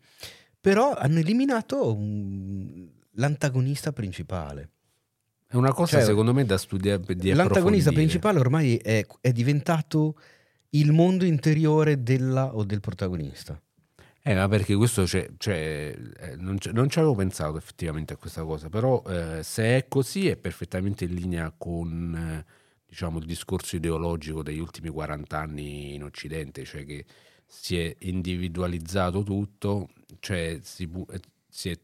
Però 0.60 0.94
hanno 0.94 1.18
eliminato 1.18 1.94
un- 1.94 2.88
l'antagonista 3.14 3.92
principale. 3.92 4.70
È 5.46 5.56
una 5.56 5.72
cosa 5.72 5.98
Cioè, 5.98 6.04
secondo 6.06 6.32
me 6.34 6.44
da 6.44 6.58
studiare 6.58 7.02
di 7.14 7.32
L'antagonista 7.32 7.92
principale 7.92 8.38
ormai 8.38 8.76
è, 8.76 9.06
è 9.20 9.32
diventato 9.32 10.18
il 10.70 10.90
mondo 10.92 11.24
interiore 11.24 12.02
della 12.02 12.54
o 12.54 12.64
del 12.64 12.80
protagonista. 12.80 13.60
Eh, 14.26 14.34
ma 14.34 14.48
perché 14.48 14.74
questo 14.74 15.04
c'è, 15.04 15.28
c'è- 15.36 15.94
eh, 16.18 16.36
non, 16.36 16.58
ci- 16.58 16.72
non 16.72 16.88
ci 16.88 16.98
avevo 16.98 17.14
pensato 17.14 17.56
effettivamente 17.58 18.14
a 18.14 18.16
questa 18.16 18.42
cosa, 18.42 18.68
però 18.70 19.02
eh, 19.06 19.42
se 19.42 19.76
è 19.76 19.86
così 19.86 20.28
è 20.28 20.36
perfettamente 20.36 21.04
in 21.04 21.12
linea 21.14 21.54
con 21.56 22.14
eh, 22.16 22.44
diciamo, 22.86 23.18
il 23.18 23.26
discorso 23.26 23.76
ideologico 23.76 24.42
degli 24.42 24.58
ultimi 24.58 24.88
40 24.88 25.38
anni 25.38 25.94
in 25.94 26.02
Occidente, 26.02 26.64
cioè 26.64 26.84
che 26.86 27.04
si 27.46 27.78
è 27.78 27.94
individualizzato 28.00 29.22
tutto, 29.22 29.90
cioè, 30.20 30.58
si 30.62 30.90
eh, 31.12 31.20
si 31.48 31.68
è- 31.70 31.78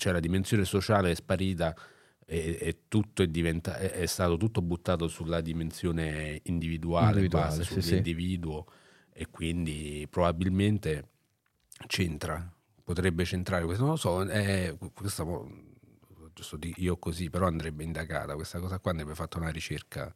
cioè 0.00 0.12
la 0.14 0.20
dimensione 0.20 0.64
sociale 0.64 1.10
è 1.10 1.14
sparita 1.14 1.76
e, 2.24 2.56
e 2.60 2.78
tutto 2.88 3.22
è, 3.22 3.26
diventa- 3.26 3.76
è- 3.76 3.90
è 3.92 4.06
stato 4.06 4.36
tutto 4.38 4.62
buttato 4.62 5.06
sulla 5.08 5.40
dimensione 5.42 6.40
individuale, 6.44 7.08
Individuale, 7.16 7.46
base, 7.48 7.64
sì, 7.64 7.74
sì. 7.74 7.80
sull'individuo 7.82 8.66
e 9.12 9.26
quindi 9.30 10.06
probabilmente 10.08 11.08
c'entra, 11.86 12.50
potrebbe 12.82 13.24
centrare 13.24 13.64
questo, 13.64 13.82
non 13.82 13.92
lo 13.92 13.98
so, 13.98 14.24
è, 14.24 14.74
questa 14.94 15.24
giusto 16.32 16.58
io 16.76 16.96
così, 16.96 17.28
però 17.28 17.46
andrebbe 17.46 17.84
indagata 17.84 18.34
questa 18.34 18.58
cosa 18.58 18.78
qua, 18.78 18.92
andrebbe 18.92 19.14
fatta 19.14 19.36
una 19.38 19.50
ricerca. 19.50 20.12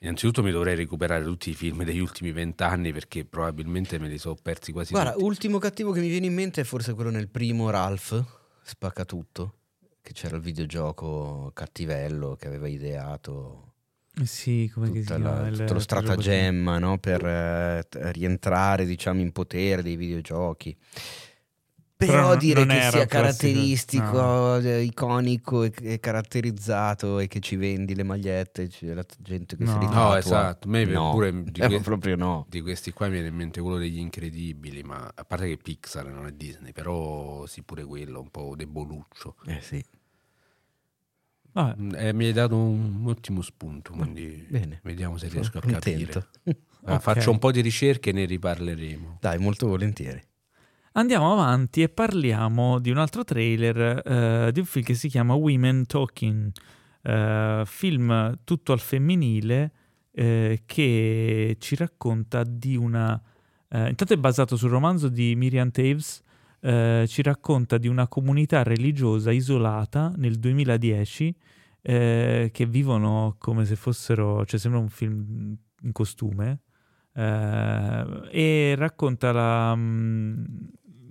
Innanzitutto 0.00 0.42
mi 0.42 0.50
dovrei 0.50 0.76
recuperare 0.76 1.24
tutti 1.24 1.48
i 1.48 1.54
film 1.54 1.82
degli 1.82 1.98
ultimi 2.00 2.30
vent'anni 2.30 2.92
perché 2.92 3.24
probabilmente 3.24 3.98
me 3.98 4.08
li 4.08 4.18
sono 4.18 4.34
persi 4.40 4.70
quasi 4.70 4.92
Guarda, 4.92 5.12
tutti. 5.12 5.24
ultimo 5.24 5.58
cattivo 5.58 5.92
che 5.92 6.00
mi 6.00 6.08
viene 6.08 6.26
in 6.26 6.34
mente 6.34 6.60
è 6.60 6.64
forse 6.64 6.92
quello 6.92 7.08
nel 7.10 7.28
primo 7.28 7.70
Ralph, 7.70 8.22
spacca 8.68 9.04
tutto, 9.04 9.54
che 10.02 10.12
c'era 10.12 10.36
il 10.36 10.42
videogioco 10.42 11.50
cattivello 11.54 12.34
che 12.36 12.46
aveva 12.48 12.66
ideato 12.68 13.72
Eh 14.20 14.26
Sì, 14.26 14.70
come 14.72 14.92
si 14.92 15.02
chiama? 15.02 15.48
la- 15.48 15.56
tutto 15.56 15.74
lo 15.74 15.78
stratagemma 15.80 16.78
no? 16.78 16.98
per 16.98 17.24
eh, 17.24 17.86
rientrare 18.12 18.84
diciamo 18.84 19.20
in 19.20 19.30
potere 19.32 19.82
dei 19.82 19.96
videogiochi. 19.96 20.76
Però, 21.98 22.12
Però 22.12 22.36
dire 22.36 22.66
che 22.66 22.82
sia 22.90 23.06
caratteristico, 23.06 24.58
eh, 24.58 24.82
iconico 24.82 25.62
e, 25.62 25.72
e 25.80 25.98
caratterizzato 25.98 27.18
e 27.20 27.26
che 27.26 27.40
ci 27.40 27.56
vendi 27.56 27.94
le 27.94 28.02
magliette, 28.02 28.68
c'è 28.68 28.92
la 28.92 29.04
gente 29.18 29.56
che 29.56 29.64
No. 29.64 29.70
si 29.70 29.78
No, 29.78 29.84
ritatua. 29.84 30.08
No, 30.10 30.16
esatto, 30.18 30.68
a 30.68 30.70
me 30.70 30.84
No, 30.84 31.10
pure 31.10 31.42
di, 31.42 31.60
eh, 31.62 31.66
que- 31.68 31.80
proprio 31.80 32.16
no. 32.16 32.44
di 32.50 32.60
questi 32.60 32.92
qua 32.92 33.06
mi 33.06 33.12
viene 33.14 33.28
in 33.28 33.34
mente 33.34 33.62
quello 33.62 33.78
degli 33.78 33.96
incredibili, 33.98 34.82
ma 34.82 35.10
a 35.14 35.24
parte 35.24 35.48
che 35.48 35.56
Pixar 35.56 36.06
non 36.08 36.26
è 36.26 36.32
Disney, 36.32 36.72
però 36.72 37.46
sì 37.46 37.62
pure 37.62 37.82
quello, 37.84 38.20
un 38.20 38.28
po' 38.30 38.52
deboluccio. 38.54 39.36
Eh 39.46 39.60
sì, 39.62 39.82
Mm, 41.58 41.94
eh, 41.94 42.12
mi 42.12 42.26
hai 42.26 42.32
dato 42.34 42.54
un 42.56 43.02
ottimo 43.06 43.40
spunto, 43.40 43.92
quindi 43.92 44.44
bene. 44.50 44.80
vediamo 44.82 45.16
se 45.16 45.28
sono 45.28 45.40
riesco 45.40 45.56
a 45.56 45.60
contento. 45.62 46.26
capire. 46.42 46.54
Ah, 46.84 46.94
Ok. 46.96 47.00
Faccio 47.00 47.30
un 47.30 47.38
po' 47.38 47.50
di 47.50 47.62
ricerche 47.62 48.10
e 48.10 48.12
ne 48.12 48.26
riparleremo. 48.26 49.16
Dai, 49.20 49.38
molto 49.38 49.66
volentieri. 49.66 50.22
Andiamo 50.98 51.30
avanti 51.30 51.82
e 51.82 51.90
parliamo 51.90 52.78
di 52.78 52.90
un 52.90 52.96
altro 52.96 53.22
trailer 53.22 54.00
eh, 54.02 54.50
di 54.50 54.60
un 54.60 54.64
film 54.64 54.82
che 54.82 54.94
si 54.94 55.08
chiama 55.08 55.34
Women 55.34 55.84
Talking, 55.84 56.50
eh, 57.02 57.62
film 57.66 58.38
tutto 58.44 58.72
al 58.72 58.80
femminile 58.80 59.72
eh, 60.10 60.62
che 60.64 61.56
ci 61.60 61.76
racconta 61.76 62.44
di 62.44 62.76
una... 62.76 63.20
eh, 63.68 63.90
intanto 63.90 64.14
è 64.14 64.16
basato 64.16 64.56
sul 64.56 64.70
romanzo 64.70 65.10
di 65.10 65.36
Miriam 65.36 65.70
Taves, 65.70 66.22
eh, 66.60 67.04
ci 67.06 67.20
racconta 67.20 67.76
di 67.76 67.88
una 67.88 68.08
comunità 68.08 68.62
religiosa 68.62 69.30
isolata 69.32 70.14
nel 70.16 70.38
2010 70.38 71.36
eh, 71.82 72.48
che 72.50 72.64
vivono 72.64 73.34
come 73.36 73.66
se 73.66 73.76
fossero, 73.76 74.46
cioè 74.46 74.58
sembra 74.58 74.80
un 74.80 74.88
film 74.88 75.54
in 75.82 75.92
costume, 75.92 76.60
eh, 77.12 78.28
e 78.30 78.74
racconta 78.78 79.32
la, 79.32 79.74
mh, 79.74 80.44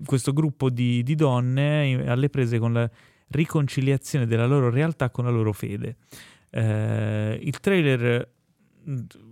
questo 0.04 0.34
gruppo 0.34 0.70
di, 0.70 1.04
di 1.04 1.16
donne 1.16 2.06
alle 2.08 2.30
prese 2.30 2.60
con 2.60 2.74
la 2.74 2.89
riconciliazione 3.28 4.26
della 4.26 4.46
loro 4.46 4.70
realtà 4.70 5.10
con 5.10 5.26
la 5.26 5.32
loro 5.32 5.54
fede. 5.54 5.98
Eh, 6.50 7.39
il 7.41 7.60
trailer 7.60 8.34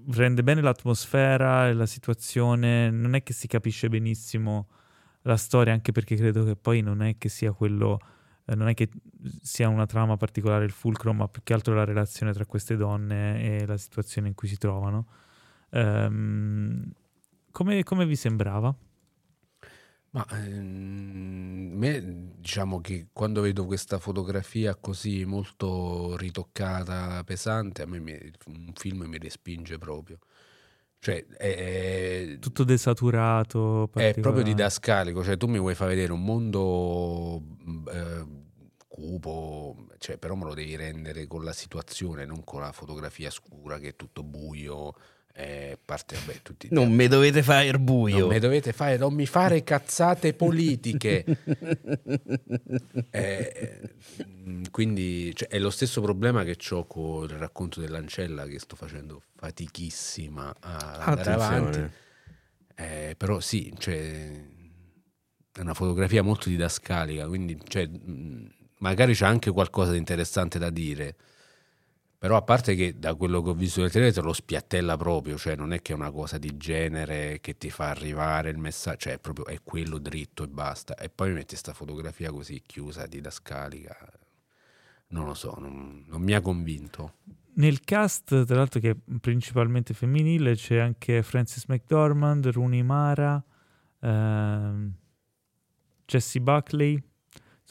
rende 0.10 0.44
bene 0.44 0.62
l'atmosfera 0.62 1.70
e 1.70 1.74
la 1.74 1.86
situazione, 1.86 2.90
non 2.90 3.16
è 3.16 3.24
che 3.24 3.34
si 3.34 3.48
capisce 3.48 3.88
benissimo 3.88 4.68
la 5.24 5.38
storia, 5.38 5.74
anche 5.74 5.92
perché 5.92 6.16
credo 6.16 6.44
che 6.44 6.56
poi 6.56 6.82
non 6.82 7.02
è 7.02 7.18
che 7.18 7.30
sia 7.30 7.52
quello, 7.54 8.00
eh, 8.46 8.56
non 8.56 8.68
è 8.68 8.74
che 8.74 8.90
sia 9.42 9.70
una 9.70 9.86
trama 9.86 10.18
particolare 10.18 10.66
il 10.66 10.72
fulcro, 10.72 11.14
ma 11.14 11.28
più 11.28 11.42
che 11.44 11.54
altro 11.54 11.74
la 11.74 11.86
relazione 11.86 12.34
tra 12.34 12.46
queste 12.46 12.76
donne 12.76 13.42
e 13.42 13.66
la 13.66 13.78
situazione 13.78 14.28
in 14.28 14.34
cui 14.34 14.48
si 14.48 14.58
trovano. 14.58 15.08
Ehm, 15.70 16.92
come, 17.52 17.84
come 17.84 18.06
vi 18.06 18.16
sembrava? 18.16 18.76
Ma 20.14 20.26
ehm, 20.30 21.72
me 21.74 22.34
diciamo 22.38 22.80
che 22.82 23.08
quando 23.12 23.42
vedo 23.42 23.66
questa 23.66 23.98
fotografia 23.98 24.76
così 24.76 25.26
molto 25.26 26.16
ritoccata, 26.18 27.24
pesante, 27.24 27.82
a 27.82 27.88
me 27.88 28.00
mi- 28.00 28.32
un 28.46 28.72
film 28.76 29.04
mi 29.06 29.18
respinge 29.18 29.80
proprio. 29.80 30.20
Cioè, 31.00 31.26
è, 31.26 32.38
Tutto 32.40 32.64
desaturato. 32.64 33.90
è 33.94 34.14
proprio 34.20 34.44
didascalico, 34.44 35.24
cioè 35.24 35.36
tu 35.36 35.48
mi 35.48 35.60
vuoi 35.60 35.74
far 35.76 35.88
vedere 35.88 36.14
un 36.14 36.24
mondo 36.24 37.42
eh, 37.92 38.26
cupo, 38.88 39.88
cioè, 39.98 40.18
però 40.18 40.36
me 40.36 40.46
lo 40.46 40.54
devi 40.54 40.76
rendere 40.76 41.26
con 41.26 41.44
la 41.44 41.54
situazione, 41.54 42.26
non 42.26 42.44
con 42.44 42.62
la 42.62 42.72
fotografia 42.72 43.32
scura 43.32 43.80
che 43.80 43.90
è 43.90 43.96
tutto 43.96 44.24
buio, 44.24 44.94
eh, 45.36 45.80
parte, 45.84 46.16
vabbè, 46.16 46.42
tutti 46.44 46.68
Non 46.72 46.92
me 46.92 47.08
dovete 47.08 47.42
fare 47.42 47.66
il 47.66 47.80
buio. 47.80 48.20
non 48.20 48.30
mi 48.30 48.40
dovete 48.40 48.72
fare, 48.72 48.98
non 48.98 49.14
mi 49.14 49.26
fare 49.26 49.64
cazzate 49.64 50.34
politiche. 50.34 51.26
Eh, 53.10 53.80
mm, 54.48 54.64
quindi 54.72 55.34
cioè, 55.36 55.48
è 55.48 55.60
lo 55.60 55.70
stesso 55.70 56.02
problema 56.02 56.44
che 56.44 56.58
ho 56.72 56.86
con 56.86 57.24
il 57.24 57.38
racconto 57.38 57.80
dell'ancella 57.80 58.46
che 58.46 58.60
sto 58.60 58.76
facendo 58.76 59.22
fatichissima 59.36 60.54
a 60.60 61.04
andare 61.04 61.32
avanti. 61.32 61.90
Eh, 62.76 63.16
però 63.18 63.40
sì, 63.40 63.74
cioè, 63.78 64.32
è 65.52 65.60
una 65.60 65.74
fotografia 65.74 66.24
molto 66.24 66.50
didascalica, 66.50 67.28
quindi 67.28 67.60
cioè, 67.68 67.88
mh, 67.88 68.52
magari 68.80 69.14
c'è 69.14 69.26
anche 69.26 69.52
qualcosa 69.52 69.92
di 69.92 69.98
interessante 69.98 70.60
da 70.60 70.70
dire. 70.70 71.16
Però 72.24 72.38
a 72.38 72.42
parte 72.42 72.74
che 72.76 72.98
da 72.98 73.16
quello 73.16 73.42
che 73.42 73.50
ho 73.50 73.54
visto 73.54 73.82
nel 73.82 73.92
trailer 73.92 74.14
te 74.14 74.22
lo 74.22 74.32
spiattella 74.32 74.96
proprio, 74.96 75.38
cioè 75.38 75.58
non 75.58 75.74
è 75.74 75.82
che 75.82 75.92
è 75.92 75.96
una 75.98 76.10
cosa 76.10 76.38
di 76.38 76.56
genere 76.56 77.42
che 77.42 77.58
ti 77.58 77.70
fa 77.70 77.90
arrivare 77.90 78.50
il 78.50 78.58
messaggio, 78.58 78.98
cioè 78.98 79.14
è 79.16 79.20
proprio 79.20 79.48
è 79.48 79.60
quello 79.62 79.98
dritto 79.98 80.46
e 80.46 80.48
basta. 80.48 80.96
E 80.96 81.10
poi 81.10 81.28
mi 81.28 81.34
metti 81.34 81.48
questa 81.48 81.74
fotografia 81.74 82.32
così 82.32 82.64
chiusa, 82.66 83.08
didascalica. 83.08 83.98
Non 85.08 85.26
lo 85.26 85.34
so, 85.34 85.58
non, 85.60 86.06
non 86.08 86.22
mi 86.22 86.34
ha 86.34 86.40
convinto. 86.40 87.16
Nel 87.56 87.82
cast, 87.82 88.46
tra 88.46 88.56
l'altro, 88.56 88.80
che 88.80 88.92
è 88.92 88.96
principalmente 89.20 89.94
femminile, 89.94 90.56
c'è 90.56 90.78
anche 90.78 91.24
Frances 91.24 91.66
McDormand, 91.68 92.48
Rooney 92.52 92.84
Mara, 92.84 93.44
ehm, 94.00 94.94
Jessie 96.06 96.40
Buckley. 96.40 97.04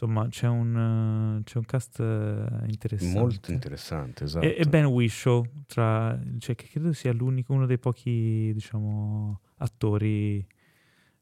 Insomma, 0.04 0.26
c'è 0.26 0.48
un, 0.48 1.40
c'è 1.44 1.58
un 1.58 1.64
cast 1.64 2.00
eh, 2.00 2.46
interessante. 2.66 3.18
Molto 3.20 3.52
interessante, 3.52 4.24
esatto. 4.24 4.44
E, 4.44 4.56
e 4.58 4.64
Ben 4.64 4.86
Whishaw, 4.86 5.44
tra, 5.66 6.18
cioè, 6.38 6.56
che 6.56 6.66
credo 6.66 6.92
sia 6.92 7.12
l'unico, 7.12 7.52
uno 7.52 7.66
dei 7.66 7.78
pochi, 7.78 8.50
diciamo, 8.52 9.40
attori, 9.58 10.44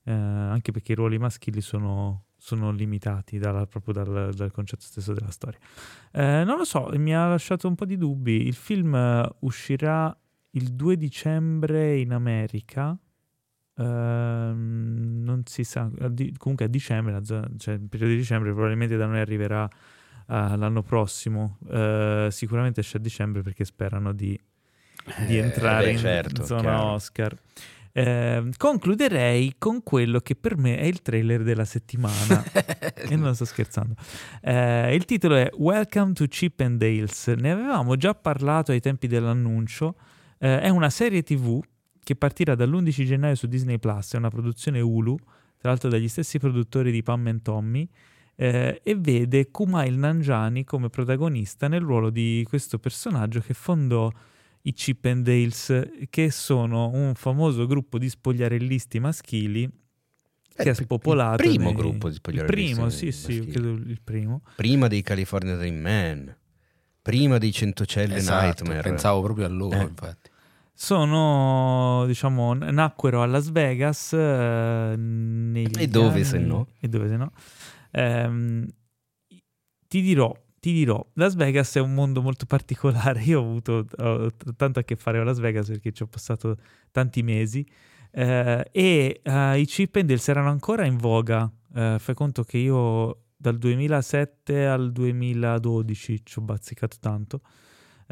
eh, 0.05 0.11
anche 0.12 0.73
perché 0.73 0.93
i 0.93 0.94
ruoli 0.94 1.19
maschili 1.19 1.61
sono, 1.61 2.24
sono 2.39 2.70
limitati 2.70 3.36
dalla- 3.36 3.66
proprio 3.66 3.93
dal, 3.93 4.32
dal 4.32 4.51
concetto 4.51 4.82
stesso 4.82 5.12
della 5.12 5.31
storia. 5.31 5.59
Eh, 6.12 6.43
non 6.44 6.57
lo 6.57 6.65
so, 6.65 6.89
mi 6.94 7.15
ha 7.15 7.28
lasciato 7.28 7.69
un 7.69 7.74
po' 7.74 7.85
di 7.85 7.98
dubbi. 7.98 8.47
Il 8.47 8.55
film 8.55 8.94
eh, 8.94 9.31
uscirà 9.40 10.16
il 10.52 10.73
2 10.73 10.97
dicembre 10.97 11.98
in 11.98 12.12
America. 12.12 12.98
Ehm, 13.81 15.23
non 15.24 15.43
si 15.47 15.65
sa, 15.65 15.89
comunque 16.36 16.66
a 16.66 16.69
dicembre, 16.69 17.20
cioè 17.24 17.74
il 17.74 17.89
periodo 17.89 18.12
di 18.12 18.19
dicembre, 18.19 18.52
probabilmente 18.52 18.97
da 18.97 19.07
noi 19.07 19.20
arriverà 19.20 19.65
eh, 19.66 20.57
l'anno 20.57 20.82
prossimo. 20.82 21.59
Eh, 21.70 22.28
sicuramente 22.31 22.81
esce 22.81 22.98
a 22.98 23.01
dicembre 23.01 23.43
perché 23.43 23.65
sperano 23.65 24.12
di, 24.12 24.39
di 25.27 25.39
Eh, 25.39 25.43
entrare 25.43 25.86
beh, 25.86 25.90
in 25.93 25.98
certo, 25.98 26.44
zona 26.44 26.61
chiaro. 26.61 26.86
Oscar. 26.93 27.36
Eh, 27.93 28.51
concluderei 28.57 29.55
con 29.59 29.82
quello 29.82 30.20
che 30.20 30.36
per 30.36 30.57
me 30.57 30.77
è 30.78 30.85
il 30.85 31.02
trailer 31.02 31.43
della 31.43 31.65
settimana. 31.65 32.44
e 32.94 33.16
non 33.16 33.35
sto 33.35 33.44
scherzando. 33.44 33.94
Eh, 34.43 34.94
il 34.94 35.05
titolo 35.07 35.36
è 35.36 35.51
Welcome 35.57 36.12
to 36.12 36.27
Chip 36.27 36.61
and 36.61 36.78
Dales. 36.78 37.27
Ne 37.28 37.51
avevamo 37.51 37.97
già 37.97 38.15
parlato 38.15 38.73
ai 38.73 38.81
tempi 38.81 39.07
dell'annuncio. 39.09 39.97
Eh, 40.39 40.61
è 40.61 40.69
una 40.69 40.90
serie 40.90 41.23
TV 41.23 41.61
che 42.02 42.16
partirà 42.16 42.55
dall'11 42.55 43.05
gennaio 43.05 43.35
su 43.35 43.47
Disney 43.47 43.78
Plus. 43.78 44.14
È 44.14 44.16
una 44.16 44.31
produzione 44.31 44.81
Hulu, 44.81 45.16
tra 45.59 45.70
l'altro 45.70 45.89
dagli 45.89 46.09
stessi 46.09 46.39
produttori 46.39 46.90
di 46.90 47.02
Pam 47.02 47.27
and 47.27 47.43
Tommy. 47.43 47.89
eh, 48.36 48.81
e 48.82 48.94
vede 48.94 49.51
Kumail 49.51 49.98
Nanjiani 49.98 50.64
come 50.64 50.89
protagonista 50.89 51.68
nel 51.68 51.82
ruolo 51.82 52.09
di 52.09 52.43
questo 52.48 52.78
personaggio 52.78 53.40
che 53.40 53.52
fondò 53.52 54.10
i 54.62 54.72
Chip 54.72 55.05
and 55.05 55.24
Dales, 55.27 55.90
che 56.09 56.31
sono 56.31 56.89
un 56.89 57.12
famoso 57.14 57.66
gruppo 57.66 57.98
di 57.98 58.09
spogliarellisti 58.09 58.98
maschili 58.98 59.68
che 60.55 60.62
Eh, 60.68 60.70
è 60.70 60.74
spopolato. 60.74 61.43
Il 61.43 61.48
primo 61.51 61.64
nei- 61.70 61.74
gruppo 61.74 62.06
di 62.09 62.14
Il 62.14 62.18
spogliarellisti 62.20 62.72
primo, 62.74 62.89
sì, 62.89 63.12
sì, 63.12 63.32
maschili. 63.36 63.52
credo 63.52 63.68
il 63.72 64.01
primo. 64.02 64.43
Prima 64.56 64.86
dei 64.89 65.02
California 65.02 65.56
Dream 65.56 65.77
Man. 65.77 66.36
Prima 67.02 67.36
dei 67.39 67.52
Centocelle 67.52 68.16
Esatto, 68.16 68.62
Nightmare. 68.64 68.89
pensavo 68.89 69.20
proprio 69.22 69.44
a 69.44 69.48
loro, 69.48 69.78
Eh. 69.78 69.82
infatti. 69.82 70.30
Sono, 70.72 72.05
diciamo, 72.06 72.55
nacquero 72.55 73.22
a 73.22 73.26
Las 73.26 73.51
Vegas. 73.51 74.12
eh, 74.12 74.92
E 74.94 75.86
dove 75.88 76.09
anni- 76.10 76.24
se 76.24 76.38
no? 76.38 76.66
E 76.80 76.88
dove 76.88 77.09
se 77.09 77.16
no? 77.16 77.32
Ehm, 77.92 78.66
ti 79.88 80.01
dirò, 80.01 80.32
ti 80.60 80.72
dirò, 80.72 81.05
Las 81.14 81.34
Vegas 81.34 81.74
è 81.76 81.80
un 81.80 81.94
mondo 81.94 82.22
molto 82.22 82.47
particolare. 82.47 83.22
Io 83.24 83.40
ho 83.40 83.44
avuto 83.44 83.84
ho 83.98 84.30
tanto 84.56 84.78
a 84.78 84.82
che 84.82 84.97
fare 84.97 85.18
a 85.18 85.24
Las 85.24 85.38
Vegas 85.38 85.68
perché 85.68 85.92
ci 85.92 86.02
ho 86.02 86.06
passato 86.06 86.56
tanti 86.90 87.22
mesi. 87.22 87.66
eh, 88.12 88.68
e 88.72 89.20
eh, 89.22 89.59
i 89.60 89.66
chip 89.66 89.98
Dales 90.01 90.28
erano 90.28 90.48
ancora 90.51 90.84
in 90.86 90.97
voga. 90.97 91.51
Eh, 91.74 91.97
fai 91.98 92.14
conto 92.14 92.42
che 92.42 92.59
io 92.59 93.24
dal 93.36 93.56
2007 93.59 94.66
al 94.66 94.90
2012 94.92 96.24
ci 96.24 96.38
ho 96.38 96.42
bazzicato 96.42 96.97
tanto. 97.01 97.40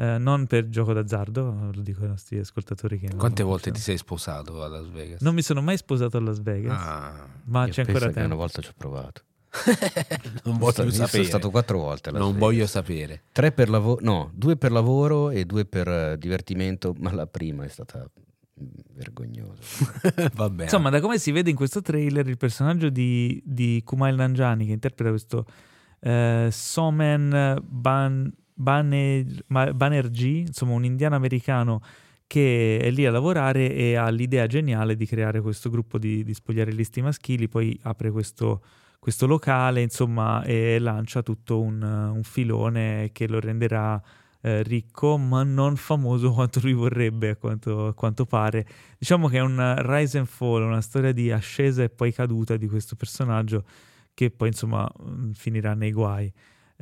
Eh, 0.01 0.17
non 0.17 0.47
per 0.47 0.69
gioco 0.69 0.93
d'azzardo, 0.93 1.71
lo 1.73 1.81
dico 1.81 2.03
ai 2.03 2.07
nostri 2.07 2.39
ascoltatori 2.39 2.99
che 2.99 3.13
Quante 3.17 3.43
volte 3.43 3.69
ti 3.71 3.81
sei 3.81 3.97
sposato 3.97 4.63
a 4.63 4.69
Las 4.69 4.87
Vegas? 4.89 5.19
Non 5.19 5.33
mi 5.35 5.41
sono 5.41 5.61
mai 5.61 5.75
sposato 5.75 6.15
a 6.15 6.21
Las 6.21 6.41
Vegas, 6.41 6.77
Ah, 6.81 7.27
ma 7.45 7.67
c'è 7.67 7.81
ancora 7.81 8.07
che 8.07 8.13
tempo. 8.13 8.27
una 8.27 8.35
volta 8.35 8.61
ci 8.61 8.69
ho 8.69 8.73
provato. 8.77 9.23
non 10.45 10.57
Sono 10.57 10.57
voglio 10.57 10.83
io 10.83 10.91
sapere. 10.91 11.07
Sono 11.09 11.23
stato 11.25 11.49
quattro 11.49 11.79
volte. 11.79 12.11
non 12.11 12.21
Vegas. 12.27 12.39
voglio 12.39 12.65
sapere. 12.67 13.21
Tre 13.33 13.51
per 13.51 13.69
lavoro, 13.69 13.99
no, 14.01 14.31
due 14.33 14.55
per 14.55 14.71
lavoro 14.71 15.31
e 15.31 15.43
due 15.43 15.65
per 15.65 15.87
eh, 15.89 16.17
divertimento, 16.17 16.93
ma 16.99 17.11
la 17.11 17.27
prima 17.27 17.65
è 17.65 17.67
stata 17.67 17.99
mm, 17.99 18.65
vergognosa. 18.93 19.61
Va 20.35 20.49
bene. 20.49 20.63
Insomma, 20.63 20.89
da 20.91 21.01
come 21.01 21.17
si 21.17 21.31
vede 21.31 21.49
in 21.49 21.57
questo 21.57 21.81
trailer, 21.81 22.25
il 22.27 22.37
personaggio 22.37 22.89
di, 22.89 23.41
di 23.43 23.81
Kumail 23.83 24.15
Nanjiani, 24.15 24.65
che 24.65 24.71
interpreta 24.71 25.09
questo 25.09 25.45
eh, 25.99 26.47
Somen 26.51 27.57
Ban, 27.67 28.31
Bane- 28.61 29.25
Ma- 29.47 29.73
Banerjee, 29.73 30.41
insomma 30.47 30.73
un 30.73 30.83
indiano 30.83 31.15
americano 31.15 31.81
che 32.27 32.77
è 32.79 32.91
lì 32.91 33.05
a 33.05 33.11
lavorare 33.11 33.73
e 33.73 33.95
ha 33.95 34.09
l'idea 34.09 34.45
geniale 34.47 34.95
di 34.95 35.05
creare 35.05 35.41
questo 35.41 35.69
gruppo 35.69 35.97
di, 35.97 36.23
di 36.23 36.33
spogliarellisti 36.33 37.01
maschili, 37.01 37.47
poi 37.47 37.77
apre 37.83 38.11
questo, 38.11 38.61
questo 38.99 39.25
locale, 39.25 39.81
insomma, 39.81 40.43
e 40.43 40.77
lancia 40.79 41.23
tutto 41.23 41.59
un, 41.61 41.81
un 41.81 42.23
filone 42.23 43.09
che 43.13 43.27
lo 43.27 43.39
renderà 43.39 43.99
eh, 44.41 44.61
ricco, 44.63 45.17
ma 45.17 45.43
non 45.43 45.75
famoso 45.77 46.31
quanto 46.33 46.59
lui 46.61 46.73
vorrebbe, 46.73 47.29
a 47.29 47.35
quanto, 47.37 47.87
a 47.87 47.93
quanto 47.93 48.25
pare. 48.25 48.67
Diciamo 48.97 49.27
che 49.29 49.37
è 49.37 49.41
un 49.41 49.75
rise 49.79 50.17
and 50.17 50.27
fall, 50.27 50.63
una 50.63 50.81
storia 50.81 51.13
di 51.13 51.31
ascesa 51.31 51.83
e 51.83 51.89
poi 51.89 52.11
caduta 52.13 52.57
di 52.57 52.67
questo 52.67 52.95
personaggio 52.95 53.63
che 54.13 54.31
poi 54.31 54.49
insomma 54.49 54.85
mh, 54.99 55.31
finirà 55.31 55.73
nei 55.73 55.91
guai. 55.93 56.31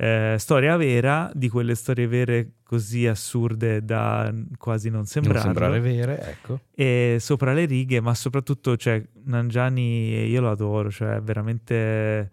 Eh, 0.00 0.36
storia 0.38 0.76
vera, 0.76 1.28
di 1.34 1.48
quelle 1.48 1.74
storie 1.74 2.06
vere 2.06 2.52
così 2.62 3.08
assurde 3.08 3.84
da 3.84 4.32
quasi 4.56 4.90
non 4.90 4.98
Non 4.98 5.06
sembrarlo 5.06 5.40
sembrare 5.40 5.80
vere, 5.80 6.20
ecco. 6.22 6.60
e 6.72 7.16
sopra 7.18 7.52
le 7.52 7.64
righe, 7.64 8.00
ma 8.00 8.14
soprattutto, 8.14 8.76
cioè, 8.76 9.02
Nangiani 9.24 10.24
io 10.28 10.40
lo 10.40 10.50
adoro, 10.50 10.88
cioè, 10.88 11.20
veramente 11.20 12.30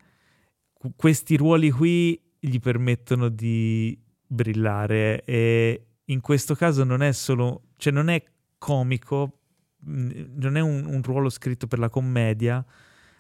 qu- 0.74 0.94
questi 0.96 1.38
ruoli 1.38 1.72
qui 1.72 2.22
gli 2.40 2.60
permettono 2.60 3.30
di 3.30 4.00
brillare 4.28 5.24
e 5.24 5.86
in 6.06 6.22
questo 6.22 6.54
caso 6.54 6.84
non 6.84 7.02
è 7.02 7.12
solo, 7.14 7.70
cioè 7.78 7.92
non 7.92 8.10
è 8.10 8.24
comico, 8.60 9.40
non 9.86 10.56
è 10.56 10.60
un, 10.62 10.86
un 10.86 11.02
ruolo 11.02 11.30
scritto 11.30 11.66
per 11.66 11.80
la 11.80 11.90
commedia, 11.90 12.64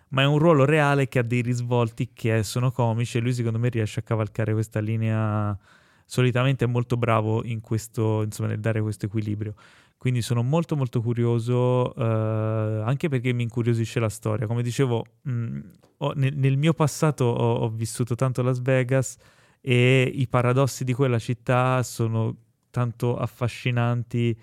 ma 0.10 0.22
è 0.22 0.26
un 0.26 0.38
ruolo 0.38 0.66
reale 0.66 1.08
che 1.08 1.20
ha 1.20 1.24
dei 1.24 1.42
risvolti 1.42 2.12
che 2.14 2.44
sono 2.44 2.72
comici 2.72 3.18
e 3.18 3.22
lui 3.22 3.34
secondo 3.34 3.60
me 3.60 3.70
riesce 3.70 4.00
a 4.02 4.04
cavalcare 4.04 4.54
questa 4.54 4.80
linea 4.80 5.58
solitamente 6.06 6.66
è 6.66 6.68
molto 6.68 6.98
bravo 6.98 7.44
in 7.44 7.62
questo, 7.62 8.22
insomma, 8.22 8.50
nel 8.50 8.60
dare 8.60 8.82
questo 8.82 9.08
equilibrio. 9.08 9.56
Quindi 9.98 10.22
sono 10.22 10.44
molto 10.44 10.76
molto 10.76 11.02
curioso, 11.02 11.94
eh, 11.96 12.84
anche 12.86 13.10
perché 13.10 13.34
mi 13.34 13.44
incuriosisce 13.44 14.00
la 14.00 14.10
storia. 14.10 14.46
Come 14.46 14.62
dicevo, 14.62 15.04
mh, 15.24 15.60
ho- 15.98 16.14
nel, 16.16 16.36
nel 16.38 16.58
mio 16.58 16.74
passato 16.74 17.26
ho, 17.26 17.56
ho 17.56 17.70
vissuto 17.70 18.14
tanto 18.16 18.44
Las 18.44 18.62
Vegas 18.62 19.18
e 19.62 20.04
i 20.14 20.28
paradossi 20.28 20.84
di 20.84 20.94
quella 20.94 21.18
città 21.18 21.82
sono 21.82 22.36
tanto 22.70 23.18
affascinanti 23.18 24.38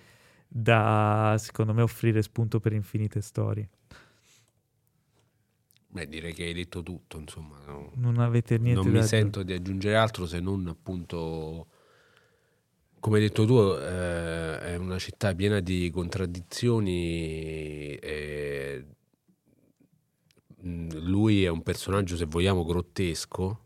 da, 0.48 1.36
secondo 1.39 1.72
me, 1.72 1.82
offrire 1.82 2.22
spunto 2.22 2.59
per 2.59 2.72
infinite 2.72 3.20
storie. 3.20 3.68
Beh, 5.93 6.09
direi 6.09 6.32
che 6.32 6.44
hai 6.44 6.55
detto 6.55 6.82
tutto, 6.82 7.19
insomma. 7.19 7.59
no? 7.66 7.93
Non 7.97 8.19
avete 8.19 8.56
niente 8.56 8.81
non 8.81 8.90
mi 8.90 9.02
sento 9.02 9.43
di 9.43 9.52
aggiungere 9.52 9.94
altro 9.94 10.27
se 10.27 10.40
non 10.40 10.66
appunto 10.66 11.66
come 12.98 13.16
hai 13.16 13.24
detto 13.24 13.44
tu 13.44 13.59
eh, 13.59 14.59
è 14.60 14.77
una 14.77 14.98
città 14.98 15.35
piena 15.35 15.60
di 15.60 15.90
contraddizioni 15.90 17.94
e 17.97 18.86
mm, 20.64 20.90
lui 21.02 21.44
è 21.44 21.48
un 21.48 21.62
personaggio 21.62 22.16
se 22.16 22.24
vogliamo 22.24 22.64
grottesco 22.64 23.59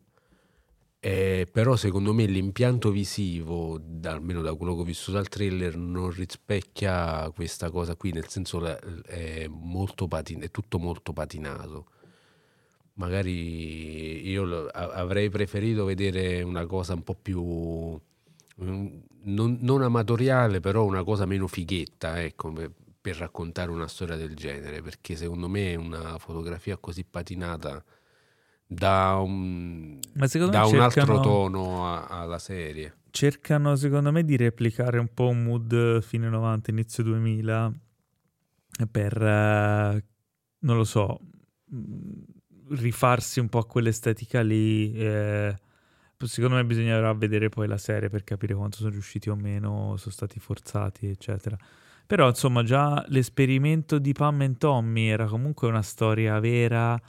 eh, 0.99 1.47
però 1.53 1.77
secondo 1.77 2.13
me 2.13 2.25
l'impianto 2.25 2.91
visivo 2.91 3.79
da- 3.81 4.13
almeno 4.13 4.43
da 4.43 4.53
quello 4.55 4.75
che 4.75 4.81
ho 4.81 4.85
visto 4.85 5.13
dal 5.13 5.29
trailer 5.29 5.77
non 5.77 6.11
rispecchia 6.11 7.31
questa 7.33 7.71
cosa 7.71 7.95
qui 7.95 8.11
nel 8.11 8.27
senso 8.27 8.65
è 9.05 9.47
molto 9.49 10.09
patin- 10.09 10.41
è 10.41 10.51
tutto 10.51 10.81
molto 10.81 11.13
patinato 11.13 11.91
magari 12.97 14.29
io 14.29 14.67
avrei 14.69 15.29
preferito 15.31 15.85
vedere 15.85 16.43
una 16.43 16.67
cosa 16.67 16.95
un 16.95 17.03
po' 17.03 17.15
più 17.15 17.43
mm, 18.63 18.87
non, 19.25 19.59
non 19.61 19.83
amatoriale, 19.83 20.61
però 20.61 20.85
una 20.85 21.05
cosa 21.05 21.27
meno 21.27 21.47
fighetta, 21.47 22.23
ecco, 22.23 22.53
per, 22.53 23.17
raccontare 23.17 23.71
una 23.71 23.89
storia 23.89 24.17
del 24.17 24.35
genere, 24.35 24.83
perché 24.83 25.17
secondo 25.17 25.49
me 25.49 25.75
una 25.75 26.19
fotografia 26.19 26.77
così 26.77 27.05
patinata 27.05 27.83
dà 28.69 29.17
un, 29.17 29.99
dà 30.51 30.67
me 30.67 30.75
un 30.75 30.81
altro 30.81 31.05
cercano- 31.05 31.21
tono 31.21 31.87
a- 31.87 32.07
alla 32.07 32.41
serie. 32.41 32.97
cercano 33.11 33.77
secondo 33.77 34.11
me 34.11 34.25
di 34.25 34.37
replicare 34.37 34.99
un 34.99 35.13
po' 35.15 35.29
un 35.29 35.45
mood 35.45 36.03
fine 36.03 36.29
90, 36.29 36.71
inizio 36.73 37.05
2000 37.05 37.73
per, 38.91 39.23
eh, 39.23 40.05
non 40.59 40.77
lo 40.77 40.85
so, 40.85 41.21
mh, 41.67 41.79
rifarsi 42.71 43.41
un 43.41 43.49
po' 43.49 43.59
a 43.59 43.67
quell'estetica 43.67 44.43
lì. 44.43 44.93
eh, 44.95 45.57
secondo 46.25 46.57
me 46.57 46.65
bisognerà 46.65 47.13
vedere 47.15 47.49
poi 47.49 47.67
la 47.69 47.79
serie 47.79 48.09
per 48.09 48.25
capire 48.25 48.55
quanto 48.55 48.79
sono 48.79 48.91
riusciti 48.91 49.29
o 49.31 49.37
meno, 49.37 49.97
sono 49.97 50.13
stati 50.13 50.39
forzati, 50.41 51.07
eccetera. 51.09 51.57
Però 52.07 52.29
insomma 52.29 52.63
già 52.63 53.05
l'esperimento 53.09 53.99
di 53.99 54.13
Pam 54.13 54.41
and 54.43 54.59
Tommy 54.59 55.07
era 55.09 55.27
comunque 55.27 55.69
una 55.69 55.83
storia 55.83 56.39
vera 56.41 57.01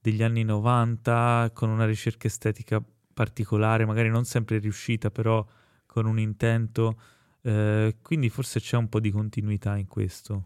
degli 0.00 0.22
anni 0.22 0.44
90 0.44 1.50
con 1.52 1.68
una 1.68 1.84
ricerca 1.84 2.26
estetica 2.26 2.82
particolare, 3.12 3.84
magari 3.86 4.08
non 4.08 4.24
sempre 4.24 4.58
riuscita, 4.58 5.10
però 5.10 5.44
con 5.86 6.06
un 6.06 6.18
intento. 6.18 6.98
eh, 7.42 7.96
quindi 8.02 8.28
forse 8.28 8.60
c'è 8.60 8.76
un 8.76 8.88
po' 8.88 9.00
di 9.00 9.10
continuità 9.10 9.76
in 9.76 9.86
questo. 9.86 10.44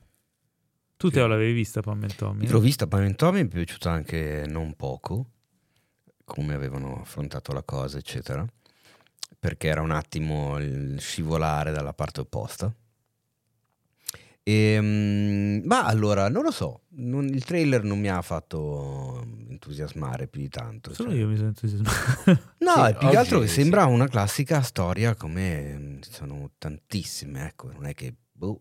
Tu. 1.01 1.09
Teo 1.09 1.27
l'avevi 1.27 1.53
vista 1.55 1.81
Pam 1.81 2.03
and 2.03 2.15
Tommy? 2.15 2.47
L'ho 2.47 2.61
vista 2.61 2.87
Pam 2.87 3.01
and 3.01 3.17
Tommy, 3.17 3.41
mi 3.41 3.49
è 3.49 3.53
piaciuta 3.53 3.91
anche 3.91 4.45
non 4.47 4.75
poco, 4.75 5.31
come 6.27 6.53
avevano 6.53 7.01
affrontato 7.01 7.53
la 7.55 7.63
cosa, 7.63 7.97
eccetera, 7.97 8.45
perché 9.39 9.69
era 9.69 9.81
un 9.81 9.93
attimo 9.93 10.59
il 10.59 11.01
scivolare 11.01 11.73
dalla 11.73 11.95
parte 11.95 12.21
opposta. 12.21 12.71
Ehm, 14.43 15.63
ma 15.65 15.85
allora, 15.85 16.29
non 16.29 16.43
lo 16.43 16.51
so, 16.51 16.83
non- 16.97 17.29
il 17.29 17.45
trailer 17.45 17.83
non 17.83 17.99
mi 17.99 18.11
ha 18.11 18.21
fatto 18.21 19.27
entusiasmare 19.49 20.27
più 20.27 20.43
di 20.43 20.51
tanto. 20.51 20.93
Solo 20.93 21.11
cioè. 21.13 21.19
io 21.19 21.29
mi 21.29 21.37
sono 21.37 21.49
entusiasmato. 21.49 22.49
No, 22.61 22.87
Sì, 22.87 22.95
più 22.99 23.09
che 23.09 23.17
altro 23.17 23.41
che 23.41 23.49
sì. 23.49 23.55
sembra 23.63 23.87
una 23.87 24.07
classica 24.07 24.61
storia 24.61 25.15
come 25.15 25.79
mm, 25.79 26.01
ci 26.03 26.13
sono 26.13 26.51
tantissime, 26.59 27.47
ecco, 27.47 27.73
non 27.73 27.87
è 27.87 27.95
che 27.95 28.15
boh, 28.33 28.61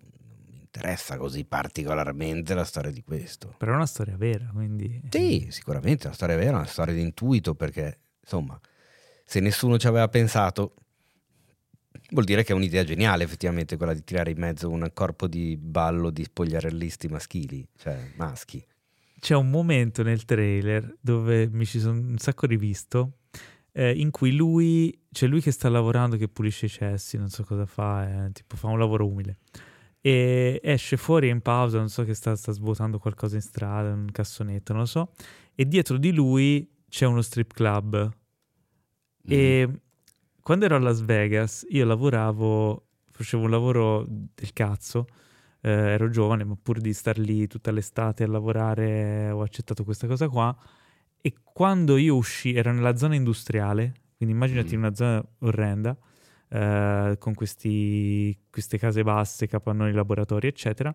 interessa 0.80 1.18
così 1.18 1.44
particolarmente 1.44 2.54
la 2.54 2.64
storia 2.64 2.92
di 2.92 3.04
questo. 3.04 3.54
Però 3.58 3.74
è 3.74 3.76
una 3.76 3.86
storia 3.86 4.16
vera, 4.16 4.50
quindi... 4.54 5.02
Sì, 5.10 5.48
sicuramente 5.50 6.04
è 6.04 6.06
una 6.08 6.16
storia 6.16 6.38
vera, 6.38 6.58
una 6.58 6.66
storia 6.66 6.94
di 6.94 7.02
intuito, 7.02 7.54
perché 7.54 8.00
insomma, 8.22 8.60
se 9.26 9.42
nessuno 9.42 9.78
ci 9.78 9.88
aveva 9.88 10.08
pensato, 10.08 10.76
vuol 12.12 12.24
dire 12.24 12.44
che 12.44 12.54
è 12.54 12.56
un'idea 12.56 12.84
geniale 12.86 13.26
effettivamente 13.26 13.76
quella 13.76 13.94
di 13.94 14.04
tirare 14.04 14.32
in 14.32 14.40
mezzo 14.40 14.70
un 14.70 14.90
corpo 14.94 15.28
di 15.28 15.58
ballo 15.58 16.10
di 16.10 16.24
spogliarellisti 16.24 17.08
maschili, 17.10 17.68
cioè 17.78 18.12
maschi. 18.16 18.66
C'è 19.20 19.36
un 19.36 19.50
momento 19.50 20.02
nel 20.02 20.24
trailer 20.24 20.96
dove 21.02 21.50
mi 21.50 21.66
ci 21.66 21.80
sono 21.80 22.00
un 22.00 22.18
sacco 22.18 22.46
rivisto 22.46 23.18
eh, 23.74 23.92
in 23.92 24.12
cui 24.12 24.32
lui, 24.34 24.98
c'è 25.12 25.28
lui 25.28 25.42
che 25.42 25.52
sta 25.52 25.68
lavorando, 25.68 26.16
che 26.16 26.30
pulisce 26.30 26.68
i 26.68 26.70
cessi, 26.70 27.18
non 27.18 27.28
so 27.28 27.44
cosa 27.44 27.66
fa, 27.66 28.26
eh, 28.26 28.32
tipo 28.32 28.56
fa 28.56 28.68
un 28.68 28.80
lavoro 28.80 29.06
umile. 29.06 29.40
E 30.02 30.60
esce 30.64 30.96
fuori 30.98 31.28
in 31.30 31.42
pausa, 31.42 31.78
non 31.78 31.90
so 31.90 32.04
che 32.06 32.14
sta, 32.14 32.36
sta 32.36 32.52
svuotando 32.52 33.00
qualcosa 33.00 33.36
in 33.36 33.42
strada, 33.42 33.92
un 33.92 34.10
cassonetto, 34.12 34.72
non 34.74 34.84
lo 34.84 34.88
so. 34.88 35.12
E 35.56 35.68
dietro 35.68 35.98
di 35.98 36.12
lui 36.14 36.70
c'è 36.88 37.06
uno 37.06 37.22
strip 37.22 37.54
club. 37.54 38.10
E 39.28 39.70
quando 40.42 40.66
ero 40.66 40.76
a 40.76 40.80
Las 40.80 41.02
Vegas, 41.02 41.66
io 41.70 41.86
lavoravo, 41.86 42.88
facevo 43.12 43.44
un 43.44 43.50
lavoro 43.50 44.06
del 44.08 44.54
cazzo, 44.54 45.06
eh, 45.62 45.70
ero 45.70 46.10
giovane, 46.10 46.44
ma 46.46 46.56
pur 46.60 46.80
di 46.80 46.94
star 46.94 47.18
lì 47.20 47.46
tutta 47.48 47.70
l'estate 47.72 48.24
a 48.24 48.28
lavorare, 48.28 49.30
ho 49.30 49.42
accettato 49.42 49.84
questa 49.84 50.08
cosa 50.08 50.30
qua. 50.30 50.56
E 51.22 51.34
quando 51.44 51.98
io 51.98 52.16
uscì, 52.16 52.56
ero 52.56 52.72
nella 52.72 52.96
zona 52.96 53.16
industriale, 53.16 53.94
quindi 54.16 54.34
immaginati 54.34 54.76
Mm. 54.76 54.80
una 54.80 54.96
zona 54.96 55.24
orrenda, 55.40 55.98
eh, 56.50 57.16
con 57.20 57.34
questi, 57.34 58.38
queste 58.50 58.78
case 58.78 59.04
basse, 59.04 59.48
capannoni, 59.48 59.92
laboratori, 59.92 60.48
eccetera. 60.48 60.94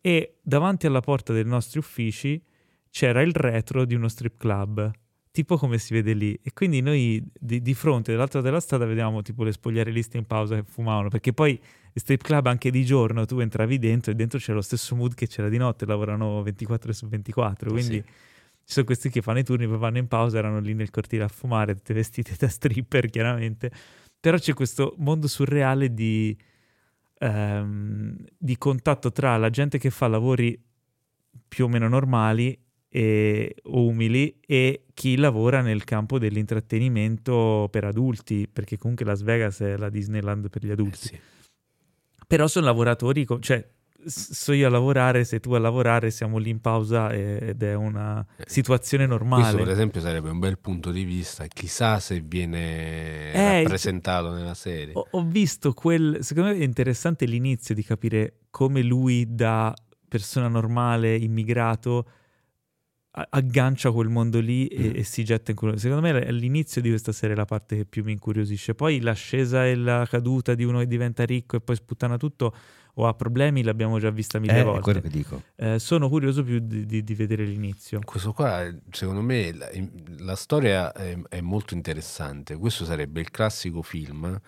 E 0.00 0.38
davanti 0.42 0.86
alla 0.86 1.00
porta 1.00 1.32
dei 1.32 1.44
nostri 1.44 1.78
uffici 1.78 2.42
c'era 2.90 3.22
il 3.22 3.32
retro 3.32 3.84
di 3.84 3.94
uno 3.94 4.08
strip 4.08 4.36
club, 4.36 4.90
tipo 5.30 5.56
come 5.56 5.78
si 5.78 5.94
vede 5.94 6.12
lì. 6.12 6.38
E 6.42 6.52
quindi 6.52 6.80
noi 6.80 7.24
di, 7.38 7.62
di 7.62 7.74
fronte, 7.74 8.12
dall'altro 8.12 8.38
lato 8.38 8.48
della 8.50 8.60
strada, 8.60 8.84
vedevamo 8.84 9.22
tipo 9.22 9.44
le 9.44 9.52
spogliarelliste 9.52 10.18
in 10.18 10.26
pausa 10.26 10.56
che 10.56 10.64
fumavano, 10.66 11.08
perché 11.08 11.32
poi 11.32 11.58
strip 11.94 12.22
club 12.22 12.46
anche 12.46 12.70
di 12.70 12.84
giorno 12.84 13.24
tu 13.26 13.38
entravi 13.38 13.78
dentro 13.78 14.12
e 14.12 14.14
dentro 14.14 14.38
c'era 14.38 14.54
lo 14.54 14.62
stesso 14.62 14.94
mood 14.96 15.14
che 15.14 15.26
c'era 15.26 15.48
di 15.48 15.56
notte, 15.58 15.86
lavorano 15.86 16.42
24 16.42 16.92
su 16.92 17.06
24, 17.08 17.70
quindi 17.70 17.96
Sì. 17.96 18.02
ci 18.64 18.72
sono 18.72 18.86
questi 18.86 19.08
che 19.10 19.22
fanno 19.22 19.38
i 19.40 19.44
turni, 19.44 19.66
poi 19.66 19.78
vanno 19.78 19.98
in 19.98 20.08
pausa, 20.08 20.38
erano 20.38 20.58
lì 20.60 20.74
nel 20.74 20.90
cortile 20.90 21.24
a 21.24 21.28
fumare, 21.28 21.74
tutte 21.74 21.94
vestite 21.94 22.34
da 22.38 22.48
stripper 22.48 23.08
chiaramente, 23.08 23.70
però 24.22 24.38
c'è 24.38 24.54
questo 24.54 24.94
mondo 24.98 25.26
surreale 25.26 25.92
di, 25.92 26.36
ehm, 27.18 28.16
di 28.38 28.56
contatto 28.56 29.10
tra 29.10 29.36
la 29.36 29.50
gente 29.50 29.78
che 29.78 29.90
fa 29.90 30.06
lavori 30.06 30.56
più 31.48 31.64
o 31.64 31.68
meno 31.68 31.88
normali 31.88 32.56
e, 32.88 33.56
o 33.64 33.84
umili 33.84 34.38
e 34.46 34.84
chi 34.94 35.16
lavora 35.16 35.60
nel 35.60 35.82
campo 35.82 36.20
dell'intrattenimento 36.20 37.66
per 37.68 37.82
adulti, 37.82 38.46
perché 38.46 38.78
comunque 38.78 39.04
Las 39.04 39.22
Vegas 39.22 39.58
è 39.58 39.76
la 39.76 39.88
Disneyland 39.88 40.48
per 40.50 40.64
gli 40.64 40.68
Eh 40.68 40.74
adulti. 40.74 41.06
sì. 41.08 41.18
Però 42.28 42.46
sono 42.46 42.66
lavoratori, 42.66 43.26
cioè 43.40 43.68
so 44.04 44.52
io 44.52 44.66
a 44.66 44.70
lavorare, 44.70 45.24
sei 45.24 45.40
tu 45.40 45.52
a 45.52 45.58
lavorare, 45.58 46.10
siamo 46.10 46.38
lì 46.38 46.50
in 46.50 46.60
pausa 46.60 47.12
ed 47.12 47.62
è 47.62 47.74
una 47.74 48.24
Eh, 48.36 48.44
situazione 48.46 49.06
Questo 49.06 49.24
normale. 49.24 49.56
per 49.58 49.68
esempio 49.72 50.00
sarebbe 50.00 50.30
un 50.30 50.38
bel 50.38 50.58
punto 50.58 50.90
di 50.90 51.04
vista, 51.04 51.46
chissà 51.46 51.98
se 52.00 52.20
viene 52.20 53.32
Eh, 53.32 53.60
rappresentato 53.62 54.32
nella 54.32 54.54
serie. 54.54 54.92
Ho, 54.94 55.06
ho 55.10 55.22
visto 55.24 55.72
quel. 55.72 56.18
Secondo 56.20 56.50
me 56.50 56.58
è 56.58 56.62
interessante 56.64 57.24
l'inizio 57.26 57.74
di 57.74 57.82
capire 57.84 58.38
come 58.50 58.82
lui, 58.82 59.26
da 59.34 59.74
persona 60.08 60.48
normale, 60.48 61.16
immigrato, 61.16 62.06
aggancia 63.14 63.90
quel 63.90 64.08
mondo 64.08 64.40
lì 64.40 64.66
e, 64.68 64.88
Mm. 64.88 64.92
e 64.96 65.02
si 65.02 65.22
getta 65.22 65.50
in 65.50 65.56
quello. 65.56 65.76
Secondo 65.76 66.00
me 66.02 66.18
è 66.18 66.32
l'inizio 66.32 66.80
di 66.80 66.88
questa 66.88 67.12
serie 67.12 67.36
la 67.36 67.44
parte 67.44 67.76
che 67.76 67.84
più 67.84 68.02
mi 68.04 68.12
incuriosisce. 68.12 68.74
Poi 68.74 69.00
l'ascesa 69.00 69.66
e 69.66 69.74
la 69.74 70.06
caduta 70.08 70.54
di 70.54 70.64
uno 70.64 70.78
che 70.78 70.86
diventa 70.86 71.24
ricco 71.24 71.56
e 71.56 71.60
poi 71.60 71.76
sputtana 71.76 72.16
tutto 72.16 72.54
o 72.94 73.06
ha 73.06 73.14
problemi 73.14 73.62
l'abbiamo 73.62 73.98
già 73.98 74.10
vista 74.10 74.38
mille 74.38 74.52
Eh, 74.58 74.60
è 74.60 74.64
volte. 74.64 74.80
quello 74.80 75.00
che 75.00 75.08
dico. 75.08 75.42
Eh, 75.56 75.78
sono 75.78 76.08
curioso 76.08 76.42
più 76.42 76.58
di, 76.60 76.84
di- 76.86 77.02
di 77.02 77.14
vedere 77.14 77.44
l'inizio. 77.44 78.00
Questo 78.04 78.32
qua, 78.32 78.68
secondo 78.90 79.22
me, 79.22 79.52
la, 79.54 79.68
la 80.18 80.36
storia 80.36 80.92
è, 80.92 81.18
è 81.28 81.40
molto 81.40 81.74
interessante. 81.74 82.56
Questo 82.56 82.84
sarebbe 82.84 83.20
il 83.20 83.30
classico 83.30 83.82
film 83.82 84.38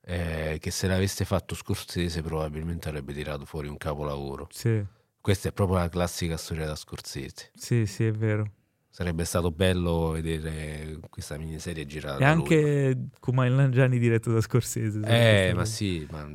eh, 0.00 0.56
che 0.60 0.70
se 0.70 0.86
l'avesse 0.88 1.24
fatto 1.24 1.54
Scorsese 1.54 2.22
probabilmente 2.22 2.88
avrebbe 2.88 3.12
tirato 3.12 3.44
fuori 3.44 3.68
un 3.68 3.76
capolavoro. 3.76 4.48
Sì, 4.50 4.82
Questa 5.20 5.48
è 5.48 5.52
proprio 5.52 5.78
la 5.78 5.88
classica 5.88 6.36
storia 6.36 6.66
da 6.66 6.74
Scorsese. 6.76 7.50
sì, 7.54 7.86
sì, 7.86 8.06
è 8.06 8.12
vero. 8.12 8.52
Sarebbe 8.90 9.24
stato 9.24 9.52
bello 9.52 10.10
vedere 10.10 10.98
questa 11.08 11.36
miniserie 11.36 11.86
girata 11.86 12.18
E 12.20 12.24
anche 12.24 12.96
Kumail 13.20 13.52
Nanjiani 13.52 13.98
diretto 13.98 14.32
da 14.32 14.40
Scorsese. 14.40 15.00
Eh, 15.04 15.52
ma 15.54 15.64
sì, 15.64 16.04
ma 16.10 16.26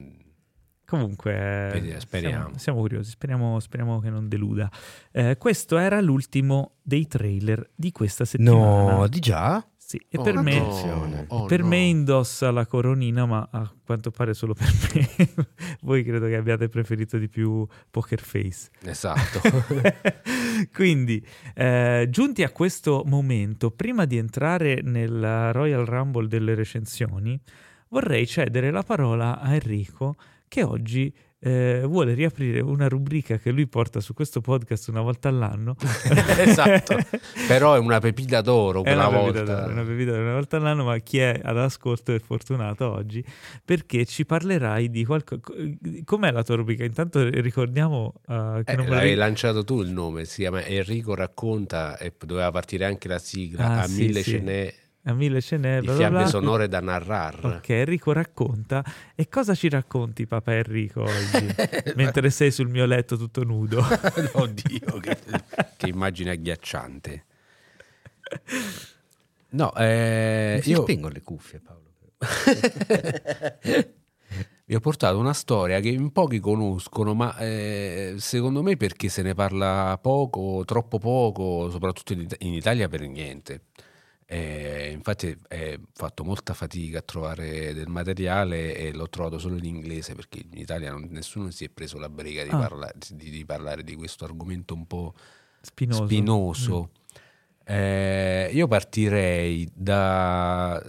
Comunque, 0.94 1.96
speriamo. 1.98 2.44
Siamo, 2.44 2.58
siamo 2.60 2.80
curiosi, 2.82 3.10
speriamo, 3.10 3.60
speriamo 3.60 4.00
che 4.00 4.12
non 4.12 4.28
deluda. 4.28 4.70
Eh, 5.12 5.38
questo 5.40 5.80
era 5.80 6.00
l'ultimo 6.00 6.74
dei 6.84 7.08
trailer 7.08 7.68
di 7.74 7.92
questa 7.92 8.26
settimana. 8.26 8.98
No, 8.98 9.08
di 9.08 9.20
già? 9.20 9.66
Sì, 9.76 9.98
e 10.08 10.20
Oh, 10.20 10.22
per, 10.22 10.40
me. 10.40 10.60
Oh, 11.30 11.46
per 11.46 11.62
no. 11.62 11.68
me 11.70 11.78
indossa 11.78 12.52
la 12.52 12.68
coronina, 12.68 13.26
ma 13.26 13.48
a 13.52 13.74
quanto 13.84 14.12
pare 14.12 14.36
solo 14.36 14.54
per 14.54 14.72
me. 14.94 15.48
Voi 15.82 16.04
credo 16.04 16.28
che 16.28 16.36
abbiate 16.36 16.70
preferito 16.70 17.18
di 17.18 17.28
più 17.28 17.66
Poker 17.90 18.22
Face. 18.22 18.70
Esatto. 18.84 19.42
Quindi, 20.72 21.26
eh, 21.56 22.06
giunti 22.12 22.44
a 22.44 22.52
questo 22.52 23.02
momento, 23.08 23.72
prima 23.72 24.06
di 24.06 24.18
entrare 24.18 24.82
nella 24.84 25.52
Royal 25.52 25.86
Rumble 25.86 26.28
delle 26.28 26.54
recensioni, 26.54 27.40
vorrei 27.90 28.28
cedere 28.28 28.70
la 28.70 28.84
parola 28.84 29.40
a 29.40 29.56
Enrico 29.56 30.18
che 30.54 30.62
oggi 30.62 31.12
eh, 31.46 31.82
vuole 31.86 32.14
riaprire 32.14 32.62
una 32.62 32.88
rubrica 32.88 33.38
che 33.38 33.52
lui 33.52 33.68
porta 33.68 34.00
su 34.00 34.14
questo 34.14 34.40
podcast 34.40 34.88
una 34.90 35.02
volta 35.02 35.30
all'anno. 35.30 35.76
esatto. 36.38 36.96
Però 37.48 37.74
è 37.74 37.80
una 37.80 38.00
pepita 38.00 38.40
d'oro 38.42 38.84
È 38.84 38.94
una 38.94 39.10
pepita 39.10 39.20
volta. 39.44 39.44
d'oro, 39.62 39.72
una 39.74 39.84
pepita 39.84 40.12
d'oro 40.12 40.24
una 40.24 40.34
volta 40.34 40.58
all'anno, 40.58 40.84
ma 40.86 40.98
chi 41.00 41.18
è 41.18 41.42
all'ascolto 41.44 42.14
è 42.14 42.20
fortunato 42.20 42.90
oggi 42.90 43.24
perché 43.66 44.06
ci 44.06 44.26
parlerai 44.26 44.90
di 44.90 45.04
qualcosa. 45.06 45.42
Com'è 46.06 46.32
la 46.32 46.44
tua 46.44 46.56
rubrica? 46.56 46.84
Intanto 46.86 47.28
ricordiamo 47.28 48.14
uh, 48.28 48.64
che 48.64 48.72
Eh, 48.72 48.76
non 48.76 48.86
l'hai 48.86 48.96
vorrei... 48.96 49.16
lanciato 49.16 49.64
tu 49.64 49.82
il 49.82 49.90
nome, 49.90 50.26
si 50.26 50.42
chiama 50.42 50.64
Enrico 50.64 51.16
racconta 51.16 51.98
e 51.98 52.14
doveva 52.26 52.52
partire 52.52 52.86
anche 52.86 53.08
la 53.08 53.20
sigla 53.20 53.66
Ah, 53.66 53.82
a 53.82 53.88
sì, 53.88 54.02
mille 54.04 54.22
sì. 54.22 54.30
ce 54.32 54.40
n'è 54.40 54.74
a 55.06 55.14
mille 55.14 55.42
ce 55.42 55.58
n'è, 55.58 55.80
di 55.80 55.86
bla 55.86 55.96
bla 55.96 56.02
fiabe 56.08 56.18
bla. 56.20 56.28
sonore 56.28 56.68
da 56.68 56.80
narrare. 56.80 57.48
Ok, 57.58 57.70
Enrico 57.70 58.14
racconta. 58.14 58.84
E 59.16 59.28
cosa 59.28 59.54
ci 59.54 59.68
racconti, 59.70 60.26
papà 60.26 60.56
Enrico, 60.56 61.02
oggi? 61.04 61.48
Mentre 61.96 62.30
sei 62.30 62.52
sul 62.52 62.70
mio 62.70 62.86
letto 62.86 63.18
tutto 63.18 63.44
nudo. 63.44 63.84
Oddio, 64.34 64.98
che, 65.02 65.18
che 65.78 65.88
immagine 65.90 66.32
agghiacciante. 66.32 67.26
No, 69.50 69.76
eh, 69.76 70.62
io 70.64 70.82
spengono 70.82 71.14
le 71.14 71.22
cuffie, 71.22 71.60
Paolo. 71.60 71.82
vi 74.66 74.76
ho 74.76 74.80
portato 74.80 75.18
una 75.20 75.34
storia 75.34 75.80
che 75.82 75.90
in 75.90 76.12
pochi 76.12 76.40
conoscono, 76.40 77.14
ma 77.14 77.38
eh, 77.38 78.16
secondo 78.18 78.64
me 78.64 78.78
perché 78.78 79.10
se 79.10 79.22
ne 79.22 79.34
parla 79.34 80.00
poco, 80.02 80.64
troppo 80.66 80.98
poco, 80.98 81.70
soprattutto 81.70 82.14
in, 82.14 82.22
It- 82.22 82.38
in 82.40 82.54
Italia 82.54 82.88
per 82.88 83.02
niente. 83.02 83.64
Eh, 84.34 84.90
infatti 84.92 85.28
ho 85.28 85.80
fatto 85.94 86.24
molta 86.24 86.56
fatica 86.56 86.98
a 87.00 87.02
trovare 87.04 87.72
del 87.74 87.88
materiale 87.88 88.76
e 88.76 88.92
l'ho 88.92 89.08
trovato 89.08 89.38
solo 89.38 89.58
in 89.58 89.66
inglese 89.66 90.16
perché 90.16 90.40
in 90.52 90.58
Italia 90.58 90.90
non- 90.90 91.08
nessuno 91.12 91.52
si 91.52 91.66
è 91.66 91.70
preso 91.70 92.00
la 92.00 92.10
briga 92.10 92.42
di, 92.44 92.50
Ah. 92.50 92.58
parla- 92.58 92.92
di- 93.12 93.30
di 93.30 93.46
parlare 93.46 93.84
di 93.84 93.94
questo 93.96 94.26
argomento 94.26 94.74
un 94.74 94.88
po' 94.88 95.14
Spinoso. 95.62 96.06
spinoso. 96.06 96.90
Eh, 97.64 98.50
io 98.54 98.68
partirei 98.68 99.70
da, 99.74 100.82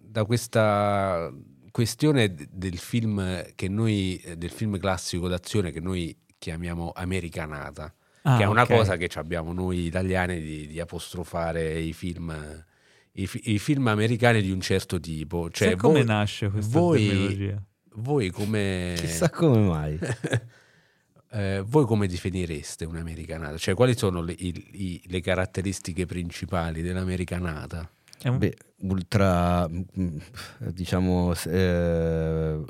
da 0.00 0.24
questa 0.24 1.30
questione 1.72 2.32
del 2.50 2.78
film 2.78 3.44
che 3.56 3.68
noi, 3.68 4.22
del 4.36 4.50
film 4.50 4.78
classico 4.78 5.26
d'azione 5.26 5.72
che 5.72 5.80
noi 5.80 6.16
chiamiamo 6.38 6.92
americanata, 6.94 7.92
Ah, 8.22 8.36
che 8.36 8.44
è 8.44 8.46
una 8.46 8.62
ok. 8.62 8.68
cosa 8.76 8.96
che 8.96 9.10
abbiamo 9.18 9.52
noi 9.52 9.86
italiani 9.86 10.40
di, 10.40 10.68
di 10.68 10.78
apostrofare 10.78 11.80
i 11.80 11.92
film, 11.92 12.64
i, 13.14 13.28
i 13.44 13.58
film 13.58 13.86
americani 13.88 14.40
di 14.42 14.50
un 14.50 14.60
certo 14.60 14.98
tipo. 15.00 15.50
Cioè, 15.50 15.68
Sai 15.68 15.76
come 15.76 15.94
voi, 15.98 16.04
nasce 16.04 16.48
questa 16.50 16.78
voi- 16.78 17.06
terminologia? 17.06 17.62
voi 17.94 18.30
come... 18.30 18.94
Chissà 18.98 19.28
come 19.30 19.58
mai. 19.58 19.98
eh, 21.32 21.62
voi 21.66 21.84
come 21.86 22.06
definireste 22.06 22.84
un'americanata? 22.84 23.56
Cioè, 23.58 23.74
quali 23.74 23.96
sono 23.96 24.22
le, 24.22 24.32
i- 24.32 24.66
i- 24.72 25.02
le 25.06 25.20
caratteristiche 25.20 26.06
principali 26.06 26.82
dell'americanata? 26.82 27.90
È 28.18 28.28
un- 28.28 28.38
Beh, 28.38 28.56
ultra, 28.82 29.68
mm, 29.68 30.16
diciamo, 30.70 31.32
eh, 31.46 32.60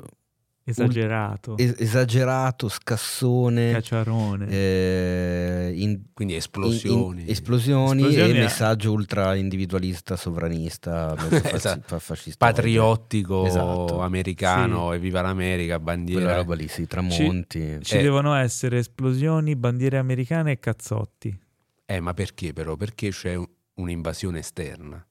esagerato, 0.65 1.57
es- 1.57 1.75
esagerato, 1.79 2.69
scassone, 2.69 3.71
cacciarone. 3.73 4.47
eh, 4.49 5.71
in- 5.75 6.01
Quindi 6.13 6.33
in- 6.33 6.39
esplosioni. 6.39 7.21
in- 7.23 7.29
esplosioni 7.29 8.01
Esplosioni 8.01 8.31
e 8.31 8.35
è- 8.37 8.39
messaggio 8.43 8.91
ultra 8.91 9.35
individualista, 9.35 10.15
sovranista, 10.15 11.15
Esatto. 11.53 11.81
fa- 11.87 11.99
fascista. 11.99 12.45
patriottico 12.45 13.45
Esatto. 13.45 13.99
americano 14.01 14.93
e 14.93 14.99
viva 14.99 15.21
l'America, 15.21 15.79
Quella 15.79 15.95
bandiera. 15.97 16.35
roba 16.35 16.55
lì, 16.55 16.67
sì, 16.67 16.87
tramonti. 16.87 17.79
Ci 17.81 17.97
eh. 17.97 18.01
devono 18.01 18.33
essere 18.35 18.77
esplosioni, 18.79 19.55
bandiere 19.55 19.97
americane 19.97 20.51
e 20.53 20.59
cazzotti. 20.59 21.37
Eh, 21.85 21.99
ma 21.99 22.13
perché 22.13 22.53
però? 22.53 22.75
Perché 22.75 23.09
c'è 23.09 23.35
un- 23.35 23.45
un'invasione 23.75 24.39
esterna. 24.39 25.05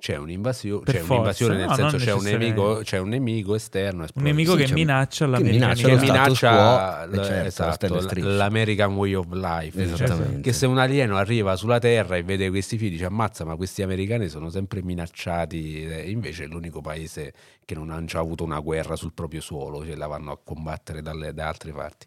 C'è 0.00 0.14
un'invasione, 0.14 0.84
c'è 0.84 1.00
un'invasione 1.00 1.56
nel 1.56 1.66
no, 1.66 1.74
senso 1.74 1.96
c'è 1.96 2.12
un, 2.12 2.22
nemico, 2.22 2.80
c'è 2.84 2.98
un 2.98 3.08
nemico 3.08 3.56
esterno. 3.56 4.06
Un 4.14 4.22
nemico 4.22 4.56
Sì, 4.56 4.64
che 4.64 4.72
minaccia 4.72 5.24
che 5.24 5.30
l'America. 5.32 5.52
minaccia 5.54 5.88
che 5.88 5.96
minaccia 5.96 7.06
quo, 7.08 7.10
l- 7.20 7.24
certo, 7.24 7.46
esatto, 7.48 8.06
l'American 8.20 8.94
way 8.94 9.14
of 9.14 9.26
life. 9.32 9.76
Cioè, 9.76 9.92
Esattamente. 9.94 10.40
che 10.40 10.52
se 10.52 10.66
un 10.66 10.78
alieno 10.78 11.16
arriva 11.16 11.56
sulla 11.56 11.80
Terra 11.80 12.14
e 12.14 12.22
vede 12.22 12.48
questi 12.48 12.78
figli 12.78 12.90
dice 12.92 13.06
ammazza, 13.06 13.44
ma 13.44 13.56
questi 13.56 13.82
americani 13.82 14.28
sono 14.28 14.50
sempre 14.50 14.82
minacciati. 14.84 15.84
eh, 15.86 16.08
Invece 16.10 16.44
è 16.44 16.46
l'unico 16.46 16.80
paese 16.80 17.32
che 17.64 17.74
non 17.74 17.90
ha 17.90 18.02
già 18.04 18.20
avuto 18.20 18.44
una 18.44 18.60
guerra 18.60 18.94
sul 18.94 19.12
proprio 19.12 19.40
suolo, 19.40 19.84
cioè 19.84 19.96
la 19.96 20.06
vanno 20.06 20.30
a 20.30 20.38
combattere 20.42 21.02
dalle- 21.02 21.34
da 21.34 21.48
altre 21.48 21.72
parti. 21.72 22.06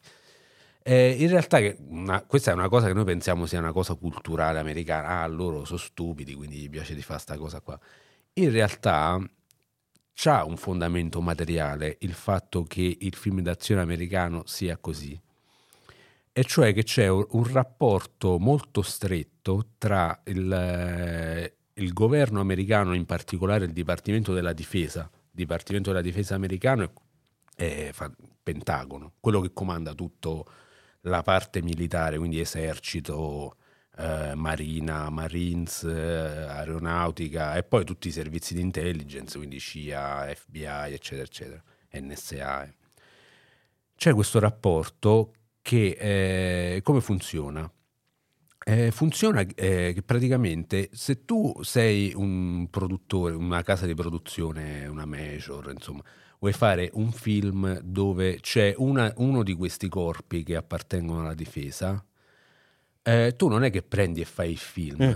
Eh, 0.84 1.16
in 1.20 1.30
realtà 1.30 1.60
una- 1.90 2.24
questa 2.24 2.52
è 2.52 2.53
una 2.53 2.70
cosa 2.70 2.88
che 2.88 2.94
noi 2.94 3.03
pensiamo 3.03 3.45
sia 3.45 3.60
una 3.60 3.72
cosa 3.72 3.94
culturale 3.95 4.60
americana. 4.60 5.22
Ah, 5.22 5.28
loro 5.28 5.66
sono 5.66 5.78
stupidi, 5.78 6.34
quindi 6.34 6.58
gli 6.58 6.70
piace 6.70 6.95
di 6.95 7.02
fare 7.02 7.20
sta 7.20 7.38
cosa 7.38 7.62
qua. 7.62 7.80
In 8.34 8.52
realtà 8.52 9.20
c'ha 10.14 10.44
un 10.44 10.58
fondamento 10.58 11.22
materiale 11.22 11.98
il 12.02 12.14
fatto 12.14 12.64
che 12.64 12.98
il 12.99 13.16
film 13.16 13.41
d'azione 13.41 13.82
americano 13.82 14.44
sia 14.45 14.78
così. 14.78 15.20
E 16.34 16.44
cioè 16.45 16.74
che 16.74 16.84
c'è 16.84 17.08
un, 17.10 17.52
rapporto 17.52 18.40
molto 18.40 18.82
stretto 18.82 19.72
tra 19.78 20.22
il, 20.26 20.52
eh, 20.52 21.56
il 21.74 21.94
governo 21.94 22.40
americano, 22.40 22.94
in 22.94 23.06
particolare 23.06 23.66
il 23.66 23.74
Dipartimento 23.74 24.34
della 24.34 24.53
Difesa, 24.53 25.10
Dipartimento 25.30 25.90
della 25.90 26.02
Difesa 26.02 26.36
americano 26.36 26.91
e, 27.56 27.94
Pentagono, 28.44 29.14
quello 29.20 29.41
che 29.41 29.52
comanda 29.53 29.94
tutta 29.94 30.44
la 31.02 31.22
parte 31.22 31.61
militare, 31.61 32.18
quindi 32.18 32.40
esercito, 32.40 33.56
eh, 33.98 34.34
marina, 34.36 35.10
marines, 35.10 35.84
eh, 35.84 35.91
aeronautica 35.91 37.56
e 37.56 37.64
poi 37.64 37.86
tutti 37.86 38.07
i 38.07 38.11
servizi 38.11 38.53
di 38.53 38.61
intelligence, 38.61 39.38
quindi 39.38 39.60
CIA, 39.60 40.34
FBI, 40.34 40.94
eccetera, 40.94 41.23
eccetera, 41.23 41.64
NSA. 41.94 42.73
C'è 43.95 44.14
questo 44.14 44.40
rapporto 44.40 45.34
che 45.61 45.98
eh, 46.76 46.82
come 46.82 47.02
funziona? 47.02 47.72
Eh, 48.64 48.91
funziona 48.91 49.41
eh, 49.41 49.91
che 49.94 50.03
praticamente 50.03 50.90
se 50.94 51.26
tu 51.26 51.53
sei 51.61 52.14
un 52.15 52.68
produttore, 52.69 53.34
una 53.36 53.64
casa 53.64 53.86
di 53.86 53.95
produzione, 53.95 54.88
una 54.88 55.06
major, 55.06 55.72
insomma, 55.72 56.03
vuoi 56.41 56.53
fare 56.53 56.89
un 56.93 57.11
film 57.11 57.80
dove 57.84 58.39
c'è 58.39 58.73
una- 58.77 59.13
uno 59.18 59.43
di 59.43 59.53
questi 59.53 59.88
corpi 59.88 60.41
che 60.41 60.55
appartengono 60.55 61.19
alla 61.22 61.35
difesa, 61.35 62.03
eh, 63.03 63.35
tu 63.38 63.47
non 63.47 63.63
è 63.63 63.69
che 63.69 63.84
prendi 63.84 64.22
e 64.22 64.26
fai 64.26 64.49
il 64.49 64.57
film, 64.57 65.03
Mm. 65.03 65.11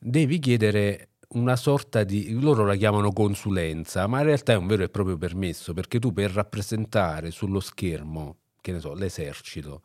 devi 0.00 0.38
chiedere 0.38 1.10
una 1.28 1.54
sorta 1.56 2.02
di, 2.02 2.30
loro 2.40 2.64
la 2.64 2.76
chiamano 2.76 3.12
consulenza, 3.12 4.06
ma 4.06 4.20
in 4.20 4.24
realtà 4.26 4.54
è 4.54 4.56
un 4.56 4.66
vero 4.66 4.84
e 4.84 4.88
proprio 4.88 5.18
permesso, 5.18 5.74
perché 5.74 5.98
tu 5.98 6.14
per 6.14 6.30
rappresentare 6.30 7.30
sullo 7.30 7.60
schermo, 7.60 8.36
che 8.62 8.72
ne 8.72 8.80
so, 8.80 8.94
l'esercito, 8.94 9.82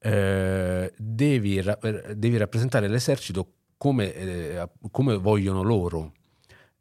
eh, 0.00 0.92
devi, 0.96 1.56
eh, 1.58 2.14
devi 2.16 2.36
rappresentare 2.36 2.88
l'esercito 2.88 3.52
come, 3.76 4.12
eh, 4.12 4.68
come 4.90 5.14
vogliono 5.16 5.62
loro. 5.62 6.14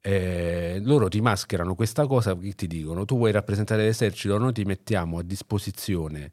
Eh, 0.01 0.80
loro 0.84 1.09
ti 1.09 1.19
mascherano 1.19 1.76
questa 1.76 2.07
cosa 2.07 2.34
che 2.38 2.53
ti 2.53 2.67
dicono 2.67 3.03
tu 3.03 3.17
vuoi 3.17 3.34
rappresentare 3.34 3.84
l'esercito 3.84 4.38
noi 4.38 4.53
ti 4.53 4.63
mettiamo 4.63 5.17
a 5.17 5.23
disposizione 5.23 6.31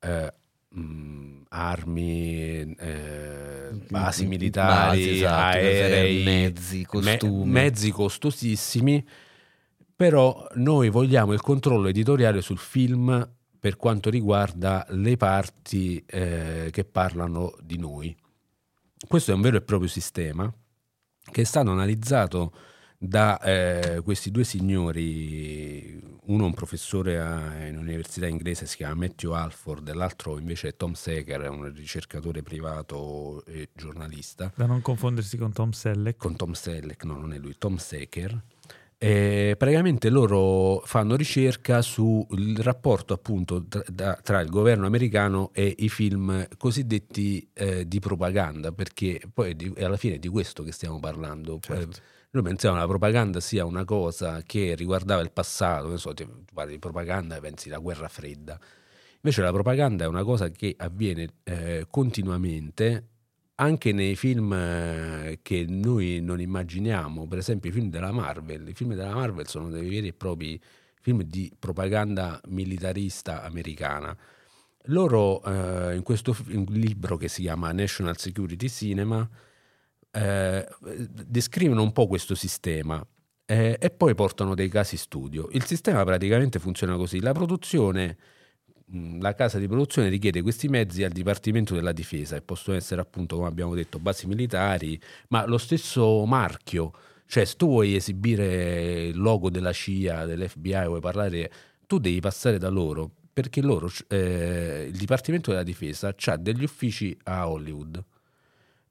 eh, 0.00 0.32
mh, 0.70 1.42
armi 1.50 2.74
eh, 2.74 3.68
basi 3.90 4.24
militari 4.24 4.98
Basi, 4.98 5.10
esatto, 5.16 5.56
aerei 5.58 6.24
mezzi, 6.24 6.78
me- 6.78 6.84
costumi. 6.86 7.50
mezzi 7.50 7.90
costosissimi 7.90 9.06
però 9.94 10.48
noi 10.54 10.88
vogliamo 10.88 11.34
il 11.34 11.40
controllo 11.42 11.88
editoriale 11.88 12.40
sul 12.40 12.58
film 12.58 13.28
per 13.58 13.76
quanto 13.76 14.10
riguarda 14.10 14.84
le 14.88 15.16
parti 15.16 16.02
eh, 16.04 16.68
che 16.72 16.84
parlano 16.84 17.54
di 17.62 17.78
noi. 17.78 18.16
Questo 19.06 19.30
è 19.30 19.34
un 19.34 19.40
vero 19.40 19.58
e 19.58 19.62
proprio 19.62 19.88
sistema 19.88 20.52
che 21.30 21.42
è 21.42 21.44
stato 21.44 21.70
analizzato 21.70 22.52
da 23.04 23.40
eh, 23.40 24.00
questi 24.04 24.30
due 24.30 24.44
signori, 24.44 26.00
uno 26.26 26.44
è 26.44 26.46
un 26.46 26.54
professore 26.54 27.18
a- 27.18 27.66
in 27.66 27.76
un'università 27.76 28.28
inglese, 28.28 28.66
si 28.66 28.76
chiama 28.76 28.94
Matthew 28.94 29.32
Alford, 29.32 29.88
e 29.88 29.92
l'altro 29.92 30.38
invece 30.38 30.68
è 30.68 30.76
Tom 30.76 30.92
Secker, 30.92 31.40
è 31.40 31.48
un 31.48 31.72
ricercatore 31.74 32.42
privato 32.42 33.44
e 33.46 33.70
giornalista 33.74 34.52
Da 34.54 34.66
non 34.66 34.82
confondersi 34.82 35.36
con 35.36 35.52
Tom 35.52 35.72
Selleck. 35.72 36.16
con 36.16 36.36
Tom 36.36 36.52
Selleck, 36.52 37.02
no, 37.04 37.18
non 37.18 37.32
è 37.32 37.38
lui, 37.38 37.56
Tom 37.58 37.76
Secker. 37.76 38.40
E 38.98 39.56
praticamente 39.58 40.08
loro 40.10 40.80
fanno 40.84 41.16
ricerca 41.16 41.82
sul 41.82 42.56
rapporto 42.58 43.12
appunto 43.12 43.64
tra, 43.66 44.14
tra 44.22 44.40
il 44.40 44.48
governo 44.48 44.86
americano 44.86 45.50
e 45.52 45.74
i 45.76 45.88
film 45.88 46.46
cosiddetti 46.56 47.50
eh, 47.52 47.88
di 47.88 47.98
propaganda, 47.98 48.70
perché 48.70 49.20
poi 49.34 49.56
di- 49.56 49.74
alla 49.78 49.96
fine 49.96 50.14
è 50.14 50.18
di 50.20 50.28
questo 50.28 50.62
che 50.62 50.70
stiamo 50.70 51.00
parlando. 51.00 51.58
Certo. 51.60 51.96
Eh, 51.98 52.10
Noi 52.34 52.42
pensiamo 52.44 52.76
che 52.76 52.80
la 52.80 52.88
propaganda 52.88 53.40
sia 53.40 53.66
una 53.66 53.84
cosa 53.84 54.40
che 54.42 54.74
riguardava 54.74 55.20
il 55.20 55.32
passato, 55.32 55.88
non 55.88 55.98
so, 55.98 56.14
ti- 56.14 56.26
parli 56.52 56.72
di 56.72 56.78
propaganda 56.78 57.36
e 57.36 57.40
pensi 57.40 57.68
alla 57.68 57.76
guerra 57.78 58.08
fredda. 58.08 58.58
Invece 59.16 59.42
la 59.42 59.52
propaganda 59.52 60.04
è 60.04 60.06
una 60.06 60.24
cosa 60.24 60.48
che 60.48 60.74
avviene 60.78 61.28
eh, 61.44 61.86
continuamente 61.90 63.08
anche 63.56 63.92
nei 63.92 64.16
film 64.16 64.50
eh, 64.54 65.40
che 65.42 65.66
noi 65.68 66.20
non 66.22 66.40
immaginiamo, 66.40 67.26
per 67.28 67.36
esempio 67.36 67.68
i 67.68 67.72
film 67.74 67.90
della 67.90 68.12
Marvel. 68.12 68.66
I 68.66 68.72
film 68.72 68.94
della 68.94 69.14
Marvel 69.14 69.46
sono 69.46 69.68
dei 69.68 69.86
veri 69.86 70.08
e 70.08 70.12
propri 70.14 70.58
film 71.02 71.22
di 71.24 71.52
propaganda 71.58 72.40
militarista 72.48 73.42
americana. 73.42 74.16
Loro 74.86 75.42
eh, 75.44 75.96
in 75.96 76.02
questo 76.02 76.34
in 76.48 76.64
libro 76.70 77.18
che 77.18 77.28
si 77.28 77.42
chiama 77.42 77.72
National 77.72 78.16
Security 78.16 78.70
Cinema 78.70 79.28
eh, 80.12 80.68
descrivono 81.26 81.82
un 81.82 81.92
po' 81.92 82.06
questo 82.06 82.34
sistema 82.34 83.04
eh, 83.46 83.76
e 83.80 83.90
poi 83.90 84.14
portano 84.14 84.54
dei 84.54 84.68
casi 84.68 84.96
studio. 84.96 85.48
Il 85.52 85.64
sistema 85.64 86.04
praticamente 86.04 86.58
funziona 86.58 86.96
così: 86.96 87.20
la 87.20 87.32
produzione, 87.32 88.16
la 89.20 89.34
casa 89.34 89.58
di 89.58 89.66
produzione 89.66 90.08
richiede 90.08 90.42
questi 90.42 90.68
mezzi 90.68 91.02
al 91.02 91.12
Dipartimento 91.12 91.74
della 91.74 91.92
Difesa 91.92 92.36
e 92.36 92.42
possono 92.42 92.76
essere 92.76 93.00
appunto, 93.00 93.36
come 93.36 93.48
abbiamo 93.48 93.74
detto, 93.74 93.98
basi 93.98 94.26
militari, 94.26 95.00
ma 95.28 95.46
lo 95.46 95.58
stesso 95.58 96.24
marchio. 96.26 96.92
Cioè, 97.26 97.44
se 97.46 97.56
tu 97.56 97.66
vuoi 97.66 97.94
esibire 97.96 99.04
il 99.06 99.18
logo 99.18 99.48
della 99.48 99.72
CIA, 99.72 100.26
dell'FBI, 100.26 100.84
vuoi 100.86 101.00
parlare, 101.00 101.50
tu 101.86 101.98
devi 101.98 102.20
passare 102.20 102.58
da 102.58 102.68
loro, 102.68 103.10
perché 103.32 103.62
loro, 103.62 103.90
eh, 104.08 104.88
il 104.90 104.96
Dipartimento 104.98 105.50
della 105.50 105.62
Difesa 105.62 106.14
ha 106.14 106.36
degli 106.36 106.64
uffici 106.64 107.16
a 107.24 107.48
Hollywood 107.48 108.04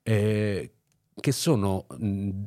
eh, 0.03 0.72
che 1.20 1.32
sono 1.32 1.86
mh, 1.98 2.44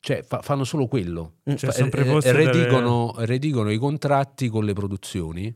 cioè 0.00 0.22
fa- 0.22 0.42
fanno 0.42 0.64
solo 0.64 0.86
quello. 0.86 1.34
Cioè, 1.44 1.56
Fa- 1.56 1.72
sono 1.72 1.86
eh, 1.86 1.90
preposti 1.90 2.28
a 2.30 2.32
redigono, 2.32 3.14
redigono 3.18 3.70
i 3.70 3.78
contratti 3.78 4.48
con 4.48 4.64
le 4.64 4.72
produzioni 4.72 5.54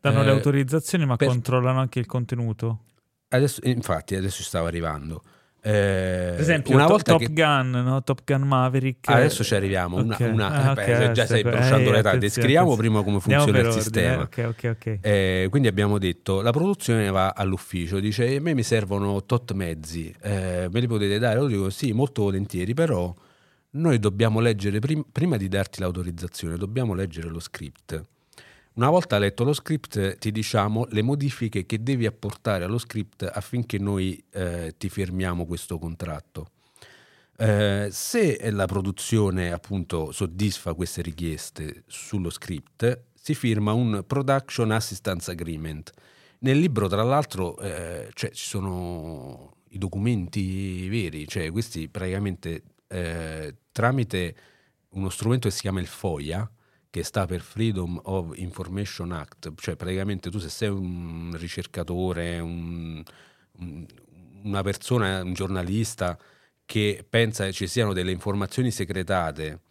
Danno 0.00 0.20
Eh, 0.20 0.24
le 0.24 0.30
autorizzazioni, 0.32 1.06
ma 1.06 1.16
per- 1.16 1.28
controllano 1.28 1.80
anche 1.80 1.98
il 1.98 2.06
contenuto. 2.06 2.80
adesso, 3.28 3.60
infatti 3.64 4.14
adesso 4.14 4.42
stavo 4.42 4.66
arrivando 4.66 5.22
Eh, 5.66 6.32
Per 6.32 6.40
esempio, 6.40 6.74
una 6.74 6.86
volta 6.86 7.12
Top 7.12 7.20
che 7.20 7.32
Gun, 7.32 7.70
no? 7.70 8.02
Top 8.02 8.20
Gun 8.22 8.42
Maverick. 8.42 9.08
adesso 9.08 9.42
ci 9.42 9.54
arriviamo 9.54 9.96
una, 9.96 10.14
Ok. 10.14 10.28
una- 10.30 10.48
Ah, 10.50 10.70
eh, 10.72 10.74
beh, 10.74 11.06
ok, 11.06 11.10
già 11.12 11.24
stai 11.24 11.42
bruciando 11.42 11.88
eh, 11.88 11.92
l'età 11.94 12.16
descriviamo 12.16 12.72
attenzione. 12.72 12.88
prima 12.90 13.02
come 13.02 13.20
funziona 13.20 13.58
il 13.60 13.72
sistema 13.72 14.20
ordine, 14.20 14.44
Ok, 14.46 14.54
ok, 14.62 14.76
ok. 14.76 14.98
Eh, 15.00 15.46
quindi 15.48 15.68
abbiamo 15.68 15.96
detto 15.98 16.42
la 16.42 16.50
produzione 16.50 17.10
va 17.10 17.32
all'ufficio, 17.34 17.98
dice 17.98 18.36
a 18.36 18.40
me 18.42 18.52
mi 18.52 18.62
servono 18.62 19.24
tot 19.24 19.52
mezzi, 19.52 20.14
eh, 20.20 20.68
me 20.70 20.80
li 20.80 20.86
potete 20.86 21.18
dare? 21.18 21.38
Io 21.38 21.46
dico 21.46 21.70
sì, 21.70 21.92
molto 21.92 22.24
volentieri, 22.24 22.74
però 22.74 23.14
noi 23.70 23.98
dobbiamo 23.98 24.40
leggere 24.40 24.80
prim- 24.80 25.06
prima 25.10 25.38
di 25.38 25.48
darti 25.48 25.80
l'autorizzazione, 25.80 26.56
dobbiamo 26.58 26.92
leggere 26.92 27.28
lo 27.30 27.40
script. 27.40 28.02
Una 28.74 28.90
volta 28.90 29.18
letto 29.18 29.44
lo 29.44 29.52
script 29.52 30.18
ti 30.18 30.32
diciamo 30.32 30.86
le 30.90 31.02
modifiche 31.02 31.64
che 31.64 31.80
devi 31.80 32.06
apportare 32.06 32.64
allo 32.64 32.78
script 32.78 33.22
affinché 33.22 33.78
noi 33.78 34.20
eh, 34.30 34.74
ti 34.76 34.88
firmiamo 34.88 35.46
questo 35.46 35.78
contratto. 35.78 36.48
Eh, 37.36 37.86
se 37.92 38.50
la 38.50 38.66
produzione 38.66 39.52
appunto 39.52 40.10
soddisfa 40.10 40.74
queste 40.74 41.02
richieste 41.02 41.84
sullo 41.86 42.30
script, 42.30 43.02
si 43.12 43.34
firma 43.34 43.72
un 43.72 44.02
Production 44.04 44.72
Assistance 44.72 45.30
Agreement. 45.30 45.92
Nel 46.40 46.58
libro, 46.58 46.88
tra 46.88 47.04
l'altro, 47.04 47.56
eh, 47.58 48.10
cioè, 48.12 48.30
ci 48.30 48.44
sono 48.44 49.58
i 49.68 49.78
documenti 49.78 50.88
veri, 50.88 51.28
cioè 51.28 51.52
questi 51.52 51.88
praticamente 51.88 52.62
eh, 52.88 53.54
tramite 53.70 54.36
uno 54.90 55.10
strumento 55.10 55.46
che 55.46 55.54
si 55.54 55.60
chiama 55.60 55.78
il 55.80 55.86
FOIA, 55.86 56.48
che 56.94 57.02
sta 57.02 57.26
per 57.26 57.40
Freedom 57.40 58.00
of 58.04 58.36
Information 58.36 59.10
Act, 59.10 59.52
cioè 59.56 59.74
praticamente 59.74 60.30
tu 60.30 60.38
se 60.38 60.48
sei 60.48 60.68
un 60.68 61.34
ricercatore, 61.36 62.38
un, 62.38 63.02
un, 63.58 63.86
una 64.44 64.62
persona, 64.62 65.20
un 65.20 65.32
giornalista 65.32 66.16
che 66.64 67.04
pensa 67.08 67.46
che 67.46 67.52
ci 67.52 67.66
siano 67.66 67.92
delle 67.92 68.12
informazioni 68.12 68.70
segretate 68.70 69.62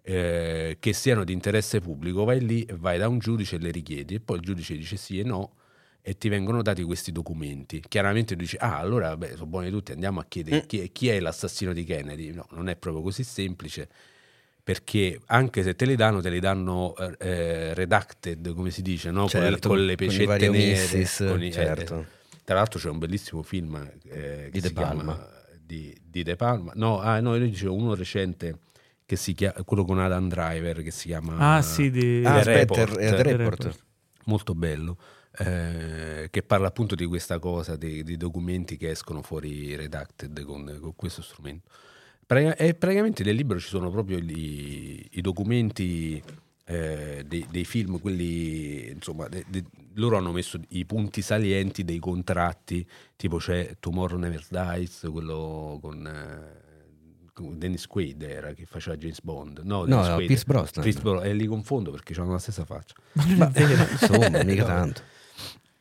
eh, 0.00 0.78
che 0.80 0.92
siano 0.94 1.24
di 1.24 1.34
interesse 1.34 1.80
pubblico, 1.80 2.24
vai 2.24 2.40
lì, 2.40 2.66
vai 2.78 2.96
da 2.96 3.08
un 3.08 3.18
giudice 3.18 3.56
e 3.56 3.58
le 3.58 3.72
richiedi 3.72 4.14
e 4.14 4.20
poi 4.20 4.38
il 4.38 4.42
giudice 4.42 4.74
dice 4.74 4.96
sì 4.96 5.18
e 5.18 5.22
no 5.22 5.56
e 6.00 6.16
ti 6.16 6.30
vengono 6.30 6.62
dati 6.62 6.82
questi 6.82 7.12
documenti. 7.12 7.84
Chiaramente 7.86 8.34
tu 8.34 8.40
dici, 8.40 8.56
ah, 8.58 8.78
allora 8.78 9.18
beh, 9.18 9.32
sono 9.32 9.44
buoni 9.44 9.68
tutti, 9.68 9.92
andiamo 9.92 10.18
a 10.20 10.24
chiedere 10.26 10.62
mm. 10.62 10.66
chi, 10.66 10.80
è, 10.80 10.92
chi, 10.92 11.08
è, 11.08 11.20
l'assassino 11.20 11.74
di 11.74 11.84
Kennedy. 11.84 12.32
No, 12.32 12.46
non 12.52 12.70
è 12.70 12.76
proprio 12.76 13.02
così 13.02 13.22
semplice, 13.22 13.86
perché 14.70 15.20
anche 15.26 15.64
se 15.64 15.74
te 15.74 15.84
li 15.84 15.96
danno, 15.96 16.20
te 16.20 16.30
li 16.30 16.38
danno 16.38 16.94
eh, 17.18 17.74
redacted, 17.74 18.54
come 18.54 18.70
si 18.70 18.82
dice, 18.82 19.10
no? 19.10 19.26
certo, 19.26 19.66
con, 19.66 19.78
con, 19.78 19.86
le 19.86 19.96
pecette 19.96 20.46
con 20.46 20.56
nere. 20.56 20.70
Missis, 20.70 21.24
con 21.28 21.42
i, 21.42 21.50
certo. 21.50 21.98
eh, 21.98 22.06
tra 22.44 22.54
l'altro 22.54 22.78
c'è 22.78 22.88
un 22.88 22.98
bellissimo 23.00 23.42
film 23.42 23.90
eh, 24.04 24.48
Di 24.52 24.60
De 24.60 24.72
Palma. 24.72 25.02
Chiama, 25.02 25.28
di, 25.60 26.00
di, 26.00 26.22
De 26.22 26.36
Palma. 26.36 26.70
No, 26.76 27.00
ah, 27.00 27.18
no, 27.18 27.34
io 27.34 27.46
dicevo 27.46 27.74
uno 27.74 27.96
recente 27.96 28.58
che 29.04 29.16
si 29.16 29.34
chiama, 29.34 29.60
quello 29.64 29.84
con 29.84 29.98
Adam 29.98 30.28
Driver 30.28 30.82
che 30.84 30.92
si 30.92 31.08
chiama 31.08 31.56
Ah 31.56 31.62
sì, 31.62 31.90
di 31.90 32.22
Ah, 32.24 32.34
The 32.34 32.38
aspetta, 32.38 32.84
Report. 32.84 32.98
The 32.98 33.22
report. 33.22 33.64
Report. 33.64 33.84
molto 34.26 34.54
bello, 34.54 34.98
eh, 35.38 36.28
che 36.30 36.42
parla 36.44 36.68
appunto 36.68 36.94
di 36.94 37.06
questa 37.06 37.40
cosa, 37.40 37.74
dei, 37.74 38.04
dei 38.04 38.16
documenti 38.16 38.76
che 38.76 38.90
escono 38.90 39.20
fuori 39.22 39.74
redacted 39.74 40.44
con, 40.44 40.78
con 40.80 40.94
questo 40.94 41.22
strumento. 41.22 41.68
E 42.56 42.74
praticamente 42.74 43.24
nel 43.24 43.34
libro 43.34 43.58
ci 43.58 43.66
sono 43.68 43.90
proprio 43.90 44.18
gli- 44.18 45.04
i 45.12 45.20
documenti 45.20 46.22
eh, 46.64 47.24
dei, 47.26 47.44
dei 47.50 47.64
film, 47.64 47.98
quelli, 47.98 48.88
insomma, 48.90 49.26
de- 49.26 49.44
de- 49.48 49.64
loro 49.94 50.16
hanno 50.16 50.30
messo 50.30 50.60
i 50.68 50.84
punti 50.84 51.22
salienti 51.22 51.82
dei 51.84 51.98
contratti, 51.98 52.86
tipo 53.16 53.38
c'è 53.38 53.74
Tomorrow 53.80 54.18
Never 54.18 54.44
Dies, 54.48 55.08
quello 55.10 55.78
con... 55.82 56.06
eh, 56.06 56.68
con 57.32 57.58
Dennis 57.58 57.86
Quaid 57.86 58.22
era 58.22 58.52
che 58.52 58.66
faceva 58.66 58.96
James 58.96 59.20
Bond 59.22 59.60
no, 59.64 59.78
No, 59.78 59.84
Dennis 59.86 60.06
no, 60.08 60.12
Quaid- 60.14 60.26
Pierce 60.26 60.44
Brosnan. 60.44 60.82
Pierce 60.84 61.00
Bro- 61.00 61.22
e 61.22 61.32
li 61.32 61.46
confondo 61.46 61.90
perché 61.90 62.12
hanno 62.20 62.32
la 62.32 62.38
stessa 62.38 62.64
faccia 62.66 62.94
Ma, 63.36 63.50
insomma, 63.54 64.42
mica 64.44 64.64
tanto. 64.66 65.00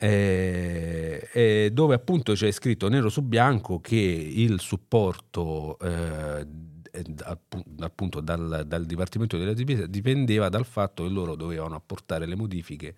Eh, 0.01 1.27
eh, 1.33 1.69
dove 1.73 1.93
appunto 1.93 2.31
c'è 2.31 2.49
scritto 2.51 2.87
nero 2.87 3.09
su 3.09 3.21
bianco 3.21 3.81
che 3.81 3.97
il 3.97 4.61
supporto 4.61 5.77
eh, 5.79 6.47
eh, 6.91 7.03
appu- 7.23 7.65
appunto 7.81 8.21
dal, 8.21 8.63
dal 8.65 8.85
Dipartimento 8.85 9.37
della 9.37 9.51
Difesa 9.51 9.85
dipendeva 9.87 10.47
dal 10.47 10.65
fatto 10.65 11.03
che 11.03 11.09
loro 11.09 11.35
dovevano 11.35 11.75
apportare 11.75 12.25
le 12.25 12.35
modifiche 12.35 12.95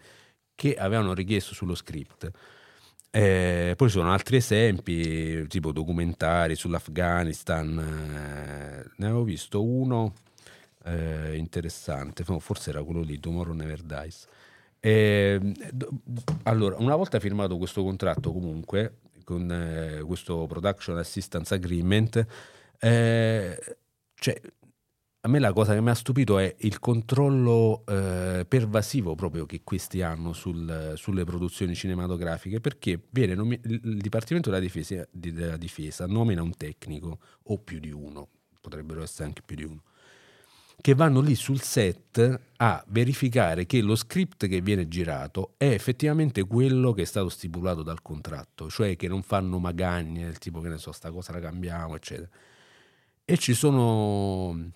che 0.54 0.76
avevano 0.76 1.16
richiesto 1.16 1.56
sullo 1.56 1.74
script. 1.74 2.30
Eh, 3.10 3.74
poi 3.76 3.88
ci 3.90 3.98
sono 3.98 4.12
altri 4.12 4.38
esempi, 4.38 5.48
tipo 5.48 5.72
documentari 5.72 6.56
sull'Afghanistan, 6.56 7.80
eh, 7.80 8.92
ne 8.96 9.06
avevo 9.06 9.24
visto 9.24 9.64
uno 9.64 10.14
interessante, 10.84 12.24
forse 12.24 12.72
era 12.72 12.82
quello 12.82 13.02
lì, 13.02 13.20
Tomorrow 13.20 13.54
Never 13.54 13.84
Dies. 13.84 14.28
Eh, 14.84 15.40
do- 15.72 15.92
allora, 16.44 16.76
una 16.80 16.96
volta 16.96 17.20
firmato 17.20 17.58
questo 17.58 17.84
contratto 17.84 18.32
comunque, 18.34 18.98
con 19.24 19.50
eh, 19.52 20.02
questo 20.02 20.48
Production 20.48 20.98
Assistance 20.98 21.54
Agreement, 21.54 22.26
eh, 22.80 23.78
cioè, 24.16 24.42
a 25.24 25.28
me 25.28 25.38
la 25.38 25.54
cosa 25.54 25.76
che 25.76 25.82
mi 25.82 25.92
ha 25.92 25.94
stupito 25.94 26.40
è 26.40 26.56
il 26.62 26.80
controllo 26.80 27.84
eh, 27.86 28.44
pervasivo 28.48 29.14
proprio 29.14 29.46
che 29.46 29.62
questi 29.64 30.02
hanno 30.02 30.34
sul- 30.34 30.94
sulle 30.96 31.24
produzioni 31.26 31.76
cinematografiche, 31.76 32.60
perché 32.60 33.00
viene 33.12 33.36
nomi- 33.36 33.60
il 33.66 34.00
Dipartimento 34.02 34.50
della 34.50 34.62
difesa, 34.62 35.08
di- 35.12 35.32
della 35.32 35.58
Difesa 35.58 36.08
nomina 36.08 36.42
un 36.42 36.56
tecnico 36.56 37.20
o 37.44 37.60
più 37.60 37.80
di 37.80 37.92
uno, 37.92 38.30
potrebbero 38.60 39.04
essere 39.04 39.26
anche 39.26 39.44
più 39.46 39.56
di 39.58 39.64
uno, 39.64 39.84
che 40.82 40.96
vanno 40.96 41.22
lì 41.22 41.36
sul 41.36 41.62
set 41.62 42.40
a 42.58 42.84
verificare 42.88 43.68
che 43.68 43.82
lo 43.82 43.96
script 43.96 44.48
che 44.48 44.62
viene 44.62 44.88
girato 44.88 45.54
è 45.58 45.66
effettivamente 45.66 46.44
quello 46.46 46.92
che 46.92 47.04
è 47.04 47.06
stato 47.06 47.30
stipulato 47.30 47.84
dal 47.84 48.02
contratto, 48.02 48.68
cioè 48.70 48.96
che 48.96 49.08
non 49.08 49.22
fanno 49.22 49.60
magagne, 49.60 50.26
del 50.26 50.40
tipo 50.40 50.60
che 50.60 50.70
ne 50.70 50.78
so, 50.80 50.92
sta 50.92 51.12
cosa 51.12 51.34
la 51.34 51.40
cambiamo, 51.40 51.96
eccetera. 51.96 52.28
E 53.24 53.38
ci 53.38 53.54
sono, 53.54 54.72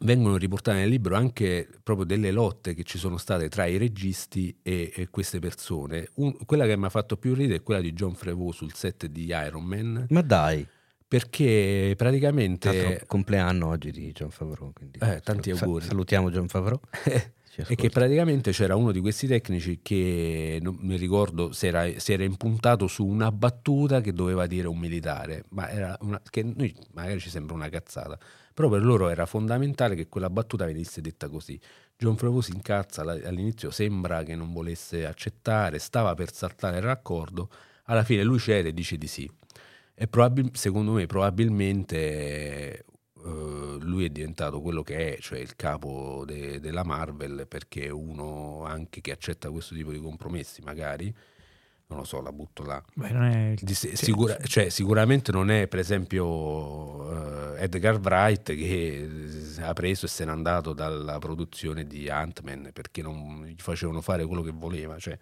vengono 0.00 0.36
riportate 0.38 0.78
nel 0.78 0.88
libro 0.88 1.14
anche 1.14 1.68
proprio 1.82 2.06
delle 2.06 2.30
lotte 2.30 2.72
che 2.72 2.82
ci 2.82 2.96
sono 2.96 3.18
state 3.18 3.50
tra 3.50 3.66
i 3.66 3.76
registi 3.76 4.58
e, 4.62 4.90
e 4.94 5.08
queste 5.10 5.40
persone. 5.40 6.08
Un- 6.14 6.36
quella 6.46 6.64
che 6.64 6.76
mi 6.76 6.86
ha 6.86 6.90
fatto 6.90 7.18
più 7.18 7.34
ridere 7.34 7.58
è 7.58 7.62
quella 7.62 7.82
di 7.82 7.92
John 7.92 8.14
Frevaux 8.14 8.56
sul 8.56 8.72
set 8.72 9.06
di 9.06 9.26
Iron 9.26 9.64
Man, 9.64 10.06
Ma 10.08 10.22
dai, 10.22 10.66
perché 11.06 11.94
praticamente... 11.96 12.72
l'altro 12.72 13.06
compleanno 13.06 13.68
oggi 13.68 13.90
di 13.90 14.12
John 14.12 14.30
Favreau. 14.30 14.72
Quindi 14.72 14.98
Eh, 15.00 15.20
tanti 15.20 15.50
auguri. 15.50 15.84
salutiamo 15.84 16.30
John 16.30 16.48
Favreau. 16.48 16.80
E 17.56 17.76
che 17.76 17.88
praticamente 17.88 18.50
c'era 18.50 18.74
uno 18.74 18.90
di 18.90 18.98
questi 18.98 19.28
tecnici 19.28 19.78
che 19.80 20.58
non 20.60 20.76
mi 20.80 20.96
ricordo 20.96 21.52
se 21.52 21.68
era, 21.68 21.88
si 22.00 22.12
era 22.12 22.24
impuntato 22.24 22.88
su 22.88 23.06
una 23.06 23.30
battuta 23.30 24.00
che 24.00 24.12
doveva 24.12 24.48
dire 24.48 24.66
un 24.66 24.76
militare, 24.76 25.44
ma 25.50 25.70
era 25.70 25.96
una, 26.00 26.20
che 26.28 26.42
noi 26.42 26.74
magari 26.94 27.20
ci 27.20 27.30
sembra 27.30 27.54
una 27.54 27.68
cazzata, 27.68 28.18
però 28.52 28.68
per 28.68 28.82
loro 28.82 29.08
era 29.08 29.24
fondamentale 29.24 29.94
che 29.94 30.08
quella 30.08 30.30
battuta 30.30 30.64
venisse 30.64 31.00
detta 31.00 31.28
così. 31.28 31.56
John 31.96 32.16
Favreau 32.16 32.40
si 32.40 32.50
incazza 32.52 33.02
all'inizio, 33.02 33.70
sembra 33.70 34.24
che 34.24 34.34
non 34.34 34.52
volesse 34.52 35.06
accettare, 35.06 35.78
stava 35.78 36.14
per 36.14 36.32
saltare 36.32 36.78
il 36.78 36.82
raccordo, 36.82 37.48
alla 37.84 38.02
fine 38.02 38.24
lui 38.24 38.40
cede 38.40 38.70
e 38.70 38.74
dice 38.74 38.98
di 38.98 39.06
sì. 39.06 39.30
E 39.96 40.06
probabil- 40.08 40.54
secondo 40.56 40.92
me 40.92 41.06
probabilmente 41.06 42.84
eh, 43.24 43.76
lui 43.80 44.04
è 44.04 44.08
diventato 44.08 44.60
quello 44.60 44.82
che 44.82 45.14
è, 45.16 45.18
cioè 45.20 45.38
il 45.38 45.54
capo 45.56 46.24
de- 46.26 46.60
della 46.60 46.82
Marvel, 46.84 47.46
perché 47.48 47.84
è 47.84 47.90
uno 47.90 48.64
anche 48.64 49.00
che 49.00 49.12
accetta 49.12 49.50
questo 49.50 49.74
tipo 49.74 49.92
di 49.92 50.00
compromessi, 50.00 50.60
magari, 50.62 51.14
non 51.86 51.98
lo 51.98 52.04
so, 52.04 52.20
la 52.20 52.32
butto 52.32 52.64
là. 52.64 52.82
Beh, 52.94 53.10
non 53.10 53.22
è 53.24 53.54
Di 53.60 53.74
sicura- 53.74 54.36
cioè, 54.42 54.68
sicuramente 54.68 55.30
non 55.32 55.50
è 55.50 55.68
per 55.68 55.78
esempio 55.78 57.54
eh, 57.54 57.62
Edgar 57.62 57.98
Wright 58.00 58.52
che 58.54 59.08
ha 59.60 59.72
preso 59.74 60.06
e 60.06 60.08
se 60.08 60.24
n'è 60.24 60.30
andato 60.30 60.72
dalla 60.72 61.18
produzione 61.18 61.86
di 61.86 62.08
Ant-Man 62.08 62.70
perché 62.72 63.00
non 63.00 63.44
gli 63.46 63.54
facevano 63.60 64.00
fare 64.00 64.26
quello 64.26 64.42
che 64.42 64.50
voleva. 64.52 64.98
Cioè, 64.98 65.16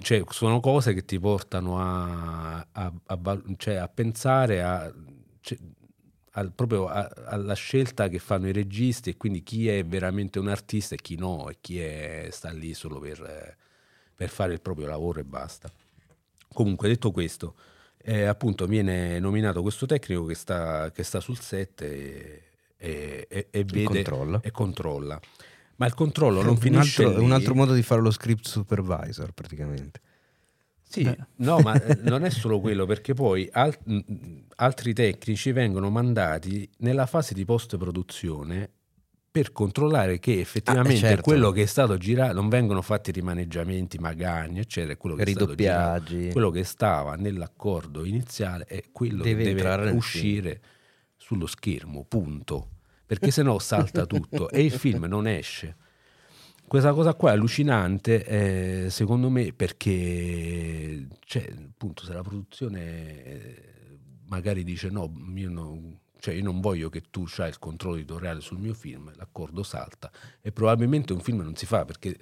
cioè, 0.00 0.22
sono 0.30 0.60
cose 0.60 0.94
che 0.94 1.04
ti 1.04 1.18
portano 1.18 1.78
a, 1.80 2.66
a- 2.72 2.92
a 3.06 3.42
cioè, 3.56 3.74
a 3.74 3.88
pensare 3.88 4.62
a, 4.62 4.92
cioè, 5.40 5.58
al- 6.32 6.52
proprio 6.52 6.86
alla 6.88 7.54
scelta 7.54 8.08
che 8.08 8.18
fanno 8.18 8.48
i 8.48 8.52
registi 8.52 9.10
e 9.10 9.16
quindi 9.16 9.42
chi 9.42 9.68
è 9.68 9.84
veramente 9.84 10.38
un 10.38 10.48
artista 10.48 10.94
e 10.94 10.98
chi 10.98 11.16
no 11.16 11.48
e 11.50 11.58
chi 11.60 11.78
è- 11.80 12.28
sta 12.30 12.50
lì 12.50 12.74
solo 12.74 12.98
per, 12.98 13.56
per 14.14 14.28
fare 14.28 14.52
il 14.54 14.60
proprio 14.60 14.86
lavoro 14.86 15.20
e 15.20 15.24
basta. 15.24 15.70
Comunque, 16.52 16.88
detto 16.88 17.10
questo, 17.12 17.54
eh, 17.98 18.24
appunto 18.24 18.66
viene 18.66 19.18
nominato 19.18 19.62
questo 19.62 19.86
tecnico 19.86 20.24
che 20.24 20.34
sta, 20.34 20.90
che 20.90 21.02
sta 21.02 21.20
sul 21.20 21.38
set 21.38 21.82
e, 21.82 22.42
e- 22.76 23.26
e- 23.28 23.46
e 23.50 23.64
vede 23.64 23.84
controlla. 23.84 24.40
e 24.42 24.50
controlla. 24.50 25.20
Ma 25.82 25.88
il 25.88 25.94
controllo 25.94 26.42
non 26.42 26.50
un 26.50 26.56
finisce 26.58 27.02
altro, 27.02 27.16
è 27.16 27.18
lì. 27.18 27.24
un 27.26 27.32
altro 27.32 27.54
modo 27.56 27.74
di 27.74 27.82
fare 27.82 28.00
lo 28.00 28.12
script 28.12 28.46
supervisor, 28.46 29.32
praticamente. 29.32 30.00
Sì, 30.88 31.00
Eh. 31.02 31.16
no, 31.36 31.58
ma 31.58 31.82
eh, 31.82 31.98
non 32.02 32.22
è 32.24 32.30
solo 32.30 32.60
quello, 32.60 32.86
perché 32.86 33.14
poi 33.14 33.48
al- 33.50 33.76
mh, 33.82 33.98
altri 34.56 34.92
tecnici 34.92 35.50
vengono 35.50 35.90
mandati 35.90 36.70
nella 36.78 37.06
fase 37.06 37.34
di 37.34 37.44
post-produzione 37.44 38.70
per 39.32 39.50
controllare 39.50 40.18
che 40.20 40.38
effettivamente 40.38 41.06
Ah, 41.06 41.08
certo. 41.08 41.22
quello 41.22 41.50
che 41.50 41.62
è 41.62 41.66
stato 41.66 41.96
girato 41.96 42.34
non 42.34 42.48
vengono 42.48 42.80
fatti 42.82 43.10
rimaneggiamenti, 43.10 43.98
magagni, 43.98 44.60
eccetera, 44.60 44.94
quello 44.96 45.16
che 45.16 45.22
è 45.24 45.30
stato 45.30 45.54
girato, 45.54 46.04
Ridoppiaggi. 46.04 46.32
quello 46.32 46.50
che 46.50 46.62
stava 46.64 47.16
nell'accordo 47.16 48.04
iniziale 48.04 48.66
è 48.66 48.84
quello 48.92 49.22
Deve 49.24 49.42
che 49.44 49.50
entrare 49.50 49.84
deve 49.86 49.96
uscire 49.96 50.60
sullo 51.16 51.46
schermo, 51.46 52.04
punto. 52.04 52.68
Perché 53.12 53.30
sennò 53.30 53.58
salta 53.58 54.06
tutto 54.06 54.48
e 54.48 54.64
il 54.64 54.70
film 54.70 55.04
non 55.04 55.26
esce. 55.26 55.76
questa 56.66 56.94
cosa 56.94 57.12
qua 57.12 57.28
è 57.28 57.34
allucinante, 57.34 58.24
eh, 58.24 58.90
secondo 58.90 59.28
me, 59.28 59.52
perché 59.52 61.08
cioè, 61.26 61.52
appunto, 61.54 62.06
se 62.06 62.14
la 62.14 62.22
produzione 62.22 63.24
eh, 63.24 63.98
magari 64.28 64.64
dice 64.64 64.88
no, 64.88 65.12
io, 65.34 65.50
no, 65.50 65.98
cioè, 66.20 66.32
io 66.32 66.42
non 66.42 66.62
voglio 66.62 66.88
che 66.88 67.02
tu 67.10 67.26
hai 67.36 67.50
il 67.50 67.58
controllo 67.58 67.96
editoriale 67.96 68.40
sul 68.40 68.58
mio 68.58 68.72
film, 68.72 69.12
l'accordo 69.16 69.62
salta 69.62 70.10
e 70.40 70.50
probabilmente 70.50 71.12
un 71.12 71.20
film 71.20 71.42
non 71.42 71.54
si 71.54 71.66
fa 71.66 71.84
perché 71.84 72.16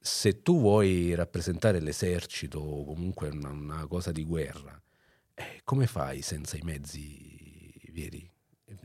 se 0.00 0.42
tu 0.42 0.58
vuoi 0.58 1.14
rappresentare 1.14 1.78
l'esercito 1.78 2.58
o 2.58 2.84
comunque 2.84 3.28
una, 3.28 3.50
una 3.50 3.86
cosa 3.86 4.10
di 4.10 4.24
guerra, 4.24 4.76
eh, 5.34 5.60
come 5.62 5.86
fai 5.86 6.20
senza 6.20 6.56
i 6.56 6.62
mezzi 6.64 7.72
veri? 7.92 8.28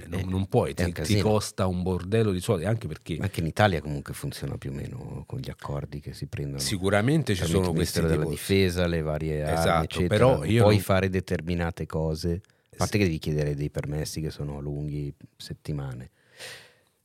Non, 0.06 0.20
Eh, 0.20 0.24
non 0.24 0.46
puoi, 0.46 0.74
è 0.76 0.84
un 0.84 0.92
ti, 0.94 1.02
ti 1.02 1.20
costa 1.22 1.66
un 1.66 1.82
bordello 1.82 2.32
di 2.32 2.40
soldi, 2.40 2.66
anche 2.66 2.88
perché 2.88 3.18
Anche 3.20 3.40
in 3.40 3.48
Italia 3.48 3.82
comunque 3.82 4.14
funziona 4.14 4.56
più 4.58 4.70
o 4.70 4.74
meno 4.74 5.24
con 5.26 5.40
gli 5.40 5.50
accordi 5.50 6.00
che 6.00 6.14
si 6.14 6.28
prendono. 6.28 6.60
sicuramente 6.60 7.34
ci 7.34 7.46
sono 7.46 7.70
il 7.70 7.74
questi 7.74 8.00
Ministero 8.00 8.08
della 8.08 8.30
difesa, 8.30 8.86
le 8.86 9.02
varie 9.02 9.42
armi, 9.44 9.60
Esatto, 9.60 9.84
eccetera. 9.86 10.08
però 10.08 10.38
Non 10.38 10.50
io 10.50 10.62
puoi 10.62 10.76
non- 10.76 10.84
fare 10.84 11.10
determinate 11.10 11.88
cose. 11.88 12.42
A 12.74 12.76
parte 12.78 12.94
Sì. 12.94 12.98
che 13.00 13.04
devi 13.06 13.18
chiedere 13.18 13.56
dei 13.56 13.70
permessi 13.72 14.22
che 14.22 14.30
sono 14.30 14.60
lunghi 14.60 15.12
settimane. 15.36 16.12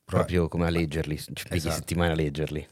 Proprio 0.05 0.49
come 0.49 0.67
a 0.67 0.71
leggerli, 0.71 1.17
ci 1.19 1.33
pigli 1.49 1.57
Esatto. 1.57 1.75
settimane 1.77 2.13
a 2.13 2.15
leggerli. 2.15 2.67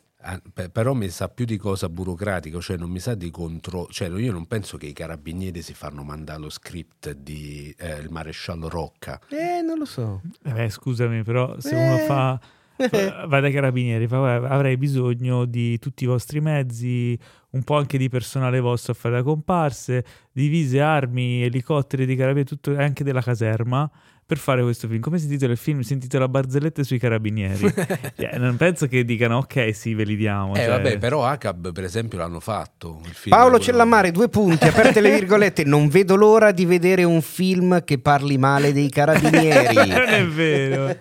Pe- 0.55 0.71
però 0.71 0.95
mi 0.95 1.09
sa 1.11 1.29
più 1.29 1.45
di 1.45 1.57
cosa 1.59 1.89
burocratica, 1.91 2.59
cioè 2.61 2.77
non 2.79 2.89
mi 2.91 2.99
sa 2.99 3.15
di 3.15 3.31
contro... 3.31 3.87
Cioè 3.91 4.09
io 4.09 4.33
non 4.33 4.47
penso 4.47 4.79
che 4.79 4.87
i 4.87 4.93
carabinieri 4.95 5.61
si 5.61 5.75
fanno 5.75 6.03
mandare 6.03 6.41
lo 6.41 6.49
script 6.51 7.13
di 7.13 7.75
eh, 7.79 7.99
il 7.99 8.09
maresciallo 8.11 8.69
Rocca. 8.69 9.21
Eh, 9.29 9.61
non 9.61 9.77
lo 9.79 9.85
so. 9.85 10.23
Eh 10.43 10.71
scusami, 10.71 11.23
però 11.23 11.61
se 11.61 11.77
Eh. 11.77 11.87
uno 11.87 11.97
fa, 11.99 12.41
fa- 12.89 13.27
va 13.29 13.41
dai 13.41 13.53
carabinieri, 13.53 14.07
fa, 14.09 14.17
"Guarda, 14.19 14.49
avrei 14.49 14.77
bisogno 14.79 15.45
di 15.45 15.79
tutti 15.79 16.05
i 16.05 16.07
vostri 16.07 16.41
mezzi, 16.41 17.19
un 17.51 17.63
po' 17.63 17.77
anche 17.77 17.99
di 17.99 18.09
personale 18.09 18.61
vostro 18.61 18.93
a 18.93 18.97
fare 18.97 19.17
le 19.17 19.23
comparse, 19.23 20.05
divise, 20.33 20.81
armi, 20.81 21.43
elicotteri 21.43 22.07
di 22.07 22.17
carabinieri, 22.17 22.49
tutto, 22.49 22.73
e 22.73 22.83
anche 22.83 23.05
della 23.05 23.21
caserma 23.23 23.89
per 24.27 24.39
fare 24.39 24.63
questo 24.63 24.89
film. 24.89 25.01
Come 25.01 25.19
si 25.19 25.25
intitola 25.25 25.53
il 25.53 25.59
film? 25.59 25.81
Si 25.81 25.93
intitola 25.93 26.29
Barzellette 26.29 26.83
sui 26.85 26.99
carabinieri. 26.99 27.73
Cioè, 28.17 28.39
non 28.39 28.57
penso 28.57 28.87
che 28.87 29.05
dicano 29.05 29.39
ok, 29.39 29.75
sì, 29.75 29.95
ve 29.95 30.05
li 30.05 30.17
diamo. 30.17 30.55
Eh 30.55 30.59
cioè- 30.61 30.69
vabbè, 30.69 30.99
però 30.99 31.25
ACAB 31.27 31.73
per 31.73 31.85
esempio 31.85 32.19
l'hanno 32.19 32.41
fatto. 32.41 33.01
il 33.05 33.13
film, 33.13 33.35
Paolo 33.35 33.51
quello- 33.57 33.65
Cellamare, 33.65 34.11
due 34.13 34.29
punti, 34.29 34.67
aperte 34.67 35.01
le 35.01 35.11
virgolette. 35.11 35.65
Non 35.65 35.89
vedo 35.89 36.15
l'ora 36.17 36.53
di 36.53 36.65
vedere 36.65 37.05
un 37.05 37.21
film 37.23 37.85
che 37.85 37.99
parli 37.99 38.39
male 38.39 38.73
dei 38.73 38.89
carabinieri. 38.89 39.75
non 39.89 40.07
è 40.09 40.25
vero. 40.27 40.97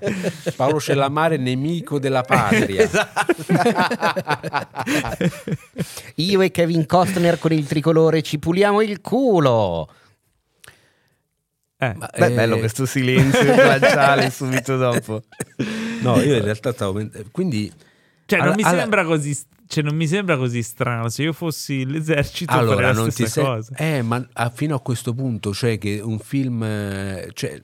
Paolo 0.55 0.79
Cellamare, 0.79 1.37
nemico 1.37 1.99
della 1.99 2.21
patria. 2.23 2.81
Esatto. 2.93 3.35
Io 6.15 6.41
e 6.41 6.51
Kevin 6.51 6.85
Costner 6.85 7.39
con 7.39 7.51
il 7.51 7.65
tricolore 7.65 8.21
ci 8.21 8.39
puliamo 8.39 8.81
il 8.81 9.01
culo. 9.01 9.89
Eh, 11.91 11.93
Ma, 11.97 12.10
Beh, 12.18 12.26
eh, 12.26 12.31
bello 12.34 12.57
questo 12.57 12.85
silenzio 12.85 13.43
glaciale 13.55 14.30
subito 14.30 14.77
dopo. 14.77 15.23
No, 16.01 16.19
io 16.22 16.35
in 16.35 16.43
realtà 16.43 16.72
stavo... 16.73 17.01
Quindi... 17.31 17.72
cioè, 18.26 18.39
non 18.39 18.47
alla- 18.49 18.55
mi 18.55 18.64
alla- 18.64 18.80
sembra 18.80 19.03
così... 19.05 19.38
Cioè, 19.65 19.84
non 19.84 19.95
mi 19.95 20.07
sembra 20.07 20.38
così 20.38 20.61
strano. 20.61 21.10
Se 21.10 21.23
io 21.23 21.34
fossi 21.34 21.85
l'esercito, 21.85 22.51
farei 22.51 22.68
Allora, 22.68 22.88
la 22.88 22.93
non 22.93 23.10
stessa 23.11 23.23
ti 23.26 23.31
sei... 23.31 23.43
cosa. 23.43 23.76
Eh, 23.76 24.01
ma 24.01 24.27
a- 24.34 24.49
fino 24.49 24.76
a 24.76 24.80
questo 24.81 25.14
punto, 25.14 25.53
cioè 25.53 25.77
che 25.77 25.99
un 26.03 26.19
film... 26.19 26.61
Cioè, 27.34 27.60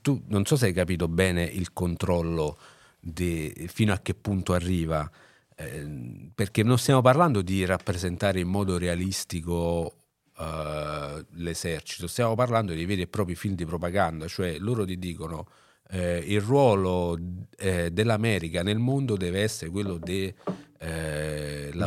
tu 0.00 0.20
non 0.28 0.44
so 0.44 0.56
se 0.56 0.66
hai 0.66 0.72
capito 0.72 1.06
bene 1.06 1.44
il 1.44 1.72
controllo 1.72 2.56
di 2.98 3.52
fino 3.68 3.92
a 3.92 3.98
che 4.02 4.14
punto 4.14 4.52
arriva, 4.52 5.08
eh, 5.56 5.86
perché 6.34 6.62
non 6.64 6.78
stiamo 6.78 7.00
parlando 7.02 7.40
di 7.42 7.64
rappresentare 7.64 8.40
in 8.40 8.48
modo 8.48 8.78
realistico 8.78 9.98
eh, 10.42 11.24
l'esercito, 11.34 12.06
stiamo 12.06 12.34
parlando 12.34 12.72
di 12.72 12.84
veri 12.84 13.02
e 13.02 13.06
propri 13.06 13.34
film 13.34 13.54
di 13.54 13.64
propaganda, 13.64 14.26
cioè 14.26 14.58
loro 14.58 14.84
ti 14.84 14.98
dicono 14.98 15.46
eh, 15.90 16.22
il 16.26 16.40
ruolo 16.40 17.18
eh, 17.58 17.90
dell'America 17.90 18.62
nel 18.62 18.78
mondo 18.78 19.16
deve 19.16 19.42
essere 19.42 19.70
quello 19.70 19.98
della 19.98 20.32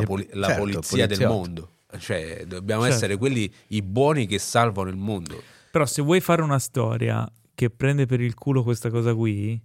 Le- 0.00 0.28
la 0.32 0.46
certo, 0.46 0.60
polizia 0.60 1.06
del 1.06 1.26
mondo. 1.26 1.70
Cioè, 1.98 2.44
dobbiamo 2.46 2.82
Certo. 2.82 2.96
essere 2.96 3.16
quelli 3.16 3.50
i 3.68 3.80
buoni 3.82 4.26
che 4.26 4.38
salvano 4.38 4.88
il 4.90 4.96
mondo. 4.96 5.40
Però 5.70 5.86
se 5.86 6.02
vuoi 6.02 6.20
fare 6.20 6.42
una 6.42 6.58
storia 6.58 7.30
che 7.54 7.70
prende 7.70 8.06
per 8.06 8.20
il 8.20 8.34
culo 8.34 8.62
questa 8.62 8.90
cosa 8.90 9.14
qui, 9.14 9.60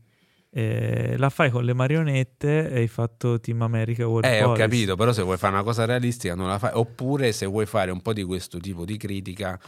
eh, 0.53 1.15
la 1.17 1.29
fai 1.29 1.49
con 1.49 1.63
le 1.63 1.73
marionette 1.73 2.69
e 2.69 2.79
hai 2.79 2.87
fatto 2.87 3.39
Team 3.39 3.61
America 3.61 4.05
World 4.07 4.25
Eh, 4.25 4.41
ho 4.43 4.47
Police. 4.47 4.61
capito, 4.63 4.95
però 4.95 5.13
se 5.13 5.21
vuoi 5.21 5.37
fare 5.37 5.53
una 5.53 5.63
cosa 5.63 5.85
realistica 5.85 6.35
non 6.35 6.47
la 6.49 6.59
fai. 6.59 6.71
Oppure 6.73 7.31
se 7.31 7.45
vuoi 7.45 7.65
fare 7.65 7.89
un 7.91 8.01
po' 8.01 8.13
di 8.13 8.23
questo 8.23 8.59
tipo 8.59 8.83
di 8.85 8.97
critica, 8.97 9.59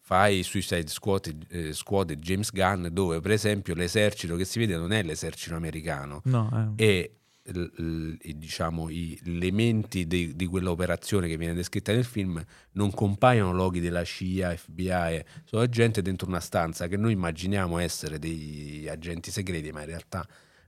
fai 0.00 0.42
Suicide 0.42 0.86
Squad, 0.88 1.46
eh, 1.48 1.72
Squad 1.72 2.12
James 2.14 2.52
Gunn, 2.52 2.86
dove 2.88 3.20
per 3.20 3.30
esempio 3.32 3.74
l'esercito 3.74 4.36
che 4.36 4.44
si 4.44 4.58
vede 4.58 4.76
non 4.76 4.92
è 4.92 5.02
l'esercito 5.02 5.54
americano, 5.56 6.20
No, 6.24 6.74
eh. 6.76 6.84
e 6.84 7.10
diciamo 7.52 8.90
gli 8.90 9.18
elementi 9.24 10.06
di, 10.06 10.34
di 10.34 10.46
quell'operazione 10.46 11.28
che 11.28 11.36
viene 11.36 11.54
descritta 11.54 11.92
nel 11.92 12.04
film 12.04 12.42
non 12.72 12.90
compaiono 12.90 13.52
loghi 13.52 13.80
della 13.80 14.04
CIA, 14.04 14.56
FBI, 14.56 15.24
sono 15.44 15.68
gente 15.68 16.02
dentro 16.02 16.26
una 16.28 16.40
stanza 16.40 16.88
che 16.88 16.96
noi 16.96 17.12
immaginiamo 17.12 17.78
essere 17.78 18.18
degli 18.18 18.88
agenti 18.88 19.30
segreti, 19.30 19.70
ma 19.70 19.80
in 19.80 19.86
realtà 19.86 20.26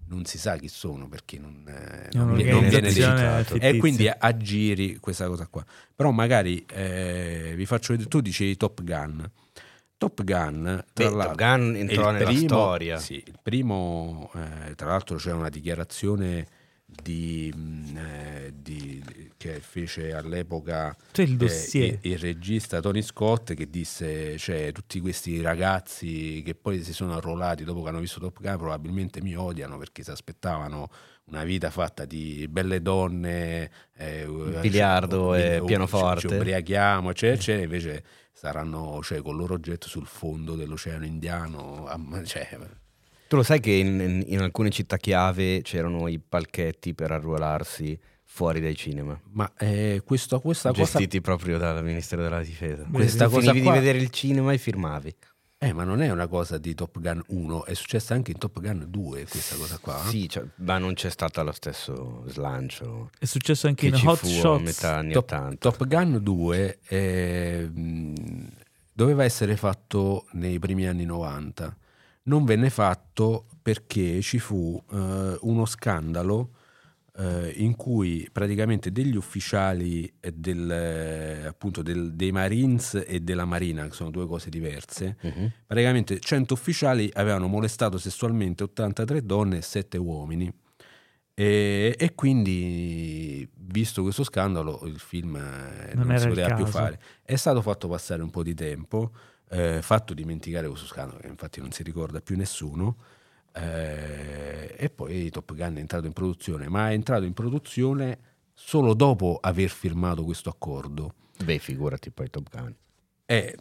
non 0.09 0.24
si 0.24 0.38
sa 0.38 0.56
chi 0.56 0.68
sono 0.68 1.09
perché 1.09 1.38
non, 1.38 1.64
eh, 1.66 2.09
non 2.12 2.28
non 2.36 2.68
viene 2.68 2.90
citato. 2.90 3.55
E 3.56 3.76
quindi 3.76 4.09
aggiri 4.09 4.96
questa 4.96 5.26
cosa 5.26 5.46
qua. 5.48 5.64
Però 5.94 6.10
magari 6.10 6.64
eh, 6.72 7.52
vi 7.55 7.66
faccio 7.66 7.92
vedere, 7.92 8.09
tu 8.09 8.20
dicevi 8.20 8.56
Top 8.56 8.82
Gun. 8.82 9.30
Top 9.98 10.22
Gun, 10.22 10.84
tra 10.92 11.09
Beh, 11.09 11.14
l'altro, 11.14 11.34
Top 11.34 11.36
Gun 11.36 11.74
entrò 11.76 12.09
il 12.10 12.14
nella 12.14 12.24
primo- 12.26 12.46
storia. 12.46 12.98
Sì, 12.98 13.14
il 13.14 13.38
primo, 13.42 14.30
eh, 14.34 14.74
tra 14.76 14.86
l'altro 14.86 15.16
c'è 15.16 15.32
una 15.32 15.48
dichiarazione 15.48 16.46
di, 17.09 17.51
mh, 17.55 17.97
eh, 17.97 18.52
di- 18.55 19.32
che 19.39 19.60
fece 19.60 20.12
all'epoca 20.12 20.94
C'è 21.12 21.22
il 21.22 21.43
eh, 21.43 21.78
il, 21.78 21.98
il 22.02 22.18
regista 22.18 22.80
Tony 22.80 23.01
Scott 23.01 23.55
che 23.55 23.70
disse 23.70 24.36
cioè 24.36 24.72
tutti 24.72 25.01
questi 25.01 25.40
ragazzi 25.40 26.43
che 26.44 26.55
poi 26.55 26.82
si 26.82 26.93
sono 26.93 27.14
arruolati 27.14 27.64
dopo 27.64 27.82
che 27.82 27.89
hanno 27.89 28.01
visto 28.01 28.20
Top 28.20 28.40
Gun 28.40 28.59
probabilmente 28.59 29.22
mi 29.22 29.35
odiano 29.35 29.78
perché 29.78 30.02
si 30.02 30.10
aspettavano 30.10 30.90
una 31.26 31.44
vita 31.44 31.70
fatta 31.70 32.05
di 32.05 32.47
belle 32.48 32.82
donne 32.82 33.70
eh, 33.97 34.26
biliardo 34.60 35.35
eh, 35.35 35.56
e 35.56 35.62
pianoforte. 35.64 36.20
ci, 36.20 36.28
ci 36.28 36.35
ubriachiamo 36.35 37.10
eccetera 37.10 37.36
eccetera 37.39 37.64
invece 37.64 38.05
saranno 38.32 39.01
cioè, 39.02 39.22
con 39.22 39.32
il 39.32 39.39
loro 39.39 39.59
jet 39.59 39.86
sul 39.86 40.06
fondo 40.06 40.56
dell'oceano 40.56 41.06
indiano 41.06 41.89
cioè, 42.24 42.48
Tu 43.28 43.36
lo 43.36 43.42
sai 43.42 43.60
che 43.60 43.70
in, 43.72 44.00
in- 44.00 44.24
in 44.26 44.40
alcune 44.40 44.70
città 44.70 44.96
chiave 44.96 45.60
c'erano 45.62 46.09
i 46.09 46.18
palchetti 46.18 46.94
per 46.94 47.10
arruolarsi 47.12 47.98
fuori 48.24 48.60
dai 48.60 48.74
cinema, 48.76 49.18
ma 49.32 49.50
eh, 49.59 50.02
questo, 50.05 50.40
questa 50.40 50.70
cosa 50.70 50.82
gestiti 50.82 51.20
proprio 51.20 51.59
dal 51.59 51.82
Ministero 51.84 52.22
della 52.22 52.40
Difesa. 52.42 52.86
Questa 52.90 53.28
cosa 53.28 53.40
finivi 53.50 53.62
qua- 53.62 53.72
di 53.74 53.78
vedere 53.80 53.98
il 53.98 54.10
cinema 54.10 54.52
e 54.52 54.59
firmavi. 54.59 55.14
eh, 55.59 55.72
ma 55.72 55.82
non 55.84 56.00
è 56.02 56.10
una 56.10 56.28
cosa 56.28 56.56
di 56.56 56.72
Top 56.74 57.00
Gun 57.00 57.20
1 57.26 57.64
è 57.64 57.74
successa 57.74 58.14
anche 58.14 58.30
in 58.30 58.38
Top 58.38 58.60
Gun 58.60 58.84
2 58.88 59.24
questa 59.26 59.56
cosa 59.56 59.78
qua 59.78 59.98
Sì, 60.06 60.28
cioè, 60.28 60.44
ma 60.56 60.78
non 60.78 60.94
c'è 60.94 61.10
stato 61.10 61.42
lo 61.42 61.50
stesso 61.52 62.22
slancio 62.28 63.10
È 63.18 63.24
successo 63.24 63.66
anche 63.66 63.88
che 63.88 63.94
in 63.96 64.00
ci 64.00 64.06
Hot 64.06 64.18
fu 64.18 64.26
a 64.26 64.30
Shots. 64.30 64.62
metà 64.62 64.96
anni 64.98 65.12
Top, 65.14 65.24
80. 65.24 65.56
Top 65.70 65.86
Gun 65.88 66.18
2 66.22 66.78
eh, 66.86 67.70
doveva 68.92 69.24
essere 69.24 69.56
fatto 69.56 70.26
nei 70.32 70.59
primi 70.60 70.86
anni 70.86 71.05
90. 71.05 71.76
Non 72.28 72.44
venne 72.44 72.68
fatto 72.70 73.46
perché 73.62 74.20
ci 74.20 74.38
fu 74.38 74.80
eh, 74.92 75.36
uno 75.40 75.64
scandalo 75.64 76.50
eh, 77.16 77.52
in 77.56 77.74
cui 77.74 78.28
praticamente 78.30 78.92
degli 78.92 79.16
ufficiali 79.16 80.12
del, 80.34 80.70
eh, 80.70 81.46
appunto 81.46 81.82
del- 81.82 82.12
dei 82.14 82.30
Marines 82.30 83.02
e 83.06 83.20
della 83.20 83.44
Marina, 83.46 83.86
che 83.88 83.92
sono 83.94 84.10
due 84.10 84.26
cose 84.26 84.50
diverse, 84.50 85.16
Mhm. 85.22 85.52
praticamente 85.66 86.20
100 86.20 86.52
ufficiali 86.55 87.10
avevano 87.14 87.46
molestato 87.48 87.98
sessualmente 87.98 88.62
83 88.62 89.24
donne 89.24 89.56
e 89.59 89.62
7 89.62 89.96
uomini. 89.96 90.52
E, 91.34 91.94
e 91.96 92.14
quindi, 92.14 93.48
visto 93.55 94.02
questo 94.02 94.22
scandalo, 94.24 94.80
il 94.86 94.98
film 94.98 95.36
eh, 95.36 95.94
Non 95.94 96.06
non, 96.09 96.18
si 96.18 96.28
poteva 96.28 96.55
più 96.55 96.66
fare. 96.66 97.00
È 97.22 97.36
stato 97.36 97.62
fatto 97.62 97.88
passare 97.88 98.22
un 98.22 98.30
po' 98.30 98.42
di 98.42 98.55
tempo, 98.55 99.12
eh, 99.50 99.80
fatto 99.82 100.14
dimenticare 100.14 100.68
questo 100.68 100.86
scandalo, 100.86 101.20
che 101.20 101.28
infatti 101.28 101.60
non 101.60 101.72
si 101.72 101.82
ricorda 101.82 102.20
più 102.20 102.36
nessuno. 102.36 102.96
eh, 103.52 104.74
e 104.76 104.90
poi 104.90 105.30
Top 105.30 105.52
Gun 105.54 105.76
è 105.76 105.80
entrato 105.80 106.06
in 106.06 106.12
produzione, 106.12 106.68
ma 106.68 106.90
è 106.90 106.92
entrato 106.92 107.24
in 107.24 107.32
produzione 107.32 108.18
solo 108.54 108.94
dopo 108.94 109.38
aver 109.40 109.68
firmato 109.68 110.24
questo 110.24 110.48
accordo. 110.48 111.14
Beh, 111.44 111.58
figurati 111.58 112.10
poi 112.10 112.30
Top 112.30 112.48
Gun. 112.50 112.74
Eh, 113.26 113.56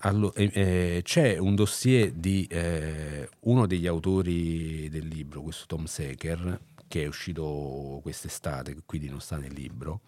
allo- 0.00 0.34
eh, 0.34 0.50
eh, 0.52 1.00
c'è 1.02 1.38
un 1.38 1.54
dossier 1.54 2.12
di 2.12 2.46
eh, 2.50 3.28
uno 3.40 3.66
degli 3.66 3.86
autori 3.86 4.88
del 4.88 5.06
libro, 5.06 5.42
questo 5.42 5.64
Tom 5.66 5.86
Secker, 5.86 6.60
che 6.86 7.02
è 7.02 7.06
uscito 7.06 7.98
quest'estate, 8.02 8.76
quindi 8.86 9.08
non 9.08 9.20
sta 9.20 9.36
nel 9.36 9.52
libro, 9.52 10.00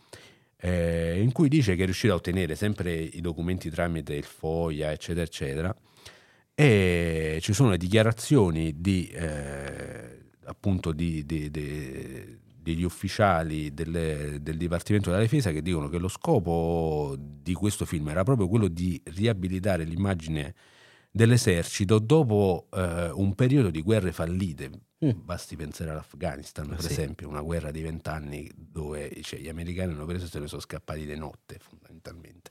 eh, 0.61 1.21
in 1.21 1.33
cui 1.33 1.49
dice 1.49 1.75
che 1.75 1.83
è 1.83 1.85
riuscito 1.85 2.13
a 2.13 2.17
ottenere 2.17 2.55
sempre 2.55 2.93
i 2.93 3.21
documenti 3.21 3.71
tramite 3.71 4.15
il 4.15 4.25
FOIA, 4.25 4.93
eccetera, 4.93 5.25
eccetera, 5.25 5.75
e 6.55 7.39
ci 7.41 7.55
sono 7.55 7.71
le 7.71 7.79
dichiarazioni 7.79 8.81
di, 8.81 9.09
eh, 9.09 10.19
appunto 10.45 10.93
di, 10.93 11.25
di, 11.25 11.51
di, 11.51 12.39
degli 12.61 12.83
ufficiali 12.83 13.73
del, 13.73 14.39
del 14.41 14.57
Dipartimento 14.59 15.11
della 15.11 15.23
Difesa 15.23 15.51
che 15.53 15.63
dicono 15.63 15.89
che 15.89 15.99
lo 15.99 16.09
scopo 16.09 17.17
di 17.19 17.55
questo 17.55 17.87
film 17.87 18.09
era 18.09 18.25
proprio 18.25 18.49
quello 18.49 18.69
di 18.69 19.01
riabilitare 19.05 19.85
l'immagine 19.85 20.55
dell'esercito 21.11 21.99
dopo 21.99 22.69
eh, 22.73 23.11
un 23.11 23.35
periodo 23.35 23.71
di 23.71 23.83
guerre 23.83 24.13
fallite. 24.13 24.71
Mm. 25.05 25.11
Basti 25.15 25.57
pensare 25.57 25.91
all'Afghanistan, 25.91 26.69
per 26.69 26.81
Sì. 26.83 26.93
esempio, 26.93 27.29
una 27.29 27.41
guerra 27.41 27.71
di 27.71 27.81
vent'anni 27.81 28.51
dove 28.55 29.11
cioè, 29.23 29.41
gli 29.41 29.49
americani 29.49 29.93
hanno 29.93 30.05
preso 30.05 30.27
e 30.27 30.29
se 30.29 30.39
ne 30.39 30.47
sono 30.47 30.61
scappati 30.61 31.07
di 31.07 31.17
notte, 31.17 31.59
fondamentalmente. 31.59 32.51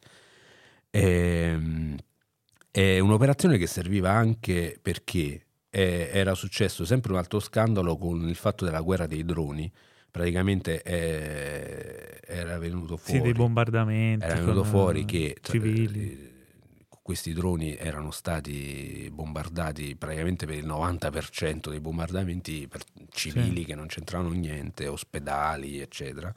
Ehm, 0.92 1.96
è 2.72 3.00
un'operazione 3.00 3.58
che 3.58 3.68
serviva 3.68 4.12
anche 4.12 4.80
perché 4.82 5.46
eh, 5.70 6.10
era 6.12 6.34
successo 6.34 6.86
sempre 6.86 7.12
un 7.12 7.18
altro 7.20 7.40
scandalo 7.40 7.98
con 7.98 8.28
il 8.28 8.36
fatto 8.36 8.66
della 8.66 8.82
guerra 8.82 9.06
dei 9.06 9.24
droni. 9.24 9.72
Praticamente 10.12 10.82
eh, 10.82 12.20
era 12.26 12.58
venuto 12.58 12.98
Sì, 12.98 13.04
fuori 13.12 13.22
dei 13.22 13.34
bombardamenti. 13.34 14.26
era 14.26 14.40
venuto 14.40 14.64
fuori 14.64 15.02
eh, 15.02 15.06
che 15.06 15.38
civili. 15.42 16.29
Questi 17.10 17.34
droni 17.34 17.76
erano 17.76 18.12
stati 18.12 19.10
bombardati 19.12 19.96
praticamente 19.96 20.46
per 20.46 20.54
il 20.58 20.68
90% 20.68 21.70
dei 21.72 21.80
bombardamenti 21.80 22.68
per 22.68 22.82
civili 23.10 23.62
Sì. 23.62 23.66
che 23.66 23.74
non 23.74 23.88
c'entravano 23.88 24.30
niente, 24.30 24.86
ospedali, 24.88 25.80
eccetera. 25.80 26.32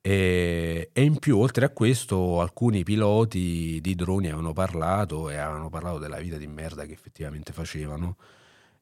E, 0.00 0.88
e 0.90 1.02
in 1.02 1.18
più, 1.18 1.36
oltre 1.38 1.66
a 1.66 1.68
questo, 1.68 2.40
alcuni 2.40 2.82
piloti 2.82 3.78
di 3.82 3.94
droni 3.94 4.28
avevano 4.28 4.54
parlato 4.54 5.28
e 5.28 5.36
avevano 5.36 5.68
parlato 5.68 5.98
della 5.98 6.18
vita 6.18 6.38
di 6.38 6.46
merda 6.46 6.86
che 6.86 6.92
effettivamente 6.92 7.52
facevano. 7.52 8.16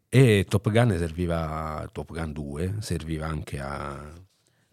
E 0.08 0.46
Top 0.48 0.70
Gun 0.70 0.94
serviva, 0.96 1.84
Top 1.90 2.12
Gun 2.12 2.30
2 2.32 2.74
serviva 2.78 3.26
anche 3.26 3.58
a, 3.58 3.90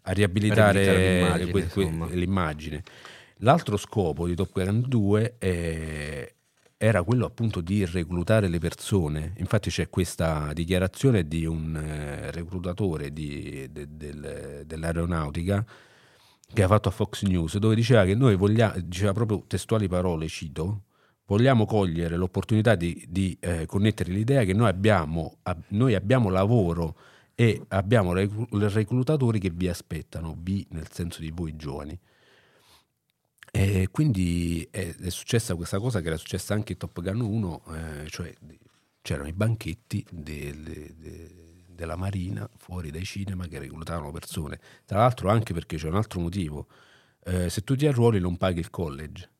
a 0.02 0.12
riabilitare, 0.12 0.84
riabilitare 0.84 1.44
l'immagine, 1.44 1.50
que- 1.50 2.06
que- 2.06 2.14
l'immagine. 2.14 2.82
L'altro 3.40 3.76
scopo 3.76 4.28
di 4.28 4.36
Top 4.36 4.52
Gun 4.52 4.84
2 4.86 5.34
è- 5.38 6.32
era 6.78 7.02
quello 7.02 7.24
appunto 7.24 7.60
di 7.60 7.84
reclutare 7.86 8.48
le 8.48 8.58
persone. 8.58 9.32
Infatti 9.38 9.70
c'è 9.70 9.88
questa 9.88 10.52
dichiarazione 10.52 11.26
di 11.26 11.46
un 11.46 11.74
eh, 11.76 12.30
reclutatore 12.30 13.12
di- 13.12 13.66
de- 13.70 13.86
del- 13.96 14.62
dell'aeronautica 14.66 15.64
che 16.52 16.62
ha 16.62 16.68
fatto 16.68 16.88
a 16.88 16.92
Fox 16.92 17.22
News 17.24 17.56
dove 17.58 17.74
diceva 17.74 18.04
che 18.04 18.14
noi 18.14 18.36
vogliamo, 18.36 18.74
diceva 18.80 19.12
proprio 19.12 19.44
testuali 19.46 19.88
parole, 19.88 20.28
cito, 20.28 20.82
vogliamo 21.26 21.64
cogliere 21.66 22.16
l'opportunità 22.16 22.74
di, 22.74 23.04
di, 23.08 23.36
eh, 23.40 23.66
connettere 23.66 24.12
l'idea 24.12 24.44
che 24.44 24.52
noi 24.52 24.68
abbiamo, 24.68 25.38
ab- 25.42 25.64
noi 25.68 25.94
abbiamo 25.94 26.28
lavoro 26.28 26.96
e 27.34 27.62
abbiamo 27.68 28.12
reclu- 28.12 28.48
reclutatori 28.52 29.38
che 29.40 29.50
vi 29.50 29.68
aspettano, 29.68 30.36
vi 30.38 30.64
nel 30.70 30.88
senso 30.90 31.20
di 31.20 31.30
voi 31.34 31.56
giovani. 31.56 31.98
E 33.58 33.88
quindi 33.90 34.66
è, 34.70 34.94
è 34.94 35.08
successa 35.10 35.54
questa 35.54 35.78
cosa 35.78 36.00
che 36.00 36.08
era 36.08 36.16
successa 36.16 36.54
anche 36.54 36.72
in 36.72 36.78
Top 36.78 37.00
Gun 37.00 37.20
1, 37.20 37.62
eh, 38.04 38.08
cioè 38.08 38.32
c'erano 39.02 39.28
i 39.28 39.32
banchetti 39.32 40.04
del- 40.10 40.94
de- 40.96 41.44
della 41.68 41.96
Marina 41.96 42.48
fuori 42.56 42.90
dai 42.90 43.04
cinema 43.04 43.46
che 43.46 43.58
reclutavano 43.58 44.10
persone. 44.10 44.58
Tra 44.84 44.98
l'altro 44.98 45.28
anche 45.30 45.52
perché 45.54 45.76
c'è 45.76 45.88
un 45.88 45.96
altro 45.96 46.20
motivo, 46.20 46.66
eh, 47.24 47.48
se 47.50 47.62
tu 47.62 47.76
ti 47.76 47.86
arruoli 47.86 48.18
non 48.18 48.36
paghi 48.36 48.60
il 48.60 48.70
college, 48.70 49.30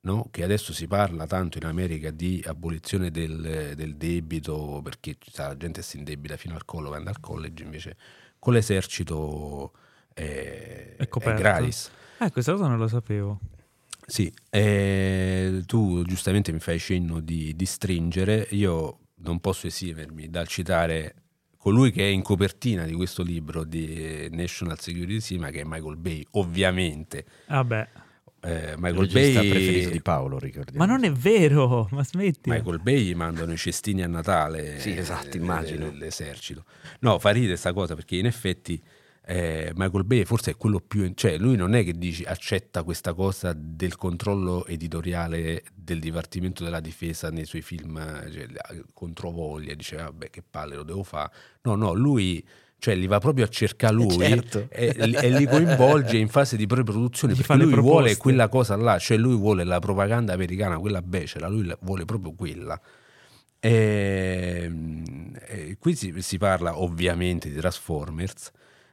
no? 0.00 0.28
che 0.30 0.42
adesso 0.42 0.72
si 0.72 0.86
parla 0.86 1.26
tanto 1.26 1.58
in 1.58 1.64
America 1.66 2.10
di 2.10 2.42
abolizione 2.46 3.10
del, 3.10 3.72
del 3.74 3.96
debito 3.96 4.80
perché 4.82 5.16
sa, 5.30 5.48
la 5.48 5.56
gente 5.56 5.82
si 5.82 5.98
indebita 5.98 6.36
fino 6.36 6.54
al 6.54 6.64
collo 6.64 6.92
andare 6.94 7.16
al 7.16 7.20
college, 7.20 7.62
invece 7.62 7.96
con 8.38 8.52
l'esercito 8.54 9.72
è, 10.14 10.94
È 10.96 11.08
coperto. 11.08 11.40
gratis. 11.40 11.90
Eh, 12.18 12.30
questa 12.30 12.52
cosa 12.52 12.66
non 12.66 12.78
lo 12.78 12.88
sapevo. 12.88 13.40
Sì, 14.06 14.32
eh, 14.50 15.62
tu 15.66 16.04
giustamente 16.04 16.52
mi 16.52 16.60
fai 16.60 16.78
cenno 16.78 17.20
di, 17.20 17.54
di 17.56 17.66
stringere, 17.66 18.46
io 18.50 18.98
non 19.16 19.40
posso 19.40 19.66
esimermi 19.66 20.28
dal 20.30 20.46
citare 20.46 21.14
colui 21.56 21.90
che 21.90 22.02
è 22.02 22.10
in 22.10 22.22
copertina 22.22 22.84
di 22.84 22.92
questo 22.92 23.24
libro 23.24 23.64
di 23.64 24.28
National 24.30 24.78
Security 24.78 25.20
Sima, 25.20 25.50
che 25.50 25.62
è 25.62 25.64
Michael 25.64 25.96
Bay, 25.96 26.24
ovviamente. 26.32 27.24
Vabbè. 27.48 27.88
Eh, 28.42 28.70
Il 28.70 28.74
Michael 28.78 29.10
Bay, 29.10 29.32
preferito 29.48 29.90
di 29.90 30.00
Paolo, 30.02 30.38
ricordiamo. 30.38 30.78
Ma 30.78 30.86
non 30.86 31.02
è 31.02 31.10
vero, 31.10 31.88
ma 31.90 32.04
smetti. 32.04 32.48
Michael 32.48 32.80
Bay 32.80 33.02
gli 33.02 33.14
mandano 33.16 33.52
i 33.52 33.56
cestini 33.56 34.02
a 34.04 34.06
Natale 34.06 34.78
Sì, 34.78 34.96
esatto, 34.96 35.36
eh, 35.36 35.40
immagino. 35.40 35.90
dell'esercito. 35.90 36.64
No, 37.00 37.18
fa 37.18 37.30
ridere 37.30 37.52
questa 37.52 37.72
cosa 37.72 37.96
perché 37.96 38.14
in 38.14 38.26
effetti 38.26 38.80
eh, 39.28 39.72
Michael 39.74 40.04
Bay 40.04 40.24
forse 40.24 40.52
è 40.52 40.56
quello 40.56 40.78
più... 40.78 41.12
Cioè 41.14 41.36
lui 41.36 41.56
non 41.56 41.74
è 41.74 41.82
che 41.82 41.92
dici 41.92 42.22
accetta 42.22 42.84
questa 42.84 43.12
cosa 43.12 43.52
del 43.56 43.96
controllo 43.96 44.64
editoriale 44.66 45.64
del 45.74 45.98
Dipartimento 45.98 46.62
della 46.62 46.78
Difesa 46.78 47.28
nei 47.30 47.44
suoi 47.44 47.62
film 47.62 47.96
eh, 47.96 48.30
cioè, 48.30 48.46
controvoglia, 48.92 49.74
dice 49.74 49.96
vabbè 49.96 50.30
che 50.30 50.44
palle 50.48 50.76
lo 50.76 50.84
devo 50.84 51.02
fare. 51.02 51.32
No, 51.62 51.74
no, 51.74 51.92
lui... 51.92 52.46
Cioè 52.78 52.94
li 52.94 53.06
va 53.06 53.18
proprio 53.18 53.46
a 53.46 53.48
cercare 53.48 53.94
lui 53.94 54.18
certo. 54.18 54.66
e, 54.68 54.94
e 54.98 55.30
li 55.30 55.46
coinvolge 55.46 56.18
in 56.18 56.28
fase 56.28 56.58
di 56.58 56.66
pre-produzione 56.66 57.32
Gli 57.32 57.38
perché 57.38 57.54
lui 57.54 57.72
vuole 57.72 57.80
proposte. 57.80 58.18
quella 58.18 58.48
cosa 58.48 58.76
là, 58.76 58.98
cioè 58.98 59.16
lui 59.16 59.34
vuole 59.34 59.64
la 59.64 59.78
propaganda 59.78 60.34
americana, 60.34 60.78
quella 60.78 61.00
becera, 61.00 61.48
lui 61.48 61.74
vuole 61.80 62.04
proprio 62.04 62.34
quella. 62.34 62.78
E, 63.58 64.70
e 65.46 65.76
qui 65.78 65.96
si, 65.96 66.14
si 66.20 66.36
parla 66.36 66.78
ovviamente 66.78 67.48
di 67.50 67.56
Transformers, 67.56 68.50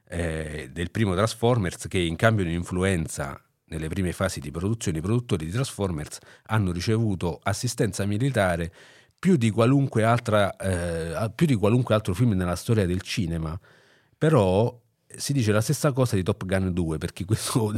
eh, 0.08 0.70
del 0.72 0.92
primo 0.92 1.14
Transformers 1.16 1.88
che 1.88 2.00
in 2.00 2.16
cambio 2.16 2.46
di 2.46 2.54
influenza 2.54 3.40
nelle 3.66 3.88
prime 3.88 4.12
fasi 4.12 4.40
di 4.40 4.52
produzione 4.52 5.00
i 5.00 5.02
produttori 5.02 5.46
di 5.46 5.52
Transformers 5.52 6.20
hanno 6.48 6.72
ricevuto 6.72 7.40
assistenza 7.44 8.06
militare 8.06 8.72
più 9.18 9.38
di 9.38 9.50
qualunque, 9.52 10.04
altra, 10.04 10.56
eh, 10.58 11.32
più 11.34 11.46
di 11.46 11.56
qualunque 11.56 11.96
altro 11.96 12.14
film 12.14 12.34
nella 12.34 12.58
storia 12.58 12.86
del 12.86 13.02
cinema. 13.02 13.58
Però 14.18 14.80
si 15.16 15.32
dice 15.32 15.52
la 15.52 15.62
stessa 15.62 15.92
cosa 15.92 16.16
di 16.16 16.24
Top 16.24 16.46
Gun 16.46 16.74
2 16.74 16.98
perché 16.98 17.24
questo, 17.26 17.74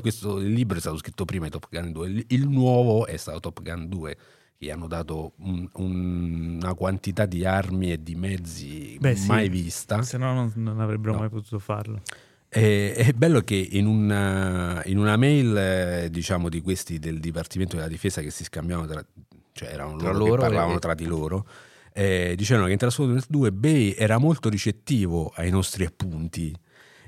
questo 0.00 0.38
libro 0.38 0.76
è 0.76 0.80
stato 0.80 0.96
scritto 0.98 1.24
prima 1.24 1.46
di 1.46 1.50
Top 1.50 1.66
Gun 1.70 1.92
2 1.92 2.08
il, 2.08 2.24
il 2.28 2.48
nuovo 2.48 3.06
è 3.06 3.16
stato 3.16 3.40
Top 3.40 3.62
Gun 3.62 3.88
2 3.88 4.12
che 4.12 4.16
gli 4.64 4.70
hanno 4.70 4.86
dato 4.88 5.32
un- 5.40 5.68
un- 5.74 6.58
una 6.62 6.74
quantità 6.74 7.26
di 7.26 7.44
armi 7.44 7.92
e 7.92 8.02
di 8.02 8.14
mezzi 8.14 8.96
Beh, 8.98 9.14
sì. 9.14 9.28
mai 9.28 9.48
vista 9.48 10.02
Se 10.02 10.16
no 10.18 10.32
non, 10.32 10.52
non 10.56 10.80
avrebbero 10.80 11.12
No. 11.12 11.18
mai 11.20 11.28
potuto 11.28 11.58
farlo. 11.58 12.00
e- 12.48 12.94
è 12.94 13.12
bello 13.12 13.40
che 13.40 13.54
in 13.72 13.86
una, 13.86 14.82
in 14.86 14.98
una 14.98 15.16
mail 15.16 15.56
eh, 15.56 16.08
diciamo 16.10 16.48
di 16.48 16.60
questi 16.60 16.98
del 16.98 17.18
Dipartimento 17.20 17.76
della 17.76 17.88
Difesa 17.88 18.20
che 18.22 18.30
si 18.30 18.44
scambiavano 18.44 18.86
tra, 18.88 19.04
cioè 19.52 19.68
erano 19.70 19.96
Tra 19.96 20.12
loro, 20.12 20.24
loro 20.24 20.34
che 20.42 20.48
parlavano 20.48 20.76
e- 20.76 20.80
tra 20.80 20.94
di 20.94 21.04
loro 21.04 21.46
eh, 21.92 22.34
dicevano 22.36 22.66
che 22.66 22.72
in 22.72 22.78
Transformers 22.78 23.26
2 23.28 23.52
Bay 23.52 23.94
era 23.96 24.18
molto 24.18 24.48
ricettivo 24.48 25.32
ai 25.36 25.50
nostri 25.50 25.84
appunti 25.84 26.52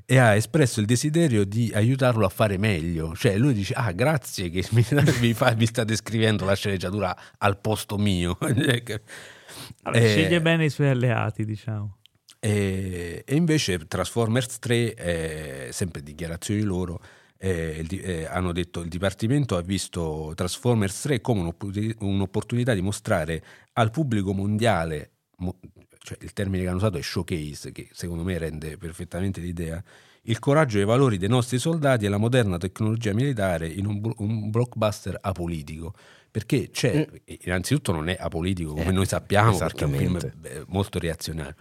e 0.06 0.18
ha 0.18 0.34
espresso 0.36 0.78
il 0.78 0.86
desiderio 0.86 1.44
di 1.44 1.70
aiutarlo 1.74 2.24
a 2.24 2.28
fare 2.28 2.56
meglio. 2.58 3.14
Cioè 3.14 3.36
lui 3.36 3.52
dice, 3.52 3.74
ah 3.74 3.90
grazie 3.92 4.48
che 4.50 4.64
mi, 4.70 4.86
mi 5.20 5.34
fa- 5.34 5.54
mi 5.56 5.66
state 5.66 5.96
scrivendo 5.96 6.44
la 6.44 6.54
sceneggiatura 6.54 7.14
al 7.38 7.58
posto 7.58 7.98
mio. 7.98 8.38
Vabbè, 8.40 9.00
Eh, 9.92 10.08
Sceglie 10.08 10.40
bene 10.40 10.66
i 10.66 10.70
suoi 10.70 10.88
alleati, 10.88 11.44
diciamo. 11.44 11.98
E, 12.38 13.24
e 13.26 13.34
invece 13.34 13.86
Transformers 13.88 14.58
3, 14.60 14.94
eh, 14.94 15.68
sempre 15.72 16.02
dichiarazioni 16.02 16.60
loro, 16.62 17.00
eh, 17.38 17.84
eh, 17.90 18.26
hanno 18.26 18.52
detto 18.52 18.80
il 18.82 18.88
Dipartimento 18.88 19.56
ha 19.56 19.62
visto 19.62 20.32
Transformers 20.36 21.00
3 21.02 21.20
come 21.20 21.40
un'opportuni- 21.40 21.94
un'opportunità 22.00 22.74
di 22.74 22.80
mostrare 22.82 23.42
al 23.72 23.90
pubblico 23.90 24.32
mondiale, 24.32 25.10
mo- 25.38 25.58
cioè 26.06 26.18
il 26.20 26.32
termine 26.32 26.62
che 26.62 26.68
hanno 26.68 26.76
usato 26.76 26.98
è 26.98 27.02
showcase, 27.02 27.72
che 27.72 27.88
secondo 27.90 28.22
me 28.22 28.38
rende 28.38 28.76
perfettamente 28.76 29.40
l'idea, 29.40 29.82
il 30.22 30.38
coraggio 30.38 30.78
e 30.78 30.82
i 30.82 30.84
valori 30.84 31.18
dei 31.18 31.28
nostri 31.28 31.58
soldati 31.58 32.04
e 32.04 32.08
la 32.08 32.16
moderna 32.16 32.58
tecnologia 32.58 33.12
militare 33.12 33.66
in 33.66 33.86
un, 33.86 34.12
un 34.18 34.50
blockbuster 34.50 35.18
apolitico. 35.20 35.94
Perché 36.30 36.70
c'è, 36.70 37.08
innanzitutto 37.40 37.90
non 37.90 38.08
è 38.08 38.16
apolitico 38.20 38.70
come 38.70 38.84
Mm. 38.84 38.88
Eh, 38.88 38.92
noi 38.92 39.06
sappiamo, 39.06 39.58
perché 39.58 39.84
è 39.84 39.88
un 39.88 39.94
film 39.94 40.20
molto 40.68 41.00
reazionario. 41.00 41.56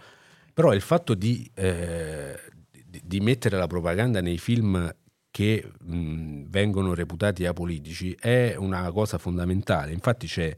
Però 0.54 0.72
il 0.72 0.80
fatto 0.80 1.14
di, 1.14 1.50
eh, 1.54 2.38
di- 2.70 3.02
di 3.04 3.20
mettere 3.20 3.56
la 3.56 3.66
propaganda 3.66 4.20
nei 4.20 4.38
film 4.38 4.94
che 5.32 5.68
mh, 5.82 6.44
vengono 6.48 6.94
reputati 6.94 7.46
apolitici 7.46 8.16
è 8.18 8.54
una 8.56 8.92
cosa 8.92 9.18
fondamentale. 9.18 9.92
Infatti 9.92 10.28
c'è 10.28 10.54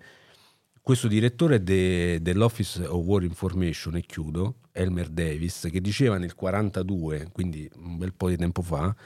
questo 0.88 1.06
direttore 1.06 1.62
de- 1.62 2.18
dell'Office 2.22 2.82
of 2.86 3.04
War 3.04 3.22
Information, 3.22 3.96
e 3.96 4.00
chiudo, 4.00 4.54
Elmer 4.72 5.10
Davis, 5.10 5.68
che 5.70 5.82
diceva 5.82 6.16
nel 6.16 6.34
42, 6.34 7.28
quindi 7.30 7.68
un 7.74 7.98
bel 7.98 8.14
po' 8.14 8.30
di 8.30 8.38
tempo 8.38 8.62
fa, 8.62 8.96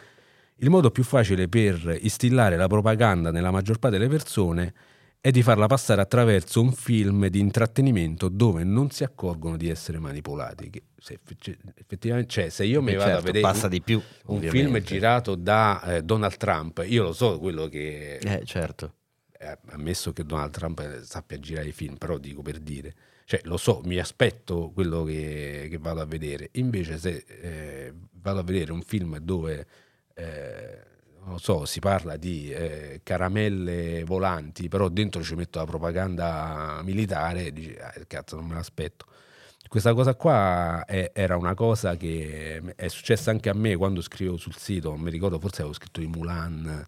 il 0.58 0.70
modo 0.70 0.92
più 0.92 1.02
facile 1.02 1.48
per 1.48 1.98
instillare 2.02 2.54
la 2.54 2.68
propaganda 2.68 3.32
nella 3.32 3.50
maggior 3.50 3.80
parte 3.80 3.98
delle 3.98 4.08
persone 4.08 4.72
è 5.20 5.32
di 5.32 5.42
farla 5.42 5.66
passare 5.66 6.00
attraverso 6.00 6.60
un 6.60 6.70
film 6.70 7.26
di 7.26 7.40
intrattenimento 7.40 8.28
dove 8.28 8.62
non 8.62 8.90
si 8.90 9.02
accorgono 9.02 9.56
di 9.56 9.68
essere 9.68 9.98
manipolati. 9.98 10.70
Se 10.96 11.14
effe- 11.14 11.58
effettivamente, 11.74 12.28
cioè, 12.30 12.48
se 12.48 12.64
io 12.64 12.80
mi 12.80 12.92
Beh, 12.92 12.96
vado 12.98 13.10
certo, 13.10 13.22
a 13.22 13.26
vedere 13.32 13.44
passa 13.52 13.64
un, 13.64 13.70
di 13.72 13.82
più, 13.82 13.96
un 14.26 14.36
ovviamente. 14.36 14.70
film 14.70 14.78
girato 14.84 15.34
da 15.34 15.82
eh, 15.96 16.02
Donald 16.02 16.36
Trump, 16.36 16.84
io 16.86 17.02
lo 17.02 17.12
so 17.12 17.40
quello 17.40 17.66
che 17.66 18.18
Eh, 18.18 18.42
certo. 18.44 18.94
Eh, 19.42 19.58
ammesso 19.70 20.12
che 20.12 20.24
Donald 20.24 20.52
Trump 20.52 20.80
eh, 20.80 21.02
sappia 21.04 21.38
girare 21.38 21.68
i 21.68 21.72
film, 21.72 21.96
però 21.96 22.18
dico 22.18 22.42
per 22.42 22.58
dire, 22.60 22.94
cioè 23.24 23.40
lo 23.44 23.56
so, 23.56 23.80
mi 23.84 23.98
aspetto 23.98 24.70
quello 24.72 25.04
che, 25.04 25.66
che 25.70 25.78
vado 25.78 26.00
a 26.00 26.06
vedere. 26.06 26.50
Invece, 26.52 26.98
se 26.98 27.24
eh, 27.26 27.92
vado 28.12 28.40
a 28.40 28.42
vedere 28.42 28.72
un 28.72 28.82
film 28.82 29.18
dove 29.18 29.66
eh, 30.14 30.90
non 31.24 31.38
so, 31.38 31.64
si 31.64 31.80
parla 31.80 32.16
di 32.16 32.50
eh, 32.52 33.00
caramelle 33.02 34.04
volanti, 34.04 34.68
però 34.68 34.88
dentro 34.88 35.22
ci 35.22 35.34
metto 35.34 35.58
la 35.58 35.66
propaganda 35.66 36.80
militare, 36.82 37.52
dici, 37.52 37.76
ah, 37.80 37.92
cazzo, 38.06 38.36
non 38.36 38.46
me 38.46 38.54
l'aspetto. 38.54 39.06
Questa 39.68 39.94
cosa 39.94 40.14
qua 40.14 40.84
è- 40.84 41.12
era 41.14 41.36
una 41.36 41.54
cosa 41.54 41.96
che 41.96 42.60
è 42.76 42.88
successa 42.88 43.30
anche 43.30 43.48
a 43.48 43.54
me 43.54 43.76
quando 43.76 44.02
scrivevo 44.02 44.36
sul 44.36 44.54
sito, 44.56 44.90
non 44.90 45.00
mi 45.00 45.10
ricordo, 45.10 45.38
forse 45.38 45.62
avevo 45.62 45.74
scritto 45.74 46.00
di 46.00 46.06
Mulan, 46.08 46.86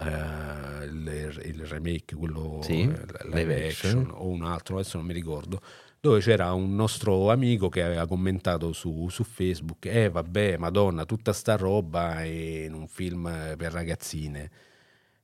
eh, 0.00 0.84
il, 0.86 1.40
il 1.44 1.66
remake, 1.66 2.14
quello 2.16 2.60
Sì, 2.62 2.82
eh, 2.82 2.86
live 3.28 3.30
live 3.32 3.66
action. 3.66 3.98
action 4.00 4.10
o 4.14 4.26
un 4.28 4.42
altro, 4.42 4.76
adesso 4.78 4.96
non 4.96 5.06
mi 5.06 5.12
ricordo, 5.12 5.60
dove 6.00 6.20
c'era 6.20 6.52
un 6.52 6.74
nostro 6.74 7.30
amico 7.30 7.68
che 7.68 7.82
aveva 7.82 8.06
commentato 8.06 8.72
su, 8.72 9.08
su 9.10 9.24
Facebook, 9.24 9.86
eh 9.86 10.08
vabbè, 10.08 10.56
madonna, 10.56 11.04
tutta 11.04 11.32
sta 11.32 11.56
roba 11.56 12.24
in 12.24 12.72
un 12.74 12.86
film 12.88 13.54
per 13.56 13.72
ragazzine. 13.72 14.50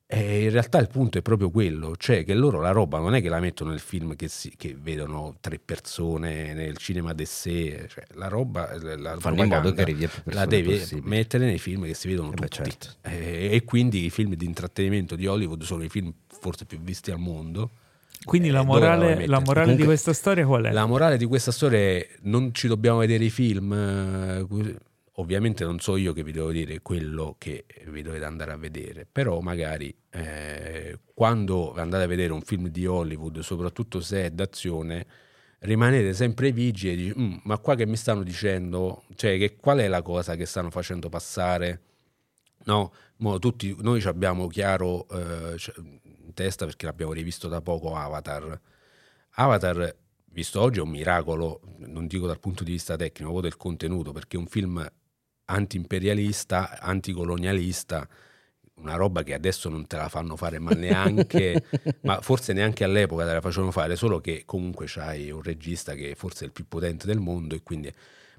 E 0.08 0.44
in 0.44 0.50
realtà 0.50 0.78
il 0.78 0.86
punto 0.86 1.18
è 1.18 1.22
proprio 1.22 1.50
quello, 1.50 1.96
cioè 1.96 2.22
che 2.24 2.32
loro 2.34 2.60
la 2.60 2.70
roba 2.70 3.00
non 3.00 3.16
è 3.16 3.20
che 3.20 3.28
la 3.28 3.40
mettono 3.40 3.70
nel 3.70 3.80
film 3.80 4.14
che, 4.14 4.28
si- 4.28 4.52
che 4.56 4.76
vedono 4.80 5.36
tre 5.40 5.58
persone 5.58 6.54
nel 6.54 6.76
cinema 6.76 7.12
de 7.12 7.24
sé, 7.24 7.86
cioè 7.88 8.04
la 8.14 8.28
roba, 8.28 8.70
la 8.96 9.16
Fanno 9.18 9.42
in 9.42 9.48
modo 9.48 9.72
che 9.72 9.80
arrivi 9.80 10.04
a 10.04 10.08
più 10.08 10.22
la 10.32 10.46
devi 10.46 10.78
possibile. 10.78 11.08
mettere 11.08 11.46
nei 11.46 11.58
film 11.58 11.86
che 11.86 11.94
si 11.94 12.06
vedono 12.06 12.28
Eh 12.30 12.34
beh, 12.34 12.48
tutti. 12.48 12.54
certo. 12.70 12.88
Eh, 13.02 13.48
e 13.50 13.64
quindi 13.64 14.04
i 14.04 14.10
film 14.10 14.34
di 14.34 14.44
intrattenimento 14.44 15.16
di 15.16 15.26
Hollywood 15.26 15.62
sono 15.64 15.82
i 15.82 15.88
film 15.88 16.12
forse 16.28 16.66
più 16.66 16.78
visti 16.78 17.10
al 17.10 17.18
mondo. 17.18 17.70
Quindi 18.24 18.48
Eh, 18.48 18.52
la 18.52 18.62
morale, 18.62 19.26
la 19.26 19.40
morale 19.40 19.72
di 19.74 19.82
Comunque- 19.82 19.86
questa 19.86 20.12
storia 20.12 20.46
qual 20.46 20.64
è? 20.66 20.70
La 20.70 20.86
morale 20.86 21.16
di 21.16 21.24
questa 21.26 21.50
storia 21.50 21.78
è 21.80 22.08
non 22.22 22.54
ci 22.54 22.68
dobbiamo 22.68 22.98
vedere 22.98 23.24
i 23.24 23.30
film. 23.30 23.72
Ovviamente 25.18 25.64
non 25.64 25.78
so 25.78 25.96
io 25.96 26.12
che 26.12 26.22
vi 26.22 26.32
devo 26.32 26.50
dire 26.52 26.80
quello 26.82 27.36
che 27.38 27.64
vi 27.86 28.02
dovete 28.02 28.26
andare 28.26 28.52
a 28.52 28.56
vedere, 28.56 29.06
però 29.10 29.40
magari 29.40 29.94
eh, 30.10 30.98
quando 31.14 31.72
andate 31.74 32.04
a 32.04 32.06
vedere 32.06 32.34
un 32.34 32.42
film 32.42 32.68
di 32.68 32.84
Hollywood, 32.84 33.38
soprattutto 33.38 34.00
se 34.00 34.26
è 34.26 34.30
d'azione, 34.30 35.06
rimanete 35.60 36.12
sempre 36.12 36.52
vigili 36.52 36.92
e 36.92 36.96
dici, 36.96 37.18
"Mm, 37.18 37.36
ma 37.44 37.56
qua 37.58 37.74
che 37.74 37.86
mi 37.86 37.96
stanno 37.96 38.22
dicendo, 38.22 39.04
cioè 39.14 39.38
che 39.38 39.56
qual 39.56 39.78
è 39.78 39.88
la 39.88 40.02
cosa 40.02 40.36
che 40.36 40.44
stanno 40.44 40.70
facendo 40.70 41.08
passare? 41.08 41.80
No, 42.64 42.92
tutti 43.38 43.74
noi 43.80 44.00
ci 44.00 44.08
abbiamo 44.08 44.48
chiaro 44.48 45.08
eh, 45.08 45.56
in 45.76 46.34
testa 46.34 46.66
perché 46.66 46.84
l'abbiamo 46.86 47.12
rivisto 47.12 47.48
da 47.48 47.62
poco 47.62 47.94
Avatar. 47.94 48.60
Avatar, 49.36 49.96
visto 50.26 50.60
oggi, 50.60 50.78
è 50.78 50.82
un 50.82 50.90
miracolo, 50.90 51.60
non 51.78 52.06
dico 52.06 52.26
dal 52.26 52.40
punto 52.40 52.64
di 52.64 52.72
vista 52.72 52.96
tecnico, 52.96 53.32
ma 53.32 53.40
del 53.40 53.56
contenuto, 53.56 54.12
perché 54.12 54.36
è 54.36 54.40
un 54.40 54.46
film 54.46 54.86
anti-imperialista, 55.46 56.78
anticolonialista, 56.80 58.08
una 58.76 58.94
roba 58.94 59.22
che 59.22 59.34
adesso 59.34 59.68
non 59.68 59.86
te 59.86 59.96
la 59.96 60.08
fanno 60.08 60.36
fare 60.36 60.58
ma 60.58 60.72
neanche, 60.72 61.64
ma 62.02 62.20
forse 62.20 62.52
neanche 62.52 62.84
all'epoca 62.84 63.24
te 63.24 63.32
la 63.32 63.40
facevano 63.40 63.70
fare, 63.72 63.96
solo 63.96 64.20
che 64.20 64.42
comunque 64.44 64.86
c'hai 64.86 65.30
un 65.30 65.42
regista 65.42 65.94
che 65.94 66.14
forse 66.14 66.44
è 66.44 66.46
il 66.46 66.52
più 66.52 66.66
potente 66.68 67.06
del 67.06 67.18
mondo 67.18 67.54
e 67.54 67.62
quindi... 67.62 67.92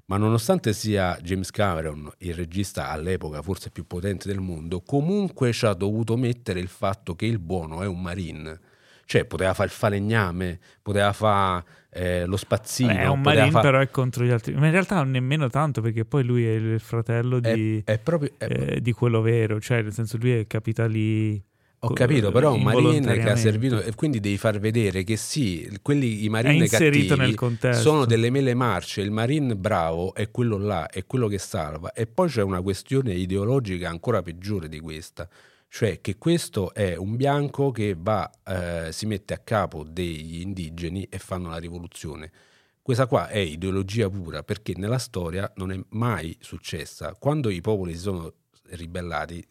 Ma 0.08 0.16
nonostante 0.16 0.72
sia 0.72 1.18
James 1.20 1.50
Cameron 1.50 2.10
il 2.20 2.32
regista 2.32 2.88
all'epoca 2.88 3.42
forse 3.42 3.68
più 3.68 3.86
potente 3.86 4.26
del 4.26 4.40
mondo, 4.40 4.80
comunque 4.80 5.52
ci 5.52 5.66
ha 5.66 5.74
dovuto 5.74 6.16
mettere 6.16 6.60
il 6.60 6.68
fatto 6.68 7.14
che 7.14 7.26
il 7.26 7.38
buono 7.38 7.82
è 7.82 7.86
un 7.86 8.00
marine. 8.00 8.58
Cioè 9.04 9.26
poteva 9.26 9.52
fare 9.52 9.68
il 9.68 9.74
falegname, 9.74 10.60
poteva 10.80 11.12
fare 11.12 11.62
eh, 11.98 12.26
lo 12.26 12.36
spazzino, 12.36 12.92
Beh, 12.92 13.00
è 13.00 13.06
un 13.08 13.20
marine 13.20 13.50
fa- 13.50 13.60
però 13.60 13.80
è 13.80 13.90
contro 13.90 14.24
gli 14.24 14.30
altri. 14.30 14.54
Ma 14.54 14.66
in 14.66 14.72
realtà 14.72 15.02
nemmeno 15.02 15.48
tanto 15.48 15.80
perché 15.80 16.04
poi 16.04 16.22
lui 16.22 16.46
è 16.46 16.52
il 16.52 16.78
fratello 16.78 17.42
è, 17.42 17.54
di, 17.54 17.82
è 17.84 17.98
proprio... 17.98 18.30
è- 18.38 18.46
eh, 18.46 18.80
di 18.80 18.92
quello 18.92 19.20
vero, 19.20 19.60
cioè 19.60 19.82
nel 19.82 19.92
senso 19.92 20.16
lui 20.16 20.32
è 20.32 20.46
capita 20.46 20.86
lì... 20.86 21.42
Ho 21.82 21.92
capito, 21.92 22.32
però 22.32 22.54
un 22.54 22.62
marine 22.62 23.18
che 23.18 23.30
ha 23.30 23.36
servito 23.36 23.80
e 23.80 23.94
quindi 23.94 24.18
devi 24.18 24.36
far 24.36 24.58
vedere 24.58 25.04
che 25.04 25.16
sì, 25.16 25.78
quelli 25.80 26.24
i 26.24 26.26
È 26.26 26.28
marine 26.28 26.66
cattivi 26.66 27.36
sono 27.70 28.04
delle 28.04 28.30
mele 28.30 28.52
marce, 28.54 29.00
il 29.00 29.12
marine 29.12 29.54
bravo 29.54 30.12
è 30.12 30.28
quello 30.32 30.58
là, 30.58 30.88
è 30.88 31.06
quello 31.06 31.28
che 31.28 31.38
salva. 31.38 31.92
E 31.92 32.08
poi 32.08 32.28
c'è 32.28 32.42
una 32.42 32.62
questione 32.62 33.12
ideologica 33.12 33.88
ancora 33.88 34.22
peggiore 34.22 34.68
di 34.68 34.80
questa, 34.80 35.28
cioè 35.68 36.00
che 36.00 36.16
questo 36.16 36.72
è 36.72 36.96
un 36.96 37.16
bianco 37.16 37.70
che 37.70 37.94
va, 37.96 38.30
eh, 38.44 38.90
si 38.90 39.06
mette 39.06 39.34
a 39.34 39.38
capo 39.38 39.84
degli 39.84 40.40
indigeni 40.40 41.04
e 41.04 41.18
fanno 41.18 41.50
la 41.50 41.58
rivoluzione. 41.58 42.32
Questa 42.80 43.06
qua 43.06 43.28
è 43.28 43.38
ideologia 43.38 44.08
pura 44.08 44.42
perché 44.42 44.72
nella 44.76 44.98
storia 44.98 45.50
non 45.56 45.70
è 45.70 45.78
mai 45.90 46.34
successa. 46.40 47.14
Quando 47.14 47.50
i 47.50 47.60
popoli 47.60 47.92
si 47.92 48.00
sono 48.00 48.32
ribellati 48.70 49.46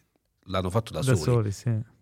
l'hanno 0.46 0.72
fatto 0.72 0.92
da, 0.92 1.02
da 1.02 1.16
soli. 1.16 1.22
soli, 1.22 1.52
sì. 1.52 1.96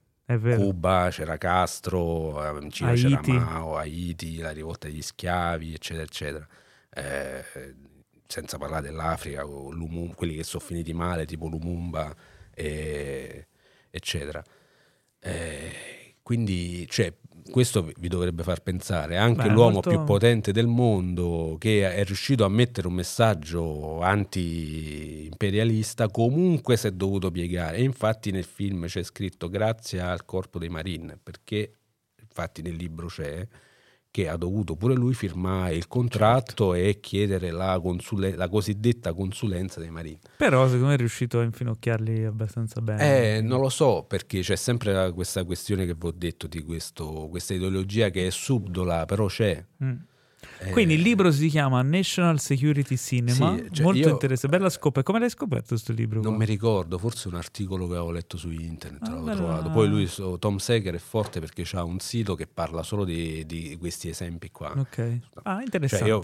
Cuba, 0.55 1.09
c'era 1.11 1.37
Castro, 1.37 2.57
eh, 2.57 2.63
in 2.63 2.71
Cina 2.71 2.93
c'era 2.93 3.17
Haiti. 3.17 3.31
Mao, 3.31 3.75
Haiti, 3.75 4.37
la 4.37 4.51
rivolta 4.51 4.87
degli 4.87 5.01
schiavi, 5.01 5.73
eccetera, 5.73 6.03
eccetera. 6.03 6.47
Eh, 6.89 7.75
senza 8.25 8.57
parlare 8.57 8.87
dell'Africa, 8.87 9.45
quelli 9.45 10.35
che 10.35 10.43
sono 10.43 10.63
finiti 10.63 10.93
male, 10.93 11.25
tipo 11.25 11.47
Lumumba, 11.47 12.15
e- 12.53 13.47
eccetera. 13.95 14.43
Eh, 15.19 16.15
quindi, 16.21 16.85
cioè, 16.89 17.13
questo 17.51 17.91
vi- 17.97 18.07
dovrebbe 18.07 18.43
far 18.43 18.61
pensare. 18.61 19.17
Anche 19.17 19.47
Beh, 19.47 19.53
l'uomo 19.53 19.71
molto- 19.73 19.89
più 19.89 20.03
potente 20.03 20.51
del 20.51 20.67
mondo, 20.67 21.55
che 21.59 21.91
è 21.93 22.03
riuscito 22.03 22.43
a 22.45 22.49
mettere 22.49 22.87
un 22.87 22.93
messaggio 22.93 24.01
anti-imperialista, 24.01 26.09
comunque 26.09 26.77
si 26.77 26.87
è 26.87 26.91
dovuto 26.91 27.31
piegare. 27.31 27.77
E 27.77 27.83
infatti 27.83 28.31
nel 28.31 28.45
film 28.45 28.85
c'è 28.87 29.03
scritto 29.03 29.49
grazie 29.49 29.99
al 30.01 30.25
corpo 30.25 30.57
dei 30.59 30.69
Marine, 30.69 31.17
perché 31.21 31.73
infatti 32.21 32.61
nel 32.61 32.75
libro 32.75 33.07
c'è 33.07 33.47
che 34.15 34.29
ha 34.29 34.37
dovuto 34.37 34.77
pure 34.77 34.93
lui 34.93 35.13
firmare 35.13 35.75
il 35.75 35.89
contratto 35.89 36.73
e 36.73 37.01
chiedere 37.01 37.51
la, 37.51 37.77
consule- 37.81 38.37
la 38.37 38.47
cosiddetta 38.47 39.11
consulenza 39.11 39.81
dei 39.81 39.89
Marine. 39.89 40.19
Però 40.37 40.65
secondo 40.67 40.87
me 40.87 40.93
è 40.93 40.97
riuscito 40.97 41.39
a 41.39 41.43
infinocchiarli 41.43 42.23
abbastanza 42.23 42.79
bene. 42.79 43.35
Eh, 43.35 43.41
non 43.41 43.59
lo 43.59 43.67
so, 43.67 44.05
perché 44.07 44.39
c'è 44.39 44.55
sempre 44.55 45.11
questa 45.11 45.43
questione 45.43 45.85
che 45.85 45.95
vi 45.95 46.07
ho 46.07 46.13
detto 46.15 46.47
di 46.47 46.61
questo, 46.61 47.27
questa 47.29 47.55
ideologia 47.55 48.09
che 48.09 48.27
è 48.27 48.29
subdola, 48.29 49.03
però 49.03 49.25
c'è. 49.25 49.61
Mm. 49.83 49.95
Eh, 50.59 50.71
Quindi 50.71 50.95
il 50.95 51.01
libro 51.01 51.31
si 51.31 51.47
chiama 51.49 51.81
National 51.81 52.39
Security 52.39 52.97
Cinema, 52.97 53.55
Sì, 53.57 53.67
cioè 53.71 53.83
molto 53.83 53.99
io- 53.99 54.09
interessante, 54.09 54.57
bella 54.57 54.69
scoperta. 54.69 55.03
Come 55.03 55.19
l'hai 55.19 55.29
scoperto 55.29 55.67
questo 55.69 55.93
libro? 55.93 56.21
Non 56.21 56.29
qua? 56.35 56.37
mi 56.39 56.45
ricordo, 56.45 56.97
forse 56.97 57.27
un 57.27 57.35
articolo 57.35 57.85
che 57.87 57.93
avevo 57.93 58.11
letto 58.11 58.37
su 58.37 58.49
internet, 58.51 59.03
Ah, 59.07 59.11
l'avevo 59.11 59.35
trovato. 59.35 59.69
Poi 59.69 59.87
lui, 59.87 60.09
Tom 60.39 60.57
Seger, 60.57 60.95
è 60.95 60.99
forte 60.99 61.39
perché 61.39 61.65
ha 61.73 61.83
un 61.83 61.99
sito 61.99 62.35
che 62.35 62.47
parla 62.47 62.83
solo 62.83 63.03
di, 63.05 63.45
di 63.45 63.75
questi 63.79 64.09
esempi 64.09 64.49
qua. 64.51 64.73
Ok. 64.77 65.19
Ah, 65.43 65.55
Cioè 65.55 65.63
interessante. 65.63 66.07
io 66.07 66.23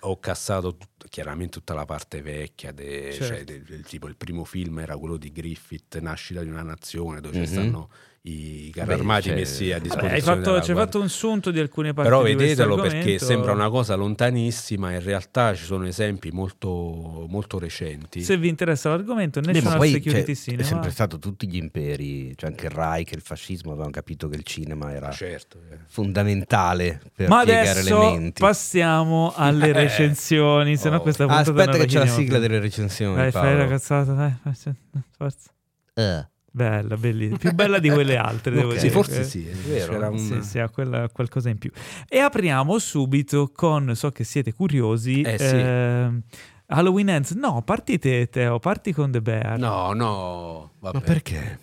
ho 0.00 0.18
cassato 0.20 0.76
tut- 0.76 1.08
chiaramente 1.08 1.58
tutta 1.58 1.72
la 1.72 1.84
parte 1.86 2.20
vecchia, 2.20 2.72
de- 2.72 3.10
Certo. 3.12 3.24
cioè, 3.34 3.44
del- 3.44 3.62
del 3.62 3.84
tipo 3.84 4.06
il 4.06 4.16
primo 4.16 4.44
film 4.44 4.78
era 4.80 4.96
quello 4.98 5.16
di 5.16 5.32
Griffith, 5.32 5.98
Nascita 5.98 6.42
di 6.42 6.50
una 6.50 6.62
nazione, 6.62 7.20
dove 7.20 7.38
Mhm. 7.38 7.44
ci 7.44 7.50
stanno 7.50 7.88
i 8.24 8.70
carri 8.72 8.92
armati 8.92 9.28
cioè- 9.30 9.34
messi 9.34 9.72
a 9.72 9.78
Vabbè, 9.78 9.82
disposizione. 9.82 10.14
hai 10.14 10.20
fatto, 10.20 10.62
ci 10.62 10.70
hai 10.70 10.76
fatto 10.76 11.00
un 11.00 11.08
sunto 11.08 11.50
di 11.50 11.58
alcune 11.58 11.92
parti 11.92 12.08
Però 12.08 12.22
vedetelo 12.22 12.76
perché 12.76 13.18
sembra 13.18 13.50
una 13.50 13.68
cosa 13.68 13.96
lontanissima, 13.96 14.92
in 14.92 15.02
realtà 15.02 15.54
ci 15.56 15.64
sono 15.64 15.86
esempi 15.88 16.30
molto, 16.30 17.26
molto 17.28 17.58
recenti. 17.58 18.22
Se 18.22 18.36
vi 18.36 18.46
interessa 18.48 18.90
l'argomento, 18.90 19.40
National 19.40 19.76
poi 19.76 19.90
Security 19.90 20.34
cioè, 20.34 20.44
Cinema. 20.44 20.62
è 20.62 20.64
sempre 20.64 20.90
stato 20.90 21.18
tutti 21.18 21.48
gli 21.48 21.56
imperi, 21.56 22.32
cioè 22.36 22.50
anche 22.50 22.66
il 22.66 22.70
Reich, 22.70 23.10
il 23.10 23.22
fascismo 23.22 23.70
avevano 23.72 23.90
capito 23.90 24.28
che 24.28 24.36
il 24.36 24.44
cinema 24.44 24.92
era 24.92 25.08
Ah, 25.08 25.12
certo. 25.12 25.58
eh. 25.72 25.78
fondamentale 25.88 27.00
per 27.14 27.28
Ma 27.28 27.42
piegare 27.42 27.70
adesso 27.70 27.98
le 28.02 28.10
menti. 28.18 28.40
passiamo 28.40 29.32
alle 29.34 29.68
Eh. 29.70 29.72
recensioni, 29.82 30.76
se 30.76 30.90
no 30.90 30.96
Oh. 30.98 31.00
questa 31.00 31.24
Ah, 31.24 31.26
puntata 31.26 31.50
aspetta 31.50 31.70
non 31.76 31.80
che 31.80 31.86
c'è 31.86 31.98
la 31.98 32.06
sigla 32.06 32.38
delle 32.38 32.60
recensioni. 32.60 33.16
Dai, 33.16 33.30
fai 33.32 33.50
la 33.50 33.56
Paolo. 33.56 33.68
cazzata, 33.70 34.12
dai, 34.12 34.32
forza. 35.16 35.50
Eh, 35.94 36.26
Bella, 36.54 36.96
bellissima. 36.98 37.38
Più 37.38 37.52
bella 37.52 37.78
di 37.78 37.88
quelle 37.88 38.16
altre, 38.18 38.52
devo 38.56 38.68
Ok. 38.68 38.74
dire. 38.74 38.80
Sì, 38.86 38.90
forse 38.90 39.20
Eh, 39.20 39.24
sì, 39.24 39.46
è 39.48 39.52
vero. 39.54 39.92
C'era 39.92 40.10
un... 40.10 40.18
Sì, 40.18 40.42
sì, 40.42 40.58
ha 40.58 40.68
quella- 40.68 41.08
qualcosa 41.08 41.48
in 41.48 41.56
più. 41.58 41.70
E 42.08 42.18
apriamo 42.18 42.78
subito 42.78 43.50
con, 43.54 43.94
so 43.96 44.10
che 44.10 44.22
siete 44.24 44.52
curiosi, 44.52 45.22
Eh, 45.22 45.38
sì. 45.38 45.44
ehm, 45.56 46.22
Halloween 46.66 47.08
Ends. 47.08 47.30
No, 47.32 47.62
parti 47.62 47.98
te, 47.98 48.28
Teo, 48.28 48.58
parti 48.58 48.92
con 48.92 49.10
The 49.10 49.22
Bear. 49.22 49.58
No, 49.58 49.92
no, 49.94 50.72
vabbè. 50.78 50.98
Ma 50.98 51.02
perché? 51.02 51.58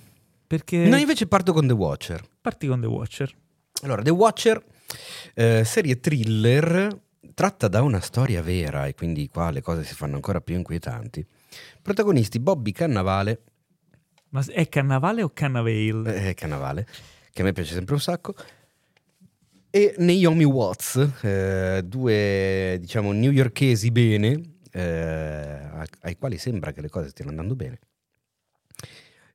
Perché 0.47 0.87
No, 0.87 0.97
invece 0.97 1.27
parto 1.27 1.53
con 1.53 1.67
The 1.67 1.73
Watcher. 1.73 2.23
parti 2.41 2.65
con 2.65 2.81
The 2.81 2.87
Watcher. 2.87 3.31
Allora, 3.83 4.01
The 4.01 4.09
Watcher, 4.09 4.63
eh, 5.35 5.63
serie 5.63 5.99
thriller 5.99 6.97
tratta 7.35 7.67
da 7.67 7.81
una 7.83 7.99
storia 8.01 8.41
vera 8.41 8.87
e 8.87 8.95
quindi 8.95 9.29
qua 9.29 9.51
le 9.51 9.61
cose 9.61 9.83
si 9.83 9.93
fanno 9.93 10.15
ancora 10.15 10.41
più 10.41 10.55
inquietanti. 10.55 11.23
Protagonisti 11.81 12.39
Bobby 12.39 12.71
Cannavale, 12.71 13.41
Ma 14.29 14.43
è 14.47 14.69
Cannavale 14.69 15.23
o 15.23 15.29
Cannavale? 15.29 16.29
eh, 16.29 16.33
Cannavale, 16.33 16.87
che 17.31 17.41
a 17.41 17.45
me 17.45 17.53
piace 17.53 17.73
sempre 17.73 17.95
un 17.95 18.01
sacco, 18.01 18.35
e 19.71 19.93
Naomi 19.99 20.45
Watts, 20.45 20.95
eh, 21.21 21.81
due 21.85 22.77
diciamo 22.79 23.11
newyorkesi 23.11 23.91
bene, 23.91 24.55
eh, 24.71 25.87
ai 26.01 26.15
quali 26.17 26.37
sembra 26.39 26.71
che 26.71 26.81
le 26.81 26.89
cose 26.89 27.09
stiano 27.09 27.29
andando 27.29 27.55
bene. 27.55 27.79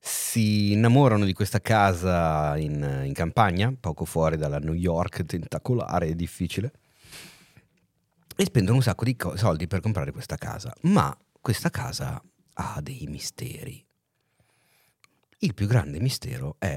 Si 0.00 0.72
innamorano 0.72 1.24
di 1.24 1.32
questa 1.32 1.60
casa 1.60 2.56
in, 2.56 3.02
in 3.04 3.12
campagna, 3.12 3.72
poco 3.78 4.04
fuori 4.04 4.36
dalla 4.36 4.58
New 4.58 4.74
York 4.74 5.24
tentacolare 5.24 6.08
e 6.08 6.16
difficile, 6.16 6.72
e 8.36 8.44
spendono 8.44 8.78
un 8.78 8.82
sacco 8.82 9.04
di 9.04 9.14
co- 9.14 9.36
soldi 9.36 9.68
per 9.68 9.80
comprare 9.80 10.10
questa 10.10 10.36
casa. 10.36 10.74
Ma 10.82 11.16
questa 11.40 11.70
casa 11.70 12.20
ha 12.54 12.80
dei 12.82 13.06
misteri. 13.08 13.86
Il 15.44 15.52
più 15.52 15.66
grande 15.66 16.00
mistero 16.00 16.56
è 16.58 16.74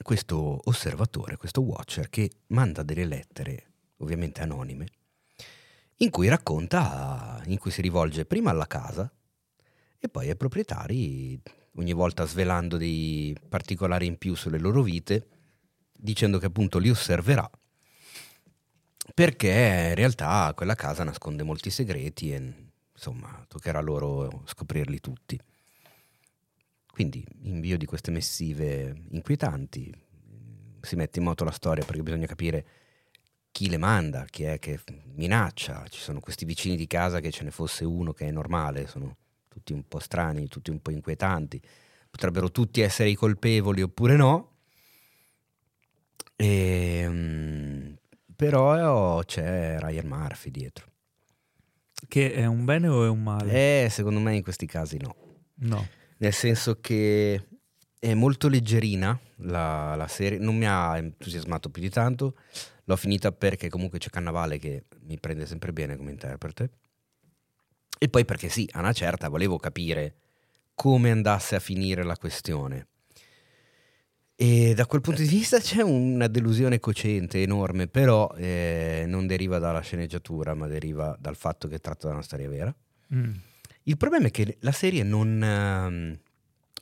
questo 0.00 0.60
osservatore, 0.66 1.36
questo 1.36 1.62
watcher, 1.62 2.08
che 2.08 2.30
manda 2.48 2.84
delle 2.84 3.04
lettere, 3.04 3.72
ovviamente 3.96 4.40
anonime, 4.40 4.86
in 5.96 6.10
cui 6.10 6.28
racconta, 6.28 7.42
in 7.46 7.58
cui 7.58 7.72
si 7.72 7.82
rivolge 7.82 8.24
prima 8.24 8.50
alla 8.50 8.68
casa 8.68 9.12
e 9.98 10.08
poi 10.08 10.28
ai 10.28 10.36
proprietari, 10.36 11.42
ogni 11.74 11.92
volta 11.92 12.24
svelando 12.24 12.76
dei 12.76 13.36
particolari 13.48 14.06
in 14.06 14.16
più 14.16 14.36
sulle 14.36 14.60
loro 14.60 14.82
vite, 14.82 15.26
dicendo 15.92 16.38
che 16.38 16.46
appunto 16.46 16.78
li 16.78 16.88
osserverà, 16.88 17.50
perché 19.12 19.86
in 19.88 19.96
realtà 19.96 20.52
quella 20.54 20.76
casa 20.76 21.02
nasconde 21.02 21.42
molti 21.42 21.70
segreti 21.70 22.32
e 22.32 22.70
insomma 22.92 23.44
toccherà 23.48 23.80
loro 23.80 24.44
scoprirli 24.46 25.00
tutti. 25.00 25.36
Quindi 26.94 27.26
invio 27.42 27.76
di 27.76 27.86
queste 27.86 28.12
missive 28.12 28.94
inquietanti, 29.10 29.92
si 30.80 30.94
mette 30.94 31.18
in 31.18 31.24
moto 31.24 31.42
la 31.42 31.50
storia 31.50 31.84
perché 31.84 32.04
bisogna 32.04 32.28
capire 32.28 32.64
chi 33.50 33.68
le 33.68 33.78
manda, 33.78 34.24
chi 34.26 34.44
è 34.44 34.60
che 34.60 34.78
minaccia, 35.14 35.88
ci 35.88 35.98
sono 35.98 36.20
questi 36.20 36.44
vicini 36.44 36.76
di 36.76 36.86
casa 36.86 37.18
che 37.18 37.32
ce 37.32 37.42
ne 37.42 37.50
fosse 37.50 37.84
uno 37.84 38.12
che 38.12 38.28
è 38.28 38.30
normale, 38.30 38.86
sono 38.86 39.16
tutti 39.48 39.72
un 39.72 39.88
po' 39.88 39.98
strani, 39.98 40.46
tutti 40.46 40.70
un 40.70 40.80
po' 40.80 40.92
inquietanti, 40.92 41.60
potrebbero 42.08 42.52
tutti 42.52 42.80
essere 42.80 43.08
i 43.08 43.16
colpevoli 43.16 43.82
oppure 43.82 44.14
no, 44.14 44.52
e, 46.36 47.06
mm, 47.08 47.92
però 48.36 49.20
c'è 49.24 49.80
Ryan 49.80 50.06
Murphy 50.06 50.52
dietro. 50.52 50.92
Che 52.06 52.32
è 52.32 52.46
un 52.46 52.64
bene 52.64 52.86
o 52.86 53.04
è 53.04 53.08
un 53.08 53.20
male? 53.24 53.84
Eh, 53.84 53.88
secondo 53.90 54.20
me 54.20 54.36
in 54.36 54.44
questi 54.44 54.66
casi 54.66 54.96
no. 54.96 55.16
No. 55.54 56.02
Nel 56.18 56.32
senso 56.32 56.80
che 56.80 57.46
è 57.98 58.14
molto 58.14 58.48
leggerina 58.48 59.18
la, 59.36 59.94
la 59.94 60.08
serie, 60.08 60.38
non 60.38 60.56
mi 60.56 60.66
ha 60.66 60.96
entusiasmato 60.96 61.70
più 61.70 61.80
di 61.82 61.90
tanto, 61.90 62.36
l'ho 62.84 62.96
finita 62.96 63.32
perché 63.32 63.68
comunque 63.68 63.98
c'è 63.98 64.10
Cannavale 64.10 64.58
che 64.58 64.84
mi 65.02 65.18
prende 65.18 65.46
sempre 65.46 65.72
bene 65.72 65.96
come 65.96 66.10
interprete 66.10 66.70
e 67.98 68.08
poi 68.08 68.24
perché 68.24 68.48
sì, 68.48 68.68
a 68.72 68.80
una 68.80 68.92
certa 68.92 69.28
volevo 69.28 69.56
capire 69.58 70.16
come 70.74 71.10
andasse 71.10 71.56
a 71.56 71.60
finire 71.60 72.02
la 72.02 72.16
questione. 72.16 72.88
E 74.36 74.74
da 74.74 74.84
quel 74.84 75.00
punto 75.00 75.22
di 75.22 75.28
vista 75.28 75.58
c'è 75.60 75.80
una 75.80 76.26
delusione 76.26 76.80
cocente 76.80 77.40
enorme, 77.40 77.86
però 77.86 78.28
eh, 78.36 79.04
non 79.06 79.26
deriva 79.28 79.58
dalla 79.58 79.80
sceneggiatura, 79.80 80.54
ma 80.54 80.66
deriva 80.66 81.16
dal 81.18 81.36
fatto 81.36 81.68
che 81.68 81.76
è 81.76 81.80
tratta 81.80 82.08
da 82.08 82.14
una 82.14 82.22
storia 82.22 82.48
vera. 82.48 82.74
Mm. 83.14 83.32
Il 83.84 83.96
problema 83.96 84.28
è 84.28 84.30
che 84.30 84.56
la 84.60 84.72
serie 84.72 85.02
non 85.02 85.42
ehm, 85.42 86.18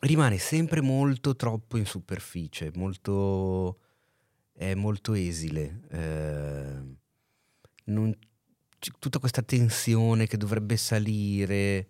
rimane 0.01 0.39
sempre 0.39 0.81
molto 0.81 1.35
troppo 1.35 1.77
in 1.77 1.87
superficie, 1.87 2.71
molto, 2.75 3.79
è 4.53 4.75
molto 4.75 5.15
esile. 5.15 5.83
ehm, 5.91 6.97
non- 7.87 8.17
tutta 8.99 9.19
questa 9.19 9.43
tensione 9.43 10.27
che 10.27 10.37
dovrebbe 10.37 10.77
salire, 10.77 11.87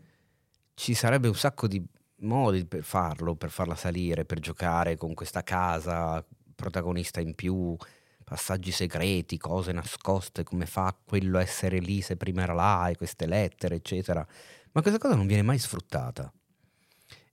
ci 0.74 0.94
sarebbe 0.94 1.28
un 1.28 1.34
sacco 1.34 1.66
di 1.68 1.82
modi 2.20 2.64
per 2.66 2.82
farlo, 2.82 3.34
per 3.36 3.51
farla 3.51 3.74
salire, 3.74 4.24
per 4.24 4.40
giocare 4.40 4.97
con 4.97 5.14
questa 5.14 5.43
casa, 5.43 6.24
protagonista 6.55 7.20
in 7.20 7.34
più, 7.34 7.76
passaggi 8.24 8.70
segreti, 8.72 9.39
cose 9.39 9.72
nascoste, 9.72 10.44
come 10.44 10.66
fa 10.66 10.94
quello 11.05 11.39
a 11.39 11.43
essere 11.43 11.78
lì 11.78 12.01
se 12.02 12.16
prima 12.16 12.43
era 12.43 12.52
là 12.55 12.89
e 12.89 12.97
queste 12.97 13.26
lettere, 13.26 13.76
eccetera. 13.76 14.26
Ma 14.73 14.81
questa 14.81 14.99
cosa 14.99 15.15
non 15.15 15.27
viene 15.27 15.43
mai 15.43 15.59
sfruttata. 15.59 16.32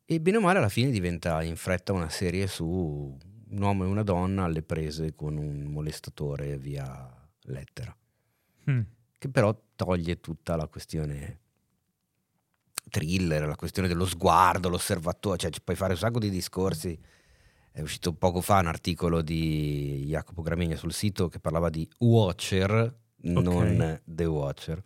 E 0.05 0.19
bene 0.19 0.37
o 0.37 0.41
male 0.41 0.57
alla 0.57 0.69
fine 0.69 0.91
diventa 0.91 1.41
in 1.43 1.55
fretta 1.55 1.93
una 1.93 2.09
serie 2.09 2.47
su 2.47 2.65
un 2.65 3.61
uomo 3.61 3.83
e 3.83 3.87
una 3.87 4.03
donna 4.03 4.43
alle 4.45 4.61
prese 4.61 5.13
con 5.15 5.37
un 5.37 5.63
molestatore 5.63 6.57
via 6.57 7.15
lettera, 7.43 7.95
Mm. 8.69 8.81
che 9.17 9.29
però 9.29 9.55
toglie 9.75 10.19
tutta 10.19 10.55
la 10.55 10.67
questione 10.67 11.39
thriller, 12.89 13.47
la 13.47 13.55
questione 13.55 13.87
dello 13.87 14.05
sguardo, 14.05 14.69
l'osservatore, 14.69 15.37
cioè 15.37 15.51
ci 15.51 15.61
puoi 15.61 15.75
fare 15.75 15.93
un 15.93 15.99
sacco 15.99 16.19
di 16.19 16.29
discorsi. 16.29 16.99
È 17.71 17.81
uscito 17.81 18.13
poco 18.13 18.41
fa 18.41 18.59
un 18.59 18.67
articolo 18.67 19.21
di 19.21 20.05
Jacopo 20.07 20.41
Gramegna 20.41 20.75
sul 20.75 20.91
sito 20.91 21.29
che 21.29 21.39
parlava 21.39 21.69
di 21.69 21.87
Watcher, 21.99 22.95
non 23.21 24.01
The 24.03 24.25
Watcher 24.25 24.83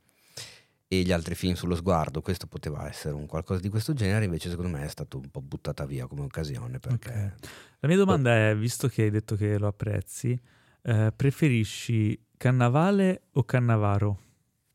e 0.99 1.03
gli 1.03 1.11
altri 1.11 1.35
film 1.35 1.53
sullo 1.53 1.75
sguardo. 1.75 2.21
Questo 2.21 2.47
poteva 2.47 2.87
essere 2.87 3.13
un 3.13 3.25
qualcosa 3.25 3.59
di 3.61 3.69
questo 3.69 3.93
genere, 3.93 4.25
invece 4.25 4.49
secondo 4.49 4.75
me 4.75 4.83
è 4.85 4.87
stato 4.89 5.17
un 5.17 5.29
po' 5.29 5.41
buttata 5.41 5.85
via 5.85 6.05
come 6.07 6.21
occasione 6.21 6.79
perché 6.79 7.35
La 7.79 7.87
mia 7.87 7.97
domanda 7.97 8.49
è, 8.49 8.55
visto 8.55 8.87
che 8.87 9.03
hai 9.03 9.09
detto 9.09 9.35
che 9.35 9.57
lo 9.57 9.67
apprezzi, 9.67 10.39
eh, 10.83 11.11
preferisci 11.15 12.19
Cannavale 12.37 13.23
o 13.33 13.43
Cannavaro? 13.43 14.19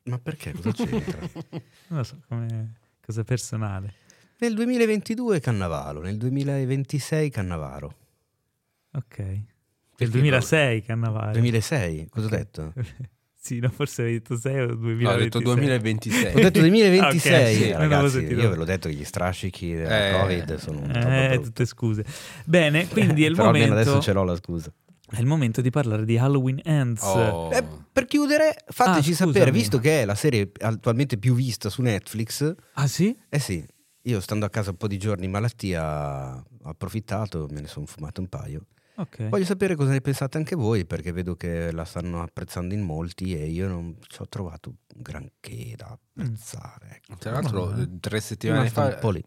ma 0.05 0.19
perché 0.19 0.53
cosa 0.53 0.73
c'entra? 0.73 1.19
Non 1.89 1.99
lo 1.99 2.03
so, 2.05 2.21
come 2.29 2.75
cosa 3.05 3.25
personale. 3.25 3.93
nel 4.39 4.55
2022 4.55 5.41
Cannavalo, 5.41 6.01
nel 6.01 6.17
2026 6.17 7.29
Cannavaro. 7.31 7.95
Ok. 8.93 9.19
Nel 9.19 9.45
Perché 9.97 10.13
2006 10.13 10.83
Cannavale. 10.83 11.33
2006, 11.33 12.09
cosa 12.09 12.27
Ok. 12.27 12.33
ho 12.33 12.37
detto? 12.37 12.73
sì, 13.41 13.59
no, 13.61 13.69
forse 13.71 14.03
hai 14.03 14.13
detto 14.15 14.37
6 14.37 14.61
o 14.61 14.67
No, 14.67 14.75
2026. 14.75 15.15
ho 15.15 15.17
detto 15.19 15.39
2026. 15.41 16.35
Ho 16.35 16.39
detto 16.41 16.59
2026, 16.61 17.43
Ok, 17.55 17.55
sì, 17.55 17.73
avevo 17.73 17.79
ragazzi, 17.79 18.19
io 18.25 18.51
ve 18.51 18.57
l'ho 18.57 18.65
detto 18.65 18.89
che 18.89 18.95
gli 18.95 19.05
strascichi 19.05 19.75
della 19.75 20.09
Eh, 20.09 20.13
Covid 20.13 20.55
sono 20.57 20.81
un 20.81 20.93
po' 20.93 20.99
Eh, 21.35 21.41
tutte 21.43 21.65
scuse. 21.65 22.05
Bene, 22.45 22.89
quindi 22.93 23.25
è 23.25 23.29
il, 23.29 23.35
Però 23.35 23.49
almeno 23.49 23.73
adesso 23.73 23.89
momento, 23.91 24.05
ce 24.05 24.13
l'ho 24.13 24.25
la 24.25 24.37
scusa. 24.37 24.73
è 25.11 25.19
il 25.21 25.27
momento 25.27 25.61
di 25.61 25.71
parlare 25.71 26.05
di 26.05 26.19
Halloween 26.19 26.61
Ends. 26.65 27.03
Oh. 27.03 27.51
Eh, 27.53 27.65
per 27.93 28.05
chiudere, 28.07 28.57
fateci 28.67 29.13
Ah, 29.13 29.15
sapere, 29.15 29.51
visto 29.51 29.79
che 29.79 30.03
è 30.03 30.05
la 30.05 30.15
serie 30.15 30.51
attualmente 30.61 31.17
più 31.19 31.35
vista 31.35 31.69
su 31.71 31.83
Netflix, 31.83 32.55
Ah 32.75 32.87
sì? 32.87 33.17
eh 33.29 33.39
sì, 33.39 33.65
io 34.03 34.21
stando 34.21 34.45
a 34.47 34.51
casa 34.51 34.71
un 34.71 34.77
po' 34.77 34.87
di 34.89 34.99
giorni 34.99 35.25
in 35.25 35.31
malattia 35.31 36.37
ho 36.37 36.69
approfittato, 36.69 37.47
me 37.51 37.61
ne 37.61 37.67
sono 37.67 37.87
fumato 37.87 38.21
un 38.21 38.29
paio. 38.29 38.67
Ok. 38.99 39.29
Voglio 39.29 39.45
sapere 39.45 39.77
cosa 39.77 39.91
ne 39.91 40.01
pensate 40.01 40.37
anche 40.39 40.57
voi, 40.57 40.85
perché 40.85 41.13
vedo 41.13 41.37
che 41.37 41.71
la 41.73 41.85
stanno 41.85 42.21
apprezzando 42.23 42.75
in 42.75 42.81
molti 42.83 43.35
e 43.35 43.47
io 43.47 43.69
non 43.69 43.97
ci 44.09 44.21
ho 44.21 44.27
trovato 44.29 44.75
granché 44.95 45.75
da 45.77 45.87
apprezzare. 45.97 46.97
ecco. 46.97 47.17
Tra 47.17 47.31
l'altro, 47.31 47.73
tre 48.01 48.21
settimane 48.21 48.69
fa, 48.71 48.87
un 48.87 48.97
po' 49.01 49.11
lì. 49.11 49.25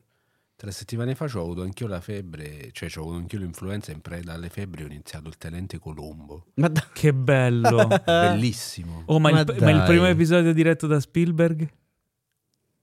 tre 0.58 0.72
settimane 0.72 1.16
fa 1.16 1.24
ho 1.34 1.42
avuto 1.42 1.62
anch'io 1.62 1.88
la 1.88 2.02
febbre, 2.02 2.70
cioè 2.74 2.90
ho 2.98 3.02
avuto 3.02 3.18
anch'io 3.18 3.40
l'influenza 3.40 3.92
in 3.94 4.02
preda 4.02 4.34
alle 4.34 4.50
febbri 4.50 4.84
ho 4.84 4.88
iniziato 4.88 5.30
il 5.30 5.38
Tenente 5.38 5.80
Colombo. 5.80 6.48
Ma 6.56 6.68
da- 6.68 6.90
Che 6.92 7.14
bello. 7.14 7.88
Bellissimo. 8.06 9.04
Oh, 9.06 9.20
ma, 9.20 9.30
il, 9.30 9.46
Ma 9.58 9.66
ma 9.66 9.72
il 9.72 9.84
primo 9.86 10.06
episodio 10.06 10.52
diretto 10.54 10.86
da 10.86 11.00
Spielberg? 11.00 11.68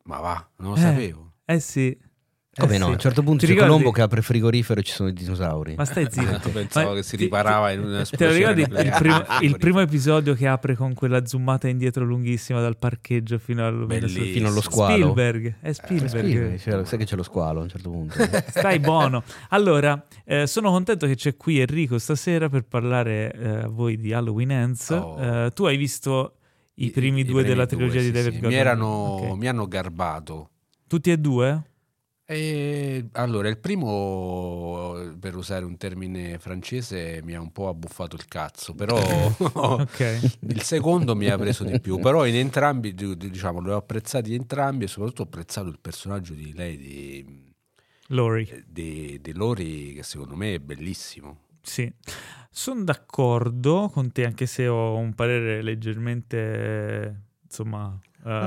Ma 0.04 0.20
va, 0.20 0.48
non 0.56 0.70
lo 0.70 0.76
Eh. 0.76 0.80
sapevo. 0.80 1.32
Eh 1.44 1.60
sì. 1.60 1.96
Come 2.58 2.74
Eh 2.74 2.78
no? 2.78 2.84
sì. 2.84 2.90
A 2.90 2.94
un 2.94 2.98
certo 3.00 3.22
punto 3.22 3.38
Ti 3.40 3.46
c'è 3.46 3.52
ricordi- 3.52 3.70
Colombo 3.70 3.90
che 3.92 4.02
apre 4.02 4.18
il 4.18 4.24
frigorifero 4.24 4.80
e 4.80 4.82
ci 4.82 4.92
sono 4.92 5.08
i 5.08 5.12
dinosauri. 5.12 5.74
Ma 5.76 5.84
stai 5.84 6.06
zitto. 6.10 6.48
Ah, 6.48 6.50
pensavo 6.52 6.88
Ma 6.90 6.94
che 6.96 7.02
si 7.02 7.16
ti- 7.16 7.24
riparava 7.24 7.70
in 7.72 7.80
una 7.84 8.04
Te 8.04 8.26
lo 8.26 8.32
ricordi 8.32 8.60
il 8.62 8.94
primo, 8.98 9.24
il 9.42 9.56
primo 9.58 9.80
episodio 9.80 10.34
che 10.34 10.46
apre 10.46 10.74
con 10.74 10.94
quella 10.94 11.24
zoomata 11.26 11.68
indietro 11.68 12.04
lunghissima 12.04 12.60
dal 12.60 12.76
parcheggio 12.76 13.38
fino, 13.38 13.66
al. 13.66 13.86
Fino 14.08 14.48
allo 14.48 14.60
squalo. 14.60 14.94
Spielberg, 14.94 15.56
è 15.60 15.72
Spielberg. 15.72 16.08
Spielberg, 16.08 16.56
c'è- 16.58 16.84
sai 16.84 16.98
che 16.98 17.04
c'è 17.04 17.16
lo 17.16 17.22
squalo 17.22 17.60
a 17.60 17.62
un 17.62 17.68
certo 17.68 17.90
punto. 17.90 18.14
Stai 18.48 18.78
buono. 18.80 19.22
Allora, 19.50 20.04
eh, 20.24 20.46
sono 20.46 20.70
contento 20.70 21.06
che 21.06 21.14
c'è 21.14 21.36
qui 21.36 21.60
Enrico 21.60 21.98
stasera 21.98 22.48
per 22.48 22.64
parlare 22.64 23.32
eh, 23.32 23.48
a 23.64 23.68
voi 23.68 23.96
di 23.98 24.12
Halloween 24.12 24.50
Ends. 24.50 24.90
Oh. 24.90 25.16
Eh, 25.20 25.50
tu 25.54 25.64
hai 25.64 25.76
visto 25.76 26.34
i, 26.74 26.86
I- 26.86 26.90
primi 26.90 27.20
i 27.20 27.24
due 27.24 27.42
primi 27.42 27.48
della 27.48 27.66
due, 27.66 27.76
trilogia 27.76 28.00
sì, 28.00 28.04
di 28.06 28.10
David 28.12 28.32
sì. 28.32 28.38
Gordon? 28.40 28.50
Mi, 28.50 28.56
erano, 28.58 28.86
Ok. 28.86 29.36
mi 29.36 29.48
hanno 29.48 29.66
garbato. 29.68 30.50
Tutti 30.86 31.10
e 31.10 31.18
due? 31.18 31.62
E, 32.30 33.08
allora, 33.12 33.48
il 33.48 33.56
primo, 33.56 35.14
per 35.18 35.34
usare 35.34 35.64
un 35.64 35.78
termine 35.78 36.38
francese, 36.38 37.22
mi 37.24 37.34
ha 37.34 37.40
un 37.40 37.50
po' 37.52 37.68
abbuffato 37.68 38.16
il 38.16 38.26
cazzo, 38.26 38.74
però 38.74 38.98
il 40.40 40.60
secondo 40.60 41.16
mi 41.16 41.26
ha 41.28 41.38
preso 41.38 41.64
di 41.64 41.80
più. 41.80 41.98
Però 41.98 42.26
in 42.26 42.36
entrambi, 42.36 42.92
di- 42.92 43.16
di- 43.16 43.30
diciamo, 43.30 43.60
li 43.62 43.70
ho 43.70 43.76
apprezzati 43.76 44.34
entrambi 44.34 44.84
e 44.84 44.88
soprattutto 44.88 45.22
ho 45.22 45.24
apprezzato 45.24 45.68
il 45.68 45.78
personaggio 45.80 46.34
di 46.34 46.52
lei, 46.52 46.76
di, 46.76 47.52
Lori. 48.08 48.62
di, 48.66 49.18
di 49.22 49.32
Lori, 49.32 49.94
che 49.94 50.02
secondo 50.02 50.36
me 50.36 50.52
è 50.52 50.58
bellissimo. 50.58 51.44
Sì, 51.62 51.90
sono 52.50 52.84
d'accordo 52.84 53.88
con 53.90 54.12
te, 54.12 54.26
anche 54.26 54.44
se 54.44 54.68
ho 54.68 54.96
un 54.96 55.14
parere 55.14 55.62
leggermente, 55.62 57.22
insomma, 57.42 57.98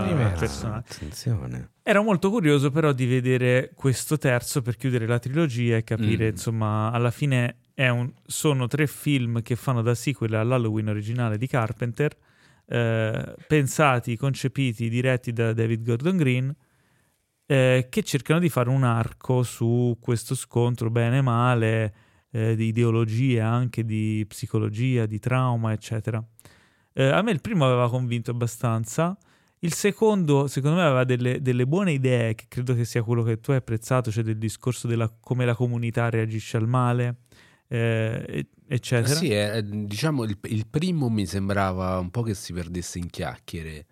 Diverso. 0.07 0.39
personale. 0.39 0.83
Attenzione. 0.89 1.69
Ero 1.83 2.03
molto 2.03 2.29
curioso 2.29 2.69
però 2.71 2.91
di 2.91 3.05
vedere 3.05 3.71
questo 3.75 4.17
terzo 4.17 4.61
per 4.61 4.75
chiudere 4.77 5.05
la 5.07 5.19
trilogia 5.19 5.77
e 5.77 5.83
capire, 5.83 6.25
Mm. 6.27 6.31
insomma, 6.31 6.91
alla 6.91 7.11
fine 7.11 7.55
è 7.73 7.87
un- 7.89 8.11
sono 8.25 8.67
tre 8.67 8.85
film 8.87 9.41
che 9.41 9.55
fanno 9.55 9.81
da 9.81 9.95
sequel 9.95 10.33
all'Halloween 10.35 10.89
originale 10.89 11.37
di 11.37 11.47
Carpenter, 11.47 12.15
eh, 12.67 13.35
pensati, 13.47 14.15
concepiti, 14.17 14.87
diretti 14.89 15.33
da 15.33 15.51
David 15.53 15.83
Gordon 15.83 16.17
Green, 16.17 16.55
eh, 17.45 17.87
che 17.89 18.03
cercano 18.03 18.39
di 18.39 18.49
fare 18.49 18.69
un 18.69 18.83
arco 18.83 19.43
su 19.43 19.97
questo 19.99 20.35
scontro 20.35 20.89
bene 20.89 21.17
e 21.17 21.21
male, 21.21 21.93
eh, 22.31 22.55
di 22.55 22.67
ideologia, 22.67 23.47
anche 23.47 23.83
di 23.83 24.23
psicologia, 24.27 25.05
di 25.05 25.19
trauma, 25.19 25.73
eccetera. 25.73 26.23
Eh, 26.93 27.03
a 27.09 27.21
me 27.21 27.31
il 27.31 27.41
primo 27.41 27.65
aveva 27.65 27.89
convinto 27.89 28.31
abbastanza. 28.31 29.17
Il 29.63 29.73
secondo, 29.73 30.47
secondo 30.47 30.77
me, 30.77 30.83
aveva 30.83 31.03
delle, 31.03 31.39
delle 31.39 31.67
buone 31.67 31.91
idee, 31.91 32.33
che 32.33 32.45
credo 32.47 32.73
che 32.73 32.83
sia 32.83 33.03
quello 33.03 33.21
che 33.21 33.39
tu 33.39 33.51
hai 33.51 33.57
apprezzato, 33.57 34.09
cioè 34.11 34.23
del 34.23 34.39
discorso 34.39 34.87
della 34.87 35.07
come 35.19 35.45
la 35.45 35.53
comunità 35.53 36.09
reagisce 36.09 36.57
al 36.57 36.67
male, 36.67 37.17
eh, 37.67 38.47
eccetera. 38.67 39.13
Sì, 39.13 39.29
eh, 39.29 39.63
diciamo 39.63 40.23
il, 40.23 40.35
il 40.45 40.65
primo 40.67 41.09
mi 41.09 41.27
sembrava 41.27 41.99
un 41.99 42.09
po' 42.09 42.23
che 42.23 42.33
si 42.33 42.53
perdesse 42.53 42.97
in 42.97 43.09
chiacchiere. 43.11 43.85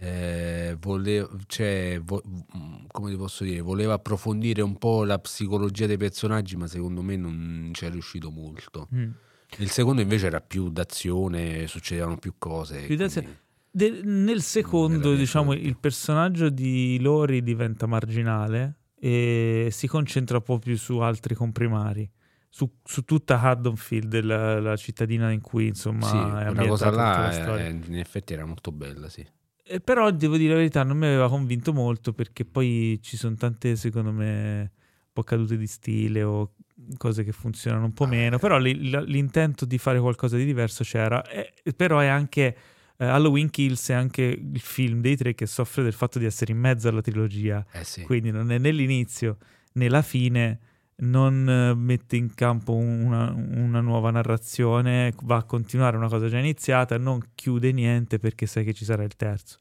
Eh, 0.00 0.76
vole- 0.78 1.28
cioè, 1.48 2.00
vo- 2.00 2.22
mm, 2.24 2.84
come 2.86 3.10
ti 3.10 3.16
posso 3.16 3.42
dire, 3.42 3.60
voleva 3.60 3.94
approfondire 3.94 4.62
un 4.62 4.78
po' 4.78 5.02
la 5.02 5.18
psicologia 5.18 5.86
dei 5.86 5.96
personaggi, 5.96 6.54
ma 6.54 6.68
secondo 6.68 7.02
me 7.02 7.16
non 7.16 7.70
ci 7.72 7.84
è 7.86 7.90
riuscito 7.90 8.30
molto. 8.30 8.86
Mm. 8.94 9.10
Il 9.56 9.70
secondo 9.70 10.00
invece 10.00 10.26
era 10.26 10.40
più 10.40 10.68
d'azione, 10.70 11.66
succedevano 11.66 12.16
più 12.18 12.34
cose. 12.38 12.82
Più 12.82 12.94
d'azione. 12.94 13.26
quindi- 13.26 13.46
De- 13.78 14.00
nel 14.02 14.42
secondo, 14.42 15.14
diciamo, 15.14 15.52
il 15.52 15.76
personaggio 15.78 16.48
di 16.48 16.98
Lori 17.00 17.44
diventa 17.44 17.86
marginale 17.86 18.78
e 18.98 19.68
si 19.70 19.86
concentra 19.86 20.38
un 20.38 20.42
po' 20.42 20.58
più 20.58 20.76
su 20.76 20.98
altri 20.98 21.36
comprimari. 21.36 22.10
Su, 22.50 22.68
su 22.82 23.04
tutta 23.04 23.40
Haddonfield, 23.40 24.20
la, 24.22 24.58
la 24.58 24.74
cittadina 24.74 25.30
in 25.30 25.40
cui 25.40 25.68
insomma 25.68 26.08
sì, 26.08 26.60
è 26.60 26.66
cosa 26.66 26.88
tutta 26.88 27.02
là 27.02 27.18
la 27.18 27.28
eh, 27.28 27.32
storia. 27.32 27.68
in 27.68 27.98
effetti 27.98 28.32
era 28.32 28.44
molto 28.44 28.72
bella, 28.72 29.08
sì. 29.08 29.24
Eh, 29.62 29.80
però 29.80 30.10
devo 30.10 30.36
dire 30.36 30.52
la 30.52 30.56
verità, 30.56 30.82
non 30.82 30.96
mi 30.96 31.06
aveva 31.06 31.28
convinto 31.28 31.72
molto 31.72 32.12
perché 32.12 32.44
poi 32.44 32.98
ci 33.00 33.16
sono 33.16 33.36
tante, 33.36 33.76
secondo 33.76 34.10
me, 34.10 34.60
un 34.60 35.12
po' 35.12 35.22
cadute 35.22 35.56
di 35.56 35.66
stile 35.68 36.24
o 36.24 36.54
cose 36.96 37.22
che 37.22 37.32
funzionano 37.32 37.84
un 37.84 37.92
po' 37.92 38.06
meno. 38.06 38.38
Però 38.38 38.58
li- 38.58 38.90
la- 38.90 39.02
l'intento 39.02 39.64
di 39.64 39.78
fare 39.78 40.00
qualcosa 40.00 40.36
di 40.36 40.44
diverso 40.44 40.82
c'era. 40.82 41.22
Eh, 41.28 41.52
però 41.76 42.00
è 42.00 42.06
anche 42.06 42.56
eh, 42.98 43.06
Halloween 43.06 43.48
Kills, 43.48 43.90
è 43.90 43.94
anche 43.94 44.22
il 44.22 44.60
film 44.60 45.00
dei 45.00 45.16
tre 45.16 45.34
che 45.34 45.46
soffre 45.46 45.82
del 45.82 45.92
fatto 45.92 46.18
di 46.18 46.24
essere 46.24 46.52
in 46.52 46.58
mezzo 46.58 46.88
alla 46.88 47.00
trilogia. 47.00 47.64
Eh 47.72 47.84
sì. 47.84 48.02
Quindi 48.02 48.30
non 48.30 48.50
è 48.50 48.58
né 48.58 48.70
l'inizio 48.70 49.38
né 49.74 49.88
la 49.88 50.02
fine. 50.02 50.58
Non 51.00 51.48
eh, 51.48 51.74
mette 51.74 52.16
in 52.16 52.34
campo 52.34 52.74
una, 52.74 53.32
una 53.32 53.80
nuova 53.80 54.10
narrazione, 54.10 55.12
va 55.22 55.36
a 55.36 55.44
continuare 55.44 55.96
una 55.96 56.08
cosa 56.08 56.28
già 56.28 56.38
iniziata, 56.38 56.98
non 56.98 57.20
chiude 57.36 57.70
niente 57.70 58.18
perché 58.18 58.46
sai 58.46 58.64
che 58.64 58.74
ci 58.74 58.84
sarà 58.84 59.04
il 59.04 59.14
terzo. 59.14 59.60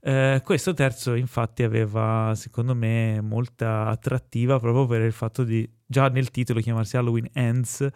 Eh, 0.00 0.40
questo 0.42 0.72
terzo, 0.72 1.14
infatti, 1.14 1.62
aveva 1.62 2.32
secondo 2.34 2.74
me 2.74 3.20
molta 3.20 3.86
attrattiva 3.86 4.58
proprio 4.58 4.86
per 4.86 5.02
il 5.02 5.12
fatto 5.12 5.44
di 5.44 5.68
già 5.86 6.08
nel 6.08 6.30
titolo 6.30 6.60
chiamarsi 6.60 6.96
Halloween 6.96 7.28
Ends. 7.34 7.86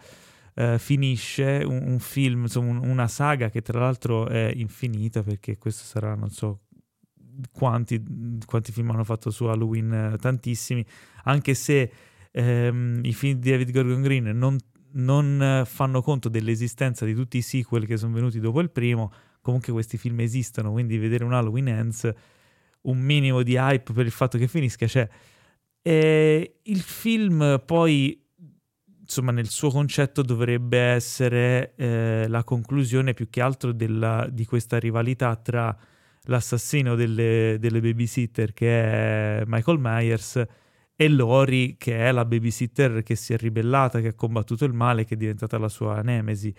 Eh, 0.57 0.79
finisce 0.79 1.63
un, 1.63 1.83
un 1.85 1.99
film, 1.99 2.41
insomma, 2.41 2.71
un- 2.71 2.89
una 2.89 3.07
saga 3.07 3.49
che 3.49 3.61
tra 3.61 3.79
l'altro 3.79 4.27
è 4.27 4.51
infinita 4.55 5.21
perché 5.21 5.57
questo 5.57 5.83
sarà, 5.83 6.15
non 6.15 6.31
so 6.31 6.61
quanti, 7.51 8.03
quanti 8.43 8.71
film 8.71 8.89
hanno 8.89 9.03
fatto 9.03 9.29
su 9.29 9.45
Halloween, 9.45 9.93
eh, 9.93 10.17
tantissimi, 10.17 10.83
anche 11.25 11.53
se 11.53 11.91
ehm, 12.31 13.01
i 13.03 13.13
film 13.13 13.37
di 13.37 13.51
David 13.51 13.71
Gordon 13.71 14.01
Green 14.01 14.23
non, 14.35 14.57
non, 14.93 15.39
eh, 15.41 15.65
fanno 15.65 16.01
conto 16.01 16.27
dell'esistenza 16.27 17.05
di 17.05 17.13
tutti 17.13 17.37
i 17.37 17.43
sequel 17.43 17.85
che 17.85 17.97
sono 17.97 18.13
venuti 18.13 18.39
dopo 18.39 18.59
il 18.59 18.71
primo, 18.71 19.11
comunque 19.41 19.71
questi 19.71 19.97
film 19.97 20.19
esistono, 20.21 20.71
quindi 20.71 20.97
vedere 20.97 21.23
un 21.23 21.33
Halloween 21.33 21.67
Ends, 21.67 22.11
un 22.81 22.97
minimo 22.97 23.43
di 23.43 23.55
hype 23.55 23.93
per 23.93 24.05
il 24.07 24.11
fatto 24.11 24.39
che 24.39 24.47
finisca 24.47 24.87
c'è. 24.87 25.07
E 25.83 26.59
il 26.63 26.81
film 26.81 27.61
poi, 27.63 28.26
insomma, 29.07 29.31
nel 29.31 29.47
suo 29.47 29.69
concetto 29.69 30.21
dovrebbe 30.21 30.77
essere 30.77 31.73
eh, 31.75 32.25
la 32.27 32.43
conclusione 32.43 33.13
più 33.13 33.29
che 33.29 33.41
altro 33.41 33.71
della- 33.71 34.27
di 34.29 34.45
questa 34.45 34.77
rivalità 34.77 35.35
tra 35.37 35.75
l'assassino 36.23 36.95
delle, 36.95 37.55
delle 37.57 37.79
babysitter 37.79 38.51
che 38.51 38.67
è 39.39 39.43
Michael 39.45 39.79
Myers 39.79 40.45
e 40.93 41.07
Lori 41.07 41.77
che 41.77 41.97
è 41.97 42.11
la 42.11 42.25
babysitter 42.25 43.01
che 43.03 43.15
si 43.15 43.33
è 43.33 43.37
ribellata, 43.37 44.01
che 44.01 44.09
ha 44.09 44.13
combattuto 44.13 44.65
il 44.65 44.73
male, 44.73 45.05
che 45.05 45.13
è 45.15 45.17
diventata 45.17 45.57
la 45.57 45.69
sua 45.69 46.01
nemesi. 46.01 46.53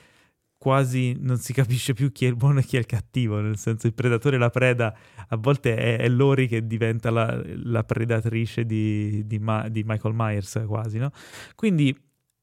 Quasi 0.57 1.17
non 1.21 1.37
si 1.37 1.53
capisce 1.53 1.93
più 1.93 2.11
chi 2.13 2.25
è 2.25 2.29
il 2.29 2.35
buono 2.37 2.61
e 2.61 2.65
chi 2.65 2.77
è 2.77 2.79
il 2.81 2.87
cattivo, 2.87 3.41
nel 3.41 3.59
senso 3.59 3.87
il 3.87 3.95
predatore 3.95 4.37
e 4.37 4.39
la 4.41 4.51
preda 4.51 4.97
a 5.29 5.37
volte 5.37 5.77
è, 5.77 5.99
è 5.99 6.09
Lori 6.09 6.49
che 6.49 6.67
diventa 6.67 7.11
la, 7.11 7.41
la 7.65 7.85
predatrice 7.85 8.65
di, 8.65 9.25
di 9.27 9.39
Ma- 9.39 9.69
di 9.69 9.85
Michael 9.85 10.15
Myers 10.15 10.65
quasi, 10.67 10.99
no? 10.99 11.11
Quindi 11.55 11.95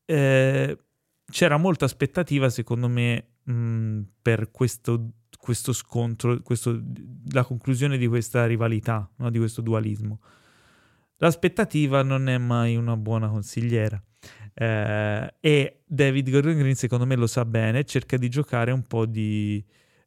eh, 0.05 0.77
c'era 1.31 1.57
molta 1.57 1.85
aspettativa 1.85 2.49
secondo 2.49 2.87
me 2.87 3.27
mh, 3.43 4.01
per 4.21 4.51
questo, 4.51 5.11
questo 5.37 5.73
scontro, 5.73 6.39
questo- 6.41 6.81
la 7.31 7.43
conclusione 7.43 7.97
di 7.97 8.07
questa 8.07 8.45
rivalità, 8.45 9.09
no? 9.17 9.29
di 9.29 9.37
questo 9.37 9.61
dualismo. 9.61 10.19
L'aspettativa 11.17 12.03
non 12.03 12.27
è 12.27 12.37
mai 12.37 12.75
una 12.75 12.97
buona 12.97 13.29
consigliera. 13.29 14.01
Eh, 14.53 15.33
e 15.39 15.81
David 15.85 16.29
Gordon 16.29 16.57
Green, 16.57 16.75
secondo 16.75 17.05
me, 17.05 17.15
lo 17.15 17.27
sa 17.27 17.45
bene, 17.45 17.83
cerca 17.85 18.17
di 18.17 18.29
giocare 18.29 18.71
un 18.71 18.83
po' 18.83 19.05
di, 19.05 19.63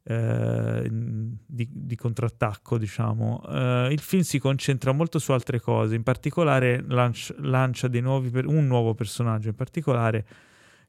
eh, 0.09 0.87
di, 0.89 1.69
di 1.71 1.95
contrattacco, 1.95 2.79
diciamo. 2.79 3.43
Eh, 3.47 3.89
il 3.91 3.99
film 3.99 4.23
si 4.23 4.39
concentra 4.39 4.91
molto 4.91 5.19
su 5.19 5.31
altre 5.33 5.59
cose, 5.59 5.93
in 5.93 6.01
particolare 6.01 6.83
lanci- 6.87 7.35
lancia 7.37 7.87
per- 7.87 8.47
un 8.47 8.65
nuovo 8.65 8.95
personaggio 8.95 9.49
in 9.49 9.55
particolare 9.55 10.25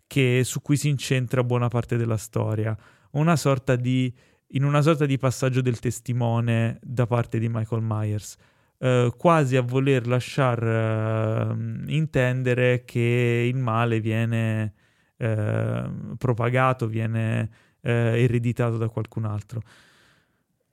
che, 0.06 0.40
su 0.42 0.62
cui 0.62 0.78
si 0.78 0.88
incentra 0.88 1.44
buona 1.44 1.68
parte 1.68 1.98
della 1.98 2.16
storia. 2.16 2.74
Una 3.10 3.36
sorta 3.36 3.76
di, 3.76 4.10
in 4.52 4.64
una 4.64 4.80
sorta 4.80 5.05
di 5.05 5.18
passaggio 5.18 5.60
del 5.60 5.80
testimone 5.80 6.78
da 6.82 7.06
parte 7.06 7.38
di 7.38 7.48
Michael 7.51 7.82
Myers. 7.82 8.36
eh, 8.78 9.12
quasi 9.16 9.56
a 9.56 9.62
voler 9.62 10.06
lasciar 10.06 10.62
eh, 10.62 11.92
intendere 11.92 12.84
che 12.86 13.47
il 13.52 13.59
male 13.59 14.01
viene 14.01 14.72
eh, 15.18 15.90
propagato, 16.16 16.86
viene 16.86 17.51
eh, 17.82 18.23
ereditato 18.23 18.77
da 18.77 18.89
qualcun 18.89 19.24
altro. 19.24 19.62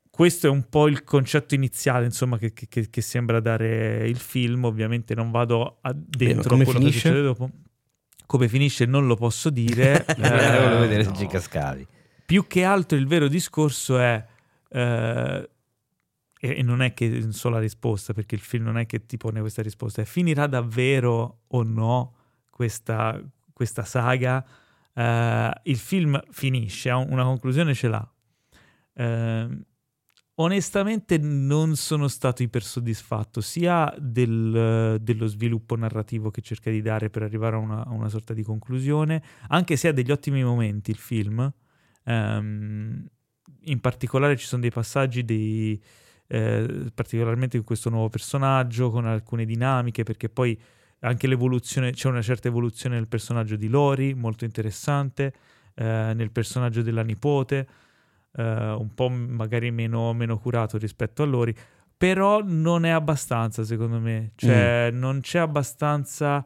Questo 0.10 0.48
è 0.48 0.50
un 0.50 0.68
po' 0.68 0.88
il 0.88 1.04
concetto 1.04 1.54
iniziale, 1.54 2.06
insomma, 2.06 2.38
che, 2.38 2.52
che- 2.52 2.90
che 2.90 3.02
sembra 3.02 3.40
dare 3.40 4.08
il 4.08 4.18
film. 4.18 4.66
Ovviamente 4.66 5.14
non 5.14 5.30
vado 5.30 5.78
a- 5.82 5.94
dentro 5.94 6.50
come 6.50 6.64
a 6.64 6.66
quello 6.66 6.80
che 6.80 6.86
finisce? 6.86 7.00
succede 7.08 7.22
dopo. 7.22 7.50
Come 8.26 8.48
finisce 8.48 8.86
non 8.86 9.06
lo 9.06 9.16
posso 9.16 9.50
dire. 9.50 10.06
Eh, 10.18 10.60
volevo 10.60 10.80
vedere 10.80 11.04
no. 11.04 11.14
se 11.14 11.22
ci 11.22 11.28
cascavi. 11.28 11.88
Più 12.26 12.48
che 12.48 12.64
altro 12.64 12.98
il 12.98 13.06
vero 13.08 13.28
discorso 13.28 14.00
è 14.00 14.26
eh, 14.70 15.50
e, 16.40 16.58
e 16.58 16.62
non 16.64 16.82
è 16.82 16.94
che 16.94 17.32
so 17.32 17.50
la 17.50 17.60
risposta, 17.60 18.14
perché 18.14 18.36
il 18.36 18.42
film 18.42 18.66
non 18.66 18.78
è 18.78 18.86
che 18.86 19.06
ti 19.06 19.18
pone 19.18 19.40
questa 19.40 19.62
risposta, 19.62 20.02
è 20.02 20.06
finirà 20.06 20.48
davvero 20.48 21.42
o 21.48 21.64
no 21.64 22.16
questa, 22.50 23.20
questa 23.54 23.84
saga? 23.84 24.46
Eh, 24.98 25.52
il 25.64 25.78
film 25.78 26.20
finisce, 26.32 26.90
una 26.90 27.24
conclusione 27.24 27.76
ce 27.76 27.88
l'ha. 27.88 28.14
Eh, 28.94 29.48
onestamente 30.40 31.20
non 31.20 31.76
sono 31.76 32.08
stato 32.08 32.42
ipersoddisfatto 32.42 33.40
sia 33.40 33.94
del, 34.00 34.98
dello 35.00 35.28
sviluppo 35.28 35.76
narrativo 35.76 36.32
che 36.32 36.42
cerca 36.42 36.72
di 36.72 36.82
dare 36.82 37.12
per 37.12 37.22
arrivare 37.22 37.56
a 37.56 37.60
una, 37.60 37.86
a 37.86 37.92
una, 37.92 38.10
sorta 38.10 38.34
di 38.34 38.42
conclusione, 38.42 39.22
anche 39.50 39.76
se 39.76 39.88
ha 39.88 39.92
degli 39.92 40.12
ottimi 40.12 40.44
momenti 40.44 40.90
il 40.90 40.98
film. 40.98 41.52
Um, 42.06 43.06
in 43.64 43.80
particolare 43.82 44.36
ci 44.38 44.46
sono 44.46 44.62
dei 44.62 44.72
passaggi, 44.72 45.26
dei, 45.26 45.82
eh, 46.28 46.90
particolarmente 46.94 47.58
con 47.58 47.66
questo 47.66 47.90
nuovo 47.90 48.10
personaggio, 48.10 48.90
con 48.90 49.06
alcune 49.06 49.46
dinamiche, 49.46 50.04
perché 50.04 50.30
poi 50.30 50.60
anche 51.00 51.28
l'evoluzione, 51.28 51.92
c'è 51.92 52.08
una 52.10 52.22
certa 52.22 52.48
evoluzione 52.48 52.96
nel 52.96 53.08
personaggio 53.08 53.56
di 53.56 53.68
Lori, 53.68 54.14
molto 54.14 54.46
interessante, 54.46 55.34
eh, 55.76 56.14
nel 56.16 56.32
personaggio 56.32 56.82
della 56.82 57.04
nipote 57.04 57.68
eh, 58.38 58.72
un 58.72 58.94
po' 58.94 59.10
magari 59.10 59.72
meno, 59.72 60.14
meno, 60.14 60.38
curato 60.38 60.78
rispetto 60.78 61.24
a 61.24 61.26
Lori, 61.26 61.54
però 61.96 62.42
non 62.44 62.86
è 62.86 62.90
abbastanza 62.90 63.64
secondo 63.64 64.00
me, 64.00 64.32
cioè 64.36 64.90
mm. 64.92 64.98
non 64.98 65.22
c'è 65.22 65.40
abbastanza 65.40 66.46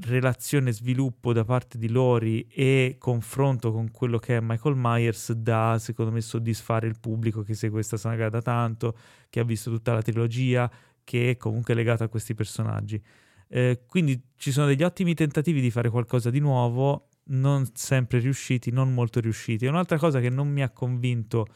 relazione 0.00 0.70
sviluppo 0.70 1.32
da 1.32 1.44
parte 1.44 1.76
di 1.76 1.88
Lori 1.88 2.46
e 2.46 2.96
confronto 3.00 3.72
con 3.72 3.90
quello 3.90 4.18
che 4.18 4.36
è 4.36 4.40
Michael 4.40 4.76
Myers 4.76 5.32
da 5.32 5.76
secondo 5.80 6.12
me 6.12 6.20
soddisfare 6.20 6.86
il 6.86 7.00
pubblico 7.00 7.42
che 7.42 7.54
segue 7.54 7.76
questa 7.76 7.96
saga 7.96 8.28
da 8.28 8.40
tanto, 8.40 8.96
che 9.28 9.40
ha 9.40 9.44
visto 9.44 9.70
tutta 9.70 9.92
la 9.92 10.02
trilogia, 10.02 10.70
che 11.02 11.30
è 11.30 11.36
comunque 11.36 11.74
legato 11.74 12.04
a 12.04 12.08
questi 12.08 12.34
personaggi. 12.34 13.02
Eh, 13.48 13.82
quindi 13.86 14.20
ci 14.36 14.52
sono 14.52 14.66
degli 14.66 14.82
ottimi 14.82 15.14
tentativi 15.14 15.60
di 15.60 15.70
fare 15.70 15.90
qualcosa 15.90 16.30
di 16.30 16.38
nuovo, 16.38 17.08
non 17.30 17.66
sempre 17.74 18.18
riusciti, 18.18 18.70
non 18.70 18.94
molto 18.94 19.20
riusciti. 19.20 19.66
Un'altra 19.66 19.98
cosa 19.98 20.20
che 20.20 20.30
non 20.30 20.48
mi 20.48 20.62
ha 20.62 20.70
convinto 20.70 21.46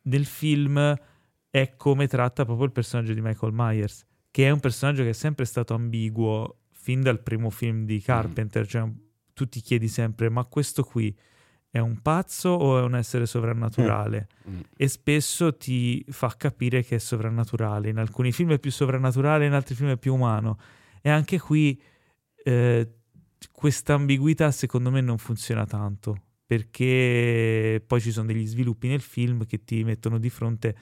del 0.00 0.26
film 0.26 0.94
è 1.50 1.74
come 1.76 2.06
tratta 2.06 2.44
proprio 2.44 2.66
il 2.66 2.72
personaggio 2.72 3.14
di 3.14 3.20
Michael 3.20 3.52
Myers, 3.54 4.04
che 4.30 4.46
è 4.46 4.50
un 4.50 4.60
personaggio 4.60 5.02
che 5.02 5.10
è 5.10 5.14
sempre 5.14 5.44
stato 5.44 5.74
ambiguo 5.74 6.58
fin 6.70 7.02
dal 7.02 7.20
primo 7.20 7.50
film 7.50 7.84
di 7.84 8.00
Carpenter, 8.00 8.62
mm. 8.62 8.68
cioè 8.68 8.88
tu 9.32 9.48
ti 9.48 9.60
chiedi 9.60 9.88
sempre 9.88 10.28
ma 10.28 10.44
questo 10.44 10.82
qui 10.82 11.14
è 11.70 11.78
un 11.78 12.00
pazzo 12.00 12.50
o 12.50 12.78
è 12.78 12.82
un 12.82 12.94
essere 12.94 13.26
sovrannaturale? 13.26 14.28
Mm. 14.48 14.54
Mm. 14.54 14.60
E 14.76 14.88
spesso 14.88 15.56
ti 15.56 16.04
fa 16.08 16.34
capire 16.36 16.82
che 16.82 16.96
è 16.96 16.98
sovrannaturale. 16.98 17.90
In 17.90 17.98
alcuni 17.98 18.32
film 18.32 18.52
è 18.52 18.58
più 18.58 18.70
sovrannaturale, 18.70 19.46
in 19.46 19.52
altri 19.52 19.74
film 19.74 19.90
è 19.90 19.96
più 19.96 20.14
umano. 20.14 20.58
E 21.06 21.08
anche 21.08 21.38
qui 21.38 21.80
eh, 22.42 22.94
questa 23.52 23.94
ambiguità 23.94 24.50
secondo 24.50 24.90
me 24.90 25.00
non 25.00 25.18
funziona 25.18 25.64
tanto 25.64 26.20
perché 26.44 27.80
poi 27.86 28.00
ci 28.00 28.10
sono 28.10 28.26
degli 28.26 28.44
sviluppi 28.44 28.88
nel 28.88 29.00
film 29.00 29.46
che 29.46 29.62
ti 29.62 29.84
mettono 29.84 30.18
di 30.18 30.28
fronte 30.30 30.76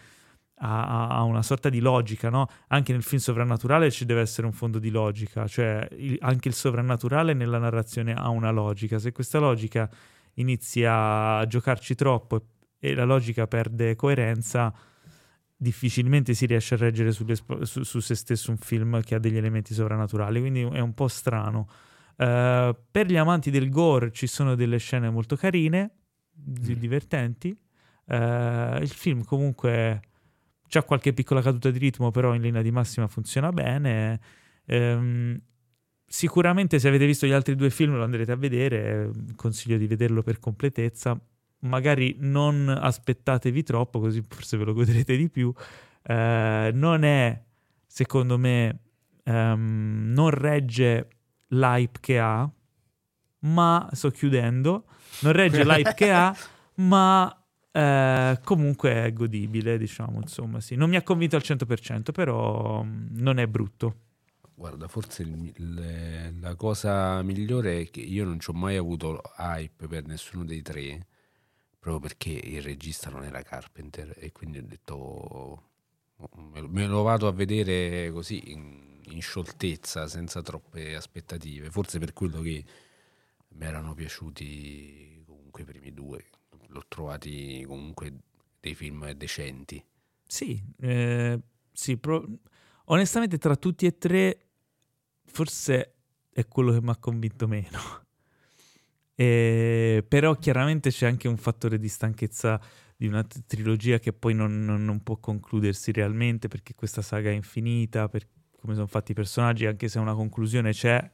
a, 0.61 1.09
a 1.09 1.23
una 1.25 1.43
sorta 1.43 1.69
di 1.69 1.81
logica, 1.81 2.31
no? 2.31 2.49
Anche 2.69 2.93
nel 2.93 3.03
film 3.03 3.21
sovrannaturale 3.21 3.91
ci 3.91 4.07
deve 4.07 4.23
essere 4.23 4.47
un 4.47 4.55
fondo 4.55 4.79
di 4.79 4.89
logica, 4.89 5.47
cioè 5.47 5.87
il, 5.93 6.17
anche 6.21 6.49
il 6.49 6.55
sovrannaturale 6.55 7.35
nella 7.35 7.59
narrazione 7.59 8.15
ha 8.15 8.31
una 8.31 8.51
logica. 8.51 8.99
Se 8.99 9.13
questa 9.13 9.39
logica 9.39 9.91
inizia 10.37 11.37
a 11.37 11.47
giocarci 11.47 11.95
troppo 11.95 12.37
e, 12.37 12.43
e 12.79 12.95
la 12.95 13.05
logica 13.05 13.47
perde 13.47 13.95
coerenza, 13.95 14.73
difficilmente 15.57 16.35
si 16.35 16.47
riesce 16.47 16.75
a 16.75 16.79
reggere 16.79 17.13
su, 17.13 17.25
su 17.63 18.01
se 18.01 18.15
stesso 18.15 18.51
un 18.51 18.57
film 18.57 19.01
che 19.03 19.15
ha 19.15 19.19
degli 19.19 19.37
elementi 19.37 19.75
sovrannaturali, 19.75 20.41
quindi 20.41 20.63
è 20.63 20.81
un 20.81 20.95
po' 20.95 21.09
strano. 21.09 21.69
Uh, 22.17 22.75
per 22.91 23.07
gli 23.07 23.17
amanti 23.17 23.51
del 23.51 23.71
gore 23.71 24.13
ci 24.13 24.27
sono 24.27 24.55
delle 24.55 24.79
scene 24.79 25.11
molto 25.11 25.37
carine, 25.37 25.91
mm. 26.39 26.73
divertenti. 26.75 27.57
Uh, 28.07 28.77
il 28.81 28.93
film 28.93 29.25
comunque 29.25 30.03
c'ha 30.69 30.83
qualche 30.83 31.13
piccola 31.13 31.41
caduta 31.41 31.71
di 31.71 31.79
ritmo, 31.79 32.11
però 32.11 32.35
in 32.35 32.43
linea 32.43 32.63
di 32.63 32.71
massima 32.71 33.09
funziona 33.09 33.51
bene. 33.51 34.21
Um, 34.67 35.41
sicuramente 36.07 36.79
se 36.79 36.89
avete 36.89 37.07
visto 37.07 37.27
gli 37.27 37.33
altri 37.33 37.57
due 37.57 37.71
film 37.71 37.95
lo 37.97 38.05
andrete 38.05 38.33
a 38.33 38.37
vedere, 38.37 39.11
consiglio 39.37 39.77
di 39.77 39.87
vederlo 39.87 40.23
per 40.23 40.39
completezza. 40.39 41.19
Magari 41.65 42.17
non 42.21 42.69
aspettatevi 42.69 43.63
troppo, 43.63 44.01
così 44.01 44.23
forse 44.27 44.57
ve 44.57 44.65
lo 44.65 44.73
godrete 44.73 45.17
di 45.17 45.29
più. 45.29 45.53
Uh, 46.07 46.71
non 46.73 47.03
è, 47.03 47.43
secondo 47.87 48.39
me, 48.39 48.79
um, 49.25 50.11
non 50.13 50.31
regge 50.31 51.09
l'hype 51.49 51.99
che 52.01 52.19
ha, 52.19 52.49
ma 53.41 53.89
sto 53.93 54.11
chiudendo, 54.11 54.85
non 55.21 55.33
regge 55.33 55.65
l'hype 55.65 55.95
che 55.95 56.11
ha, 56.11 56.37
ma 56.77 57.45
eh, 57.77 58.39
comunque 58.45 59.05
è 59.05 59.13
godibile, 59.13 59.77
diciamo, 59.79 60.21
insomma, 60.21 60.61
sì. 60.61 60.77
Non 60.77 60.89
mi 60.89 60.95
ha 60.95 61.03
convinto 61.03 61.35
al 61.35 61.43
100%, 61.45 62.13
però 62.13 62.85
mm, 62.85 63.19
non 63.19 63.39
è 63.39 63.49
brutto. 63.49 63.97
Guarda, 64.55 64.87
forse 64.87 65.23
il, 65.23 65.53
il, 65.57 66.39
la 66.41 66.55
cosa 66.55 67.21
migliore 67.23 67.81
è 67.81 67.91
che 67.91 67.99
io 67.99 68.25
non 68.25 68.39
ci 68.39 68.51
ho 68.51 68.53
mai 68.53 68.77
avuto 68.77 69.21
hype 69.37 69.89
per 69.89 70.07
nessuno 70.07 70.45
dei 70.45 70.63
tre, 70.63 71.09
proprio 71.85 72.01
perché 72.01 72.31
il 72.31 72.63
regista 72.63 73.11
non 73.11 73.25
era 73.25 73.43
Carpenter 73.43 74.17
e 74.19 74.33
quindi 74.33 74.57
ho 74.57 74.63
detto 74.63 74.95
oh, 74.95 76.31
me 76.39 76.87
lo 76.87 77.03
vado 77.03 77.27
a 77.29 77.33
vedere 77.33 78.11
così 78.11 78.53
in, 78.53 79.03
in 79.03 79.21
scioltezza, 79.21 80.09
senza 80.09 80.41
troppe 80.41 80.95
aspettative. 80.95 81.71
Forse 81.71 81.99
per 81.99 82.15
quello 82.15 82.41
che 82.41 82.65
mi 83.49 83.67
erano 83.67 83.93
piaciuti 83.93 85.25
comunque 85.27 85.61
i 85.61 85.67
primi 85.67 85.93
due. 85.93 86.25
L'ho 86.69 86.85
trovati 86.89 87.63
comunque 87.67 88.15
dei 88.61 88.75
film 88.75 89.11
decenti. 89.13 89.85
Sì, 90.27 90.59
eh, 90.81 91.39
sì 91.71 91.99
pro- 91.99 92.27
onestamente 92.87 93.37
tra 93.37 93.57
tutti 93.57 93.85
e 93.85 93.99
tre 93.99 94.47
forse 95.27 95.97
è 96.33 96.49
quello 96.49 96.73
che 96.73 96.81
mi 96.81 96.89
ha 96.89 96.97
convinto 96.97 97.47
meno. 97.47 98.04
E, 99.15 100.05
però 100.07 100.35
chiaramente 100.37 100.91
c'è 100.91 101.07
anche 101.07 101.29
un 101.29 101.37
fattore 101.37 101.79
di 101.79 101.89
stanchezza 101.89 102.61
di 102.97 103.07
una 103.07 103.25
trilogia 103.47 103.99
che 103.99 104.13
poi 104.13 104.35
non, 104.35 104.65
non, 104.65 104.85
non, 104.85 105.03
può 105.03 105.17
concludersi 105.19 105.93
realmente 105.93 106.49
perché 106.49 106.75
questa 106.75 107.03
saga 107.03 107.31
è 107.31 107.33
infinita, 107.33 108.09
per, 108.09 108.27
come 108.61 108.75
sono 108.75 108.87
fatti 108.87 109.13
i 109.13 109.15
personaggi, 109.15 109.67
anche 109.67 109.89
se 109.89 109.99
una 109.99 110.15
conclusione 110.15 110.73
c'è, 110.73 111.11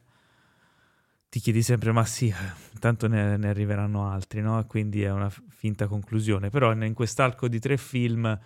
ti 1.29 1.39
chiedi 1.39 1.61
sempre, 1.63 1.91
ma 1.91 2.03
sì, 2.05 2.33
tanto 2.79 3.07
ne, 3.07 3.37
ne 3.37 3.47
arriveranno 3.47 4.09
altri, 4.09 4.41
no? 4.41 4.63
Quindi 4.67 5.01
è 5.01 5.11
una 5.11 5.31
finta 5.49 5.87
conclusione. 5.87 6.49
Però 6.49 6.73
in 6.73 6.93
quest'arco 6.93 7.47
di 7.47 7.57
tre 7.59 7.77
film 7.77 8.37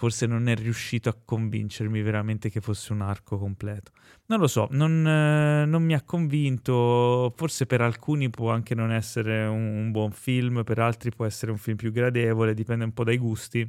forse 0.00 0.24
non 0.24 0.48
è 0.48 0.54
riuscito 0.54 1.10
a 1.10 1.14
convincermi 1.22 2.00
veramente 2.00 2.48
che 2.48 2.62
fosse 2.62 2.94
un 2.94 3.02
arco 3.02 3.36
completo. 3.36 3.92
Non 4.28 4.40
lo 4.40 4.46
so, 4.46 4.66
non, 4.70 5.06
eh, 5.06 5.66
non 5.66 5.82
mi 5.82 5.92
ha 5.92 6.00
convinto, 6.00 7.30
forse 7.36 7.66
per 7.66 7.82
alcuni 7.82 8.30
può 8.30 8.50
anche 8.50 8.74
non 8.74 8.92
essere 8.92 9.44
un, 9.44 9.76
un, 9.76 9.90
buon 9.90 10.10
film, 10.12 10.64
per 10.64 10.78
altri 10.78 11.10
può 11.10 11.26
essere 11.26 11.50
un 11.50 11.58
film 11.58 11.76
più 11.76 11.92
gradevole, 11.92 12.54
dipende 12.54 12.84
un 12.84 12.94
po' 12.94 13.04
dai 13.04 13.18
gusti. 13.18 13.60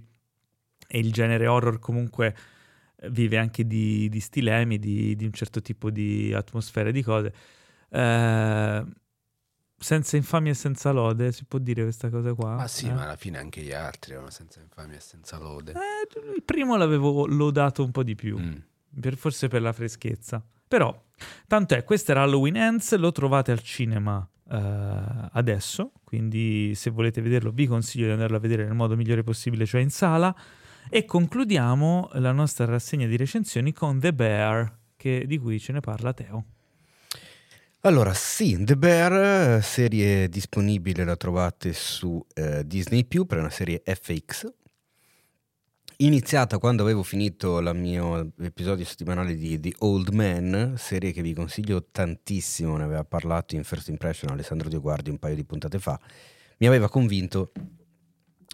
E 0.88 1.00
il 1.00 1.12
genere 1.12 1.48
horror 1.48 1.80
comunque 1.80 2.34
vive 3.10 3.38
anche 3.38 3.68
di, 3.68 4.08
di 4.08 4.20
stilemi, 4.22 4.80
di, 4.80 5.18
di, 5.18 5.26
un 5.26 5.34
certo 5.34 5.62
tipo 5.62 5.90
di 5.90 6.32
atmosfere, 6.34 6.94
di 6.94 7.04
cose. 7.04 7.34
Eh, 7.90 8.86
senza 9.82 10.16
infamia 10.16 10.52
e 10.52 10.56
senza 10.56 10.92
lode, 10.92 11.32
si 11.32 11.44
può 11.46 11.58
dire 11.58 11.82
questa 11.82 12.10
cosa 12.10 12.34
qua? 12.34 12.56
Ma 12.56 12.68
sì, 12.68 12.86
eh? 12.86 12.94
ma 12.94 13.04
alla 13.04 13.16
fine 13.16 13.40
anche 13.40 13.62
gli 13.62 13.72
altri 13.72 14.14
erano 14.14 14.30
senza 14.30 14.60
infamia 14.62 14.98
e 14.98 15.00
senza 15.00 15.40
lode. 15.40 15.72
Eh, 15.72 16.36
il 16.36 16.44
primo 16.44 16.78
l'avevo 16.78 17.26
lodato 17.26 17.84
un 17.84 17.90
po' 17.90 18.04
di 18.04 18.14
più, 18.14 18.38
mm. 18.38 18.54
per, 19.00 19.18
forse 19.18 19.48
per 19.48 19.62
la 19.62 19.74
freschezza. 19.74 20.44
Però, 20.68 20.96
tanto 21.48 21.74
è, 21.74 21.84
questo 21.84 22.12
era 22.12 22.22
Halloween 22.22 22.58
Ends, 22.58 22.96
lo 22.96 23.12
trovate 23.12 23.52
al 23.52 23.62
cinema 23.62 24.26
Uh, 24.52 25.30
adesso, 25.32 25.94
quindi 26.04 26.76
se 26.76 26.90
volete 26.90 27.22
vederlo 27.22 27.52
vi 27.52 27.68
consiglio 27.68 28.08
di 28.08 28.12
andarlo 28.12 28.36
a 28.36 28.40
vedere 28.42 28.66
nel 28.66 28.74
modo 28.74 28.98
migliore 28.98 29.24
possibile, 29.24 29.66
cioè 29.66 29.80
in 29.80 29.90
sala. 29.90 30.36
E 30.90 31.06
concludiamo 31.06 32.10
la 32.16 32.34
nostra 32.34 32.66
rassegna 32.66 33.08
di 33.08 33.16
recensioni 33.16 33.72
con 33.72 33.98
The 33.98 34.14
Bear, 34.14 34.78
che, 34.98 35.24
di 35.26 35.38
cui 35.38 35.58
ce 35.58 35.72
ne 35.72 35.80
parla 35.80 36.12
Teo. 36.12 36.46
Allora, 37.84 38.14
sì, 38.14 38.64
The 38.64 38.78
Bear, 38.78 39.64
serie 39.64 40.30
disponibile, 40.30 41.04
la 41.04 41.16
trovate 41.16 41.74
su 41.74 42.24
eh, 42.36 42.64
Disney 42.64 43.08
per 43.08 43.40
una 43.40 43.50
serie 43.50 43.82
FX. 43.84 44.54
Iniziata 45.98 46.60
quando 46.60 46.84
avevo 46.84 47.02
finito 47.02 47.58
il 47.58 47.72
mio 47.74 48.34
episodio 48.40 48.86
settimanale 48.86 49.36
di 49.36 49.60
The 49.60 49.74
Old 49.80 50.10
Man, 50.10 50.76
serie 50.78 51.12
che 51.12 51.24
vi 51.24 51.34
consiglio 51.34 51.88
tantissimo, 51.90 52.78
ne 52.78 52.84
aveva 52.84 53.04
parlato 53.04 53.56
in 53.56 53.64
First 53.64 53.88
Impression 53.88 54.32
Alessandro 54.32 54.70
Dioguardi 54.70 55.10
un 55.10 55.18
paio 55.18 55.34
di 55.34 55.44
puntate 55.44 55.80
fa, 55.80 56.00
mi 56.60 56.68
aveva 56.68 56.88
convinto 56.88 57.52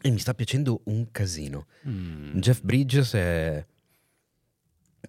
e 0.02 0.10
mi 0.10 0.20
sta 0.20 0.34
piacendo 0.36 0.84
un 0.86 1.12
casino. 1.12 1.68
Mm. 1.86 2.38
Jeff 2.38 2.62
Bridges 2.62 3.12
è, 3.12 3.66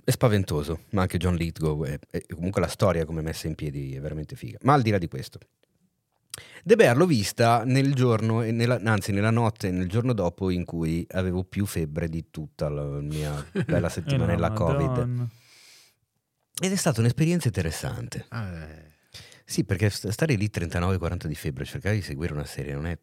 è 0.09 0.10
spaventoso, 0.10 0.85
ma 0.93 1.02
anche 1.02 1.18
John 1.18 1.35
Lithgow 1.35 1.85
è, 1.85 1.98
è- 2.10 2.24
comunque 2.35 2.62
la 2.62 2.66
storia 2.66 3.05
come 3.05 3.20
messa 3.20 3.47
in 3.47 3.55
piedi 3.55 3.94
è 3.94 4.01
veramente 4.01 4.36
figa. 4.36 4.56
Ma 4.62 4.72
al 4.72 4.80
di 4.80 4.89
là 4.90 4.97
di 4.97 5.06
questo, 5.06 5.39
The 6.64 6.76
Bear 6.76 6.97
l'ho 6.97 7.05
vista 7.05 7.62
nel 7.64 7.93
giorno, 7.94 8.43
e 8.43 8.51
nella- 8.51 8.80
anzi 8.85 9.12
nella 9.12 9.30
notte, 9.30 9.70
nel 9.70 9.86
giorno 9.86 10.14
dopo 10.14 10.48
in 10.48 10.64
cui 10.64 11.06
avevo 11.10 11.44
più 11.44 11.66
febbre 11.66 12.09
di 12.09 12.30
tutta 12.30 12.70
la 12.70 12.85
mia 12.85 13.44
bella 13.66 13.89
settimanella 13.90 14.47
Eh 14.47 14.51
no, 14.51 14.55
Covid. 14.56 14.80
Madonna. 14.89 15.28
Ed 16.60 16.72
è 16.72 16.76
stata 16.76 17.01
un'esperienza 17.01 17.48
interessante. 17.48 18.24
Eh, 18.32 18.86
Sì, 19.44 19.64
perché 19.64 19.90
st- 19.90 20.09
stare 20.09 20.35
lì 20.36 20.48
39-40 20.51 21.26
di 21.26 21.35
febbre, 21.35 21.64
cercare 21.66 21.97
di 21.97 22.02
seguire 22.02 22.32
una 22.32 22.44
serie 22.47 22.72
non 22.72 22.86
è 22.86 22.98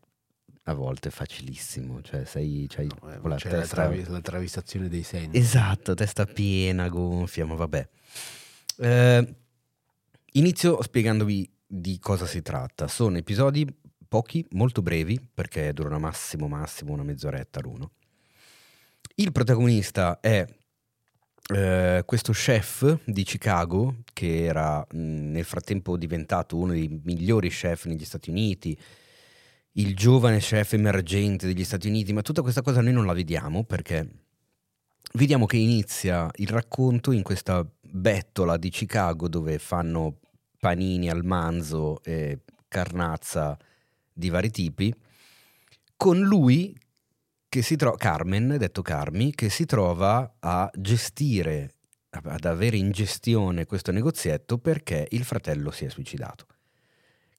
a 0.68 0.74
volte 0.74 1.10
facilissimo. 1.10 2.02
Cioè, 2.02 2.26
sei, 2.26 2.66
c'hai 2.70 2.88
no, 2.88 3.12
eh, 3.12 3.20
la 3.28 3.36
c'è 3.36 3.50
la, 3.50 3.60
testa... 3.60 3.76
travi- 3.76 4.06
la 4.08 4.22
travisazione 4.22 4.90
dei 4.90 5.04
sensi. 5.04 5.38
Esatto, 5.38 5.94
testa 5.94 6.26
piena, 6.26 6.88
gonfia, 6.90 7.46
ma 7.46 7.56
vabbè. 7.56 7.88
Eh, 8.78 9.36
inizio 10.34 10.82
spiegandovi 10.82 11.50
di 11.66 12.00
cosa 12.00 12.26
si 12.26 12.42
tratta. 12.42 12.88
Sono 12.88 13.18
episodi 13.18 13.66
pochi, 14.08 14.46
molto 14.52 14.82
brevi, 14.82 15.20
perché 15.34 15.74
durano 15.74 16.00
massimo 16.00 16.48
massimo 16.48 16.94
una 16.94 17.04
mezz'oretta 17.04 17.60
l'uno. 17.62 17.92
Il 19.16 19.32
protagonista 19.32 20.20
è 20.20 20.46
eh, 21.54 22.04
questo 22.06 22.32
chef 22.32 23.00
di 23.06 23.24
Chicago, 23.24 23.98
che 24.14 24.46
era 24.46 24.80
mh, 24.80 24.98
nel 24.98 25.44
frattempo 25.44 25.96
diventato 25.96 26.58
uno 26.58 26.74
dei 26.74 27.00
migliori 27.04 27.50
chef 27.50 27.86
negli 27.86 28.04
Stati 28.04 28.30
Uniti, 28.30 28.78
il 29.78 29.96
giovane 29.96 30.40
chef 30.40 30.74
emergente 30.74 31.48
degli 31.48 31.64
Stati 31.64 31.88
Uniti, 31.88 32.14
ma 32.14 32.22
tutta 32.22 32.42
questa 32.42 32.62
cosa 32.62 32.82
noi 32.82 32.94
non 32.94 33.06
la 33.06 33.14
vediamo 33.14 33.64
perché 33.64 34.10
vediamo 35.14 35.46
che 35.46 35.58
inizia 35.58 36.30
il 36.36 36.50
racconto 36.50 37.12
in 37.12 37.24
questa 37.24 37.66
bettola 37.82 38.58
di 38.58 38.70
Chicago 38.70 39.28
dove 39.28 39.60
fanno 39.60 40.20
panini 40.60 41.10
al 41.10 41.24
manzo 41.24 42.02
e 42.04 42.40
carnazza 42.68 43.58
di 44.12 44.30
vari 44.30 44.50
tipi, 44.50 44.94
con 45.98 46.20
lui 46.20 46.76
che 47.50 47.62
si 47.62 47.76
trova, 47.76 47.98
Carmen, 47.98 48.56
detto 48.58 48.82
Carmi, 48.82 49.34
che 49.34 49.50
si 49.50 49.66
trova 49.66 50.36
a 50.40 50.70
gestire, 50.74 51.74
ad 52.10 52.46
avere 52.46 52.78
in 52.78 52.92
gestione 52.92 53.66
questo 53.66 53.92
negozietto 53.92 54.58
perché 54.58 55.08
il 55.12 55.24
fratello 55.24 55.72
si 55.72 55.86
è 55.86 55.90
suicidato, 55.90 56.46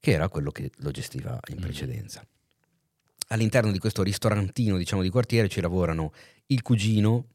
che 0.00 0.10
era 0.12 0.28
quello 0.28 0.50
che 0.50 0.70
lo 0.78 0.90
gestiva 0.90 1.38
in 1.48 1.56
Mm. 1.58 1.60
precedenza. 1.62 2.26
All'interno 3.28 3.72
di 3.72 3.78
questo 3.78 4.02
ristorantino, 4.02 4.76
diciamo, 4.76 5.02
di 5.02 5.08
quartiere 5.10 5.48
ci 5.48 5.60
lavorano 5.60 6.12
il 6.46 6.62
cugino, 6.62 7.26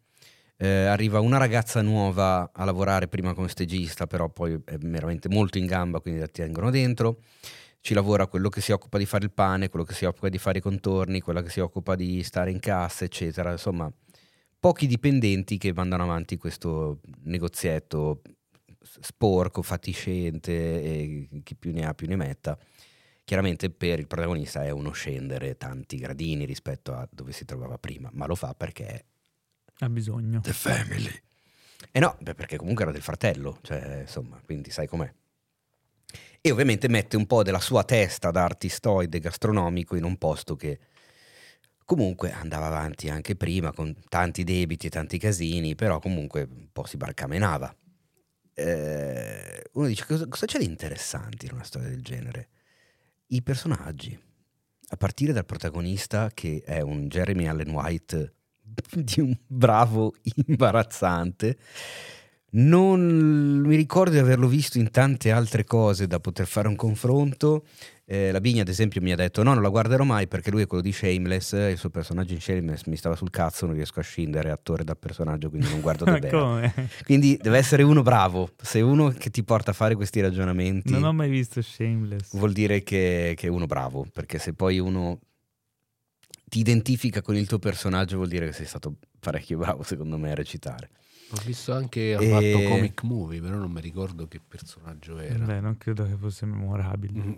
eh, 0.56 0.86
arriva 0.86 1.20
una 1.20 1.38
ragazza 1.38 1.82
nuova 1.82 2.52
a 2.54 2.64
lavorare 2.64 3.08
prima 3.08 3.34
come 3.34 3.50
stagista, 3.50 4.08
però 4.08 4.30
poi 4.30 4.58
è 4.64 4.78
veramente 4.78 5.28
molto 5.28 5.58
in 5.58 5.66
gamba, 5.66 6.00
quindi 6.00 6.20
la 6.22 6.28
tengono 6.28 6.70
dentro. 6.70 7.24
Ci 7.82 7.94
lavora 7.96 8.28
quello 8.28 8.48
che 8.48 8.62
si 8.62 8.72
occupa 8.72 9.00
di 9.00 9.06
fare 9.08 9.26
il 9.26 9.32
pane, 9.32 9.68
quello 9.70 9.84
che 9.84 9.94
si 9.96 10.06
occupa 10.06 10.30
di 10.30 10.38
fare 10.38 10.60
i 10.60 10.62
contorni, 10.62 11.20
quella 11.20 11.42
che 11.42 11.50
si 11.50 11.60
occupa 11.60 11.96
di 11.96 12.22
stare 12.24 12.52
in 12.52 12.60
cassa, 12.60 13.04
eccetera. 13.04 13.52
Insomma, 13.52 13.92
pochi 14.60 14.86
dipendenti 14.86 15.58
che 15.58 15.74
mandano 15.74 16.04
avanti 16.04 16.38
questo 16.38 17.00
negozietto 17.24 18.22
sporco, 18.82 19.62
fatiscente 19.62 20.52
e 20.52 21.41
chi 21.44 21.56
più 21.56 21.72
ne 21.72 21.86
ha 21.86 21.94
più 21.94 22.08
ne 22.08 22.16
metta. 22.16 22.58
Chiaramente 23.24 23.70
per 23.70 23.99
il 23.99 24.08
protagonista 24.08 24.64
è 24.64 24.72
uno 24.72 24.91
scendere 24.91 25.56
tanti 25.56 25.98
gradini 25.98 26.45
rispetto 26.45 26.94
a 26.94 27.08
dove 27.12 27.32
si 27.32 27.45
trovava 27.45 27.78
prima, 27.78 28.10
ma 28.14 28.26
lo 28.26 28.36
fa 28.36 28.53
perché 28.53 29.06
Ha 29.80 29.90
bisogno. 29.90 30.41
The 30.41 30.53
Family. 30.53 31.22
Eh 31.91 31.99
no, 31.99 32.16
beh, 32.20 32.36
perché 32.36 32.58
comunque 32.58 32.84
era 32.84 32.91
del 32.91 33.02
fratello, 33.02 33.58
cioè, 33.62 34.02
insomma, 34.02 34.40
quindi 34.45 34.70
sai 34.70 34.88
com'è. 34.88 35.12
E 36.40 36.52
ovviamente 36.52 36.88
mette 36.88 37.18
un 37.18 37.26
po' 37.26 37.44
della 37.44 37.60
sua 37.60 37.84
testa 37.84 38.32
da 38.32 38.44
artistoide 38.44 39.20
gastronomico 39.20 39.95
in 39.95 40.03
un 40.03 40.18
posto 40.18 40.56
che 40.56 40.80
comunque 41.86 42.32
andava 42.32 42.68
avanti 42.68 43.10
anche 43.10 43.36
prima 43.36 43.72
con 43.72 43.95
tanti 44.08 44.44
debiti 44.44 44.88
e 44.88 44.90
tanti 44.90 45.18
casini, 45.18 45.76
però 45.76 45.99
comunque 45.99 46.48
un 46.49 46.70
po' 46.72 46.86
si 46.86 46.98
barcamenava. 46.98 47.76
Eh, 48.62 49.64
uno 49.74 49.88
dice 49.88 50.06
cosa, 50.06 50.28
cosa 50.28 50.46
c'è 50.46 50.60
di 50.60 50.66
interessante 50.66 51.46
in 51.46 51.54
una 51.54 51.64
storia 51.64 51.90
del 51.90 52.02
genere? 52.02 52.50
I 53.28 53.42
personaggi, 53.42 54.18
a 54.90 54.98
partire 54.98 55.34
dal 55.34 55.46
protagonista 55.46 56.30
che 56.34 56.62
è 56.66 56.82
un 56.82 57.08
Jeremy 57.08 57.48
Allen 57.48 57.70
White 57.70 58.34
di 58.94 59.22
un 59.22 59.36
bravo 59.48 60.14
imbarazzante. 60.46 61.58
Non 62.54 63.62
mi 63.66 63.76
ricordo 63.78 64.12
di 64.12 64.18
averlo 64.18 64.48
visto 64.48 64.78
in 64.78 64.92
tante 64.92 65.32
altre 65.32 65.64
cose 65.64 66.06
da 66.06 66.20
poter 66.20 66.46
fare 66.48 66.68
un 66.68 66.76
confronto. 66.76 67.66
Eh, 68.14 68.30
la 68.34 68.42
Bigna, 68.42 68.64
ad 68.64 68.68
esempio, 68.68 69.00
mi 69.00 69.14
ha 69.14 69.16
detto: 69.16 69.42
No, 69.42 69.54
non 69.54 69.64
la 69.64 69.70
guarderò 69.70 70.04
mai 70.04 70.28
perché 70.28 70.52
lui 70.52 70.64
è 70.64 70.68
quello 70.68 70.84
di 70.84 70.92
Shameless. 70.92 71.54
e 71.54 71.72
Il 71.72 71.78
suo 71.78 71.90
personaggio 71.90 72.34
in 72.34 72.42
Shameless 72.42 72.84
mi 72.88 72.98
stava 72.98 73.16
sul 73.16 73.30
cazzo. 73.30 73.66
Non 73.66 73.76
riesco 73.76 74.02
a 74.02 74.04
scindere 74.04 74.52
attore 74.52 74.84
dal 74.84 74.98
personaggio, 74.98 75.50
quindi 75.50 75.70
non 75.70 75.80
guardo 75.80 76.04
Bear. 76.20 76.28
Come? 76.30 76.90
Quindi 77.06 77.38
deve 77.42 77.58
essere 77.58 77.84
uno 77.84 78.02
bravo. 78.02 78.52
Se 78.62 78.82
uno 78.82 79.10
che 79.12 79.30
ti 79.30 79.44
porta 79.46 79.72
a 79.72 79.74
fare 79.74 79.96
questi 79.96 80.20
ragionamenti, 80.20 80.92
Non 80.92 81.06
ho 81.06 81.14
mai 81.14 81.30
visto 81.30 81.62
Shameless. 81.62 82.36
vuol 82.36 82.52
dire 82.52 82.84
che, 82.84 83.34
che 83.38 83.48
è 83.48 83.50
uno 83.50 83.66
bravo. 83.66 84.06
Perché 84.12 84.40
se 84.40 84.54
poi 84.54 84.78
uno 84.80 85.18
ti 86.50 86.60
identifica 86.60 87.22
con 87.22 87.38
il 87.38 87.48
tuo 87.48 87.60
personaggio, 87.60 88.18
vuol 88.18 88.28
dire 88.28 88.46
che 88.48 88.52
sei 88.52 88.66
stato 88.66 88.96
parecchio 89.22 89.58
bravo, 89.58 89.84
secondo 89.84 90.18
me, 90.18 90.32
a 90.32 90.36
recitare. 90.36 90.90
Ho 91.32 91.42
visto 91.46 91.72
anche, 91.74 92.14
ha 92.14 92.22
E- 92.22 92.30
fatto 92.30 92.68
comic 92.68 93.04
movie, 93.04 93.40
però 93.40 93.56
non 93.56 93.72
mi 93.72 93.80
ricordo 93.80 94.28
che 94.28 94.42
personaggio 94.46 95.18
era. 95.18 95.46
Beh, 95.46 95.62
non 95.62 95.78
credo 95.78 96.04
che 96.06 96.18
fosse 96.20 96.46
memorabile. 96.46 97.18
Mm. 97.22 97.32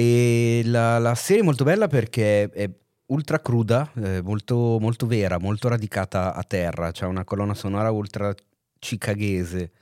E 0.00 0.62
la, 0.64 0.98
la 0.98 1.16
serie 1.16 1.42
è 1.42 1.44
molto 1.44 1.64
bella 1.64 1.88
perché 1.88 2.48
è 2.50 2.70
ultra 3.06 3.40
cruda, 3.40 3.90
eh, 3.96 4.22
molto, 4.22 4.78
molto 4.78 5.08
vera, 5.08 5.40
molto 5.40 5.66
radicata 5.66 6.34
a 6.34 6.42
terra. 6.44 6.92
C'è 6.92 7.04
una 7.04 7.24
colonna 7.24 7.54
sonora 7.54 7.90
ultra 7.90 8.32
cicaghese, 8.78 9.72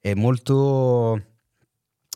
è 0.00 0.14
molto, 0.14 1.22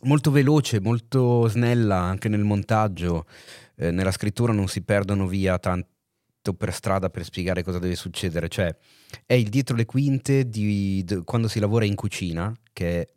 molto 0.02 0.30
veloce, 0.32 0.80
molto 0.80 1.46
snella 1.46 1.98
anche 1.98 2.28
nel 2.28 2.42
montaggio. 2.42 3.26
Eh, 3.76 3.92
nella 3.92 4.10
scrittura 4.10 4.52
non 4.52 4.66
si 4.66 4.82
perdono 4.82 5.28
via 5.28 5.56
tanto 5.60 6.52
per 6.56 6.74
strada 6.74 7.10
per 7.10 7.22
spiegare 7.22 7.62
cosa 7.62 7.78
deve 7.78 7.94
succedere. 7.94 8.48
Cioè, 8.48 8.76
è 9.24 9.34
il 9.34 9.50
dietro 9.50 9.76
le 9.76 9.84
quinte 9.84 10.48
di, 10.48 11.04
d- 11.04 11.22
quando 11.22 11.46
si 11.46 11.60
lavora 11.60 11.84
in 11.84 11.94
cucina, 11.94 12.52
che 12.72 13.02
è 13.02 13.08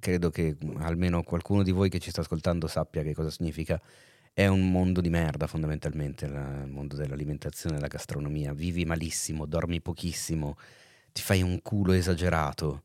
credo 0.00 0.30
che 0.30 0.56
almeno 0.78 1.22
qualcuno 1.22 1.62
di 1.62 1.70
voi 1.70 1.88
che 1.88 2.00
ci 2.00 2.10
sta 2.10 2.22
ascoltando 2.22 2.66
sappia 2.66 3.02
che 3.02 3.14
cosa 3.14 3.30
significa. 3.30 3.80
È 4.32 4.46
un 4.46 4.70
mondo 4.70 5.00
di 5.00 5.10
merda 5.10 5.46
fondamentalmente, 5.46 6.26
la- 6.26 6.62
il 6.64 6.70
mondo 6.70 6.96
dell'alimentazione 6.96 7.76
e 7.76 7.78
della 7.78 7.88
gastronomia. 7.88 8.52
Vivi 8.52 8.84
malissimo, 8.84 9.46
dormi 9.46 9.80
pochissimo, 9.80 10.56
ti 11.12 11.22
fai 11.22 11.42
un 11.42 11.60
culo 11.62 11.92
esagerato 11.92 12.82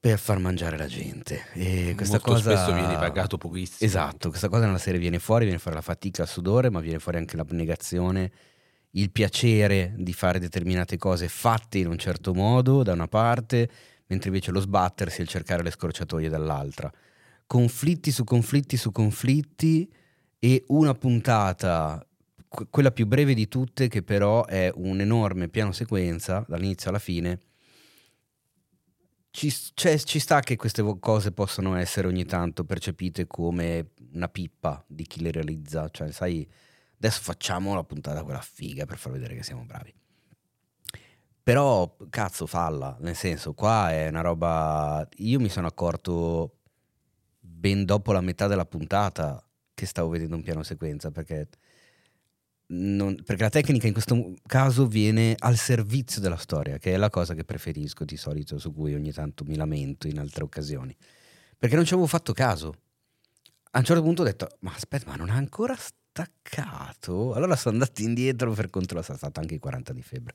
per 0.00 0.18
far 0.18 0.38
mangiare 0.38 0.78
la 0.78 0.86
gente. 0.86 1.44
E 1.52 1.92
questa 1.94 2.16
Molto 2.16 2.32
cosa... 2.32 2.56
spesso 2.56 2.72
vieni 2.72 2.94
pagato 2.94 3.36
pochissimo. 3.36 3.88
Esatto, 3.88 4.30
questa 4.30 4.48
cosa 4.48 4.64
nella 4.64 4.78
serie 4.78 4.98
viene 4.98 5.18
fuori, 5.18 5.44
viene 5.44 5.58
fuori 5.60 5.76
la 5.76 5.82
fatica, 5.82 6.22
il 6.22 6.28
sudore, 6.28 6.70
ma 6.70 6.80
viene 6.80 6.98
fuori 6.98 7.18
anche 7.18 7.36
l'abnegazione, 7.36 8.32
il 8.92 9.10
piacere 9.10 9.92
di 9.96 10.12
fare 10.14 10.38
determinate 10.38 10.96
cose 10.96 11.28
fatte 11.28 11.78
in 11.78 11.86
un 11.86 11.98
certo 11.98 12.32
modo 12.32 12.82
da 12.82 12.92
una 12.92 13.08
parte, 13.08 13.70
mentre 14.10 14.28
invece 14.28 14.50
lo 14.50 14.60
sbattersi 14.60 15.20
e 15.20 15.22
il 15.22 15.28
cercare 15.28 15.62
le 15.62 15.70
scorciatoie 15.70 16.28
dall'altra. 16.28 16.92
Conflitti 17.46 18.10
su 18.10 18.24
conflitti 18.24 18.76
su 18.76 18.92
conflitti 18.92 19.90
e 20.38 20.64
una 20.68 20.94
puntata, 20.94 22.04
que- 22.48 22.66
quella 22.68 22.90
più 22.90 23.06
breve 23.06 23.34
di 23.34 23.48
tutte, 23.48 23.88
che 23.88 24.02
però 24.02 24.44
è 24.46 24.70
un 24.74 25.00
enorme 25.00 25.48
piano 25.48 25.72
sequenza 25.72 26.44
dall'inizio 26.48 26.90
alla 26.90 26.98
fine. 26.98 27.38
Ci, 29.30 29.54
cioè, 29.74 29.96
ci 29.98 30.18
sta 30.18 30.40
che 30.40 30.56
queste 30.56 30.82
cose 30.98 31.30
possano 31.30 31.76
essere 31.76 32.08
ogni 32.08 32.24
tanto 32.24 32.64
percepite 32.64 33.28
come 33.28 33.90
una 34.12 34.28
pippa 34.28 34.84
di 34.88 35.04
chi 35.04 35.20
le 35.20 35.30
realizza, 35.30 35.88
cioè 35.88 36.10
sai, 36.10 36.48
adesso 36.96 37.20
facciamo 37.22 37.74
la 37.76 37.84
puntata 37.84 38.24
quella 38.24 38.40
figa 38.40 38.86
per 38.86 38.98
far 38.98 39.12
vedere 39.12 39.36
che 39.36 39.44
siamo 39.44 39.64
bravi. 39.64 39.94
Però, 41.50 41.96
cazzo, 42.10 42.46
falla, 42.46 42.96
nel 43.00 43.16
senso, 43.16 43.54
qua 43.54 43.90
è 43.90 44.06
una 44.06 44.20
roba... 44.20 45.04
Io 45.16 45.40
mi 45.40 45.48
sono 45.48 45.66
accorto 45.66 46.58
ben 47.40 47.84
dopo 47.84 48.12
la 48.12 48.20
metà 48.20 48.46
della 48.46 48.64
puntata 48.64 49.44
che 49.74 49.84
stavo 49.84 50.10
vedendo 50.10 50.36
un 50.36 50.42
piano 50.42 50.62
sequenza, 50.62 51.10
perché, 51.10 51.48
non- 52.66 53.20
perché 53.24 53.42
la 53.42 53.48
tecnica 53.48 53.88
in 53.88 53.92
questo 53.92 54.34
caso 54.46 54.86
viene 54.86 55.34
al 55.36 55.56
servizio 55.56 56.20
della 56.20 56.36
storia, 56.36 56.78
che 56.78 56.92
è 56.92 56.96
la 56.96 57.10
cosa 57.10 57.34
che 57.34 57.42
preferisco 57.42 58.04
di 58.04 58.16
solito, 58.16 58.56
su 58.60 58.72
cui 58.72 58.94
ogni 58.94 59.10
tanto 59.10 59.42
mi 59.42 59.56
lamento 59.56 60.06
in 60.06 60.20
altre 60.20 60.44
occasioni. 60.44 60.96
Perché 61.58 61.74
non 61.74 61.84
ci 61.84 61.94
avevo 61.94 62.06
fatto 62.06 62.32
caso. 62.32 62.74
A 63.72 63.78
un 63.80 63.84
certo 63.84 64.02
punto 64.04 64.22
ho 64.22 64.24
detto, 64.24 64.50
ma 64.60 64.72
aspetta, 64.72 65.10
ma 65.10 65.16
non 65.16 65.30
ha 65.30 65.34
ancora 65.34 65.74
staccato. 65.76 67.34
Allora 67.34 67.56
sono 67.56 67.74
andato 67.74 68.02
indietro 68.02 68.52
per 68.52 68.70
controllare, 68.70 69.04
sarà 69.04 69.18
stato 69.18 69.40
anche 69.40 69.54
i 69.54 69.58
40 69.58 69.92
di 69.92 70.02
febbre. 70.02 70.34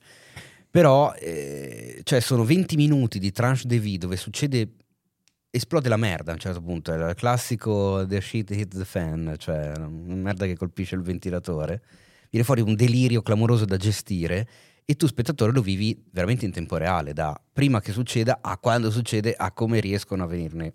Però, 0.75 1.13
eh, 1.13 2.01
cioè, 2.03 2.19
sono 2.19 2.43
20 2.43 2.75
minuti 2.75 3.17
di 3.17 3.31
tranche 3.31 3.61
de 3.65 3.79
vie 3.79 3.97
dove 3.97 4.17
succede 4.17 4.71
esplode 5.49 5.87
la 5.87 5.95
merda 5.95 6.31
a 6.31 6.33
un 6.33 6.39
certo 6.41 6.61
punto, 6.61 6.91
è 6.91 6.97
il 6.97 7.15
classico 7.15 8.05
the 8.05 8.19
shit 8.19 8.51
hits 8.51 8.75
the 8.75 8.83
fan, 8.83 9.35
cioè 9.37 9.71
una 9.77 10.15
merda 10.15 10.45
che 10.45 10.57
colpisce 10.57 10.95
il 10.95 11.01
ventilatore, 11.01 11.81
viene 12.29 12.45
fuori 12.45 12.59
un 12.59 12.75
delirio 12.75 13.21
clamoroso 13.21 13.63
da 13.63 13.77
gestire 13.77 14.49
e 14.83 14.95
tu 14.95 15.07
spettatore 15.07 15.53
lo 15.53 15.61
vivi 15.61 15.97
veramente 16.11 16.43
in 16.43 16.51
tempo 16.51 16.75
reale, 16.75 17.13
da 17.13 17.41
prima 17.53 17.79
che 17.79 17.93
succeda 17.93 18.39
a 18.41 18.57
quando 18.57 18.91
succede 18.91 19.33
a 19.33 19.53
come 19.53 19.79
riescono 19.79 20.23
a 20.23 20.27
venirne 20.27 20.73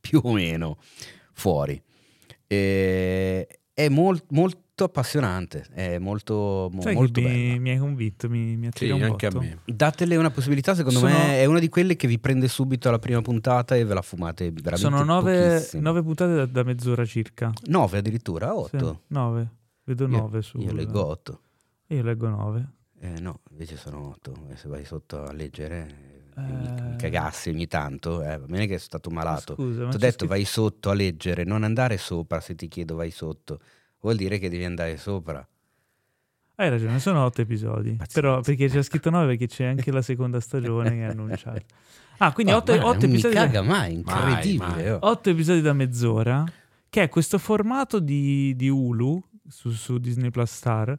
più 0.00 0.18
o 0.24 0.32
meno 0.32 0.78
fuori. 1.34 1.78
E 2.46 3.46
è 3.74 3.88
mol- 3.90 4.24
molto 4.76 4.84
appassionante, 4.84 5.64
è 5.72 5.98
molto, 6.00 6.68
mo- 6.72 6.80
Sai 6.82 6.94
molto 6.96 7.20
mi, 7.20 7.60
mi 7.60 7.70
hai 7.70 7.78
convinto, 7.78 8.28
mi, 8.28 8.56
mi 8.56 8.62
Sì, 8.74 8.86
attira 8.90 8.94
un 8.96 9.02
anche 9.02 9.26
a 9.26 9.30
botto. 9.30 9.44
me. 9.44 9.58
Datele 9.66 10.16
una 10.16 10.30
possibilità, 10.32 10.74
secondo 10.74 10.98
Sono- 10.98 11.12
me 11.16 11.38
è 11.38 11.44
una 11.44 11.60
di 11.60 11.68
quelle 11.68 11.94
che 11.94 12.08
vi 12.08 12.18
prende 12.18 12.48
subito 12.48 12.88
alla 12.88 12.98
prima 12.98 13.22
puntata 13.22 13.76
e 13.76 13.84
ve 13.84 13.94
la 13.94 14.02
fumate 14.02 14.50
veramente 14.50 14.76
Sono 14.80 15.04
nove, 15.04 15.68
nove 15.74 16.02
puntate 16.02 16.34
da, 16.34 16.46
da 16.46 16.62
mezz'ora 16.64 17.04
circa. 17.04 17.52
Nove 17.66 17.98
addirittura, 17.98 18.48
Sì, 18.48 18.74
otto. 18.76 19.02
nove. 19.08 19.48
Vedo 19.84 20.08
Io- 20.08 20.16
nove 20.16 20.42
su. 20.42 20.58
Io 20.58 20.72
leggo 20.72 21.06
otto. 21.06 21.40
Io 21.88 22.02
leggo 22.02 22.28
nove. 22.28 22.68
Eh, 22.98 23.20
no, 23.20 23.42
invece 23.52 23.76
sono 23.76 24.08
otto. 24.08 24.34
E 24.50 24.56
se 24.56 24.66
vai 24.68 24.84
sotto 24.84 25.22
a 25.22 25.32
leggere 25.32 25.86
eh, 26.36 26.40
mi, 26.40 26.66
Eh. 26.94 26.96
cagassi 26.96 27.48
ogni 27.48 27.68
tanto, 27.68 28.22
eh, 28.24 28.38
va 28.38 28.46
bene 28.46 28.62
che 28.66 28.78
sono 28.78 28.78
stato 28.80 29.10
malato. 29.10 29.54
Scusa, 29.54 29.82
Ti 29.90 29.94
ho 29.94 29.98
detto 29.98 29.98
scritto- 30.08 30.26
vai 30.26 30.44
sotto 30.44 30.90
a 30.90 30.94
leggere, 30.94 31.44
non 31.44 31.62
andare 31.62 31.96
sopra 31.96 32.40
se 32.40 32.56
ti 32.56 32.66
chiedo 32.66 32.96
vai 32.96 33.12
sotto. 33.12 33.60
Vuol 34.04 34.16
dire 34.16 34.38
che 34.38 34.50
devi 34.50 34.64
andare 34.66 34.98
sopra. 34.98 35.46
Hai 36.56 36.68
ragione, 36.68 37.00
sono 37.00 37.24
otto 37.24 37.40
episodi. 37.40 37.92
Pazienza. 37.96 38.20
Però 38.20 38.40
perché 38.42 38.68
c'è 38.68 38.82
scritto 38.82 39.08
nove 39.08 39.26
perché 39.28 39.46
c'è 39.46 39.64
anche 39.64 39.90
la 39.90 40.02
seconda 40.02 40.40
stagione 40.40 40.90
che 40.90 41.00
è 41.00 41.04
annunciata. 41.04 41.62
Ah, 42.18 42.32
quindi 42.34 42.52
Oh, 42.52 42.56
otto, 42.58 42.76
ma 42.76 42.84
otto 42.84 43.06
non 43.06 43.10
episodi. 43.14 43.34
da- 43.34 43.40
caga 43.46 43.62
mai, 43.62 43.94
incredibile. 43.94 44.58
Mai, 44.66 44.74
mai. 44.82 44.90
oh. 44.90 44.98
Otto 45.00 45.30
episodi 45.30 45.62
da 45.62 45.72
mezz'ora, 45.72 46.44
che 46.90 47.02
è 47.02 47.08
questo 47.08 47.38
formato 47.38 47.98
di, 47.98 48.54
di 48.54 48.68
Hulu 48.68 49.20
su, 49.48 49.70
su 49.70 49.96
Disney 49.98 50.28
Plus 50.30 50.52
Star. 50.54 50.94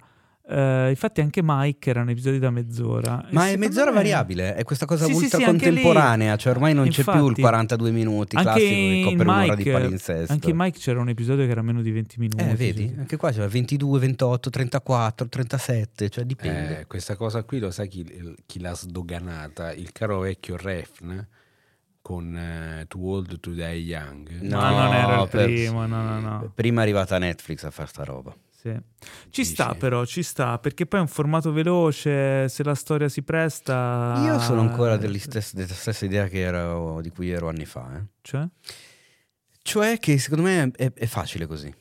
Eh, 0.47 0.89
infatti 0.89 1.21
anche 1.21 1.41
Mike 1.43 1.89
erano 1.89 2.11
episodi 2.11 2.37
da 2.37 2.51
mezz'ora. 2.51 3.25
E 3.27 3.33
Ma 3.33 3.49
è 3.49 3.55
mezz'ora 3.57 3.89
me- 3.89 3.95
variabile, 3.97 4.53
è 4.53 4.63
questa 4.63 4.85
cosa 4.85 5.05
Sì, 5.05 5.13
sì, 5.15 5.23
ultra 5.23 5.37
sì, 5.39 5.43
lì- 5.45 5.49
contemporanea, 5.49 6.35
cioè 6.35 6.53
ormai 6.53 6.73
non 6.75 6.87
c'è 6.89 7.01
più 7.03 7.13
il 7.13 7.19
Infatti, 7.19 7.41
42 7.41 7.91
minuti 7.91 8.35
Anche 8.35 8.47
classico 8.49 8.69
che 8.69 8.75
in 8.75 9.03
copre 9.05 9.21
un'ora 9.23 9.55
di 9.55 9.63
Mike, 9.63 9.71
palinsesto. 9.71 10.31
anche 10.33 10.49
in 10.51 10.55
Mike 10.55 10.77
c'era 10.79 10.99
un 10.99 11.09
episodio 11.09 11.45
che 11.45 11.51
era 11.51 11.61
meno 11.63 11.81
di 11.81 11.91
20 11.91 12.19
minuti. 12.19 12.43
Eh, 12.43 12.53
vedi? 12.55 12.81
sì, 12.83 12.93
sì. 12.93 12.99
Anche 12.99 13.17
qua 13.17 13.31
c'è 13.31 13.47
22, 13.47 13.99
28, 13.99 14.49
34, 14.51 15.27
37, 15.29 16.09
cioè 16.09 16.23
dipende. 16.25 16.79
Eh, 16.81 16.85
questa 16.85 17.15
cosa 17.15 17.41
qui 17.43 17.57
lo 17.59 17.71
sai 17.71 17.87
chi, 17.87 18.35
chi 18.45 18.59
l'ha 18.59 18.75
sdoganata? 18.75 19.73
Il 19.73 19.91
caro 19.91 20.19
vecchio 20.19 20.57
Refn 20.57 21.27
con 22.01 22.37
eh, 22.37 22.85
Too 22.87 23.03
Old 23.03 23.39
to 23.39 23.49
Die 23.49 23.63
Young. 23.63 24.29
No, 24.41 24.57
Ma 24.59 24.69
non 24.69 24.93
era 24.93 25.21
il 25.23 25.27
primo, 25.27 25.87
no, 25.87 26.03
no, 26.03 26.19
no. 26.19 26.51
Prima 26.53 26.81
è 26.81 26.83
arrivata 26.83 27.17
Netflix 27.17 27.63
a 27.63 27.71
fare 27.71 27.87
sta 27.87 28.03
roba. 28.03 28.31
Sì. 28.65 28.75
Ci 29.29 29.43
sta 29.45 29.75
però, 29.75 30.05
ci 30.05 30.23
sta, 30.23 30.57
perché 30.57 30.87
poi 30.87 30.99
è 30.99 31.01
un 31.03 31.07
formato 31.07 31.51
veloce, 31.51 32.49
se 32.49 32.63
la 32.63 32.73
storia 32.73 33.07
si 33.09 33.21
presta... 33.21 34.19
Io 34.25 34.39
sono 34.39 34.61
ancora 34.61 34.97
degli 34.97 35.19
stessi- 35.19 35.55
della 35.55 35.73
stessa 35.73 36.03
idea 36.05 36.27
che 36.27 36.39
ero, 36.39 36.99
di 37.01 37.09
cui 37.09 37.29
ero 37.29 37.47
anni 37.47 37.65
fa. 37.65 37.95
eh. 37.95 38.05
Cioè? 38.21 38.47
Cioè 39.61 39.99
che 39.99 40.17
secondo 40.17 40.45
me 40.45 40.71
è, 40.75 40.91
è 40.93 41.05
facile 41.05 41.45
così. 41.45 41.71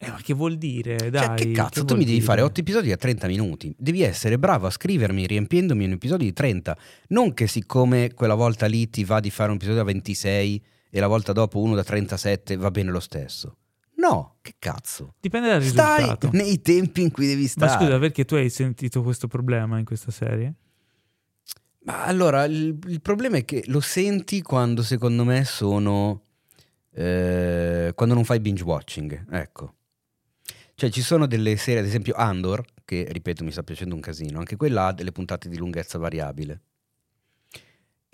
Eh, 0.00 0.08
ma 0.10 0.18
che 0.22 0.34
vuol 0.34 0.56
dire? 0.56 1.10
Dai, 1.10 1.26
cioè, 1.26 1.34
che 1.36 1.52
cazzo, 1.52 1.80
tu 1.80 1.86
vuol 1.86 1.98
mi 1.98 2.04
devi 2.04 2.16
dire? 2.18 2.26
fare 2.26 2.40
8 2.42 2.60
episodi 2.60 2.92
a 2.92 2.96
30 2.96 3.26
minuti. 3.28 3.74
Devi 3.78 4.02
essere 4.02 4.38
bravo 4.38 4.66
a 4.66 4.70
scrivermi 4.70 5.26
riempiendomi 5.26 5.84
un 5.84 5.92
episodio 5.92 6.26
di 6.26 6.32
30. 6.34 6.76
Non 7.08 7.32
che 7.34 7.46
siccome 7.46 8.12
quella 8.12 8.34
volta 8.34 8.66
lì 8.66 8.90
ti 8.90 9.04
va 9.04 9.20
di 9.20 9.30
fare 9.30 9.50
un 9.50 9.56
episodio 9.56 9.78
da 9.78 9.84
26 9.84 10.64
e 10.90 11.00
la 11.00 11.06
volta 11.06 11.32
dopo 11.32 11.60
uno 11.60 11.74
da 11.74 11.84
37 11.84 12.56
va 12.56 12.70
bene 12.70 12.90
lo 12.90 13.00
stesso. 13.00 13.56
No, 14.02 14.36
che 14.42 14.54
cazzo. 14.58 15.14
Dipende 15.20 15.48
dal 15.48 15.62
Stai 15.62 16.00
risultato. 16.02 16.30
nei 16.32 16.60
tempi 16.60 17.02
in 17.02 17.10
cui 17.12 17.26
devi 17.26 17.42
Ma 17.42 17.48
stare. 17.48 17.84
scusa, 17.84 17.98
perché 18.00 18.24
tu 18.24 18.34
hai 18.34 18.50
sentito 18.50 19.02
questo 19.02 19.28
problema 19.28 19.78
in 19.78 19.84
questa 19.84 20.10
serie? 20.10 20.54
Ma 21.84 22.04
allora, 22.04 22.44
il, 22.44 22.76
il 22.88 23.00
problema 23.00 23.36
è 23.36 23.44
che 23.44 23.62
lo 23.66 23.80
senti 23.80 24.42
quando 24.42 24.82
secondo 24.82 25.24
me 25.24 25.44
sono... 25.44 26.22
eh, 26.90 27.92
quando 27.94 28.14
non 28.14 28.24
fai 28.24 28.40
binge 28.40 28.64
watching, 28.64 29.26
ecco. 29.30 29.74
Cioè 30.74 30.90
ci 30.90 31.00
sono 31.02 31.26
delle 31.26 31.56
serie, 31.56 31.80
ad 31.80 31.86
esempio 31.86 32.14
Andor, 32.14 32.64
che 32.84 33.06
ripeto 33.08 33.44
mi 33.44 33.52
sta 33.52 33.62
piacendo 33.62 33.94
un 33.94 34.00
casino, 34.00 34.38
anche 34.40 34.56
quella 34.56 34.86
ha 34.86 34.92
delle 34.92 35.12
puntate 35.12 35.48
di 35.48 35.56
lunghezza 35.56 35.98
variabile. 35.98 36.60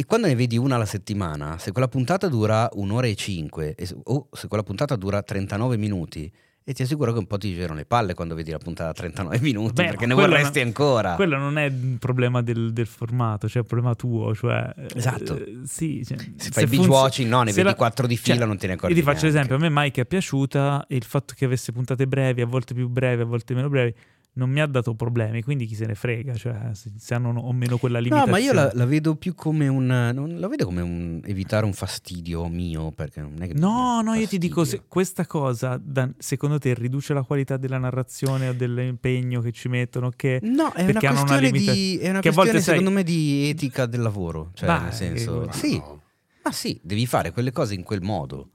E 0.00 0.04
quando 0.04 0.28
ne 0.28 0.36
vedi 0.36 0.56
una 0.56 0.76
alla 0.76 0.84
settimana, 0.84 1.58
se 1.58 1.72
quella 1.72 1.88
puntata 1.88 2.28
dura 2.28 2.68
un'ora 2.74 3.08
e 3.08 3.16
cinque, 3.16 3.74
o 4.04 4.28
se 4.30 4.46
quella 4.46 4.62
puntata 4.62 4.94
dura 4.94 5.22
39 5.24 5.76
minuti, 5.76 6.30
e 6.62 6.72
ti 6.72 6.82
assicuro 6.82 7.12
che 7.12 7.18
un 7.18 7.26
po' 7.26 7.36
ti 7.36 7.52
girano 7.52 7.74
le 7.74 7.84
palle 7.84 8.14
quando 8.14 8.36
vedi 8.36 8.52
la 8.52 8.58
puntata 8.58 8.90
da 8.90 8.94
39 8.94 9.40
minuti, 9.40 9.72
Beh, 9.82 9.86
perché 9.88 10.06
ne 10.06 10.14
vorresti 10.14 10.60
no- 10.60 10.66
ancora. 10.66 11.14
Quello 11.16 11.36
non 11.36 11.58
è 11.58 11.66
un 11.66 11.96
problema 11.98 12.42
del, 12.42 12.72
del 12.72 12.86
formato, 12.86 13.48
cioè 13.48 13.56
è 13.56 13.60
un 13.62 13.66
problema 13.66 13.96
tuo. 13.96 14.32
Cioè, 14.36 14.72
Esatto. 14.94 15.36
eh, 15.36 15.60
sì, 15.64 16.04
cioè, 16.06 16.16
Se 16.36 16.50
fai 16.52 16.66
binge 16.66 16.76
funzi- 16.86 16.90
watching, 16.90 17.28
no, 17.28 17.42
ne 17.42 17.50
vedi 17.50 17.66
la- 17.66 17.74
quattro 17.74 18.06
di 18.06 18.16
fila, 18.16 18.36
cioè, 18.36 18.46
non 18.46 18.56
te 18.56 18.68
ne 18.68 18.74
accorgi 18.74 18.94
Io 18.94 19.00
ti 19.00 19.04
faccio 19.04 19.22
neanche. 19.26 19.40
l'esempio, 19.48 19.56
a 19.66 19.68
me 19.68 19.82
Mike 19.82 20.02
è 20.02 20.06
piaciuta 20.06 20.84
il 20.90 21.02
fatto 21.02 21.34
che 21.36 21.44
avesse 21.44 21.72
puntate 21.72 22.06
brevi, 22.06 22.40
a 22.40 22.46
volte 22.46 22.72
più 22.72 22.86
brevi, 22.88 23.22
a 23.22 23.24
volte 23.24 23.52
meno 23.54 23.68
brevi, 23.68 23.92
non 24.38 24.50
mi 24.50 24.60
ha 24.60 24.66
dato 24.66 24.94
problemi, 24.94 25.42
quindi 25.42 25.66
chi 25.66 25.74
se 25.74 25.84
ne 25.84 25.94
frega, 25.96 26.34
cioè 26.34 26.70
se, 26.72 27.14
hanno 27.14 27.30
o 27.40 27.52
meno 27.52 27.76
quella 27.76 27.98
No, 27.98 28.04
limitazione. 28.04 28.30
ma 28.38 28.44
io 28.44 28.52
la, 28.52 28.70
la 28.72 28.86
vedo 28.86 29.16
più 29.16 29.34
come 29.34 29.66
un. 29.66 29.86
Non, 29.86 30.36
la 30.38 30.46
vedo 30.48 30.64
come 30.64 30.80
un 30.80 31.20
evitare 31.24 31.66
un 31.66 31.72
fastidio 31.72 32.46
mio. 32.48 32.92
Perché 32.92 33.20
non 33.20 33.34
è 33.40 33.48
che. 33.48 33.54
No, 33.54 34.00
no, 34.00 34.10
io 34.12 34.20
ti 34.20 34.20
fastidio. 34.20 34.48
dico, 34.48 34.64
se 34.64 34.82
questa 34.86 35.26
cosa 35.26 35.78
da- 35.82 36.08
secondo 36.18 36.58
te 36.58 36.72
riduce 36.74 37.12
la 37.14 37.22
qualità 37.22 37.56
della 37.56 37.78
narrazione 37.78 38.48
o 38.48 38.52
dell'impegno 38.54 39.40
che 39.40 39.50
ci 39.52 39.68
mettono? 39.68 40.10
Che... 40.14 40.38
No, 40.42 40.72
è 40.72 40.84
perché 40.84 41.06
una 41.08 41.20
hanno 41.20 41.30
una 41.30 41.38
questione, 41.38 41.50
limita- 41.50 41.72
di, 41.72 41.98
è 41.98 42.10
una 42.10 42.20
che 42.20 42.28
a 42.28 42.32
volte 42.32 42.50
questione 42.52 42.78
secondo 42.78 42.96
me 42.98 43.04
di 43.04 43.48
etica 43.48 43.86
del 43.86 44.00
lavoro. 44.02 44.50
Cioè, 44.54 44.66
Bah, 44.68 44.80
nel 44.80 44.88
che 44.90 44.94
senso. 44.94 45.32
vuoi 45.32 45.46
Ma 45.46 45.52
Sì, 45.52 45.76
no. 45.78 46.02
ma 46.44 46.52
sì, 46.52 46.80
devi 46.82 47.06
fare 47.06 47.32
quelle 47.32 47.50
cose 47.50 47.74
in 47.74 47.82
quel 47.82 48.02
modo. 48.02 48.50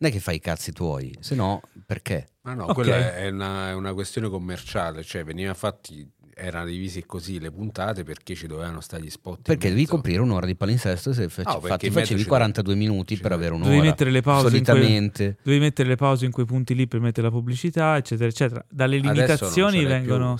Non 0.00 0.10
è 0.10 0.12
che 0.12 0.20
fai 0.20 0.36
i 0.36 0.40
cazzi 0.40 0.72
tuoi, 0.72 1.12
se 1.18 1.34
no, 1.34 1.60
perché? 1.84 2.28
Ma 2.48 2.54
no, 2.54 2.64
Ok. 2.64 2.72
quella 2.72 3.14
è 3.14 3.28
una, 3.28 3.68
è 3.68 3.74
una 3.74 3.92
questione 3.92 4.30
commerciale, 4.30 5.02
cioè 5.04 5.22
veniva 5.22 5.52
fatti, 5.52 6.08
erano 6.34 6.64
divisi 6.64 7.04
così 7.04 7.38
le 7.40 7.50
puntate 7.50 8.04
perché 8.04 8.34
ci 8.34 8.46
dovevano 8.46 8.80
stare 8.80 9.02
gli 9.02 9.10
spot. 9.10 9.42
Perché 9.42 9.68
devi 9.68 9.84
coprire 9.84 10.22
un'ora 10.22 10.46
di 10.46 10.54
palinsesto 10.56 11.12
se 11.12 11.28
fac- 11.28 11.46
No, 11.46 11.60
mezzo 11.60 11.90
facevi 11.90 12.22
ci 12.22 12.26
42 12.26 12.74
minuti 12.74 13.16
ci 13.16 13.20
per 13.20 13.32
avere 13.32 13.52
un'ora. 13.52 13.68
Devi 13.68 13.82
mettere 13.82 14.10
le 14.10 14.22
pause 14.22 14.56
in 14.56 14.64
quei- 14.64 14.64
Solitamente. 14.64 15.36
Devi 15.42 15.58
mettere 15.58 15.88
le 15.90 15.96
pause 15.96 16.24
in 16.24 16.30
quei 16.30 16.46
punti 16.46 16.74
lì 16.74 16.86
per 16.88 17.00
mettere 17.00 17.26
la 17.26 17.32
pubblicità, 17.32 17.96
eccetera, 17.98 18.30
eccetera. 18.30 18.64
Dalle 18.70 18.96
limitazioni 18.96 19.84
vengono... 19.84 20.38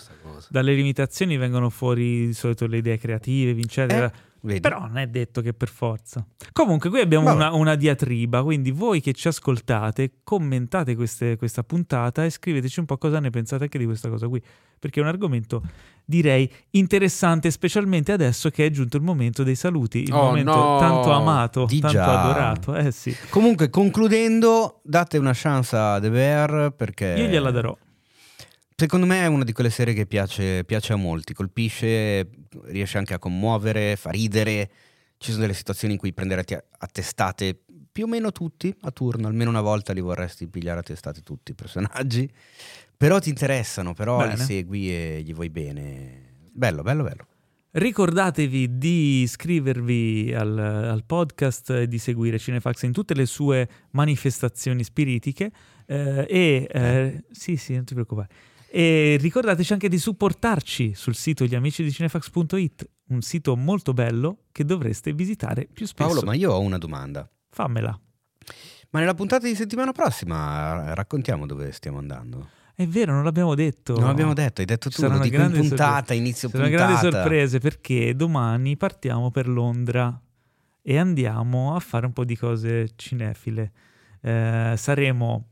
Dalle 0.48 0.72
limitazioni 0.72 1.36
vengono 1.36 1.68
fuori 1.68 2.26
di 2.28 2.32
solito 2.32 2.66
le 2.66 2.78
idee 2.78 2.96
creative, 2.96 3.60
eccetera. 3.60 4.06
Eh, 4.06 4.12
Vedi? 4.40 4.60
Però 4.60 4.78
non 4.80 4.98
è 4.98 5.06
detto 5.08 5.40
che 5.40 5.52
per 5.52 5.68
forza. 5.68 6.24
Comunque, 6.52 6.90
qui 6.90 7.00
abbiamo 7.00 7.32
una, 7.32 7.52
una 7.52 7.74
diatriba. 7.74 8.42
Quindi, 8.42 8.70
voi 8.70 9.00
che 9.00 9.12
ci 9.12 9.26
ascoltate, 9.28 10.18
commentate 10.22 10.94
queste- 10.94 11.36
questa 11.36 11.62
puntata 11.64 12.24
e 12.24 12.30
scriveteci 12.30 12.78
un 12.80 12.86
po' 12.86 12.98
cosa 12.98 13.18
ne 13.18 13.30
pensate 13.30 13.64
anche 13.64 13.78
di 13.78 13.84
questa 13.84 14.08
cosa 14.08 14.28
qui. 14.28 14.40
Perché 14.78 15.00
è 15.00 15.02
un 15.02 15.08
argomento, 15.08 15.62
direi, 16.04 16.48
interessante, 16.70 17.50
specialmente 17.50 18.12
adesso 18.12 18.48
che 18.50 18.66
è 18.66 18.70
giunto 18.70 18.96
il 18.96 19.02
momento 19.02 19.42
dei 19.42 19.56
saluti. 19.56 20.02
Il 20.02 20.12
Oh, 20.12 20.22
momento 20.26 20.54
no. 20.54 20.78
tanto 20.78 21.10
amato, 21.12 21.64
Di 21.66 21.80
tanto 21.80 21.96
già. 21.96 22.22
adorato. 22.22 22.74
Eh 22.76 22.92
sì, 22.92 23.12
Comunque, 23.30 23.70
concludendo, 23.70 24.80
date 24.84 25.18
una 25.18 25.32
chance 25.34 25.74
a 25.76 25.98
The 26.00 26.10
Bear 26.10 26.72
perché. 26.76 27.14
io 27.18 27.26
gliela 27.26 27.50
darò. 27.50 27.76
Secondo 28.80 29.06
me 29.06 29.22
è 29.22 29.26
una 29.26 29.42
di 29.42 29.52
quelle 29.52 29.70
serie 29.70 29.92
che 29.92 30.06
piace, 30.06 30.62
piace 30.62 30.92
a 30.92 30.96
molti, 30.96 31.34
colpisce, 31.34 32.30
riesce 32.66 32.96
anche 32.96 33.12
a 33.12 33.18
commuovere, 33.18 33.96
fa 33.96 34.10
ridere. 34.10 34.70
Ci 35.18 35.30
sono 35.32 35.42
delle 35.42 35.54
situazioni 35.54 35.94
in 35.94 35.98
cui 35.98 36.12
prendere 36.12 36.42
a, 36.42 36.44
te- 36.44 36.64
a 36.78 36.86
testate 36.86 37.58
più 37.90 38.04
o 38.04 38.06
meno 38.06 38.30
tutti 38.30 38.72
a 38.82 38.92
turno, 38.92 39.26
almeno 39.26 39.50
una 39.50 39.62
volta 39.62 39.92
li 39.92 40.00
vorresti 40.00 40.46
pigliare 40.46 40.78
a 40.78 40.82
testate 40.84 41.22
tutti 41.22 41.50
i 41.50 41.54
personaggi. 41.56 42.30
Però 42.96 43.18
ti 43.18 43.30
interessano, 43.30 43.94
però 43.94 44.18
Bene. 44.18 44.36
li 44.36 44.40
segui 44.42 44.94
e 44.94 45.22
gli 45.24 45.34
vuoi 45.34 45.50
bene. 45.50 46.34
Bello, 46.52 46.82
bello, 46.82 47.02
bello. 47.02 47.26
Ricordatevi 47.72 48.78
di 48.78 49.22
iscrivervi 49.22 50.32
al, 50.32 50.56
al 50.56 51.02
podcast 51.04 51.70
e 51.70 51.88
di 51.88 51.98
seguire 51.98 52.38
Cinefax 52.38 52.82
in 52.82 52.92
tutte 52.92 53.14
le 53.14 53.26
sue 53.26 53.68
manifestazioni 53.90 54.84
spiritiche. 54.84 55.50
eh, 55.84 56.26
e 56.28 56.68
eh, 56.70 57.24
sì, 57.32 57.56
sì, 57.56 57.74
non 57.74 57.84
ti 57.84 57.94
preoccupare. 57.94 58.28
E 58.70 59.16
ricordateci 59.20 59.72
anche 59.72 59.88
di 59.88 59.98
supportarci 59.98 60.94
sul 60.94 61.14
sito 61.14 61.44
gliamicidicinefax.it, 61.46 62.90
un 63.08 63.22
sito 63.22 63.56
molto 63.56 63.94
bello 63.94 64.44
che 64.52 64.64
dovreste 64.64 65.12
visitare 65.12 65.66
più 65.72 65.86
spesso. 65.86 66.08
Paolo, 66.08 66.26
ma 66.26 66.34
io 66.34 66.52
ho 66.52 66.60
una 66.60 66.78
domanda. 66.78 67.28
Fammela. 67.50 67.98
Ma 68.90 69.00
nella 69.00 69.14
puntata 69.14 69.46
di 69.46 69.54
settimana 69.54 69.92
prossima 69.92 70.94
raccontiamo 70.94 71.46
dove 71.46 71.72
stiamo 71.72 71.98
andando. 71.98 72.48
È 72.74 72.86
vero, 72.86 73.12
non 73.12 73.24
l'abbiamo 73.24 73.54
detto. 73.54 73.94
Non 73.94 74.06
l'abbiamo 74.06 74.34
detto, 74.34 74.60
hai 74.60 74.66
detto 74.66 74.88
tu, 74.88 75.02
lo 75.02 75.08
dico 75.18 75.24
in 75.24 75.30
grandi 75.30 75.58
puntata, 75.58 75.84
sorprese. 75.84 76.14
inizio 76.14 76.48
saranno 76.48 76.68
puntata. 76.68 76.92
grandi 76.92 77.10
sorprese 77.10 77.58
perché 77.58 78.14
domani 78.14 78.76
partiamo 78.76 79.30
per 79.30 79.48
Londra 79.48 80.20
e 80.80 80.96
andiamo 80.96 81.74
a 81.74 81.80
fare 81.80 82.06
un 82.06 82.12
po' 82.12 82.24
di 82.24 82.36
cose 82.36 82.90
cinefile. 82.94 83.72
Eh, 84.20 84.74
saremo. 84.76 85.48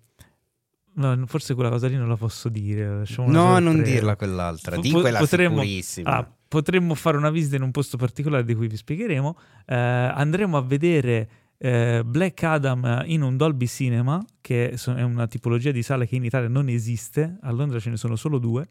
No, 0.97 1.27
forse 1.27 1.55
quella 1.55 1.71
cosa 1.71 1.89
lì 1.89 1.97
non 1.97 2.09
la 2.09 2.17
posso 2.17 2.49
dire. 2.49 2.99
lasciamo 2.99 3.31
No, 3.31 3.59
non 3.59 3.83
dirla 3.83 4.17
quell'altra, 4.17 4.77
di 4.77 4.91
Po- 4.91 5.01
quella 5.01 5.19
potremmo-. 5.19 5.63
Ah, 6.03 6.29
potremmo 6.49 6.95
fare 6.95 7.17
una 7.17 7.31
visita 7.31 7.57
in 7.57 7.63
un 7.63 7.71
posto 7.71 7.97
particolare 7.97 8.45
di 8.45 8.55
cui 8.55 8.69
vi 8.69 8.77
spiegheremo. 8.77 9.39
Eh, 9.67 9.75
andremo 9.75 10.57
a 10.57 10.63
vedere 10.63 11.29
eh, 11.59 12.03
Black 12.05 12.43
Adam 12.43 13.03
in 13.07 13.23
un 13.23 13.37
Dolby 13.37 13.67
Cinema, 13.67 14.23
che 14.41 14.71
è 14.71 15.03
una 15.03 15.27
tipologia 15.27 15.71
di 15.71 15.83
sala 15.83 16.05
che 16.05 16.17
in 16.17 16.25
Italia 16.25 16.49
non 16.49 16.69
esiste, 16.69 17.39
a 17.41 17.51
Londra 17.51 17.79
ce 17.79 17.91
ne 17.91 17.97
sono 17.97 18.17
solo 18.17 18.39
due. 18.39 18.69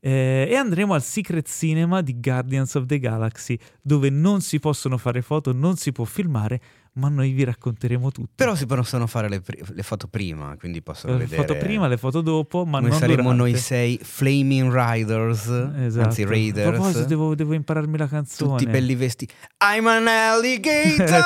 Eh, 0.00 0.46
e 0.50 0.54
andremo 0.54 0.92
al 0.92 1.02
Secret 1.02 1.48
Cinema 1.48 2.02
di 2.02 2.20
Guardians 2.20 2.74
of 2.74 2.84
the 2.84 2.98
Galaxy, 2.98 3.58
dove 3.80 4.10
non 4.10 4.42
si 4.42 4.58
possono 4.58 4.98
fare 4.98 5.22
foto, 5.22 5.52
non 5.54 5.76
si 5.76 5.92
può 5.92 6.04
filmare, 6.04 6.60
ma 6.96 7.08
noi 7.08 7.32
vi 7.32 7.44
racconteremo 7.44 8.10
tutto. 8.12 8.30
Però 8.34 8.54
si 8.54 8.66
possono 8.66 9.06
fare 9.06 9.28
le, 9.28 9.40
pri- 9.40 9.60
le 9.68 9.82
foto 9.82 10.06
prima, 10.06 10.56
quindi 10.58 10.80
possono 10.82 11.14
le 11.14 11.24
vedere 11.26 11.42
foto 11.46 11.56
prima, 11.58 11.88
le 11.88 11.96
foto 11.96 12.20
dopo, 12.20 12.64
ma 12.64 12.78
come 12.78 12.90
non 12.90 12.98
saremo 12.98 13.22
durante. 13.22 13.40
noi 13.42 13.56
sei 13.56 13.98
Flaming 14.02 14.72
Riders, 14.72 15.46
Esatto. 15.78 16.06
anzi 16.06 16.22
A 16.22 16.28
Raiders. 16.28 16.68
proposito, 16.68 17.04
devo, 17.04 17.34
devo 17.34 17.52
impararmi 17.54 17.98
la 17.98 18.06
canzone. 18.06 18.58
tutti 18.58 18.70
belli 18.70 18.94
vestiti. 18.94 19.32
I'm 19.64 19.86
an 19.86 20.06
alligator. 20.08 21.22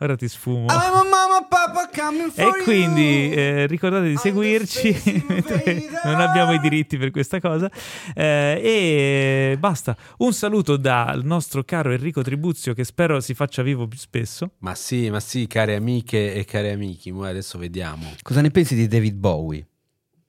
Ora 0.00 0.16
ti 0.16 0.28
sfumo. 0.28 0.66
I'm 0.66 0.94
a 0.94 1.04
mama 1.04 1.46
papa 1.48 1.88
E 2.34 2.62
quindi 2.62 3.30
eh, 3.32 3.66
ricordate 3.66 4.08
di 4.08 4.16
seguirci, 4.16 4.92
non 6.04 6.20
abbiamo 6.20 6.52
i 6.52 6.60
diritti 6.60 6.96
per 6.96 7.10
questa 7.10 7.40
cosa. 7.40 7.70
Eh, 8.14 8.60
e 8.62 9.56
basta. 9.58 9.96
Un 10.18 10.32
saluto 10.32 10.76
dal 10.76 11.24
nostro 11.24 11.64
caro 11.64 11.92
Enrico 11.92 12.22
Tribuzio, 12.22 12.74
che 12.74 12.84
spero 12.84 13.20
si 13.20 13.34
faccia 13.34 13.62
vivo 13.62 13.86
più 13.86 13.98
spesso. 13.98 14.52
Ma 14.58 14.74
sì, 14.74 15.10
ma 15.10 15.20
sì, 15.20 15.46
care 15.46 15.74
amiche 15.76 16.34
e 16.34 16.44
cari 16.44 16.70
amici, 16.70 17.10
mo 17.10 17.24
adesso 17.24 17.58
vediamo. 17.58 18.12
Cosa 18.22 18.40
ne 18.40 18.50
pensi 18.50 18.74
di 18.74 18.86
David 18.88 19.14
Bowie? 19.14 19.66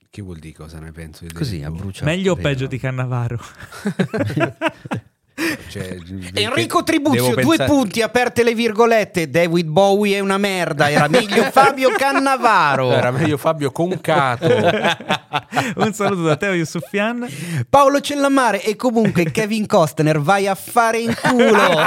Che 0.10 0.22
vuol 0.22 0.40
dire 0.40 0.54
cosa 0.54 0.80
ne 0.80 0.92
penso 0.92 1.26
di 1.26 1.34
Così, 1.34 1.60
David 1.60 1.66
a 1.66 1.70
Bowie? 1.70 1.82
bruciato. 1.82 2.06
Meglio 2.06 2.32
o 2.34 2.36
peggio 2.36 2.68
di 2.68 2.78
Cannavaro? 2.78 3.40
Cioè, 5.68 5.98
Enrico 6.34 6.82
devo 6.82 6.84
Tribuzio, 6.84 7.34
due 7.34 7.58
pensare- 7.58 7.66
punti, 7.70 8.02
aperte 8.02 8.44
le 8.44 8.54
virgolette. 8.56 9.30
David 9.30 9.68
Bowie 9.68 10.16
è 10.16 10.20
una 10.22 10.38
merda. 10.38 10.90
Era 10.90 11.08
meglio 11.10 11.44
Fabio 11.52 11.90
Cannavaro. 11.92 12.92
Era 12.92 13.12
meglio 13.12 13.36
Fabio 13.38 13.72
Concato. 13.72 14.48
Un 15.76 15.94
saluto 15.94 16.24
da 16.24 16.38
Teo 16.38 16.54
Yusufian. 16.54 17.28
Paolo 17.70 18.00
Cellamare 18.00 18.64
e 18.64 18.76
comunque 18.78 19.30
Kevin 19.32 19.66
Costner, 19.66 20.20
vai 20.22 20.48
a 20.48 20.56
fare 20.56 21.00
in 21.00 21.14
culo. 21.22 21.82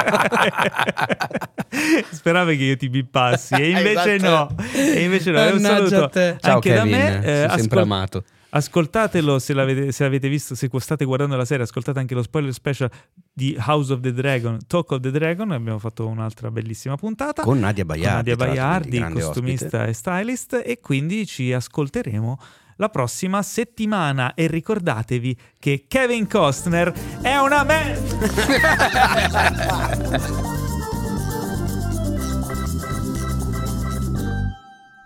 Speravi 2.12 2.56
che 2.56 2.64
io 2.64 2.76
ti 2.76 2.88
bippassi, 2.88 3.54
e 3.54 3.70
invece 3.70 4.14
Esatto. 4.16 4.54
no. 4.58 4.64
E 4.74 5.02
invece 5.04 5.30
no. 5.30 5.38
E 5.44 5.50
un 5.52 5.60
saluto 5.60 6.04
a 6.04 6.08
te. 6.08 6.36
Ciao 6.40 6.54
anche 6.54 6.72
Kevin, 6.74 6.90
da 6.90 6.96
me. 6.98 7.18
eh, 7.18 7.22
sei 7.22 7.58
sempre 7.60 7.60
ascol- 7.60 7.78
amato. 7.82 8.24
Ascoltatelo 8.50 9.38
se 9.38 9.52
l'avete, 9.52 9.92
se 9.92 10.04
avete 10.04 10.28
visto, 10.28 10.54
se 10.54 10.70
state 10.78 11.04
guardando 11.04 11.36
la 11.36 11.44
serie, 11.44 11.64
ascoltate 11.64 11.98
anche 11.98 12.14
lo 12.14 12.22
spoiler 12.22 12.52
special 12.52 12.90
di 13.30 13.54
House 13.58 13.92
of 13.92 14.00
the 14.00 14.12
Dragon, 14.12 14.58
Talk 14.66 14.92
of 14.92 15.00
the 15.00 15.10
Dragon. 15.10 15.52
Abbiamo 15.52 15.78
fatto 15.78 16.06
un'altra 16.06 16.50
bellissima 16.50 16.96
puntata 16.96 17.42
Con 17.42 17.58
Nadia 17.58 17.84
con 17.84 17.94
Baiardi. 17.96 18.30
Nadia 18.30 18.36
tra 18.36 18.46
l'altro, 18.46 18.88
Baiardi, 18.88 19.20
costumista 19.20 19.84
e 19.84 19.92
stylist, 19.92 20.62
e 20.64 20.80
quindi 20.80 21.26
ci 21.26 21.52
ascolteremo 21.52 22.38
la 22.76 22.88
prossima 22.88 23.42
settimana. 23.42 24.32
E 24.34 24.46
ricordatevi 24.46 25.36
che 25.58 25.84
Kevin 25.86 26.26
Costner 26.26 26.92
è 27.20 27.36
una 27.36 27.64
me. 27.64 27.98